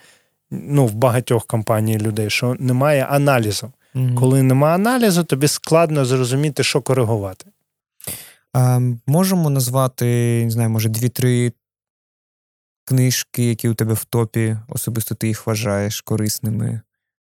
ну, 0.52 0.86
в 0.86 0.94
багатьох 0.94 1.46
компаній 1.46 1.98
людей, 1.98 2.30
що 2.30 2.56
немає 2.60 3.08
аналізу. 3.10 3.72
Угу. 3.96 4.16
Коли 4.16 4.44
нема 4.44 4.74
аналізу, 4.74 5.24
тобі 5.24 5.48
складно 5.48 6.06
зрозуміти, 6.06 6.64
що 6.64 6.82
коригувати. 6.82 7.46
А, 8.54 8.80
Можемо 9.08 9.50
назвати, 9.50 10.06
не 10.46 10.52
знаю, 10.52 10.70
може, 10.70 10.90
дві-три 10.90 11.52
книжки, 12.86 13.46
які 13.46 13.70
у 13.70 13.74
тебе 13.74 13.94
в 13.94 14.06
топі, 14.06 14.58
особисто 14.68 15.16
ти 15.16 15.28
їх 15.28 15.48
вважаєш 15.48 16.02
корисними, 16.02 16.82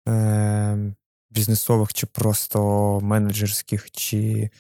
е, 0.08 0.78
бізнесових, 1.30 1.92
чи 1.92 2.06
просто 2.06 3.00
менеджерських, 3.02 3.90
чи 3.90 4.50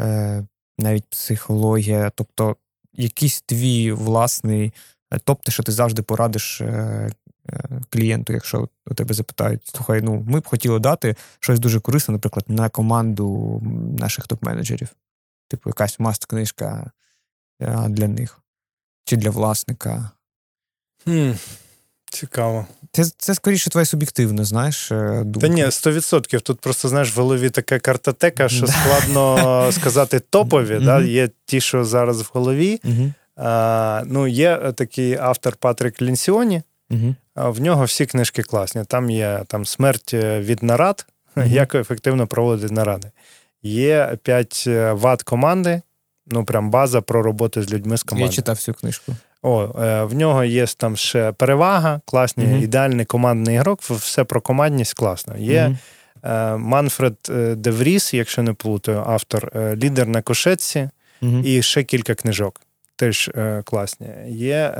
е, 0.00 0.46
навіть 0.78 1.04
психологія. 1.10 2.10
Тобто 2.14 2.56
якийсь 2.92 3.42
твій 3.42 3.92
власний 3.92 4.72
е, 5.12 5.18
топ, 5.18 5.42
те, 5.42 5.52
що 5.52 5.62
ти 5.62 5.72
завжди 5.72 6.02
порадиш 6.02 6.60
Е, 6.60 7.10
клієнту, 7.90 8.32
якщо 8.32 8.68
у 8.86 8.94
тебе 8.94 9.14
запитають, 9.14 9.66
слухай, 9.66 10.02
ну 10.02 10.24
ми 10.28 10.40
б 10.40 10.46
хотіли 10.46 10.78
дати 10.78 11.16
щось 11.40 11.60
дуже 11.60 11.80
корисне, 11.80 12.12
наприклад, 12.12 12.44
на 12.48 12.68
команду 12.68 13.60
наших 13.98 14.26
топ-менеджерів. 14.26 14.88
Типу, 15.48 15.70
якась 15.70 16.00
маст-книжка 16.00 16.90
е, 17.62 17.88
для 17.88 18.08
них 18.08 18.40
чи 19.04 19.16
для 19.16 19.30
власника. 19.30 20.10
Хм, 21.04 21.30
Цікаво. 22.10 22.66
Це 22.92 23.04
це 23.04 23.34
скоріше 23.34 23.70
твоє 23.70 23.86
суб'єктивне, 23.86 24.44
знаєш. 24.44 24.92
Е, 24.92 25.22
думка. 25.24 25.48
Та 25.48 25.54
ні, 25.54 25.64
100%. 25.64 26.40
Тут 26.40 26.60
просто 26.60 26.88
знаєш 26.88 27.16
в 27.16 27.20
голові 27.20 27.50
така 27.50 27.78
картотека, 27.78 28.48
що 28.48 28.66
складно 28.66 29.68
сказати 29.72 30.20
топові. 30.20 30.78
Да? 30.84 31.00
Є 31.00 31.30
ті, 31.44 31.60
що 31.60 31.84
зараз 31.84 32.20
в 32.20 32.30
голові. 32.32 32.80
А, 33.36 34.02
Ну, 34.06 34.26
Є 34.26 34.72
такий 34.76 35.16
автор 35.16 35.56
Патрик 35.56 36.02
Лінсіоні. 36.02 36.62
В 37.36 37.60
нього 37.60 37.84
всі 37.84 38.06
книжки 38.06 38.42
класні. 38.42 38.84
Там 38.84 39.10
є 39.10 39.40
там 39.46 39.66
смерть 39.66 40.14
е, 40.14 40.40
від 40.40 40.62
нарад, 40.62 41.06
угу. 41.36 41.46
як 41.46 41.74
ефективно 41.74 42.26
проводити 42.26 42.74
наради. 42.74 43.10
Є 43.62 44.16
5 44.22 44.64
е, 44.66 44.92
ват 44.92 45.22
команди, 45.22 45.82
ну 46.26 46.44
прям 46.44 46.70
база 46.70 47.00
про 47.00 47.22
роботу 47.22 47.62
з 47.62 47.72
людьми 47.72 47.96
з 47.96 48.02
командою. 48.02 48.30
Я 48.30 48.36
читав 48.36 48.54
всю 48.54 48.74
книжку. 48.74 49.16
О, 49.42 49.82
е, 49.82 50.04
В 50.04 50.14
нього 50.14 50.44
є 50.44 50.66
там 50.66 50.96
ще 50.96 51.32
перевага, 51.32 52.00
класні, 52.04 52.44
угу. 52.44 52.56
ідеальний 52.56 53.04
командний 53.04 53.56
ігрок, 53.56 53.82
все 53.82 54.24
про 54.24 54.40
командність 54.40 54.94
класно. 54.94 55.36
Є 55.38 55.76
Манфред 56.56 57.16
Девріс, 57.56 58.14
якщо 58.14 58.42
не 58.42 58.52
плутаю, 58.52 59.04
автор, 59.06 59.52
лідер 59.56 60.06
на 60.06 60.22
кошетці, 60.22 60.88
і 61.44 61.62
ще 61.62 61.82
кілька 61.84 62.14
книжок. 62.14 62.60
Теж 62.96 63.30
класні. 63.64 64.06
Є 64.26 64.74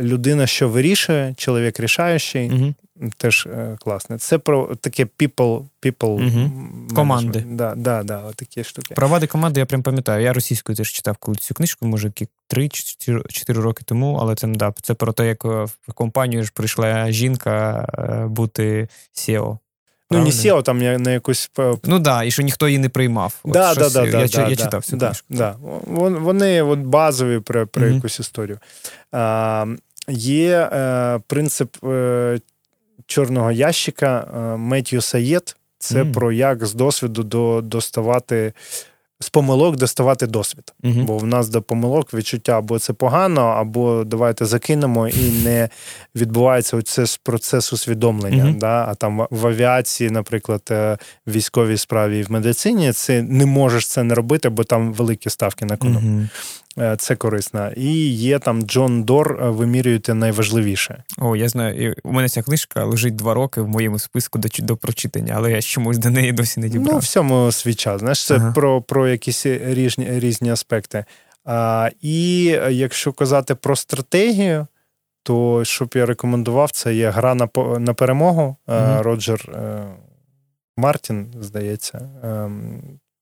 людина, 0.00 0.46
що 0.46 0.68
вирішує, 0.68 1.34
чоловік 1.36 1.80
рішаючий, 1.80 2.50
угу. 2.50 2.74
теж 3.16 3.46
е, 3.46 3.76
класне. 3.80 4.18
Це 4.18 4.38
про 4.38 4.76
таке 4.76 5.04
people, 5.18 5.64
people 5.82 6.26
угу. 6.26 6.50
команди. 6.94 7.44
Да, 7.46 7.74
да, 7.74 8.02
да, 8.02 8.32
такі 8.32 8.64
штуки. 8.64 8.94
Провади 8.94 9.26
команди, 9.26 9.60
я 9.60 9.66
прям 9.66 9.82
пам'ятаю. 9.82 10.24
Я 10.24 10.32
російською 10.32 10.76
теж 10.76 10.92
читав 10.92 11.16
коли 11.16 11.36
цю 11.36 11.54
книжку, 11.54 11.86
може, 11.86 12.12
3-4 12.54 13.52
роки 13.52 13.82
тому, 13.86 14.18
але 14.20 14.34
це 14.34 14.46
да, 14.46 14.74
це 14.82 14.94
про 14.94 15.12
те, 15.12 15.26
як 15.26 15.44
в 15.44 15.92
компанію 15.94 16.44
ж 16.44 16.52
прийшла 16.54 17.10
жінка 17.12 17.86
е, 17.98 18.26
бути 18.26 18.88
SEO. 19.14 19.58
Ну, 20.10 20.24
не 20.24 20.30
SEO, 20.30 20.62
там 20.62 21.02
на 21.02 21.10
якусь. 21.10 21.50
Ну 21.56 21.78
так, 21.82 22.00
да, 22.00 22.24
і 22.24 22.30
що 22.30 22.42
ніхто 22.42 22.68
її 22.68 22.78
не 22.78 22.88
приймав. 22.88 23.34
Да, 23.44 23.74
да, 23.74 23.90
да, 23.90 24.04
я 24.04 24.10
да, 24.28 24.48
я 24.48 24.56
читав 24.56 24.84
цю 24.84 24.96
да, 24.96 25.06
книжку. 25.06 25.26
Да. 25.30 25.56
Вони 25.86 26.62
от 26.62 26.78
базові 26.78 27.40
про 27.40 27.66
про 27.66 27.86
mm-hmm. 27.86 27.94
якусь 27.94 28.20
історію. 28.20 28.58
А, 29.12 29.66
Є 30.08 30.70
е, 30.72 31.20
принцип 31.26 31.84
е, 31.84 32.40
чорного 33.06 33.52
ящика 33.52 34.28
е, 34.36 34.56
Меттью 34.56 35.00
Саєт. 35.00 35.56
Це 35.78 36.02
mm-hmm. 36.02 36.12
про 36.12 36.32
як 36.32 36.66
з 36.66 36.74
досвіду 36.74 37.22
до, 37.22 37.60
доставати 37.64 38.52
з 39.20 39.28
помилок 39.28 39.76
доставати 39.76 40.26
досвід. 40.26 40.74
Угу. 40.84 41.02
Бо 41.06 41.18
в 41.18 41.26
нас 41.26 41.48
до 41.48 41.62
помилок 41.62 42.14
відчуття 42.14 42.58
або 42.58 42.78
це 42.78 42.92
погано, 42.92 43.40
або 43.40 44.04
давайте 44.04 44.44
закинемо 44.44 45.08
і 45.08 45.30
не 45.44 45.68
відбувається 46.14 46.76
оце 46.76 47.04
процес 47.22 47.72
усвідомлення. 47.72 48.44
Угу. 48.44 48.54
Да? 48.58 48.86
А 48.88 48.94
там 48.94 49.26
в 49.30 49.46
авіації, 49.46 50.10
наприклад, 50.10 50.62
е, 50.70 50.98
в 51.26 51.32
військовій 51.32 51.76
справі 51.76 52.18
і 52.18 52.22
в 52.22 52.30
медицині 52.32 52.92
це 52.92 53.22
не 53.22 53.46
можеш 53.46 53.86
це 53.86 54.02
не 54.02 54.14
робити, 54.14 54.48
бо 54.48 54.64
там 54.64 54.92
великі 54.92 55.30
ставки 55.30 55.64
на 55.64 55.76
кону. 55.76 55.98
Е, 55.98 56.28
це 56.98 57.16
корисно. 57.16 57.70
І 57.76 58.08
є 58.08 58.38
там 58.38 58.62
Джон 58.62 59.02
Дор, 59.02 59.38
е, 59.42 59.48
вимірюєте 59.48 60.14
найважливіше. 60.14 61.02
О, 61.18 61.36
я 61.36 61.48
знаю. 61.48 61.94
У 62.04 62.12
мене 62.12 62.28
ця 62.28 62.42
книжка 62.42 62.84
лежить 62.84 63.16
два 63.16 63.34
роки 63.34 63.60
в 63.60 63.68
моєму 63.68 63.98
списку 63.98 64.38
до 64.38 64.48
до 64.58 64.76
прочитання, 64.76 65.34
але 65.36 65.52
я 65.52 65.62
чомусь 65.62 65.98
до 65.98 66.10
неї 66.10 66.32
досі 66.32 66.60
не 66.60 66.68
дібрав. 66.68 66.92
Ну, 66.92 66.98
всьому 66.98 67.52
свій 67.52 67.74
час. 67.74 68.00
Знаєш, 68.00 68.26
це 68.26 68.36
ага. 68.36 68.52
про 68.52 68.82
про 68.82 69.08
якісь 69.08 69.46
різні 69.46 70.20
різні 70.20 70.50
аспекти. 70.50 71.04
А, 71.44 71.90
І 72.02 72.44
якщо 72.70 73.12
казати 73.12 73.54
про 73.54 73.76
стратегію, 73.76 74.66
то 75.22 75.64
що 75.64 75.84
б 75.84 75.90
я 75.94 76.06
рекомендував, 76.06 76.70
це 76.70 76.94
є 76.94 77.10
гра 77.10 77.34
на 77.34 77.48
на 77.78 77.94
перемогу. 77.94 78.56
Ага. 78.66 79.02
Роджер 79.02 79.50
е, 79.54 79.84
Мартін, 80.76 81.34
здається. 81.40 82.08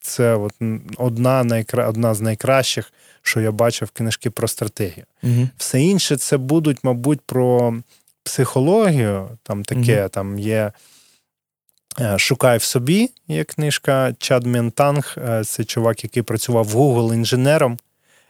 Це 0.07 0.35
от 0.35 0.53
одна 0.97 1.45
найкра... 1.45 1.89
одна 1.89 2.15
з 2.15 2.21
найкращих 2.21 2.93
що 3.27 3.41
я 3.41 3.53
бачив 3.53 3.91
книжки 3.91 4.31
про 4.31 4.49
стратегію. 4.49 5.07
Угу. 5.23 5.49
Все 5.57 5.83
інше 5.83 6.17
це 6.17 6.37
будуть, 6.37 6.79
мабуть, 6.85 7.21
про 7.21 7.75
психологію. 8.23 9.29
Там 9.43 9.65
таке, 9.65 10.01
угу. 10.01 10.09
там 10.09 10.39
є. 10.39 10.73
Е, 12.01 12.19
Шукай 12.19 12.59
в 12.59 12.63
собі, 12.63 13.11
є 13.29 13.45
книжка 13.45 14.15
Чад 14.19 14.47
Ментанг. 14.47 15.15
Е, 15.19 15.45
це 15.45 15.65
чувак, 15.65 16.05
який 16.05 16.23
працював 16.23 16.65
в 16.65 16.77
Google 16.77 17.15
інженером, 17.15 17.79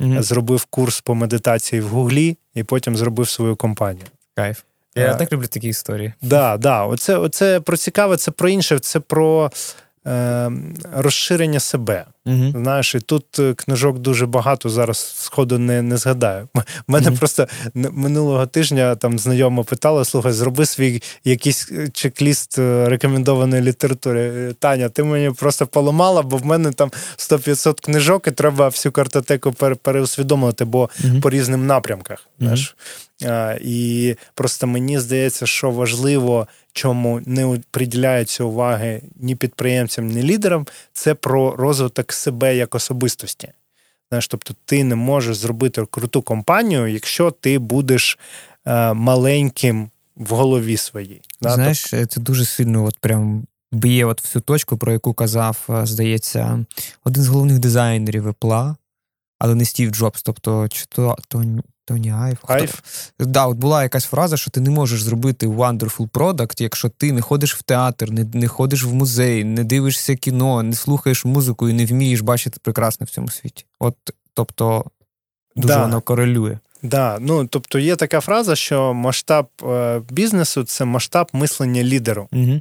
mm 0.01 0.23
зробив 0.23 0.65
курс 0.65 1.01
по 1.01 1.15
медитації 1.15 1.83
в 1.83 1.89
Гуглі 1.89 2.37
і 2.55 2.65
потім 2.65 2.97
зробив 2.97 3.29
свою 3.29 3.57
компанію. 3.57 4.07
Кайф. 4.35 4.63
Я 4.95 5.13
а, 5.13 5.15
так 5.15 5.33
люблю 5.33 5.47
такі 5.47 5.69
історії. 5.69 6.13
Да, 6.23 6.57
да. 6.57 6.85
Оце, 6.85 7.17
оце 7.17 7.61
про 7.61 7.77
цікаве, 7.77 8.17
це 8.17 8.31
про 8.31 8.49
інше, 8.49 8.79
це 8.79 9.01
про 9.01 9.45
е, 9.47 9.51
розширення 10.93 11.61
себе. 11.61 12.07
Угу. 12.27 12.53
Знаєш, 12.55 12.95
і 12.95 13.01
тут 13.01 13.39
е, 13.39 13.55
книжок 13.55 13.99
дуже 13.99 14.27
багато 14.27 14.69
зараз 14.69 15.15
сходу 15.19 15.59
не 15.59 15.83
не 15.83 15.97
згадаю. 15.97 16.49
У 16.55 16.61
мене 16.93 17.09
угу. 17.09 17.17
просто 17.19 17.49
минулого 17.75 18.47
тижня 18.47 18.95
там 18.97 19.19
знайома 19.19 19.63
питала: 19.63 20.05
слухай, 20.05 20.33
зроби 20.33 20.67
свій 20.67 21.03
якийсь 21.25 21.69
е, 21.73 21.89
чек-ліст 21.93 22.59
е, 22.59 22.89
рекомендованої 22.89 23.63
літератури. 23.63 24.53
Таня, 24.59 24.89
ти 24.89 25.03
мені 25.03 25.31
просто 25.31 25.67
поламала, 25.67 26.23
бо 26.23 26.37
в 26.37 26.47
мене 26.47 26.73
там 26.73 26.91
100-500 27.17 27.85
книжок, 27.85 28.27
і 28.27 28.31
треба 28.31 28.69
всю 28.69 28.93
картотеку 28.93 29.53
переусвідомити, 29.83 30.65
бо 30.65 30.91
угу. 31.05 31.21
по 31.21 31.31
різним 31.31 31.67
напрямках. 31.67 32.27
Знаєш. 32.41 32.77
І 33.61 34.17
просто 34.35 34.67
мені 34.67 34.99
здається, 34.99 35.47
що 35.47 35.71
важливо, 35.71 36.47
чому 36.73 37.21
не 37.27 37.61
приділяється 37.71 38.45
уваги 38.45 39.03
ні 39.17 39.35
підприємцям, 39.35 40.07
ні 40.07 40.23
лідерам, 40.23 40.67
це 40.93 41.15
про 41.15 41.57
розвиток 41.57 42.13
себе 42.15 42.57
як 42.57 42.75
особистості. 42.75 43.53
Знаєш, 44.09 44.29
Тобто 44.29 44.55
ти 44.65 44.85
не 44.85 44.95
можеш 44.95 45.37
зробити 45.37 45.87
круту 45.91 46.23
компанію, 46.23 46.87
якщо 46.87 47.31
ти 47.31 47.59
будеш 47.59 48.19
е, 48.65 48.93
маленьким 48.93 49.91
в 50.17 50.31
голові 50.31 50.77
своїй. 50.77 51.23
Знаєш, 51.41 51.85
тобто... 51.91 52.07
це 52.07 52.21
дуже 52.21 52.45
сильно 52.45 52.85
от 52.85 52.99
прям 52.99 53.47
б'є 53.73 54.05
от 54.05 54.23
всю 54.23 54.43
точку, 54.43 54.77
про 54.77 54.93
яку 54.93 55.13
казав, 55.13 55.67
е, 55.71 55.87
здається, 55.87 56.65
один 57.05 57.23
з 57.23 57.29
головних 57.29 57.59
дизайнерів 57.59 58.29
Apple, 58.29 58.75
але 59.39 59.55
не 59.55 59.65
Стів 59.65 59.91
Джобс, 59.91 60.23
тобто 60.23 60.69
чи 60.69 60.85
то, 60.89 61.17
то 61.29 61.45
Джоні 61.85 62.11
Айв. 62.11 62.39
Айв? 62.47 62.83
Да, 63.19 63.47
от 63.47 63.57
була 63.57 63.83
якась 63.83 64.05
фраза, 64.05 64.37
що 64.37 64.51
ти 64.51 64.61
не 64.61 64.71
можеш 64.71 65.03
зробити 65.03 65.47
wonderful 65.47 66.09
product, 66.09 66.63
якщо 66.63 66.89
ти 66.89 67.13
не 67.13 67.21
ходиш 67.21 67.55
в 67.55 67.63
театр, 67.63 68.11
не 68.11 68.25
не 68.35 68.49
ходиш 68.49 68.85
в 68.85 68.95
музей, 68.95 69.45
не 69.45 69.65
дивишся 69.65 70.17
кіно, 70.17 70.63
не 70.63 70.75
слухаєш 70.75 71.25
музику 71.25 71.69
і 71.69 71.73
не 71.73 71.87
вмієш 71.87 72.21
бачити 72.21 72.59
прекрасне 72.63 73.07
в 73.07 73.11
цьому 73.11 73.29
світі. 73.29 73.65
От, 73.79 73.97
тобто, 74.35 74.85
дуже 75.57 75.75
да. 75.75 75.83
воно 75.83 76.01
корелює. 76.01 76.59
Да, 76.83 77.19
ну 77.21 77.47
тобто 77.47 77.79
є 77.79 77.97
така 77.97 78.21
фраза, 78.21 78.57
що 78.57 78.95
масштаб 78.95 79.47
е, 79.63 80.03
бізнесу 80.11 80.65
це 80.65 80.85
масштаб 80.85 81.29
мислення 81.33 81.83
лідеру. 81.83 82.29
Угу. 82.33 82.61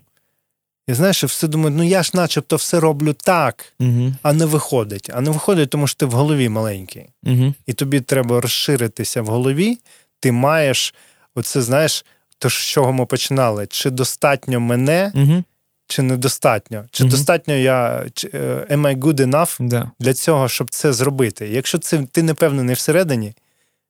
І 0.88 0.94
знаєш, 0.94 1.24
все 1.24 1.48
думають, 1.48 1.78
ну 1.78 1.84
я 1.84 2.04
ж 2.04 2.12
начебто 2.14 2.56
все 2.56 2.80
роблю 2.80 3.14
так, 3.14 3.66
угу. 3.80 4.14
а 4.22 4.34
не 4.34 4.46
виходить. 4.46 5.10
А 5.14 5.22
не 5.22 5.30
виходить, 5.30 5.70
тому 5.70 5.88
що 5.88 5.98
ти 5.98 6.06
в 6.06 6.12
голові 6.12 6.50
маленький. 6.50 7.06
Угу. 7.24 7.54
І 7.66 7.74
тобі 7.74 8.02
треба 8.02 8.42
розширитися 8.42 9.22
в 9.22 9.28
голові. 9.28 9.78
Ти 10.20 10.32
маєш, 10.32 10.94
оце 11.36 11.62
знаєш, 11.62 12.06
то 12.38 12.50
з 12.50 12.54
чого 12.54 12.94
ми 12.94 13.06
починали? 13.06 13.68
Чи 13.68 13.90
достатньо 13.90 14.60
мене, 14.60 15.12
угу. 15.16 15.44
чи 15.88 16.02
недостатньо? 16.02 16.86
Чи 16.92 17.04
достатньо 17.04 17.54
я 17.54 18.06
чи, 18.14 18.30
е, 18.34 18.68
am 18.70 18.82
I 18.82 19.00
good 19.00 19.16
enough 19.16 19.68
да. 19.68 19.92
для 20.00 20.14
цього, 20.14 20.50
щоб 20.50 20.70
це 20.70 20.94
зробити? 20.94 21.48
Якщо 21.48 21.78
це 21.78 22.04
ти 22.12 22.24
не 22.24 22.34
певнений 22.34 22.76
всередині, 22.76 23.34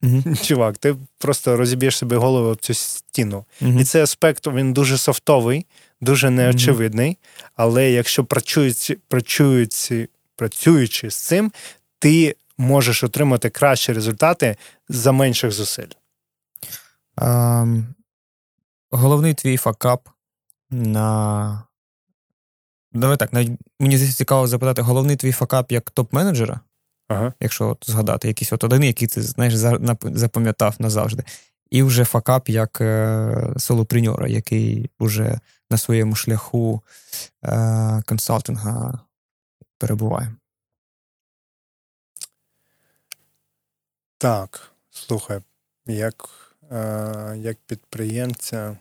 чувак, 0.43 0.77
ти 0.77 0.95
просто 1.17 1.57
розіб'єш 1.57 1.97
собі 1.97 2.15
голову 2.15 2.49
об 2.49 2.57
цю 2.57 2.73
стіну. 2.73 3.45
І 3.61 3.83
цей 3.83 4.01
аспект 4.01 4.47
він 4.47 4.73
дуже 4.73 4.97
софтовий 4.97 5.65
дуже 6.03 6.29
неочевидний. 6.29 7.17
Але 7.55 7.91
якщо 7.91 8.25
працюючи, 8.25 8.97
працюючи, 9.07 10.09
працюючи 10.35 11.09
з 11.09 11.15
цим, 11.15 11.51
ти 11.99 12.35
можеш 12.57 13.03
отримати 13.03 13.49
кращі 13.49 13.93
результати 13.93 14.57
за 14.89 15.11
менших 15.11 15.51
зусиль. 15.51 15.91
А, 17.15 17.65
головний 18.91 19.33
твій 19.33 19.57
факап 19.57 20.09
на. 20.71 21.63
Давай 22.91 23.17
так, 23.17 23.33
мені 23.79 23.97
цікаво 23.97 24.47
запитати, 24.47 24.81
головний 24.81 25.15
твій 25.15 25.31
факап 25.31 25.71
як 25.71 25.91
топ-менеджера, 25.91 26.59
ага. 27.07 27.33
якщо 27.39 27.69
от 27.69 27.83
згадати 27.87 28.27
якийсь 28.27 28.53
от 28.53 28.63
один, 28.63 28.83
який 28.83 29.07
ти 29.07 29.21
знаєш, 29.21 29.53
запам'ятав 30.03 30.75
назавжди. 30.79 31.23
І 31.71 31.83
вже 31.83 32.05
факап 32.05 32.49
як 32.49 32.81
е, 32.81 33.53
солопреньора, 33.57 34.27
який 34.27 34.89
вже 34.99 35.39
на 35.73 35.77
своєму 35.77 36.15
шляху 36.15 36.81
е, 37.43 38.03
консалтинга 38.05 38.99
перебуває. 39.77 40.31
Так, 44.17 44.71
слухай, 44.91 45.39
як 45.85 46.29
е, 46.71 47.35
як 47.37 47.57
підприємця. 47.67 48.77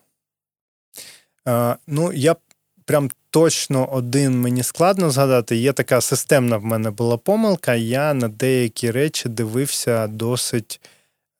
Е, 1.48 1.76
ну, 1.86 2.12
я 2.12 2.36
прям 2.84 3.10
точно 3.30 3.92
один 3.92 4.40
мені 4.40 4.62
складно 4.62 5.10
згадати. 5.10 5.56
Є 5.56 5.72
така 5.72 6.00
системна 6.00 6.56
в 6.56 6.64
мене 6.64 6.90
була 6.90 7.16
помилка. 7.16 7.74
Я 7.74 8.14
на 8.14 8.28
деякі 8.28 8.90
речі 8.90 9.28
дивився 9.28 10.06
досить. 10.06 10.80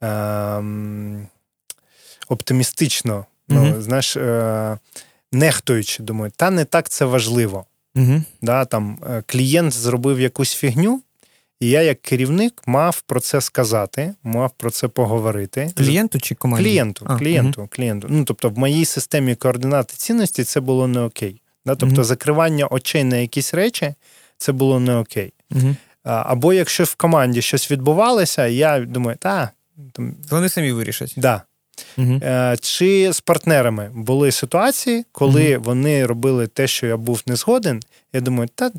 Е, 0.02 0.62
оптимістично. 2.28 3.26
Mm-hmm. 3.48 3.74
Ну, 3.74 3.82
знаєш, 3.82 4.16
е, 4.16 4.78
нехтуючи, 5.32 6.02
думаю, 6.02 6.32
та 6.36 6.50
не 6.50 6.64
так 6.64 6.88
це 6.88 7.04
важливо. 7.04 7.66
Mm-hmm. 7.94 8.22
Да, 8.42 8.64
там 8.64 8.98
е, 9.10 9.22
Клієнт 9.26 9.72
зробив 9.72 10.20
якусь 10.20 10.54
фігню, 10.54 11.02
і 11.60 11.68
я, 11.68 11.82
як 11.82 12.02
керівник, 12.02 12.62
мав 12.66 13.00
про 13.00 13.20
це 13.20 13.40
сказати, 13.40 14.14
мав 14.22 14.50
про 14.56 14.70
це 14.70 14.88
поговорити. 14.88 15.72
Клієнту 15.76 16.20
чи 16.20 16.34
команді? 16.34 16.64
Клієнту, 16.64 17.06
а, 17.09 17.18
клієнту, 17.18 17.68
клієнту. 17.70 18.06
Ну, 18.10 18.24
тобто, 18.24 18.50
в 18.50 18.59
моїй 18.59 18.84
системі 18.84 19.34
координати 19.34 19.94
цінності 19.96 20.44
це 20.44 20.60
було 20.60 20.88
не 20.88 21.00
окей. 21.00 21.40
Да? 21.66 21.74
Тобто, 21.74 22.04
закривання 22.04 22.66
очей 22.66 23.04
на 23.04 23.16
якісь 23.16 23.54
речі 23.54 23.94
це 24.38 24.52
було 24.52 24.80
не 24.80 24.96
окей. 24.96 25.32
Або 26.04 26.52
якщо 26.52 26.84
в 26.84 26.94
команді 26.94 27.42
щось 27.42 27.70
відбувалося, 27.70 28.46
я 28.46 28.80
думаю, 28.80 29.16
та. 29.20 29.50
Там... 29.92 30.14
Вони 30.30 30.48
самі 30.48 30.72
вирішать. 30.72 31.14
Да. 31.16 31.42
Угу. 31.98 32.20
Чи 32.60 33.12
з 33.12 33.20
партнерами 33.20 33.90
були 33.94 34.32
ситуації, 34.32 35.04
коли 35.12 35.56
угу. 35.56 35.64
вони 35.64 36.06
робили 36.06 36.46
те, 36.46 36.66
що 36.66 36.86
я 36.86 36.96
був 36.96 37.22
не 37.26 37.36
згоден, 37.36 37.80
я 38.12 38.20
думаю, 38.20 38.48
та 38.54 38.70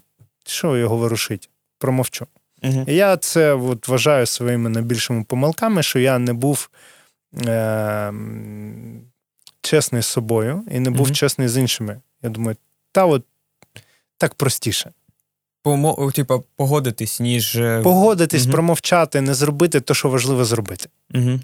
що 0.46 0.78
його 0.78 0.98
ворушить? 0.98 1.50
Промовчу. 1.80 2.28
Угу. 2.64 2.86
Я 2.88 3.18
це 3.18 3.54
от 3.54 3.88
вважаю 3.88 4.26
своїми 4.26 4.70
найбільшими 4.70 5.24
помилками, 5.24 5.84
що 5.84 6.00
я 6.00 6.20
не 6.20 6.34
був 6.34 6.70
е- 7.48 8.14
чесний 9.62 10.02
з 10.02 10.06
собою 10.06 10.64
і 10.72 10.80
не 10.80 10.90
був 10.90 11.12
чесний 11.12 11.48
з 11.48 11.58
іншими. 11.58 12.02
Я 12.22 12.30
думаю, 12.30 12.58
та 12.92 13.06
от 13.06 13.24
так 14.18 14.34
простіше. 14.34 14.92
Помо, 15.64 16.12
типа, 16.16 16.40
погодитись, 16.56 17.20
ніж. 17.20 17.56
Е, 17.56 17.82
погодитись, 17.84 18.48
промовчати, 18.48 19.22
не 19.22 19.34
зробити 19.34 19.82
те, 19.82 19.94
що 19.94 20.10
важливо 20.10 20.46
зробити. 20.46 20.90
Угу. 21.14 21.40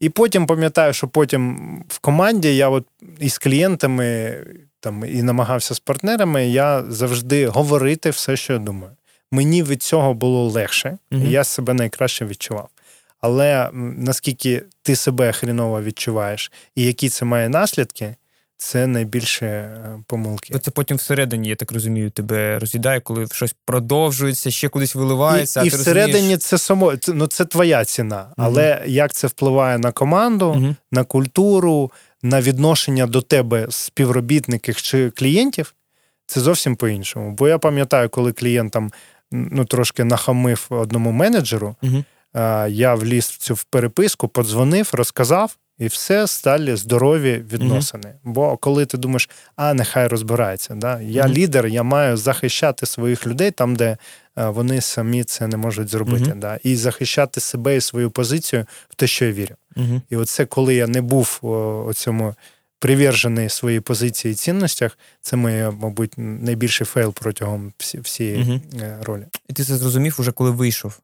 І 0.00 0.08
потім 0.08 0.46
пам'ятаю, 0.46 0.92
що 0.92 1.08
потім 1.08 1.58
в 1.88 1.98
команді 1.98 2.56
я 2.56 2.68
от 2.68 2.86
із 3.18 3.38
клієнтами 3.38 4.36
там 4.80 5.04
і 5.04 5.22
намагався 5.22 5.74
з 5.74 5.80
партнерами, 5.80 6.48
я 6.48 6.84
завжди 6.88 7.46
говорити 7.46 8.10
все, 8.10 8.36
що 8.36 8.52
я 8.52 8.58
думаю. 8.58 8.92
Мені 9.30 9.62
від 9.62 9.82
цього 9.82 10.14
було 10.14 10.48
легше, 10.48 10.98
угу. 11.12 11.22
і 11.24 11.30
я 11.30 11.44
себе 11.44 11.74
найкраще 11.74 12.24
відчував. 12.24 12.68
Але 13.20 13.70
наскільки 13.96 14.62
ти 14.82 14.96
себе 14.96 15.32
хріново 15.32 15.82
відчуваєш, 15.82 16.52
і 16.74 16.84
які 16.84 17.08
це 17.08 17.24
має 17.24 17.48
наслідки, 17.48 18.14
це 18.58 18.86
найбільше 18.86 19.46
е, 19.46 20.02
помилки. 20.06 20.58
Це 20.58 20.70
потім 20.70 20.96
всередині, 20.96 21.48
я 21.48 21.56
так 21.56 21.72
розумію, 21.72 22.10
тебе 22.10 22.58
роз'їдає, 22.58 23.00
коли 23.00 23.26
щось 23.26 23.54
продовжується, 23.64 24.50
ще 24.50 24.68
кудись 24.68 24.94
виливається. 24.94 25.60
І, 25.60 25.62
а 25.62 25.66
і 25.66 25.70
ти 25.70 25.76
всередині 25.76 26.12
розумієш... 26.12 26.40
це 26.40 26.58
само 26.58 26.96
це, 26.96 27.12
ну, 27.12 27.26
це 27.26 27.44
твоя 27.44 27.84
ціна. 27.84 28.26
Але 28.36 28.62
mm 28.62 28.88
як 28.88 29.12
це 29.12 29.26
впливає 29.26 29.78
на 29.78 29.92
команду, 29.92 30.52
mm 30.52 30.74
на 30.92 31.04
культуру, 31.04 31.92
на 32.22 32.40
відношення 32.40 33.06
до 33.06 33.22
тебе 33.22 33.66
співробітників 33.70 34.76
чи 34.76 35.10
клієнтів, 35.10 35.74
це 36.26 36.40
зовсім 36.40 36.76
по-іншому. 36.76 37.32
Бо 37.32 37.48
я 37.48 37.58
пам'ятаю, 37.58 38.08
коли 38.08 38.32
клієнт 38.32 38.72
там 38.72 38.92
ну, 39.30 39.64
трошки 39.64 40.04
нахамив 40.04 40.66
одному 40.70 41.12
менеджеру, 41.12 41.76
mm 41.82 42.04
я 42.68 42.94
вліз 42.94 43.24
в 43.24 43.36
цю 43.36 43.58
переписку, 43.70 44.28
подзвонив, 44.28 44.90
розказав. 44.92 45.56
І 45.78 45.86
все 45.86 46.26
сталі 46.26 46.76
здорові 46.76 47.44
відносини. 47.52 48.08
Mm-hmm. 48.08 48.32
Бо 48.32 48.56
коли 48.56 48.86
ти 48.86 48.98
думаєш, 48.98 49.30
а 49.56 49.74
нехай 49.74 50.06
розбирається, 50.06 50.74
да? 50.74 51.00
я 51.00 51.22
mm-hmm. 51.22 51.32
лідер, 51.32 51.66
я 51.66 51.82
маю 51.82 52.16
захищати 52.16 52.86
своїх 52.86 53.26
людей 53.26 53.50
там, 53.50 53.76
де 53.76 53.96
вони 54.36 54.80
самі 54.80 55.24
це 55.24 55.46
не 55.46 55.56
можуть 55.56 55.88
зробити. 55.88 56.24
Mm-hmm. 56.24 56.38
Да? 56.38 56.58
І 56.62 56.76
захищати 56.76 57.40
себе 57.40 57.76
і 57.76 57.80
свою 57.80 58.10
позицію 58.10 58.66
в 58.88 58.94
те, 58.94 59.06
що 59.06 59.24
я 59.24 59.32
вірю. 59.32 59.54
І 60.10 60.16
оце, 60.16 60.46
коли 60.46 60.74
я 60.74 60.86
не 60.86 61.00
був 61.00 61.38
у 61.88 61.94
цьому 61.94 62.34
привержений 62.78 63.48
своїй 63.48 63.80
позиції 63.80 64.32
і 64.32 64.34
цінностях, 64.34 64.98
це 65.20 65.36
моє, 65.36 65.70
мабуть, 65.70 66.14
найбільший 66.16 66.86
fail 66.86 67.12
протягом 67.12 67.72
всієї 67.78 68.62
е, 68.80 68.98
ролі. 69.02 69.26
І 69.48 69.52
ти 69.52 69.64
це 69.64 69.76
зрозумів 69.76 70.16
уже 70.18 70.32
коли 70.32 70.50
вийшов. 70.50 71.00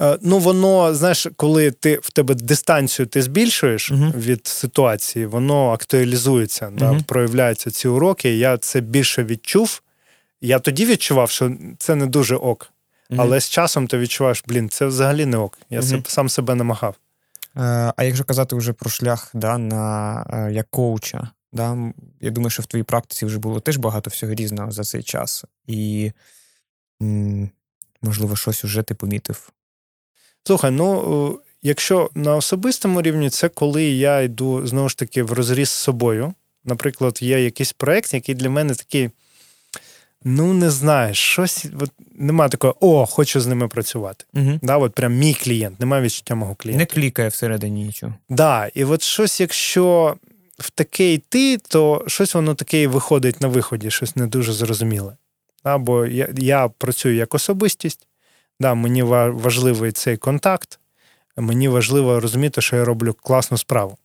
Е, 0.00 0.18
ну, 0.22 0.38
воно, 0.38 0.94
знаєш, 0.94 1.26
коли 1.36 1.70
ти 1.70 1.98
в 2.02 2.10
тебе 2.10 2.34
дистанцію 2.34 3.06
ти 3.06 3.22
збільшуєш 3.22 3.92
uh-huh. 3.92 4.16
від 4.16 4.46
ситуації, 4.46 5.26
воно 5.26 5.70
актуалізується, 5.70 6.66
uh-huh. 6.66 6.76
да, 6.76 7.00
проявляються 7.06 7.70
ці 7.70 7.88
уроки. 7.88 8.36
Я 8.36 8.58
це 8.58 8.80
більше 8.80 9.24
відчув, 9.24 9.82
Я 10.40 10.58
тоді 10.58 10.86
відчував, 10.86 11.30
що 11.30 11.52
це 11.78 11.94
не 11.94 12.06
дуже 12.06 12.36
ок. 12.36 12.70
Mm-hmm. 13.10 13.16
Але 13.20 13.40
з 13.40 13.50
часом 13.50 13.86
ти 13.86 13.98
відчуваєш, 13.98 14.44
блін, 14.46 14.68
це 14.68 14.86
взагалі 14.86 15.26
не 15.26 15.36
ок. 15.36 15.58
Я 15.70 15.82
сам 16.06 16.28
себе 16.28 16.54
намагав. 16.54 16.96
Е, 17.56 17.92
а 17.96 18.04
якщо 18.04 18.24
казати 18.24 18.56
вже 18.56 18.72
про 18.72 18.90
шлях 18.90 19.30
да, 19.34 19.58
на 19.58 20.26
е, 20.32 20.52
як 20.52 20.66
коуча, 20.70 21.28
да, 21.52 21.92
я 22.20 22.30
думаю, 22.30 22.50
що 22.50 22.62
в 22.62 22.66
твоїй 22.66 22.84
практиці 22.84 23.26
вже 23.26 23.38
було 23.38 23.60
теж 23.60 23.76
багато 23.76 24.10
всього 24.10 24.34
різного 24.34 24.70
за 24.70 24.82
цей 24.82 25.02
час. 25.02 25.44
І, 25.66 26.12
можливо, 28.02 28.36
щось 28.36 28.64
уже 28.64 28.82
ти 28.82 28.94
помітив. 28.94 29.50
Слухай, 30.46 30.70
ну 30.70 31.40
якщо 31.62 32.10
на 32.14 32.36
особистому 32.36 33.02
рівні, 33.02 33.30
це 33.30 33.48
коли 33.48 33.84
я 33.84 34.20
йду 34.20 34.66
знову 34.66 34.88
ж 34.88 34.98
таки 34.98 35.22
в 35.22 35.32
розріз 35.32 35.68
з 35.68 35.72
собою. 35.72 36.34
Наприклад, 36.64 37.18
є 37.22 37.44
якийсь 37.44 37.72
проєкт, 37.72 38.14
який 38.14 38.34
для 38.34 38.50
мене 38.50 38.74
такий. 38.74 39.10
Ну, 40.26 40.52
не 40.52 40.70
знаєш, 40.70 41.18
щось 41.18 41.66
от, 41.80 41.90
нема 42.14 42.48
такого, 42.48 42.76
о, 42.80 43.06
хочу 43.06 43.40
з 43.40 43.46
ними 43.46 43.68
працювати. 43.68 44.24
Угу. 44.34 44.58
Да, 44.62 44.76
от 44.76 44.94
прям 44.94 45.14
мій 45.14 45.34
клієнт, 45.34 45.80
немає 45.80 46.02
відчуття 46.02 46.34
мого 46.34 46.54
клієнта. 46.54 46.78
Не 46.78 46.86
клікає 46.86 47.28
всередині 47.28 47.84
нічого. 47.84 48.14
Да, 48.28 48.70
і 48.74 48.84
от 48.84 49.02
щось, 49.02 49.40
якщо 49.40 50.16
в 50.58 50.70
таке 50.70 51.12
йти, 51.12 51.58
то 51.58 52.04
щось 52.06 52.34
воно 52.34 52.54
таке 52.54 52.88
виходить 52.88 53.40
на 53.40 53.48
виході, 53.48 53.90
щось 53.90 54.16
не 54.16 54.26
дуже 54.26 54.52
зрозуміле. 54.52 55.16
Да, 55.64 55.78
бо 55.78 56.06
я 56.06 56.28
я 56.36 56.68
працюю 56.68 57.14
як 57.14 57.34
особистість, 57.34 58.06
да, 58.60 58.74
мені 58.74 59.02
важливий 59.02 59.92
цей 59.92 60.16
контакт, 60.16 60.78
мені 61.36 61.68
важливо 61.68 62.20
розуміти, 62.20 62.60
що 62.60 62.76
я 62.76 62.84
роблю 62.84 63.14
класну 63.14 63.58
справу. 63.58 63.98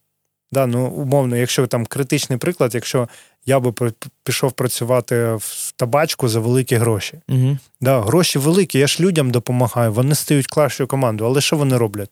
Да, 0.52 0.66
ну, 0.66 0.88
Умовно, 0.88 1.38
якщо 1.38 1.68
там 1.68 1.86
критичний 1.86 2.40
приклад, 2.40 2.76
якщо 2.76 3.10
я 3.46 3.60
би 3.60 3.92
пішов 4.24 4.52
працювати 4.52 5.34
в 5.34 5.74
табачку 5.76 6.28
за 6.28 6.40
великі 6.40 6.76
гроші. 6.76 7.20
Угу. 7.30 7.58
Да, 7.82 8.02
Гроші 8.02 8.40
великі, 8.40 8.80
я 8.80 8.88
ж 8.88 9.04
людям 9.04 9.32
допомагаю, 9.32 9.94
вони 9.94 10.16
стають 10.16 10.48
кращою 10.48 10.88
командою, 10.88 11.30
але 11.30 11.42
що 11.42 11.58
вони 11.58 11.78
роблять? 11.78 12.10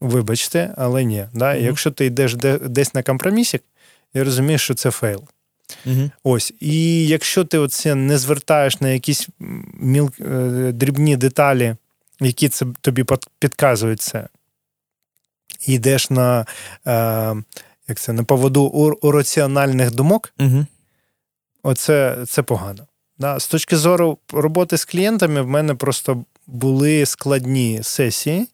Вибачте, 0.00 0.74
але 0.76 1.04
ні. 1.04 1.26
Да? 1.32 1.54
Угу. 1.54 1.64
Якщо 1.64 1.90
ти 1.90 2.06
йдеш 2.06 2.34
десь 2.60 2.94
на 2.94 3.02
компромісік, 3.02 3.62
я 4.14 4.24
розумію, 4.24 4.58
що 4.58 4.74
це 4.74 4.90
fail. 4.90 5.22
Угу. 5.86 6.10
Ось. 6.24 6.52
І 6.60 7.06
якщо 7.06 7.44
ти 7.44 7.58
оце 7.58 7.94
не 7.94 8.18
звертаєш 8.18 8.80
на 8.80 8.88
якісь 8.88 9.28
міл... 9.74 10.10
Е, 10.20 10.72
дрібні 10.72 11.16
деталі, 11.16 11.76
які 12.20 12.48
це 12.48 12.66
тобі 12.80 13.04
підказують 13.38 14.00
це, 14.00 14.28
і 15.66 15.72
йдеш 15.72 16.10
на 16.10 16.46
е, 16.86 17.36
як 17.88 17.98
це, 17.98 18.12
на 18.12 18.24
поводу 18.24 18.62
у, 18.62 19.08
у 19.08 19.10
раціональних 19.10 19.94
думок, 19.94 20.32
угу. 20.38 20.66
оце 21.62 22.16
це 22.28 22.42
погано. 22.42 22.86
Да? 23.18 23.38
З 23.38 23.46
точки 23.46 23.76
зору 23.76 24.18
роботи 24.32 24.76
з 24.76 24.84
клієнтами, 24.84 25.42
в 25.42 25.46
мене 25.46 25.74
просто 25.74 26.24
були 26.46 27.06
складні 27.06 27.80
сесії. 27.82 28.48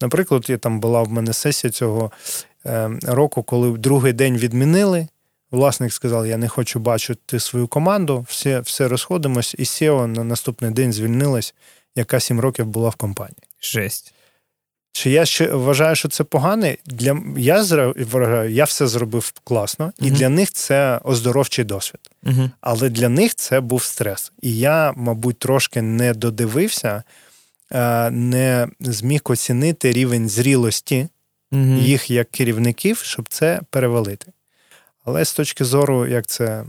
Наприклад, 0.00 0.44
я 0.48 0.58
там 0.58 0.80
була 0.80 1.02
в 1.02 1.12
мене 1.12 1.32
сесія 1.32 1.70
цього 1.70 2.12
е, 2.66 2.90
року, 3.02 3.42
коли 3.42 3.78
другий 3.78 4.12
день 4.12 4.36
відмінили. 4.36 5.08
Власник 5.54 5.92
сказав, 5.92 6.26
я 6.26 6.36
не 6.36 6.48
хочу 6.48 6.78
бачити 6.78 7.40
свою 7.40 7.68
команду, 7.68 8.26
все 8.28 8.60
все 8.60 8.88
розходимось, 8.88 9.54
і 9.58 9.62
SEO 9.62 10.06
на 10.06 10.24
наступний 10.24 10.70
день 10.70 10.92
звільнилась, 10.92 11.54
яка 11.96 12.20
сім 12.20 12.40
років 12.40 12.66
була 12.66 12.88
в 12.88 12.94
компанії. 12.94 13.42
Жесть. 13.62 14.14
Чи 14.92 15.10
я 15.10 15.24
ще 15.24 15.46
вважаю, 15.52 15.96
що 15.96 16.08
це 16.08 16.24
погане? 16.24 16.76
Для 16.86 17.22
я 17.36 17.62
вважаю, 17.96 18.50
я 18.50 18.64
все 18.64 18.86
зробив 18.86 19.32
класно, 19.44 19.92
і 19.98 20.04
uh 20.04 20.10
для 20.10 20.28
них 20.28 20.52
це 20.52 21.00
оздоровчий 21.04 21.64
досвід. 21.64 22.00
uh 22.24 22.50
Але 22.60 22.88
для 22.88 23.08
них 23.08 23.34
це 23.34 23.60
був 23.60 23.82
стрес. 23.82 24.32
І 24.42 24.58
я, 24.58 24.92
мабуть, 24.96 25.38
трошки 25.38 25.82
не 25.82 26.14
додивився, 26.14 27.02
е, 27.72 28.10
не 28.10 28.68
зміг 28.80 29.20
оцінити 29.24 29.92
рівень 29.92 30.28
зрілості 30.28 31.08
uh 31.52 31.78
їх 31.82 32.10
як 32.10 32.30
керівників, 32.30 32.98
щоб 32.98 33.28
це 33.28 33.60
перевалити. 33.70 34.33
Але 35.04 35.24
з 35.24 35.34
точки 35.34 35.64
зору, 35.64 36.06
як 36.06 36.26
це 36.26 36.64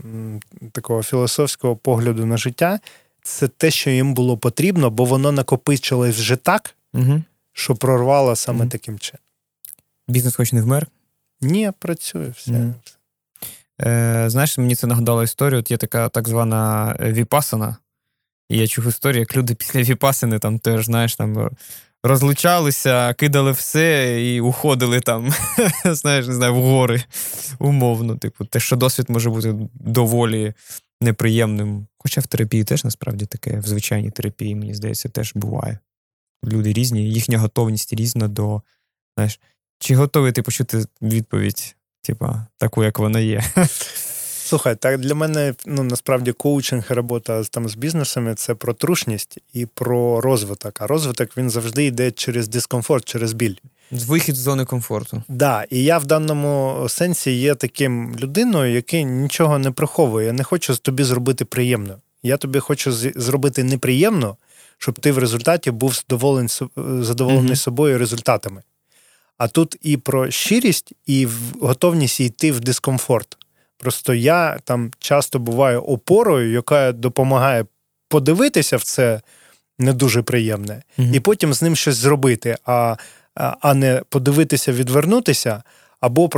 такого 0.71 1.03
філософського 1.03 1.75
погляду 1.75 2.25
на 2.25 2.37
життя, 2.37 2.79
це 3.23 3.47
те, 3.47 3.71
що 3.71 3.89
їм 3.89 4.13
було 4.13 4.37
потрібно, 4.37 4.89
бо 4.89 5.05
воно 5.05 5.31
накопичилось 5.31 6.15
вже 6.15 6.35
так. 6.35 6.75
uh 6.93 7.23
що 7.57 7.75
прорвала 7.75 8.35
саме 8.35 8.65
mm-hmm. 8.65 8.69
таким 8.69 8.99
чином. 8.99 9.21
Бізнес 10.07 10.35
хоч 10.35 10.53
не 10.53 10.61
вмер? 10.61 10.87
Ні, 11.41 11.71
працює 11.79 12.29
все. 12.37 12.51
Mm-hmm. 12.51 12.73
Е, 13.81 14.29
Знаєш, 14.29 14.57
мені 14.57 14.75
це 14.75 14.87
нагадало 14.87 15.23
історію. 15.23 15.59
От 15.59 15.71
є 15.71 15.77
така 15.77 16.09
так 16.09 16.27
звана 16.27 16.95
віпасана. 16.99 17.77
І 18.49 18.57
я 18.57 18.67
чув 18.67 18.87
історію, 18.87 19.19
як 19.19 19.37
люди 19.37 19.55
після 19.59 19.81
віпасини 19.81 20.39
там 20.39 20.59
теж, 20.59 20.85
знаєш, 20.85 21.15
там 21.15 21.49
розлучалися, 22.07 23.13
кидали 23.13 23.51
все 23.51 24.17
і 24.25 24.41
уходили 24.41 24.99
там, 24.99 25.33
знаєш, 25.85 26.27
не 26.27 26.33
знаю, 26.33 26.55
в 26.55 26.61
гори 26.61 27.03
умовно. 27.59 28.15
Типу, 28.15 28.45
те, 28.45 28.59
що 28.59 28.75
досвід 28.75 29.09
може 29.09 29.29
бути 29.29 29.55
доволі 29.73 30.53
неприємним. 31.01 31.87
Хоча 31.97 32.21
в 32.21 32.27
терапії 32.27 32.63
теж 32.63 32.83
насправді 32.83 33.25
таке, 33.25 33.59
в 33.59 33.67
звичайній 33.67 34.11
терапії, 34.11 34.55
мені 34.55 34.73
здається, 34.73 35.09
теж 35.09 35.31
буває 35.35 35.79
люди 36.45 36.73
різні, 36.73 37.09
їхня 37.09 37.39
готовність 37.39 37.93
різна 37.93 38.27
до. 38.27 38.61
знаєш, 39.17 39.39
Чи 39.79 39.95
готовий 39.95 40.31
ти 40.31 40.41
почути 40.41 40.85
відповідь, 41.01 41.75
типа, 42.01 42.47
таку, 42.57 42.83
як 42.83 42.99
вона 42.99 43.19
є? 43.19 43.43
Слухай, 44.45 44.75
так 44.75 44.99
для 44.99 45.15
мене 45.15 45.53
ну 45.65 45.83
насправді 45.83 46.31
коучинг 46.31 46.87
і 46.91 46.93
робота 46.93 47.43
там 47.43 47.69
з 47.69 47.75
бізнесами 47.75 48.35
це 48.35 48.55
про 48.55 48.73
трушність 48.73 49.37
і 49.53 49.65
про 49.65 50.21
розвиток. 50.21 50.81
А 50.81 50.87
розвиток 50.87 51.37
він 51.37 51.49
завжди 51.49 51.85
йде 51.85 52.11
через 52.11 52.47
дискомфорт, 52.47 53.05
через 53.05 53.33
біль. 53.33 53.55
Вихід 53.91 54.35
з 54.35 54.39
зони 54.39 54.65
комфорту. 54.65 55.11
Так, 55.11 55.23
да, 55.27 55.65
і 55.69 55.83
я 55.83 55.97
в 55.97 56.05
даному 56.05 56.85
сенсі 56.89 57.31
є 57.31 57.55
таким 57.55 58.15
людиною, 58.19 58.73
який 58.73 59.05
нічого 59.05 59.59
не 59.59 59.71
приховує. 59.71 60.27
Я 60.27 60.33
не 60.33 60.43
хочу 60.43 60.75
тобі 60.75 61.03
зробити 61.03 61.45
приємно. 61.45 61.97
Я 62.23 62.37
тобі 62.37 62.59
хочу 62.59 62.91
зробити 63.15 63.63
неприємно, 63.63 64.37
щоб 64.77 64.99
ти 64.99 65.11
в 65.11 65.17
результаті 65.17 65.71
був 65.71 65.93
задоволений 65.93 66.49
задоволений 66.75 67.51
mm-hmm. 67.51 67.55
собою 67.55 67.97
результатами. 67.97 68.61
А 69.37 69.47
тут 69.47 69.75
і 69.81 69.97
про 69.97 70.31
щирість, 70.31 70.93
і 71.05 71.27
готовність 71.61 72.19
йти 72.19 72.51
в 72.51 72.59
дискомфорт. 72.59 73.37
Просто 73.77 74.13
я 74.13 74.59
там 74.63 74.91
часто 74.99 75.39
буваю 75.39 75.81
опорою, 75.81 76.51
яка 76.51 76.91
допомагає 76.91 77.65
подивитися 78.09 78.77
в 78.77 78.83
це 78.83 79.21
не 79.79 79.93
дуже 79.93 80.21
приємне, 80.21 80.83
mm-hmm. 80.99 81.15
і 81.15 81.19
потім 81.19 81.53
з 81.53 81.61
ним 81.61 81.75
щось 81.75 81.95
зробити, 81.95 82.57
а 82.65 82.95
а 83.35 83.73
не 83.73 84.01
подивитися, 84.09 84.71
відвернутися, 84.71 85.63
або 85.99 86.29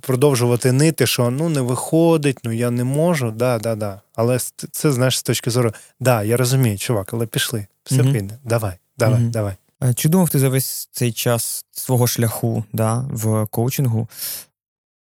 продовжувати 0.00 0.72
нити, 0.72 1.06
що 1.06 1.30
ну 1.30 1.48
не 1.48 1.60
виходить, 1.60 2.38
ну 2.44 2.52
я 2.52 2.70
не 2.70 2.84
можу. 2.84 3.30
да, 3.30 3.58
да, 3.58 3.74
да. 3.74 4.00
Але 4.14 4.38
це 4.70 4.92
знаєш 4.92 5.18
з 5.18 5.22
точки 5.22 5.50
зору, 5.50 5.72
да, 6.00 6.22
я 6.22 6.36
розумію, 6.36 6.78
чувак, 6.78 7.12
але 7.12 7.26
пішли, 7.26 7.66
все 7.84 8.02
mm 8.02 8.12
піде. 8.12 8.38
Давай, 8.44 8.72
давай, 8.98 9.20
mm 9.20 9.30
давай. 9.30 9.54
Чи 9.94 10.08
думав 10.08 10.28
ти 10.28 10.38
за 10.38 10.48
весь 10.48 10.88
цей 10.92 11.12
час 11.12 11.64
свого 11.72 12.06
шляху 12.06 12.64
да, 12.72 13.04
в 13.10 13.46
коучингу 13.46 14.08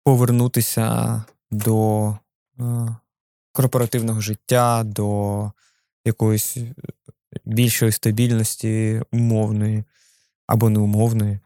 повернутися 0.05 1.23
до 1.51 2.09
е, 2.61 2.97
корпоративного 3.53 4.21
життя, 4.21 4.83
до 4.85 5.53
якоїсь 6.05 6.57
більшої 7.45 7.93
стабільності 7.93 9.03
умовної 9.13 9.85
або 10.47 10.71
неумовної? 10.71 11.39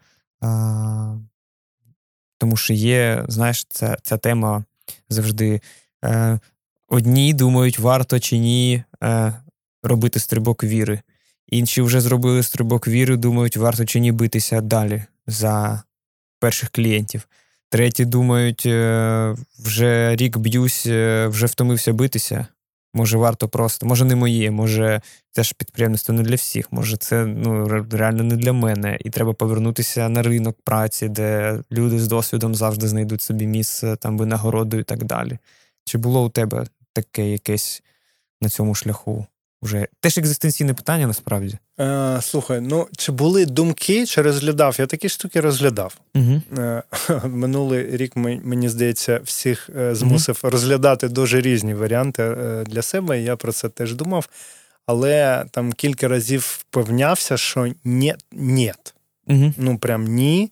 Тому 2.38 2.56
що 2.56 2.72
є, 2.74 3.24
знаєш, 3.28 3.64
ця 3.68 3.96
ця 4.02 4.18
тема 4.18 4.64
завжди. 5.08 5.60
Е, 6.04 6.40
Одні 6.88 7.34
думають, 7.34 7.78
варто 7.78 8.20
чи 8.20 8.38
ні 8.38 8.84
е, 9.02 9.32
робити 9.82 10.20
стрибок 10.20 10.64
віри. 10.64 11.00
Інші 11.48 11.82
вже 11.82 12.00
зробили 12.00 12.42
стрибок 12.42 12.88
віри, 12.88 13.16
думають, 13.16 13.56
варто 13.56 13.84
чи 13.84 14.00
ні 14.00 14.12
битися 14.12 14.60
далі 14.60 15.04
за 15.26 15.82
перших 16.38 16.70
клієнтів. 16.70 17.28
Треті 17.72 18.04
думають, 18.04 18.66
е, 18.66 19.36
вже 19.58 20.16
рік 20.16 20.38
б'юсь, 20.38 20.86
е, 20.86 21.26
вже 21.26 21.46
втомився 21.46 21.92
битися. 21.92 22.46
Може, 22.94 23.18
варто 23.18 23.48
просто, 23.48 23.86
може, 23.86 24.04
не 24.04 24.16
моє, 24.16 24.50
може, 24.50 25.00
це 25.30 25.42
ж 25.42 25.54
підприємництво 25.58 26.14
не 26.14 26.22
для 26.22 26.34
всіх, 26.34 26.72
може, 26.72 26.96
це 26.96 27.26
ну, 27.26 27.66
реально 27.90 28.22
не 28.22 28.36
для 28.36 28.52
мене. 28.52 28.98
І 29.00 29.10
треба 29.10 29.32
повернутися 29.32 30.08
на 30.08 30.22
ринок 30.22 30.56
праці, 30.64 31.08
де 31.08 31.58
люди 31.72 32.00
з 32.00 32.08
досвідом 32.08 32.54
завжди 32.54 32.88
знайдуть 32.88 33.22
собі 33.22 33.46
місце, 33.46 33.96
там 33.96 34.18
винагороду 34.18 34.78
і 34.78 34.82
так 34.82 35.04
далі. 35.04 35.38
Чи 35.84 35.98
було 35.98 36.24
у 36.24 36.28
тебе 36.28 36.66
таке 36.92 37.30
якесь 37.30 37.82
на 38.40 38.48
цьому 38.48 38.74
шляху 38.74 39.26
Вже 39.62 39.86
теж 40.00 40.18
екзистенційне 40.18 40.74
питання 40.74 41.06
насправді. 41.06 41.58
Е, 41.80 42.18
Слухай, 42.22 42.60
ну 42.60 42.86
чи 42.96 43.12
були 43.12 43.46
думки, 43.46 44.06
чи 44.06 44.22
розглядав? 44.22 44.76
Я 44.78 44.86
такі 44.86 45.08
штуки 45.08 45.40
розглядав. 45.40 45.96
Угу. 46.14 46.42
Е, 46.58 46.82
Минулий 47.24 47.96
рік 47.96 48.16
мені 48.16 48.68
здається, 48.68 49.20
всіх 49.24 49.70
е, 49.76 49.94
змусив 49.94 50.40
угу. 50.42 50.50
розглядати 50.50 51.08
дуже 51.08 51.40
різні 51.40 51.74
варіанти 51.74 52.22
е, 52.22 52.64
для 52.66 52.82
себе. 52.82 53.22
Я 53.22 53.36
про 53.36 53.52
це 53.52 53.68
теж 53.68 53.94
думав. 53.94 54.28
Але 54.86 55.44
там 55.50 55.72
кілька 55.72 56.08
разів 56.08 56.40
впевнявся, 56.40 57.36
що 57.36 57.72
ні, 57.84 58.14
ні. 58.32 58.72
Угу. 59.26 59.52
Ну 59.56 59.78
прям 59.78 60.04
ні. 60.04 60.50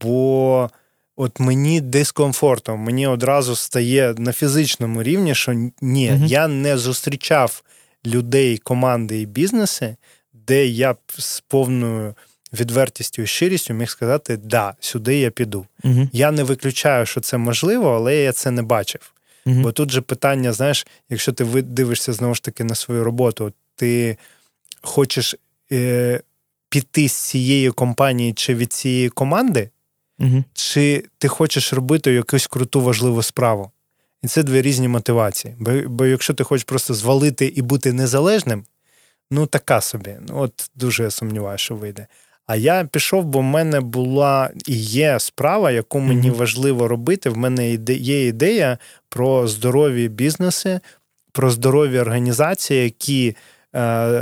Бо 0.00 0.70
от 1.16 1.40
мені 1.40 1.80
дискомфортно, 1.80 2.76
мені 2.76 3.06
одразу 3.06 3.56
стає 3.56 4.14
на 4.18 4.32
фізичному 4.32 5.02
рівні, 5.02 5.34
що 5.34 5.52
ні, 5.80 6.12
угу. 6.12 6.24
я 6.26 6.48
не 6.48 6.78
зустрічав 6.78 7.62
людей, 8.06 8.58
команди 8.58 9.20
і 9.20 9.26
бізнеси, 9.26 9.96
де 10.32 10.66
я 10.66 10.92
б 10.92 10.98
з 11.18 11.40
повною 11.40 12.14
відвертістю 12.52 13.22
і 13.22 13.26
щирістю 13.26 13.74
міг 13.74 13.88
сказати, 13.88 14.36
да, 14.36 14.74
сюди 14.80 15.18
я 15.18 15.30
піду. 15.30 15.66
Угу. 15.84 16.08
Я 16.12 16.30
не 16.30 16.42
виключаю, 16.42 17.06
що 17.06 17.20
це 17.20 17.36
можливо, 17.36 17.90
але 17.90 18.16
я 18.16 18.32
це 18.32 18.50
не 18.50 18.62
бачив. 18.62 19.12
Угу. 19.46 19.60
Бо 19.60 19.72
тут 19.72 19.90
же 19.90 20.00
питання, 20.00 20.52
знаєш, 20.52 20.86
якщо 21.10 21.32
ти 21.32 21.44
дивишся 21.62 22.12
знову 22.12 22.34
ж 22.34 22.42
таки 22.42 22.64
на 22.64 22.74
свою 22.74 23.04
роботу, 23.04 23.52
ти 23.76 24.16
хочеш 24.80 25.34
е, 25.72 26.20
піти 26.68 27.08
з 27.08 27.12
цієї 27.12 27.70
компанії 27.70 28.32
чи 28.32 28.54
від 28.54 28.72
цієї 28.72 29.08
команди, 29.08 29.70
угу. 30.18 30.44
чи 30.54 31.04
ти 31.18 31.28
хочеш 31.28 31.72
робити 31.72 32.12
якусь 32.12 32.46
круту 32.46 32.80
важливу 32.80 33.22
справу. 33.22 33.70
І 34.22 34.26
це 34.26 34.42
дві 34.42 34.62
різні 34.62 34.88
мотивації. 34.88 35.54
Бо 35.58 35.70
бо 35.86 36.06
якщо 36.06 36.34
ти 36.34 36.44
хочеш 36.44 36.64
просто 36.64 36.94
звалити 36.94 37.46
і 37.46 37.62
бути 37.62 37.92
незалежним, 37.92 38.64
ну 39.30 39.46
така 39.46 39.80
собі. 39.80 40.16
Ну, 40.28 40.40
От 40.40 40.70
дуже 40.74 41.02
я 41.02 41.10
сумніваюся, 41.10 41.64
що 41.64 41.74
вийде. 41.74 42.06
А 42.46 42.56
я 42.56 42.84
пішов, 42.84 43.24
бо 43.24 43.38
в 43.38 43.42
мене 43.42 43.80
була 43.80 44.50
і 44.66 44.76
є 44.76 45.18
справа, 45.20 45.70
яку 45.70 46.00
мені 46.00 46.30
mm-hmm. 46.30 46.36
важливо 46.36 46.88
робити. 46.88 47.30
В 47.30 47.36
мене 47.36 47.70
є 47.88 48.26
ідея 48.26 48.78
про 49.08 49.48
здорові 49.48 50.08
бізнеси, 50.08 50.80
про 51.32 51.50
здорові 51.50 51.98
організації, 51.98 52.84
які, 52.84 53.28
е, 53.28 53.34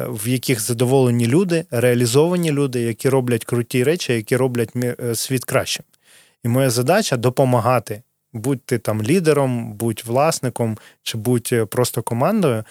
в 0.09 0.29
яких 0.29 0.61
задоволені 0.61 1.27
люди, 1.27 1.65
реалізовані 1.71 2.53
люди, 2.53 2.81
які 2.81 3.09
роблять 3.09 3.45
круті 3.45 3.85
речі, 3.85 4.13
які 4.13 4.37
роблять 4.37 4.71
е, 4.77 5.15
світ 5.15 5.45
кращим. 5.45 5.85
І 6.45 6.49
моя 6.49 6.71
задача 6.71 7.17
допомагати 7.17 8.03
будь 8.35 8.63
ти 8.63 8.79
там 8.79 9.03
лідером, 9.03 9.73
будь 9.73 10.03
власником 10.07 10.79
чи 11.03 11.19
будь 11.19 11.49
е, 11.53 11.65
просто 11.65 12.03
командою, 12.03 12.65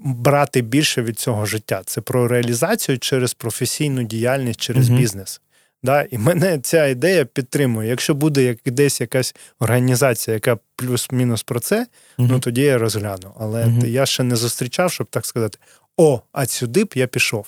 брати 0.00 0.60
більше 0.60 1.02
від 1.02 1.18
цього 1.18 1.46
життя. 1.46 1.82
Це 1.86 2.00
про 2.00 2.28
реалізацію 2.28 2.98
через 2.98 3.34
професійну 3.34 4.02
діяльність, 4.02 4.60
через 4.60 4.90
uh 4.90 4.96
бізнес. 4.96 5.40
Да? 5.82 6.02
І 6.02 6.18
мене 6.18 6.58
ця 6.58 6.86
ідея 6.86 7.24
підтримує. 7.24 7.88
Якщо 7.88 8.14
буде 8.14 8.42
як 8.42 8.58
десь 8.66 9.00
якась 9.00 9.34
організація, 9.58 10.34
яка 10.34 10.58
плюс-мінус 10.76 11.42
про 11.42 11.60
це, 11.60 11.80
uh 11.80 11.86
ну 12.18 12.40
тоді 12.40 12.62
я 12.62 12.78
розгляну. 12.78 13.34
Але 13.38 13.64
uh 13.64 13.86
я 13.86 14.06
ще 14.06 14.22
не 14.22 14.36
зустрічав, 14.36 14.92
щоб 14.92 15.06
так 15.06 15.26
сказати: 15.26 15.58
о, 15.96 16.20
а 16.32 16.46
сюди 16.46 16.84
б 16.84 16.92
я 16.94 17.06
пішов. 17.06 17.46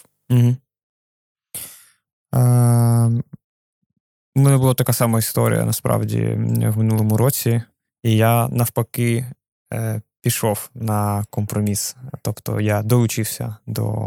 У 4.38 4.40
мене 4.40 4.56
була 4.56 4.74
така 4.74 4.92
сама 4.92 5.18
історія 5.18 5.64
насправді 5.64 6.20
в 6.46 6.78
минулому 6.78 7.16
році, 7.16 7.62
і 8.02 8.16
я 8.16 8.48
навпаки 8.48 9.26
е, 9.72 10.02
пішов 10.22 10.70
на 10.74 11.24
компроміс. 11.30 11.96
Тобто 12.22 12.60
я 12.60 12.82
долучився 12.82 13.56
до 13.66 14.06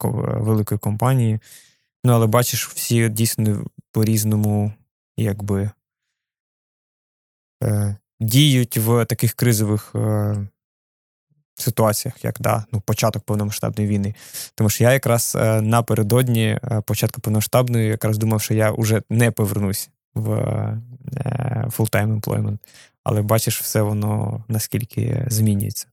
великої 0.00 0.78
компанії, 0.78 1.40
ну 2.04 2.12
але 2.12 2.26
бачиш, 2.26 2.68
всі 2.68 3.08
дійсно 3.08 3.64
по-різному 3.92 4.72
якби 5.16 5.70
е, 7.64 7.96
діють 8.20 8.76
в 8.76 9.04
таких 9.04 9.34
кризових 9.34 9.92
е, 9.94 10.36
ситуаціях, 11.58 12.24
як 12.24 12.36
да, 12.40 12.64
ну, 12.72 12.80
початок 12.80 13.22
повномасштабної 13.22 13.90
війни. 13.90 14.14
Тому 14.54 14.70
що 14.70 14.84
я 14.84 14.92
якраз 14.92 15.36
е, 15.40 15.60
напередодні 15.60 16.46
е, 16.46 16.82
початку 16.86 17.20
повномасштабної 17.20 17.88
якраз 17.88 18.18
думав, 18.18 18.42
що 18.42 18.54
я 18.54 18.70
вже 18.70 19.02
не 19.10 19.30
повернусь 19.30 19.90
в 20.14 20.32
е, 20.32 20.80
full-time 21.76 22.20
employment. 22.20 22.58
Але 23.04 23.22
бачиш, 23.22 23.60
все 23.60 23.82
воно 23.82 24.44
наскільки 24.48 25.26
змінюється. 25.28 25.86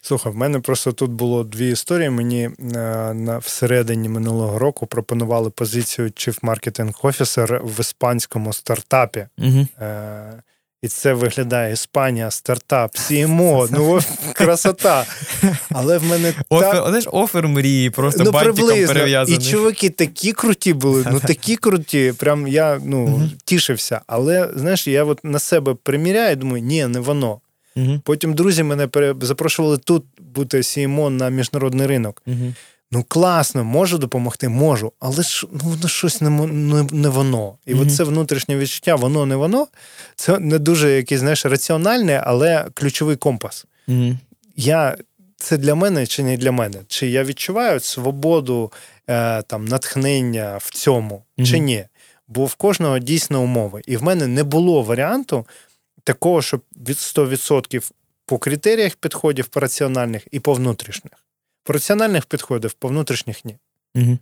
Слухай, 0.00 0.32
в 0.32 0.36
мене 0.36 0.60
просто 0.60 0.92
тут 0.92 1.10
було 1.10 1.44
дві 1.44 1.70
історії. 1.70 2.10
Мені 2.10 2.50
на 3.14 3.38
всередині 3.38 4.08
минулого 4.08 4.58
року 4.58 4.86
пропонували 4.86 5.50
позицію 5.50 6.08
Chief 6.08 6.40
Marketing 6.40 7.00
Officer 7.00 7.60
в 7.64 7.80
іспанському 7.80 8.52
стартапі. 8.52 9.26
Угу. 9.38 9.66
І 10.82 10.88
це 10.88 11.12
виглядає 11.14 11.72
Іспанія, 11.72 12.30
стартап, 12.30 12.94
CMO, 12.94 13.68
ну 13.72 14.00
красота. 14.34 15.06
Але 15.70 15.98
в 15.98 16.04
мене 16.04 16.34
офер. 16.48 16.84
Знаєш, 16.88 17.08
офер 17.12 17.48
мрії, 17.48 17.90
просто 17.90 18.24
ну, 18.24 18.30
бантиком 18.30 18.86
перев'язаний. 18.86 19.40
І 19.40 19.50
чуваки 19.50 19.90
такі 19.90 20.32
круті 20.32 20.72
були, 20.72 21.06
ну 21.12 21.20
такі 21.26 21.56
круті. 21.56 22.14
Прям 22.18 22.46
я 22.46 22.80
ну, 22.84 23.06
uh 23.06 23.30
тішився. 23.44 24.00
Але 24.06 24.50
знаєш, 24.56 24.86
я 24.86 25.04
от 25.04 25.24
на 25.24 25.38
себе 25.38 25.74
приміряю 25.82 26.36
думаю, 26.36 26.62
ні, 26.62 26.86
не 26.86 27.00
воно. 27.00 27.40
uh 27.76 28.00
Потім 28.04 28.34
друзі 28.34 28.62
мене 28.62 28.88
запрошували 29.20 29.78
тут 29.78 30.04
бути 30.34 30.58
CMO 30.58 31.08
на 31.08 31.28
міжнародний 31.28 31.86
ринок. 31.86 32.22
uh 32.26 32.54
Ну, 32.92 33.04
класно, 33.08 33.64
можу 33.64 33.98
допомогти, 33.98 34.48
можу, 34.48 34.92
але 35.00 35.22
ж 35.22 35.46
ну, 35.52 35.60
воно 35.62 35.88
щось 35.88 36.20
не 36.20 36.30
не, 36.30 36.82
не 36.82 37.08
воно. 37.08 37.58
І 37.66 37.74
mm-hmm. 37.74 37.90
це 37.90 38.04
внутрішнє 38.04 38.56
відчуття, 38.56 38.94
воно 38.94 39.26
не 39.26 39.36
воно. 39.36 39.66
Це 40.16 40.38
не 40.38 40.58
дуже 40.58 40.90
якийсь, 40.90 41.20
знаєш, 41.20 41.46
раціональне, 41.46 42.22
але 42.26 42.66
ключовий 42.74 43.16
компас. 43.16 43.66
Mm-hmm. 43.88 44.16
Я, 44.56 44.96
Це 45.36 45.56
для 45.56 45.74
мене 45.74 46.06
чи 46.06 46.22
не 46.22 46.36
для 46.36 46.52
мене? 46.52 46.78
Чи 46.88 47.08
я 47.08 47.24
відчуваю 47.24 47.80
свободу, 47.80 48.72
е, 49.06 49.42
там, 49.42 49.64
натхнення 49.64 50.58
в 50.60 50.70
цьому, 50.70 51.22
mm-hmm. 51.38 51.46
чи 51.46 51.58
ні? 51.58 51.84
Бо 52.28 52.46
в 52.46 52.54
кожного 52.54 52.98
дійсно 52.98 53.42
умови. 53.42 53.82
І 53.86 53.96
в 53.96 54.02
мене 54.02 54.26
не 54.26 54.44
було 54.44 54.82
варіанту 54.82 55.46
такого, 56.04 56.42
щоб 56.42 56.60
від 56.76 56.96
100% 56.96 57.90
по 58.26 58.38
критеріях 58.38 58.94
підходів 58.94 59.46
по 59.46 59.60
раціональних 59.60 60.26
і 60.30 60.40
по 60.40 60.54
внутрішніх. 60.54 61.12
По 61.68 61.72
раціональних 61.72 62.26
підходів, 62.26 62.72
по 62.72 62.88
внутрішніх 62.88 63.44
ні. 63.44 63.56
Угу. 63.94 64.18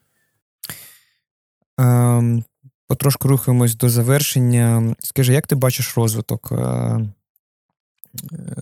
Ем, 1.79 2.45
Потрошку 2.87 3.29
рухаємось 3.29 3.75
до 3.75 3.89
завершення. 3.89 4.95
Скажи, 4.99 5.33
як 5.33 5.47
ти 5.47 5.55
бачиш 5.55 5.97
розвиток 5.97 6.53
е, 6.53 7.01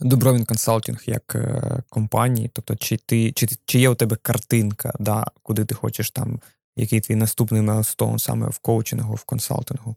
Dubrovin 0.00 0.44
Consulting 0.44 1.02
як 1.06 1.34
е, 1.34 1.82
компанії? 1.88 2.50
Тобто, 2.52 2.76
чи 2.76 2.96
ти, 2.96 3.32
чи, 3.32 3.48
чи 3.64 3.80
є 3.80 3.88
у 3.88 3.94
тебе 3.94 4.16
картинка, 4.16 4.92
да, 4.98 5.26
куди 5.42 5.64
ти 5.64 5.74
хочеш 5.74 6.10
там, 6.10 6.40
який 6.76 7.00
твій 7.00 7.16
наступний 7.16 7.62
milestone 7.62 8.18
саме 8.18 8.48
в 8.48 8.58
коучингу, 8.58 9.14
в 9.14 9.24
консалтингу? 9.24 9.96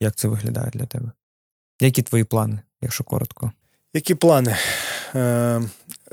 Як 0.00 0.16
це 0.16 0.28
виглядає 0.28 0.70
для 0.70 0.86
тебе? 0.86 1.12
Які 1.80 2.02
твої 2.02 2.24
плани, 2.24 2.60
якщо 2.80 3.04
коротко? 3.04 3.52
Які 3.94 4.14
плани? 4.14 4.56
Е, 5.14 5.62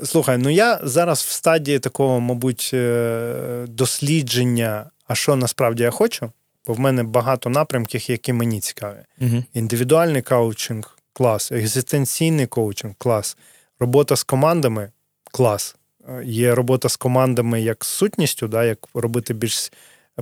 Слухай, 0.04 0.38
ну 0.38 0.50
я 0.50 0.80
зараз 0.82 1.22
в 1.22 1.30
стадії 1.30 1.78
такого, 1.78 2.20
мабуть, 2.20 2.70
е, 2.74 3.64
дослідження, 3.68 4.90
а 5.06 5.14
що 5.14 5.36
насправді 5.36 5.82
я 5.82 5.90
хочу, 5.90 6.30
бо 6.66 6.72
в 6.72 6.80
мене 6.80 7.02
багато 7.02 7.50
напрямків, 7.50 8.10
які 8.10 8.32
мені 8.32 8.60
цікаві. 8.60 8.98
uh 9.20 9.44
Індивідуальний 9.54 10.22
коучинг 10.22 10.98
клас, 11.12 11.52
екзистенційний 11.52 12.46
коучинг 12.46 12.94
клас, 12.98 13.36
робота 13.80 14.16
з 14.16 14.22
командами 14.22 14.90
клас. 15.32 15.76
Е, 16.08 16.22
є 16.24 16.54
робота 16.54 16.88
з 16.88 16.96
командами 16.96 17.60
як 17.62 17.84
з 17.84 17.88
сутністю, 17.88 18.48
да, 18.48 18.64
як 18.64 18.78
робити 18.94 19.34
більш 19.34 19.72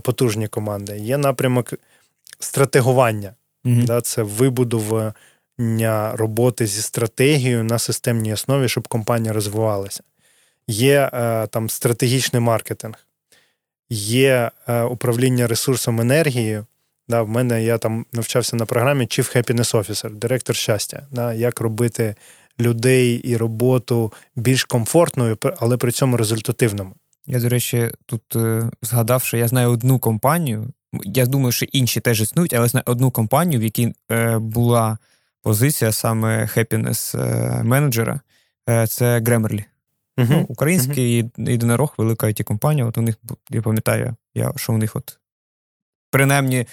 потужні 0.02 0.48
команди. 0.48 0.98
Є 0.98 1.18
напрямок 1.18 1.74
стратегування, 2.40 3.34
uh 3.64 3.84
да, 3.84 4.00
це 4.00 4.22
вибудова 4.22 5.14
роботи 6.14 6.66
зі 6.66 6.82
стратегією 6.82 7.64
на 7.64 7.78
системній 7.78 8.32
основі, 8.32 8.68
щоб 8.68 8.88
компанія 8.88 9.32
розвивалася. 9.32 10.02
Є 10.66 11.10
е, 11.12 11.46
там 11.46 11.70
стратегічний 11.70 12.42
маркетинг, 12.42 13.06
є 13.90 14.50
е, 14.68 14.82
управління 14.82 15.46
ресурсом 15.46 16.00
енергії. 16.00 16.62
Да, 17.08 17.22
В 17.22 17.28
мене 17.28 17.64
я 17.64 17.78
там 17.78 18.06
навчався 18.12 18.56
на 18.56 18.66
програмі 18.66 19.04
Chief 19.04 19.36
Happiness 19.36 19.76
Officer, 19.76 20.10
директор 20.10 20.56
щастя, 20.56 21.06
да, 21.10 21.34
як 21.34 21.60
робити 21.60 22.14
людей 22.60 23.14
і 23.14 23.36
роботу 23.36 24.12
більш 24.36 24.64
комфортною, 24.64 25.38
але 25.58 25.76
при 25.76 25.92
цьому 25.92 26.16
результативною. 26.16 26.92
Я, 27.26 27.40
до 27.40 27.48
речі, 27.48 27.90
тут 28.06 28.36
е, 28.36 28.70
згадав, 28.82 29.22
що 29.22 29.36
я 29.36 29.48
знаю 29.48 29.70
одну 29.70 29.98
компанію. 29.98 30.72
Я 30.92 31.26
думаю, 31.26 31.52
що 31.52 31.66
інші 31.72 32.00
теж 32.00 32.20
існують, 32.20 32.54
але 32.54 32.68
знаю 32.68 32.84
одну 32.86 33.10
компанію, 33.10 33.60
в 33.60 33.64
якій 33.64 33.94
е, 34.10 34.38
була 34.38 34.98
позиція 35.42 35.92
саме 35.92 36.46
хеппінес 36.46 37.14
менеджера 37.62 38.20
це 38.88 39.20
Grammarly. 39.20 39.64
Uh-huh. 40.16 40.26
Ну, 40.30 40.46
Український 40.48 41.22
uh-huh. 41.22 41.50
єдинорог, 41.50 41.94
велика 41.98 42.26
it 42.26 42.42
компанія 42.42 42.86
От 42.86 42.98
у 42.98 43.02
них, 43.02 43.16
я 43.50 43.62
пам'ятаю, 43.62 44.16
я, 44.34 44.52
що 44.56 44.72
у 44.72 44.76
них 44.76 44.96
от 44.96 45.18
принаймні 46.10 46.66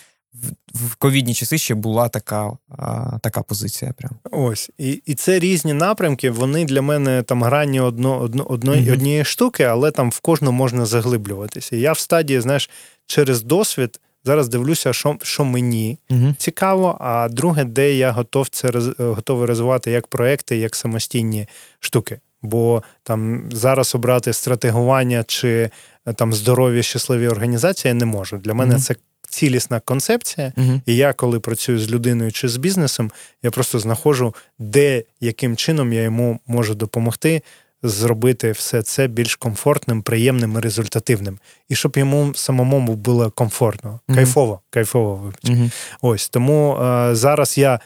в 0.73 0.95
ковідні 0.95 1.33
часи 1.33 1.57
ще 1.57 1.75
була 1.75 2.09
така 2.09 2.57
а, 2.69 3.19
така 3.19 3.41
позиція. 3.41 3.93
Прям. 3.93 4.11
Ось. 4.31 4.69
І 4.77 5.01
і 5.05 5.15
це 5.15 5.39
різні 5.39 5.73
напрямки. 5.73 6.29
Вони 6.29 6.65
для 6.65 6.81
мене 6.81 7.23
там 7.23 7.43
грані 7.43 7.79
одно, 7.79 8.19
одно, 8.19 8.43
одно, 8.43 8.73
mm-hmm. 8.73 8.93
однієї 8.93 9.25
штуки, 9.25 9.63
але 9.63 9.91
там 9.91 10.11
в 10.11 10.19
кожну 10.19 10.51
можна 10.51 10.85
заглиблюватися. 10.85 11.75
І 11.75 11.79
я 11.79 11.91
в 11.91 11.99
стадії, 11.99 12.41
знаєш, 12.41 12.69
через 13.05 13.43
досвід. 13.43 13.99
Зараз 14.23 14.49
дивлюся, 14.49 14.93
що 14.93 15.17
що 15.21 15.45
мені 15.45 15.99
uh-huh. 16.09 16.35
цікаво, 16.35 16.97
а 16.99 17.29
друге, 17.29 17.63
де 17.63 17.93
я 17.93 18.11
готов 18.11 18.49
це 18.49 18.71
готовий 18.97 19.47
розвивати 19.47 19.91
як 19.91 20.07
проекти, 20.07 20.57
як 20.57 20.75
самостійні 20.75 21.47
штуки. 21.79 22.19
Бо 22.41 22.83
там 23.03 23.49
зараз 23.51 23.95
обрати 23.95 24.33
стратегування 24.33 25.23
чи 25.27 25.69
там 26.15 26.33
здорові, 26.33 26.83
щасливі 26.83 27.27
організації 27.27 27.89
я 27.89 27.93
не 27.93 28.05
можу. 28.05 28.37
Для 28.37 28.53
мене 28.53 28.75
uh-huh. 28.75 28.81
це 28.81 28.95
цілісна 29.29 29.79
концепція, 29.79 30.53
uh-huh. 30.57 30.81
і 30.85 30.95
я, 30.95 31.13
коли 31.13 31.39
працюю 31.39 31.79
з 31.79 31.91
людиною 31.91 32.31
чи 32.31 32.47
з 32.47 32.57
бізнесом, 32.57 33.11
я 33.43 33.51
просто 33.51 33.79
знаходжу, 33.79 34.35
де 34.59 35.03
яким 35.21 35.55
чином 35.55 35.93
я 35.93 36.01
йому 36.01 36.39
можу 36.47 36.75
допомогти. 36.75 37.41
Зробити 37.83 38.51
все 38.51 38.81
це 38.81 39.07
більш 39.07 39.35
комфортним, 39.35 40.01
приємним 40.01 40.57
і 40.57 40.59
результативним, 40.59 41.39
і 41.69 41.75
щоб 41.75 41.97
йому 41.97 42.33
самому 42.35 42.95
було 42.95 43.31
комфортно, 43.31 43.99
mm-hmm. 44.07 44.15
кайфово, 44.15 44.61
кайфово 44.69 45.15
вибач. 45.15 45.43
Mm-hmm. 45.43 45.71
Ось 46.01 46.29
тому 46.29 46.77
е, 46.77 47.15
зараз 47.15 47.57
я 47.57 47.79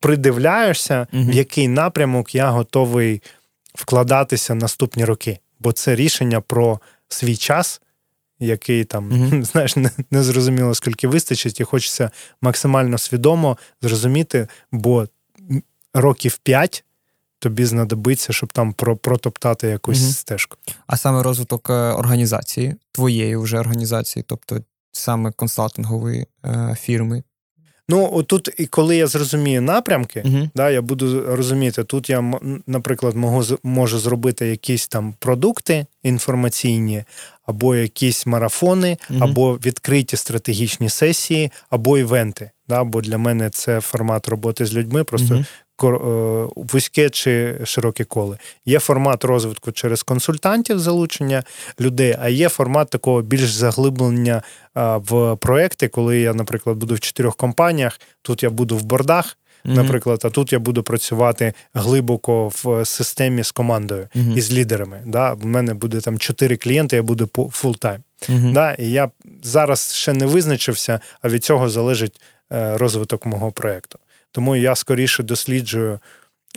придивляюся, 0.00 1.06
mm-hmm. 1.12 1.30
в 1.30 1.34
який 1.34 1.68
напрямок 1.68 2.34
я 2.34 2.50
готовий 2.50 3.22
вкладатися 3.74 4.54
наступні 4.54 5.04
роки, 5.04 5.38
бо 5.60 5.72
це 5.72 5.94
рішення 5.94 6.40
про 6.40 6.80
свій 7.08 7.36
час, 7.36 7.80
який 8.38 8.84
там, 8.84 9.10
mm-hmm. 9.12 9.42
знаєш, 9.52 9.76
не, 9.76 9.90
не 10.10 10.22
зрозуміло, 10.22 10.74
скільки 10.74 11.08
вистачить, 11.08 11.60
і 11.60 11.64
хочеться 11.64 12.10
максимально 12.42 12.98
свідомо 12.98 13.58
зрозуміти, 13.82 14.48
бо 14.72 15.06
років 15.94 16.38
п'ять 16.38 16.84
тобі 17.38 17.64
знадобиться, 17.64 18.32
щоб 18.32 18.52
там 18.52 18.72
протоптати 18.72 19.68
якусь 19.68 19.98
mm-hmm. 19.98 20.12
стежку. 20.12 20.56
А 20.86 20.96
саме 20.96 21.22
розвиток 21.22 21.70
е, 21.70 21.72
організації, 21.72 22.74
твоєї 22.92 23.36
вже 23.36 23.58
організації, 23.58 24.24
тобто 24.28 24.60
саме 24.92 25.32
консалтингової 25.32 26.26
е, 26.44 26.76
фірми, 26.80 27.22
Ну, 27.90 28.10
отут, 28.12 28.48
і 28.58 28.66
коли 28.66 28.96
я 28.96 29.06
зрозумію 29.06 29.62
напрямки, 29.62 30.20
uh-huh. 30.20 30.50
да, 30.54 30.70
я 30.70 30.82
буду 30.82 31.36
розуміти, 31.36 31.84
тут 31.84 32.10
я, 32.10 32.32
наприклад, 32.66 33.16
можу, 33.16 33.58
можу 33.62 33.98
зробити 33.98 34.46
якісь 34.46 34.88
там 34.88 35.14
продукти 35.18 35.86
інформаційні, 36.02 37.04
або 37.46 37.76
якісь 37.76 38.26
марафони, 38.26 38.98
uh-huh. 39.10 39.24
або 39.24 39.54
відкриті 39.54 40.16
стратегічні 40.16 40.88
сесії, 40.88 41.52
або 41.70 41.98
івенти. 41.98 42.50
Да, 42.68 42.84
Бо 42.84 43.00
для 43.00 43.18
мене 43.18 43.50
це 43.50 43.80
формат 43.80 44.28
роботи 44.28 44.66
з 44.66 44.74
людьми. 44.74 45.04
Просто 45.04 45.34
uh-huh. 45.34 45.46
Е, 45.84 46.48
вузьке 46.56 47.10
чи 47.10 47.58
широке 47.64 48.04
коле. 48.04 48.38
Є 48.66 48.78
формат 48.78 49.24
розвитку 49.24 49.72
через 49.72 50.02
консультантів, 50.02 50.78
залучення 50.78 51.42
людей, 51.80 52.16
а 52.20 52.28
є 52.28 52.48
формат 52.48 52.90
такого 52.90 53.22
більш 53.22 53.50
заглиблення 53.50 54.42
в 54.74 55.36
проекти, 55.36 55.88
коли 55.88 56.20
я, 56.20 56.34
наприклад, 56.34 56.76
буду 56.76 56.94
в 56.94 57.00
чотирьох 57.00 57.36
компаніях, 57.36 58.00
тут 58.22 58.42
я 58.42 58.50
буду 58.50 58.76
в 58.76 58.84
бордах. 58.84 59.38
Mm-hmm. 59.64 59.74
Наприклад, 59.74 60.20
а 60.24 60.30
тут 60.30 60.52
я 60.52 60.58
буду 60.58 60.82
працювати 60.82 61.52
глибоко 61.74 62.48
в 62.48 62.84
системі 62.84 63.42
з 63.42 63.52
командою 63.52 64.08
mm-hmm. 64.16 64.36
і 64.36 64.40
з 64.40 64.52
лідерами. 64.52 65.02
Да? 65.06 65.32
У 65.32 65.46
мене 65.46 65.74
буде 65.74 66.00
там 66.00 66.18
чотири 66.18 66.56
клієнти, 66.56 66.96
я 66.96 67.02
буду 67.02 67.50
фултайм. 67.52 68.02
Mm-hmm. 68.28 68.52
Да? 68.52 68.72
І 68.72 68.90
я 68.90 69.10
зараз 69.42 69.94
ще 69.94 70.12
не 70.12 70.26
визначився, 70.26 71.00
а 71.22 71.28
від 71.28 71.44
цього 71.44 71.68
залежить 71.68 72.20
е, 72.52 72.78
розвиток 72.78 73.26
мого 73.26 73.52
проєкту. 73.52 73.98
Тому 74.32 74.56
я 74.56 74.74
скоріше 74.74 75.22
досліджую 75.22 76.00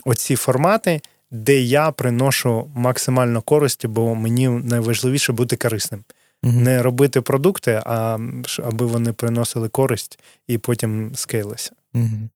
оці 0.04 0.36
формати, 0.36 1.00
де 1.30 1.60
я 1.60 1.90
приношу 1.90 2.70
максимально 2.74 3.42
користі, 3.42 3.88
бо 3.88 4.14
мені 4.14 4.48
найважливіше 4.48 5.32
бути 5.32 5.56
корисним. 5.56 6.04
mm 6.44 6.52
Не 6.52 6.82
робити 6.82 7.20
продукти, 7.20 7.82
а 7.86 8.18
аби 8.62 8.86
вони 8.86 9.12
приносили 9.12 9.68
користь 9.68 10.18
і 10.48 10.58
потім 10.58 11.12
скейлися. 11.14 11.72
mm 11.94 12.28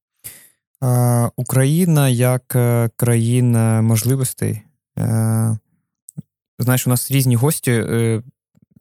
Україна 1.36 2.08
як 2.08 2.56
е, 2.56 2.90
країна 2.96 3.82
можливостей. 3.82 4.62
Е, 4.98 5.58
знаєш, 6.58 6.86
у 6.86 6.90
нас 6.90 7.10
різні 7.10 7.36
гості. 7.36 7.70
Е, 7.70 8.22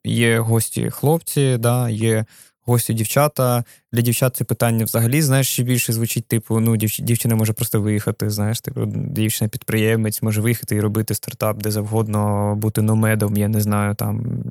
є 0.05 0.39
гості 0.39 0.89
хлопці, 0.89 1.57
да, 1.57 1.89
є 1.89 2.25
гості 2.65 2.93
дівчата. 2.93 3.63
Для 3.91 4.01
дівчат 4.01 4.35
це 4.35 4.43
питання 4.43 4.85
взагалі, 4.85 5.21
знаєш, 5.21 5.49
ще 5.49 5.63
більше 5.63 5.93
звучить, 5.93 6.27
типу, 6.27 6.59
ну, 6.59 6.77
дівч... 6.77 6.99
дівчина 6.99 7.35
може 7.35 7.53
просто 7.53 7.81
виїхати, 7.81 8.29
знаєш, 8.29 8.61
типу, 8.61 8.85
дівчина-підприємець 8.85 10.21
може 10.21 10.41
виїхати 10.41 10.75
і 10.75 10.79
робити 10.79 11.15
стартап 11.15 11.57
де 11.57 11.71
завгодно, 11.71 12.55
бути 12.55 12.81
номедом, 12.81 13.37
я 13.37 13.47
не 13.47 13.61
знаю, 13.61 13.95
там. 13.95 14.43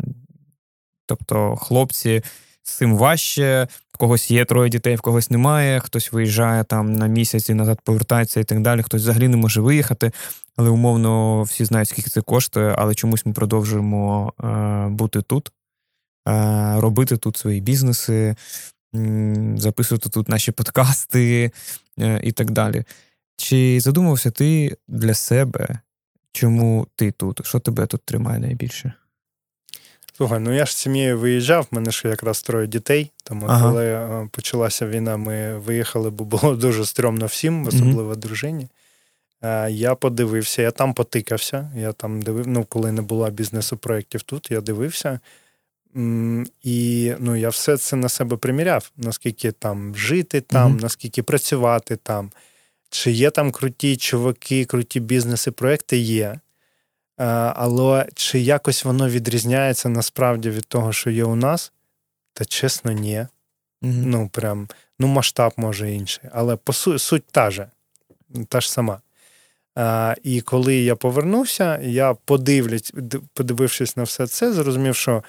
Тобто 1.07 1.57
хлопці 1.57 2.23
з 2.63 2.73
цим 2.73 2.97
важче, 2.97 3.69
в 3.93 3.97
когось 3.97 4.31
є 4.31 4.45
троє 4.45 4.71
дітей, 4.71 4.97
в 4.97 5.01
когось 5.01 5.31
немає, 5.31 5.81
хтось 5.81 6.13
виїжджає 6.13 6.65
там 6.65 6.93
на 6.93 7.07
місяць 7.07 7.51
і 7.51 7.55
назад 7.55 7.81
повертається 7.85 8.41
і 8.41 8.45
так 8.45 8.61
далі, 8.61 8.83
хтось 8.83 9.03
взагалі 9.03 9.29
не 9.29 9.37
може 9.37 9.61
виїхати. 9.61 10.13
Але 10.57 10.71
умовно 10.71 11.43
всі 11.43 11.65
знають, 11.65 11.89
скільки 11.89 12.11
це 12.11 12.21
коштує, 12.21 12.75
але 12.79 12.95
чомусь 12.95 13.27
ми 13.27 13.33
продовжуємо 13.33 14.33
е, 14.45 14.89
бути 14.89 15.23
тут, 15.23 15.53
робити 16.77 17.17
тут 17.17 17.37
свої 17.37 17.61
бізнеси, 17.61 18.37
записувати 19.57 20.09
тут 20.09 20.29
наші 20.29 20.53
подкасти 20.53 21.51
е, 21.99 22.21
і 22.23 22.33
так 22.33 22.51
далі. 22.51 22.85
Чи 23.37 23.81
задумався 23.81 24.31
ти 24.31 24.77
для 24.89 25.15
себе, 25.15 25.79
чому 26.33 26.87
ти 26.97 27.11
тут? 27.11 27.47
Що 27.47 27.59
тебе 27.59 27.87
тут 27.87 28.03
тримає 28.03 28.39
найбільше? 28.39 28.93
Слухай, 30.17 30.41
ну 30.41 30.53
я 30.53 30.67
ж 30.67 30.73
з 30.73 30.77
сім'єю 30.77 31.19
виїжджав, 31.19 31.69
в 31.71 31.75
мене 31.75 31.91
ж 31.91 32.09
якраз 32.09 32.43
троє 32.43 32.67
дітей. 32.67 33.13
Тому 33.25 33.47
ага. 33.49 33.69
коли 33.69 33.87
е, 33.87 34.29
почалася 34.31 34.87
війна, 34.87 35.17
ми 35.17 35.59
виїхали, 35.59 36.11
бо 36.11 36.25
було 36.25 36.57
дуже 36.57 36.87
стрьомно 36.87 37.27
всім, 37.27 37.67
особливо 37.67 38.13
mm-hmm. 38.13 38.17
дружині. 38.17 38.69
Я 39.69 39.95
подивився, 39.95 40.63
я 40.63 40.71
там 40.71 40.95
потикався. 40.95 41.71
Я 41.77 41.93
там 41.93 42.23
дивив, 42.23 42.49
ну, 42.49 42.65
коли 42.65 42.93
не 42.93 43.03
було 43.03 43.31
бізнесу 43.31 43.77
проєктів 43.77 44.23
тут, 44.23 44.51
я 44.51 44.61
дивився. 44.61 45.21
І 46.63 47.13
ну, 47.19 47.37
я 47.37 47.49
все 47.49 47.77
це 47.77 47.97
на 47.97 48.09
себе 48.09 48.37
приміряв, 48.37 48.91
наскільки 48.97 49.53
там 49.53 49.97
жити 49.97 50.41
там, 50.41 50.77
mm-hmm. 50.77 50.83
наскільки 50.83 51.23
працювати 51.23 51.97
там. 51.97 52.31
Чи 52.91 53.11
є 53.11 53.31
там 53.31 53.53
круті 53.53 53.97
чуваки, 53.97 54.65
круті 54.65 55.01
бізнеси, 55.01 55.51
проекти 55.51 55.97
є. 55.97 56.41
Але 57.17 58.09
чи 58.15 58.41
якось 58.41 58.85
воно 58.85 59.09
відрізняється 59.09 59.89
насправді 59.89 60.51
від 60.51 60.67
того, 60.67 60.93
що 60.93 61.11
є 61.11 61.25
у 61.25 61.35
нас? 61.35 61.73
Та 62.33 62.45
чесно, 62.45 62.93
ні. 62.93 63.17
Mm-hmm. 63.19 63.27
Ну, 63.83 64.29
прям, 64.33 64.69
ну, 64.99 65.07
масштаб 65.07 65.53
може 65.57 65.93
інший. 65.93 66.31
Але 66.33 66.57
по 66.57 66.73
су- 66.73 66.99
суть 66.99 67.25
та 67.31 67.51
же, 67.51 67.71
та 68.49 68.61
ж 68.61 68.73
сама. 68.73 69.01
А, 69.75 70.15
І 70.23 70.41
коли 70.41 70.75
я 70.77 70.97
повернувся, 70.97 71.79
я 71.79 72.15
подивлюсь, 72.15 72.93
подивившись 73.35 73.97
на 73.97 74.03
все 74.03 74.27
це, 74.27 74.53
зрозумів, 74.53 74.97
що 74.97 75.23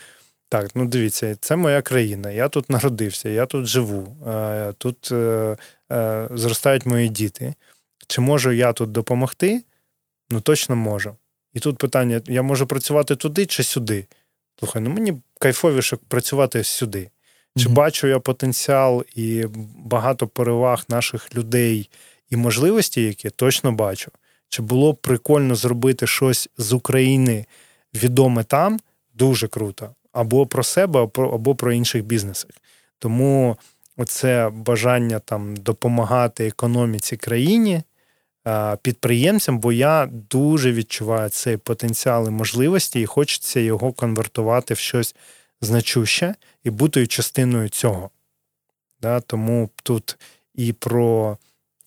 так, 0.61 0.76
ну 0.76 0.86
дивіться, 0.86 1.36
це 1.41 1.56
моя 1.56 1.82
країна. 1.82 2.32
Я 2.32 2.49
тут 2.49 2.69
народився, 2.69 3.30
я 3.30 3.45
тут 3.45 3.65
живу, 3.65 4.18
е, 4.27 4.73
тут 4.77 5.11
е, 5.11 5.57
е, 5.91 6.27
зростають 6.32 6.86
мої 6.86 7.10
діти. 7.10 7.53
Чи 8.07 8.22
можу 8.22 8.52
я 8.52 8.73
тут 8.73 8.91
допомогти? 8.91 9.64
Ну, 10.30 10.41
точно 10.41 10.76
можу. 10.76 11.15
І 11.53 11.60
тут 11.60 11.77
питання: 11.77 12.22
я 12.27 12.41
можу 12.41 12.68
працювати 12.68 13.15
туди 13.15 13.45
чи 13.45 13.64
сюди? 13.64 14.06
Слухай, 14.60 14.82
ну 14.82 14.90
мені 14.90 15.22
кайфовіше 15.40 15.98
працювати 16.07 16.64
сюди. 16.64 17.10
Чи 17.57 17.69
mm-hmm. 17.69 17.73
бачу 17.73 18.07
я 18.07 18.19
потенціал 18.19 19.03
і 19.15 19.45
багато 19.77 20.27
переваг 20.27 20.86
наших 20.90 21.36
людей 21.36 21.90
і 22.30 22.36
можливості, 22.36 23.03
які 23.03 23.30
точно 23.30 23.72
бачу. 23.72 24.11
Чи 24.49 24.61
було 24.61 24.94
б 24.94 24.98
прикольно 24.98 25.56
зробити 25.56 26.07
щось 26.07 26.49
з 26.57 26.73
України 26.73 27.45
відоме 27.94 28.44
там? 28.44 28.80
Дуже 29.14 29.48
круто 29.48 29.95
або 30.15 30.45
про 30.45 30.63
себе, 30.63 31.07
або 31.15 31.55
про 31.55 31.73
інших 31.73 32.05
бізнесів. 32.05 32.49
Тому 32.99 33.57
оце 33.97 34.49
бажання 34.49 35.19
там 35.19 35.55
допомагати 35.55 36.47
економіці 36.47 37.17
країні, 37.17 37.83
підприємцям, 38.81 39.59
бо 39.59 39.71
я 39.71 40.09
дуже 40.29 40.73
відчуваю 40.73 41.29
цей 41.29 41.57
потенціал 41.57 42.27
і 42.27 42.31
можливості, 42.31 43.01
і 43.01 43.05
хочеться 43.05 43.59
його 43.59 43.93
конвертувати 43.93 44.73
в 44.73 44.77
щось 44.77 45.15
значуще 45.61 46.35
і 46.63 46.69
бути 46.69 47.07
частиною 47.07 47.69
цього. 47.69 48.09
Да, 49.01 49.19
Тому 49.19 49.69
тут 49.83 50.17
і 50.55 50.73
про 50.73 51.37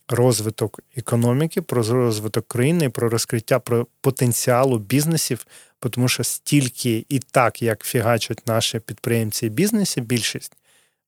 розвиток 0.09 0.80
економіки, 0.96 1.62
про 1.62 1.82
розвиток 1.82 2.48
країни, 2.48 2.90
про 2.90 3.09
розкриття 3.09 3.59
про 3.59 3.86
потенціалу 4.00 4.78
бізнесів, 4.78 5.46
тому 5.90 6.09
що 6.09 6.24
стільки 6.24 7.06
і 7.09 7.18
так, 7.18 7.62
як 7.62 7.84
фігачать 7.84 8.46
наші 8.46 8.78
підприємці 8.78 9.46
і 9.46 9.48
бізнесі, 9.48 10.00
більшість, 10.00 10.52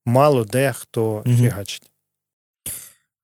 мало 0.06 0.44
де 0.44 0.72
хто 0.72 1.04
угу. 1.04 1.36
фігачить. 1.36 1.90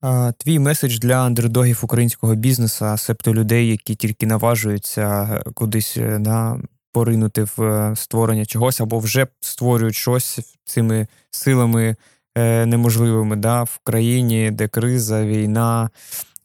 А, 0.00 0.32
Твій 0.38 0.58
меседж 0.58 0.98
для 0.98 1.26
андердогів 1.26 1.80
українського 1.82 2.34
бізнесу, 2.34 2.94
себто 2.96 3.34
людей, 3.34 3.68
які 3.68 3.94
тільки 3.94 4.26
наважуються 4.26 5.42
кудись 5.54 5.96
на 5.96 6.54
е, 6.54 6.66
поринути 6.92 7.46
в 7.56 7.62
е, 7.62 7.96
створення 7.96 8.46
чогось, 8.46 8.80
або 8.80 8.98
вже 8.98 9.26
створюють 9.40 9.94
щось 9.94 10.56
цими 10.64 11.06
силами 11.30 11.96
е, 12.34 12.66
неможливими 12.66 13.36
да, 13.36 13.62
в 13.62 13.78
країні, 13.84 14.50
де 14.50 14.68
криза, 14.68 15.24
війна 15.24 15.90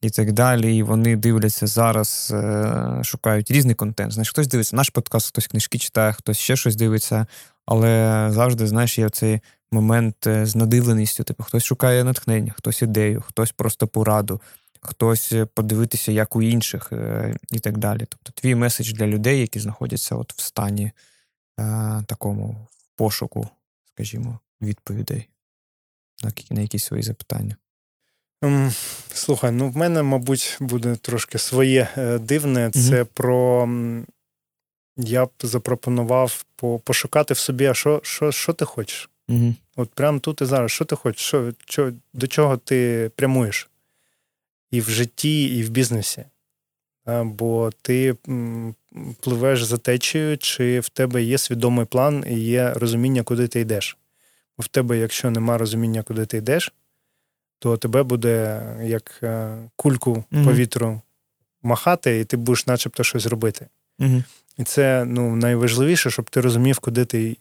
і 0.02 0.10
так 0.10 0.32
далі. 0.32 0.78
І 0.78 0.84
вони 0.84 1.16
дивляться 1.16 1.68
зараз, 1.68 2.32
е, 2.34 3.02
шукають 3.04 3.52
різний 3.52 3.76
контент. 3.76 4.12
Знаєш, 4.12 4.30
хтось 4.30 4.48
дивиться 4.48 4.76
наш 4.76 4.90
подкаст, 4.90 5.28
хтось 5.28 5.48
книжки 5.48 5.78
читає, 5.78 6.14
хтось 6.14 6.38
ще 6.38 6.56
щось 6.56 6.76
дивиться. 6.76 7.26
Але 7.66 8.28
завжди, 8.32 8.68
знаєш, 8.68 9.00
є 9.00 9.10
цей 9.10 9.40
момент 9.72 10.16
з 10.24 10.56
надивленістю. 10.56 11.24
Типу, 11.24 11.44
хтось 11.44 11.64
шукає 11.64 12.04
натхнення, 12.04 12.54
хтось 12.58 12.82
ідею, 12.82 13.24
хтось 13.28 13.52
просто 13.52 13.88
пораду 13.88 14.42
хтось 14.82 15.32
е, 15.32 15.46
подивитися, 15.46 16.12
як 16.12 16.36
у 16.36 16.42
інших, 16.42 16.92
е, 16.92 17.36
і 17.52 17.60
так 17.60 17.78
далі. 17.78 18.06
Тобто, 18.10 18.32
твій 18.32 18.56
меседж 18.56 18.94
для 18.94 19.08
людей, 19.08 19.40
які 19.40 19.60
знаходяться 19.60 20.16
от 20.16 20.34
в 20.34 20.42
стані 20.42 20.92
е, 21.60 22.04
такому 22.08 22.68
пошуку, 22.96 23.50
скажімо, 23.86 24.40
відповідей 24.62 25.28
на 26.52 26.62
якісь 26.62 26.86
свої 26.86 27.04
запитання. 27.04 27.56
Um, 28.42 28.72
слухай, 29.14 29.52
ну 29.52 29.70
в 29.70 29.78
мене, 29.78 30.04
мабуть, 30.04 30.58
буде 30.60 30.96
трошки 30.96 31.38
своє 31.38 31.88
дивне. 32.22 32.72
Це 32.72 33.04
mm 33.04 33.08
про. 33.14 33.70
Я 34.98 35.26
б 35.26 35.32
запропонував 35.44 36.46
пошукати 36.84 37.34
в 37.34 37.38
собі, 37.38 37.66
а 37.66 37.74
що 37.74 38.02
що, 38.04 38.32
що 38.32 38.54
ти 38.54 38.66
хочеш? 38.66 39.10
mm 39.30 39.54
От 39.76 39.90
прямо 39.90 40.20
тут 40.20 40.42
і 40.42 40.46
зараз, 40.46 40.72
що 40.72 40.86
ти 40.86 40.96
хочеш, 40.96 41.22
що, 41.28 41.54
що, 41.66 41.92
до 42.14 42.28
чого 42.28 42.58
ти 42.58 43.12
прямуєш? 43.16 43.70
і 44.72 44.82
в 44.82 44.90
житті, 44.90 45.58
і 45.58 45.64
в 45.64 45.70
бізнесі. 45.70 46.26
Бо 47.24 47.72
ти 47.82 48.16
пливеш 49.20 49.64
за 49.64 49.78
течією, 49.78 50.38
чи 50.38 50.80
в 50.80 50.90
тебе 50.90 51.24
є 51.24 51.38
свідомий 51.38 51.86
план 51.86 52.26
і 52.30 52.40
є 52.40 52.74
розуміння, 52.74 53.24
куди 53.24 53.48
ти 53.48 53.60
йдеш. 53.60 53.98
Бо 54.58 54.62
в 54.64 54.68
тебе, 54.68 54.98
якщо 54.98 55.32
нема 55.32 55.58
розуміння, 55.58 56.04
куди 56.04 56.26
ти 56.26 56.38
йдеш, 56.38 56.74
то 57.62 57.78
тебе 57.78 58.04
буде 58.04 58.62
як 58.84 59.20
е, 59.24 59.58
кульку 59.76 60.12
mm-hmm. 60.12 60.46
повітру 60.46 61.02
махати, 61.64 62.20
і 62.20 62.26
ти 62.26 62.38
будеш 62.38 62.68
начебто 62.68 63.04
щось 63.04 63.26
робити. 63.26 63.68
Mm-hmm. 64.00 64.24
І 64.58 64.64
це 64.64 65.06
ну, 65.06 65.36
найважливіше, 65.36 66.10
щоб 66.10 66.30
ти 66.30 66.42
розумів, 66.42 66.80
куди 66.80 67.06
ти 67.06 67.38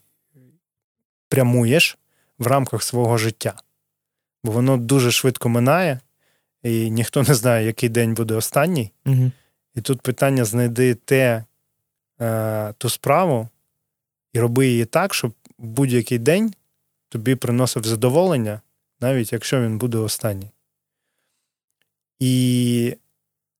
прямуєш 1.28 1.98
в 2.38 2.46
рамках 2.46 2.82
свого 2.82 3.18
життя. 3.18 3.54
Бо 4.44 4.52
воно 4.52 4.76
дуже 4.76 5.10
швидко 5.10 5.48
минає 5.48 6.00
і 6.62 6.90
ніхто 6.90 7.22
не 7.22 7.34
знає, 7.34 7.66
який 7.66 7.88
день 7.88 8.14
буде 8.14 8.34
останній. 8.34 8.92
Угу. 9.06 9.30
І 9.74 9.80
тут 9.80 10.00
питання 10.00 10.44
знайди 10.44 10.94
те, 10.94 11.44
е, 12.20 12.72
ту 12.78 12.90
справу 12.90 13.48
і 14.32 14.40
роби 14.40 14.66
її 14.66 14.84
так, 14.84 15.14
щоб 15.14 15.32
будь-який 15.58 16.18
день 16.18 16.54
тобі 17.08 17.34
приносив 17.34 17.84
задоволення, 17.84 18.60
навіть 19.00 19.32
якщо 19.32 19.60
він 19.60 19.78
буде 19.78 19.98
останній. 19.98 20.50
І 22.18 22.96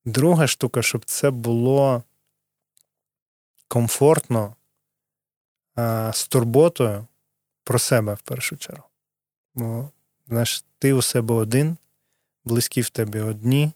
друга 0.05 0.47
штука, 0.47 0.83
щоб 0.83 1.05
це 1.05 1.31
було 1.31 2.03
комфортно 3.69 4.57
е, 5.79 6.11
з 6.15 6.29
турботою 6.29 7.07
про 7.65 7.79
себе 7.79 8.15
в 8.15 8.21
першу 8.21 8.57
чергу. 8.57 8.85
Бо, 9.55 9.91
знаєш, 10.29 10.65
ти 10.79 10.93
у 10.93 11.03
себе 11.03 11.35
один 11.35 11.77
близькі 12.45 12.81
в 12.81 12.91
тебе 12.91 13.23
одні. 13.23 13.73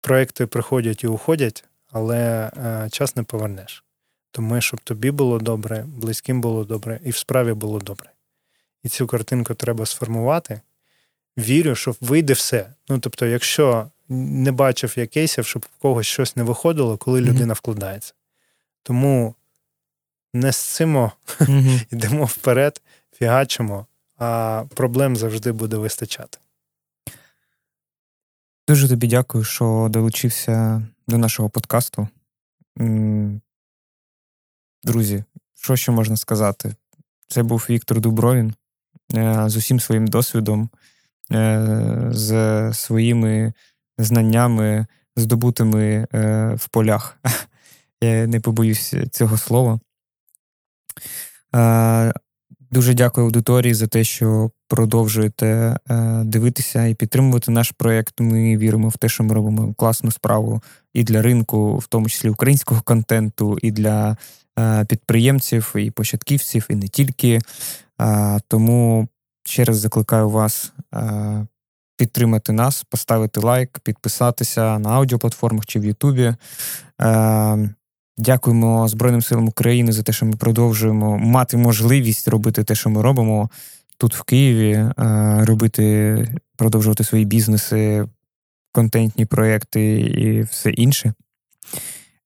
Проекти 0.00 0.46
приходять 0.46 1.04
і 1.04 1.06
уходять, 1.06 1.64
але 1.90 2.50
е, 2.56 2.90
час 2.90 3.16
не 3.16 3.22
повернеш. 3.22 3.84
Тому, 4.30 4.60
щоб 4.60 4.80
тобі 4.80 5.10
було 5.10 5.38
добре, 5.38 5.84
близьким 5.86 6.40
було 6.40 6.64
добре, 6.64 7.00
і 7.04 7.10
в 7.10 7.16
справі 7.16 7.52
було 7.52 7.78
добре. 7.78 8.13
І 8.84 8.88
цю 8.88 9.06
картинку 9.06 9.54
треба 9.54 9.86
сформувати. 9.86 10.60
Вірю, 11.38 11.74
що 11.74 11.94
вийде 12.00 12.32
все. 12.32 12.74
Ну, 12.88 12.98
тобто, 12.98 13.26
якщо 13.26 13.90
не 14.08 14.52
бачив 14.52 14.94
я 14.96 15.06
кейсів, 15.06 15.46
щоб 15.46 15.62
в 15.62 15.80
когось 15.82 16.06
щось 16.06 16.36
не 16.36 16.42
виходило, 16.42 16.96
коли 16.96 17.20
mm-hmm. 17.20 17.24
людина 17.24 17.54
вкладається. 17.54 18.14
Тому 18.82 19.34
не 20.34 20.52
сцимо, 20.52 21.12
mm-hmm. 21.26 21.86
йдемо 21.92 22.24
вперед, 22.24 22.82
фігачимо, 23.12 23.86
а 24.18 24.64
проблем 24.74 25.16
завжди 25.16 25.52
буде 25.52 25.76
вистачати. 25.76 26.38
Дуже 28.68 28.88
тобі 28.88 29.06
дякую, 29.06 29.44
що 29.44 29.86
долучився 29.90 30.86
до 31.08 31.18
нашого 31.18 31.50
подкасту. 31.50 32.08
Друзі, 34.82 35.24
що 35.54 35.76
ще 35.76 35.92
можна 35.92 36.16
сказати? 36.16 36.74
Це 37.28 37.42
був 37.42 37.66
Віктор 37.70 38.00
Дубровін 38.00 38.54
з 39.46 39.56
усім 39.56 39.80
своїм 39.80 40.06
досвідом, 40.06 40.70
е, 41.32 42.08
з 42.10 42.70
своїми 42.74 43.52
знаннями, 43.98 44.86
здобутими 45.16 46.06
е, 46.14 46.54
в 46.58 46.68
полях. 46.68 47.18
Я 48.02 48.26
не 48.26 48.40
побоюсь 48.40 48.94
цього 49.12 49.38
слова. 49.38 49.80
Дуже 52.74 52.94
дякую 52.94 53.26
аудиторії 53.26 53.74
за 53.74 53.86
те, 53.86 54.04
що 54.04 54.50
продовжуєте 54.68 55.46
е, 55.90 56.22
дивитися 56.24 56.86
і 56.86 56.94
підтримувати 56.94 57.50
наш 57.50 57.70
проєкт. 57.70 58.20
Ми 58.20 58.56
віримо 58.56 58.88
в 58.88 58.96
те, 58.96 59.08
що 59.08 59.24
ми 59.24 59.34
робимо 59.34 59.74
класну 59.74 60.10
справу 60.10 60.62
і 60.94 61.04
для 61.04 61.22
ринку, 61.22 61.76
в 61.76 61.86
тому 61.86 62.08
числі 62.08 62.28
українського 62.28 62.80
контенту, 62.82 63.58
і 63.62 63.70
для 63.70 64.10
е, 64.10 64.16
підприємців, 64.88 65.72
і 65.76 65.90
початківців, 65.90 66.66
і 66.70 66.74
не 66.74 66.88
тільки. 66.88 67.40
Е, 68.00 68.40
тому 68.48 69.08
ще 69.44 69.64
раз 69.64 69.76
закликаю 69.76 70.30
вас 70.30 70.72
підтримати 71.96 72.52
нас, 72.52 72.82
поставити 72.82 73.40
лайк, 73.40 73.78
підписатися 73.78 74.78
на 74.78 74.90
аудіоплатформах 74.90 75.66
чи 75.66 75.80
в 75.80 75.84
Ютубі. 75.84 76.34
Дякуємо 78.18 78.88
Збройним 78.88 79.22
силам 79.22 79.48
України 79.48 79.92
за 79.92 80.02
те, 80.02 80.12
що 80.12 80.26
ми 80.26 80.32
продовжуємо 80.32 81.18
мати 81.18 81.56
можливість 81.56 82.28
робити 82.28 82.64
те, 82.64 82.74
що 82.74 82.90
ми 82.90 83.02
робимо 83.02 83.50
тут, 83.96 84.14
в 84.14 84.22
Києві, 84.22 84.72
е, 84.72 84.92
робити, 85.44 86.28
продовжувати 86.56 87.04
свої 87.04 87.24
бізнеси, 87.24 88.04
контентні 88.72 89.24
проекти 89.26 90.00
і 90.00 90.42
все 90.42 90.70
інше. 90.70 91.12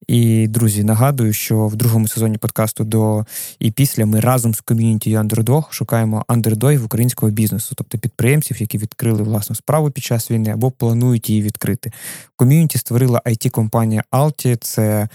І, 0.09 0.49
друзі, 0.49 0.85
нагадую, 0.85 1.33
що 1.33 1.67
в 1.67 1.77
другому 1.77 2.09
сезоні 2.09 2.39
подкасту 2.39 2.85
до 2.85 3.27
і 3.59 3.71
після 3.71 4.07
ми 4.07 4.21
разом 4.21 4.55
з 4.55 4.61
ком'юніті 4.61 5.17
Underdog 5.17 5.65
шукаємо 5.71 6.25
андердогів 6.29 6.85
українського 6.85 7.33
бізнесу, 7.33 7.75
тобто 7.77 7.99
підприємців, 7.99 8.61
які 8.61 8.79
відкрили 8.79 9.23
власну 9.23 9.57
справу 9.57 9.91
під 9.91 10.05
час 10.05 10.31
війни 10.31 10.51
або 10.51 10.71
планують 10.71 11.31
її 11.31 11.43
відкрити. 11.43 11.93
Ком'юніті 12.37 12.79
створила 12.79 13.23
it 13.27 13.51
компанія 13.51 14.05
Alti, 14.13 14.57
це 14.61 15.09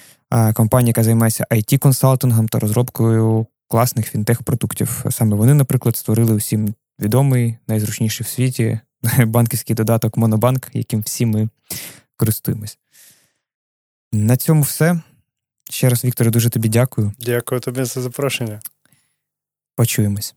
компанія, 0.54 0.90
яка 0.90 1.04
займається 1.04 1.46
it 1.52 1.78
консалтингом 1.78 2.48
та 2.48 2.60
розробкою 2.60 3.46
класних 3.68 4.12
фінтех-продуктів. 4.12 5.06
Саме 5.10 5.36
вони, 5.36 5.54
наприклад, 5.54 5.96
створили 5.96 6.34
усім 6.34 6.74
відомий, 7.00 7.58
найзручніший 7.68 8.26
в 8.26 8.30
світі 8.30 8.80
банківський 9.26 9.76
додаток 9.76 10.18
Монобанк, 10.18 10.70
яким 10.74 11.02
всі 11.02 11.26
ми 11.26 11.50
користуємось. 12.18 12.78
На 14.14 14.38
цьому 14.38 14.62
все. 14.62 15.02
Ще 15.70 15.90
раз, 15.90 16.06
Вікторе, 16.06 16.30
дуже 16.30 16.50
тобі 16.50 16.70
дякую. 16.70 17.12
Дякую 17.20 17.62
тобі 17.62 17.84
за 17.84 18.02
запрошення. 18.02 18.60
Почуємось. 19.76 20.36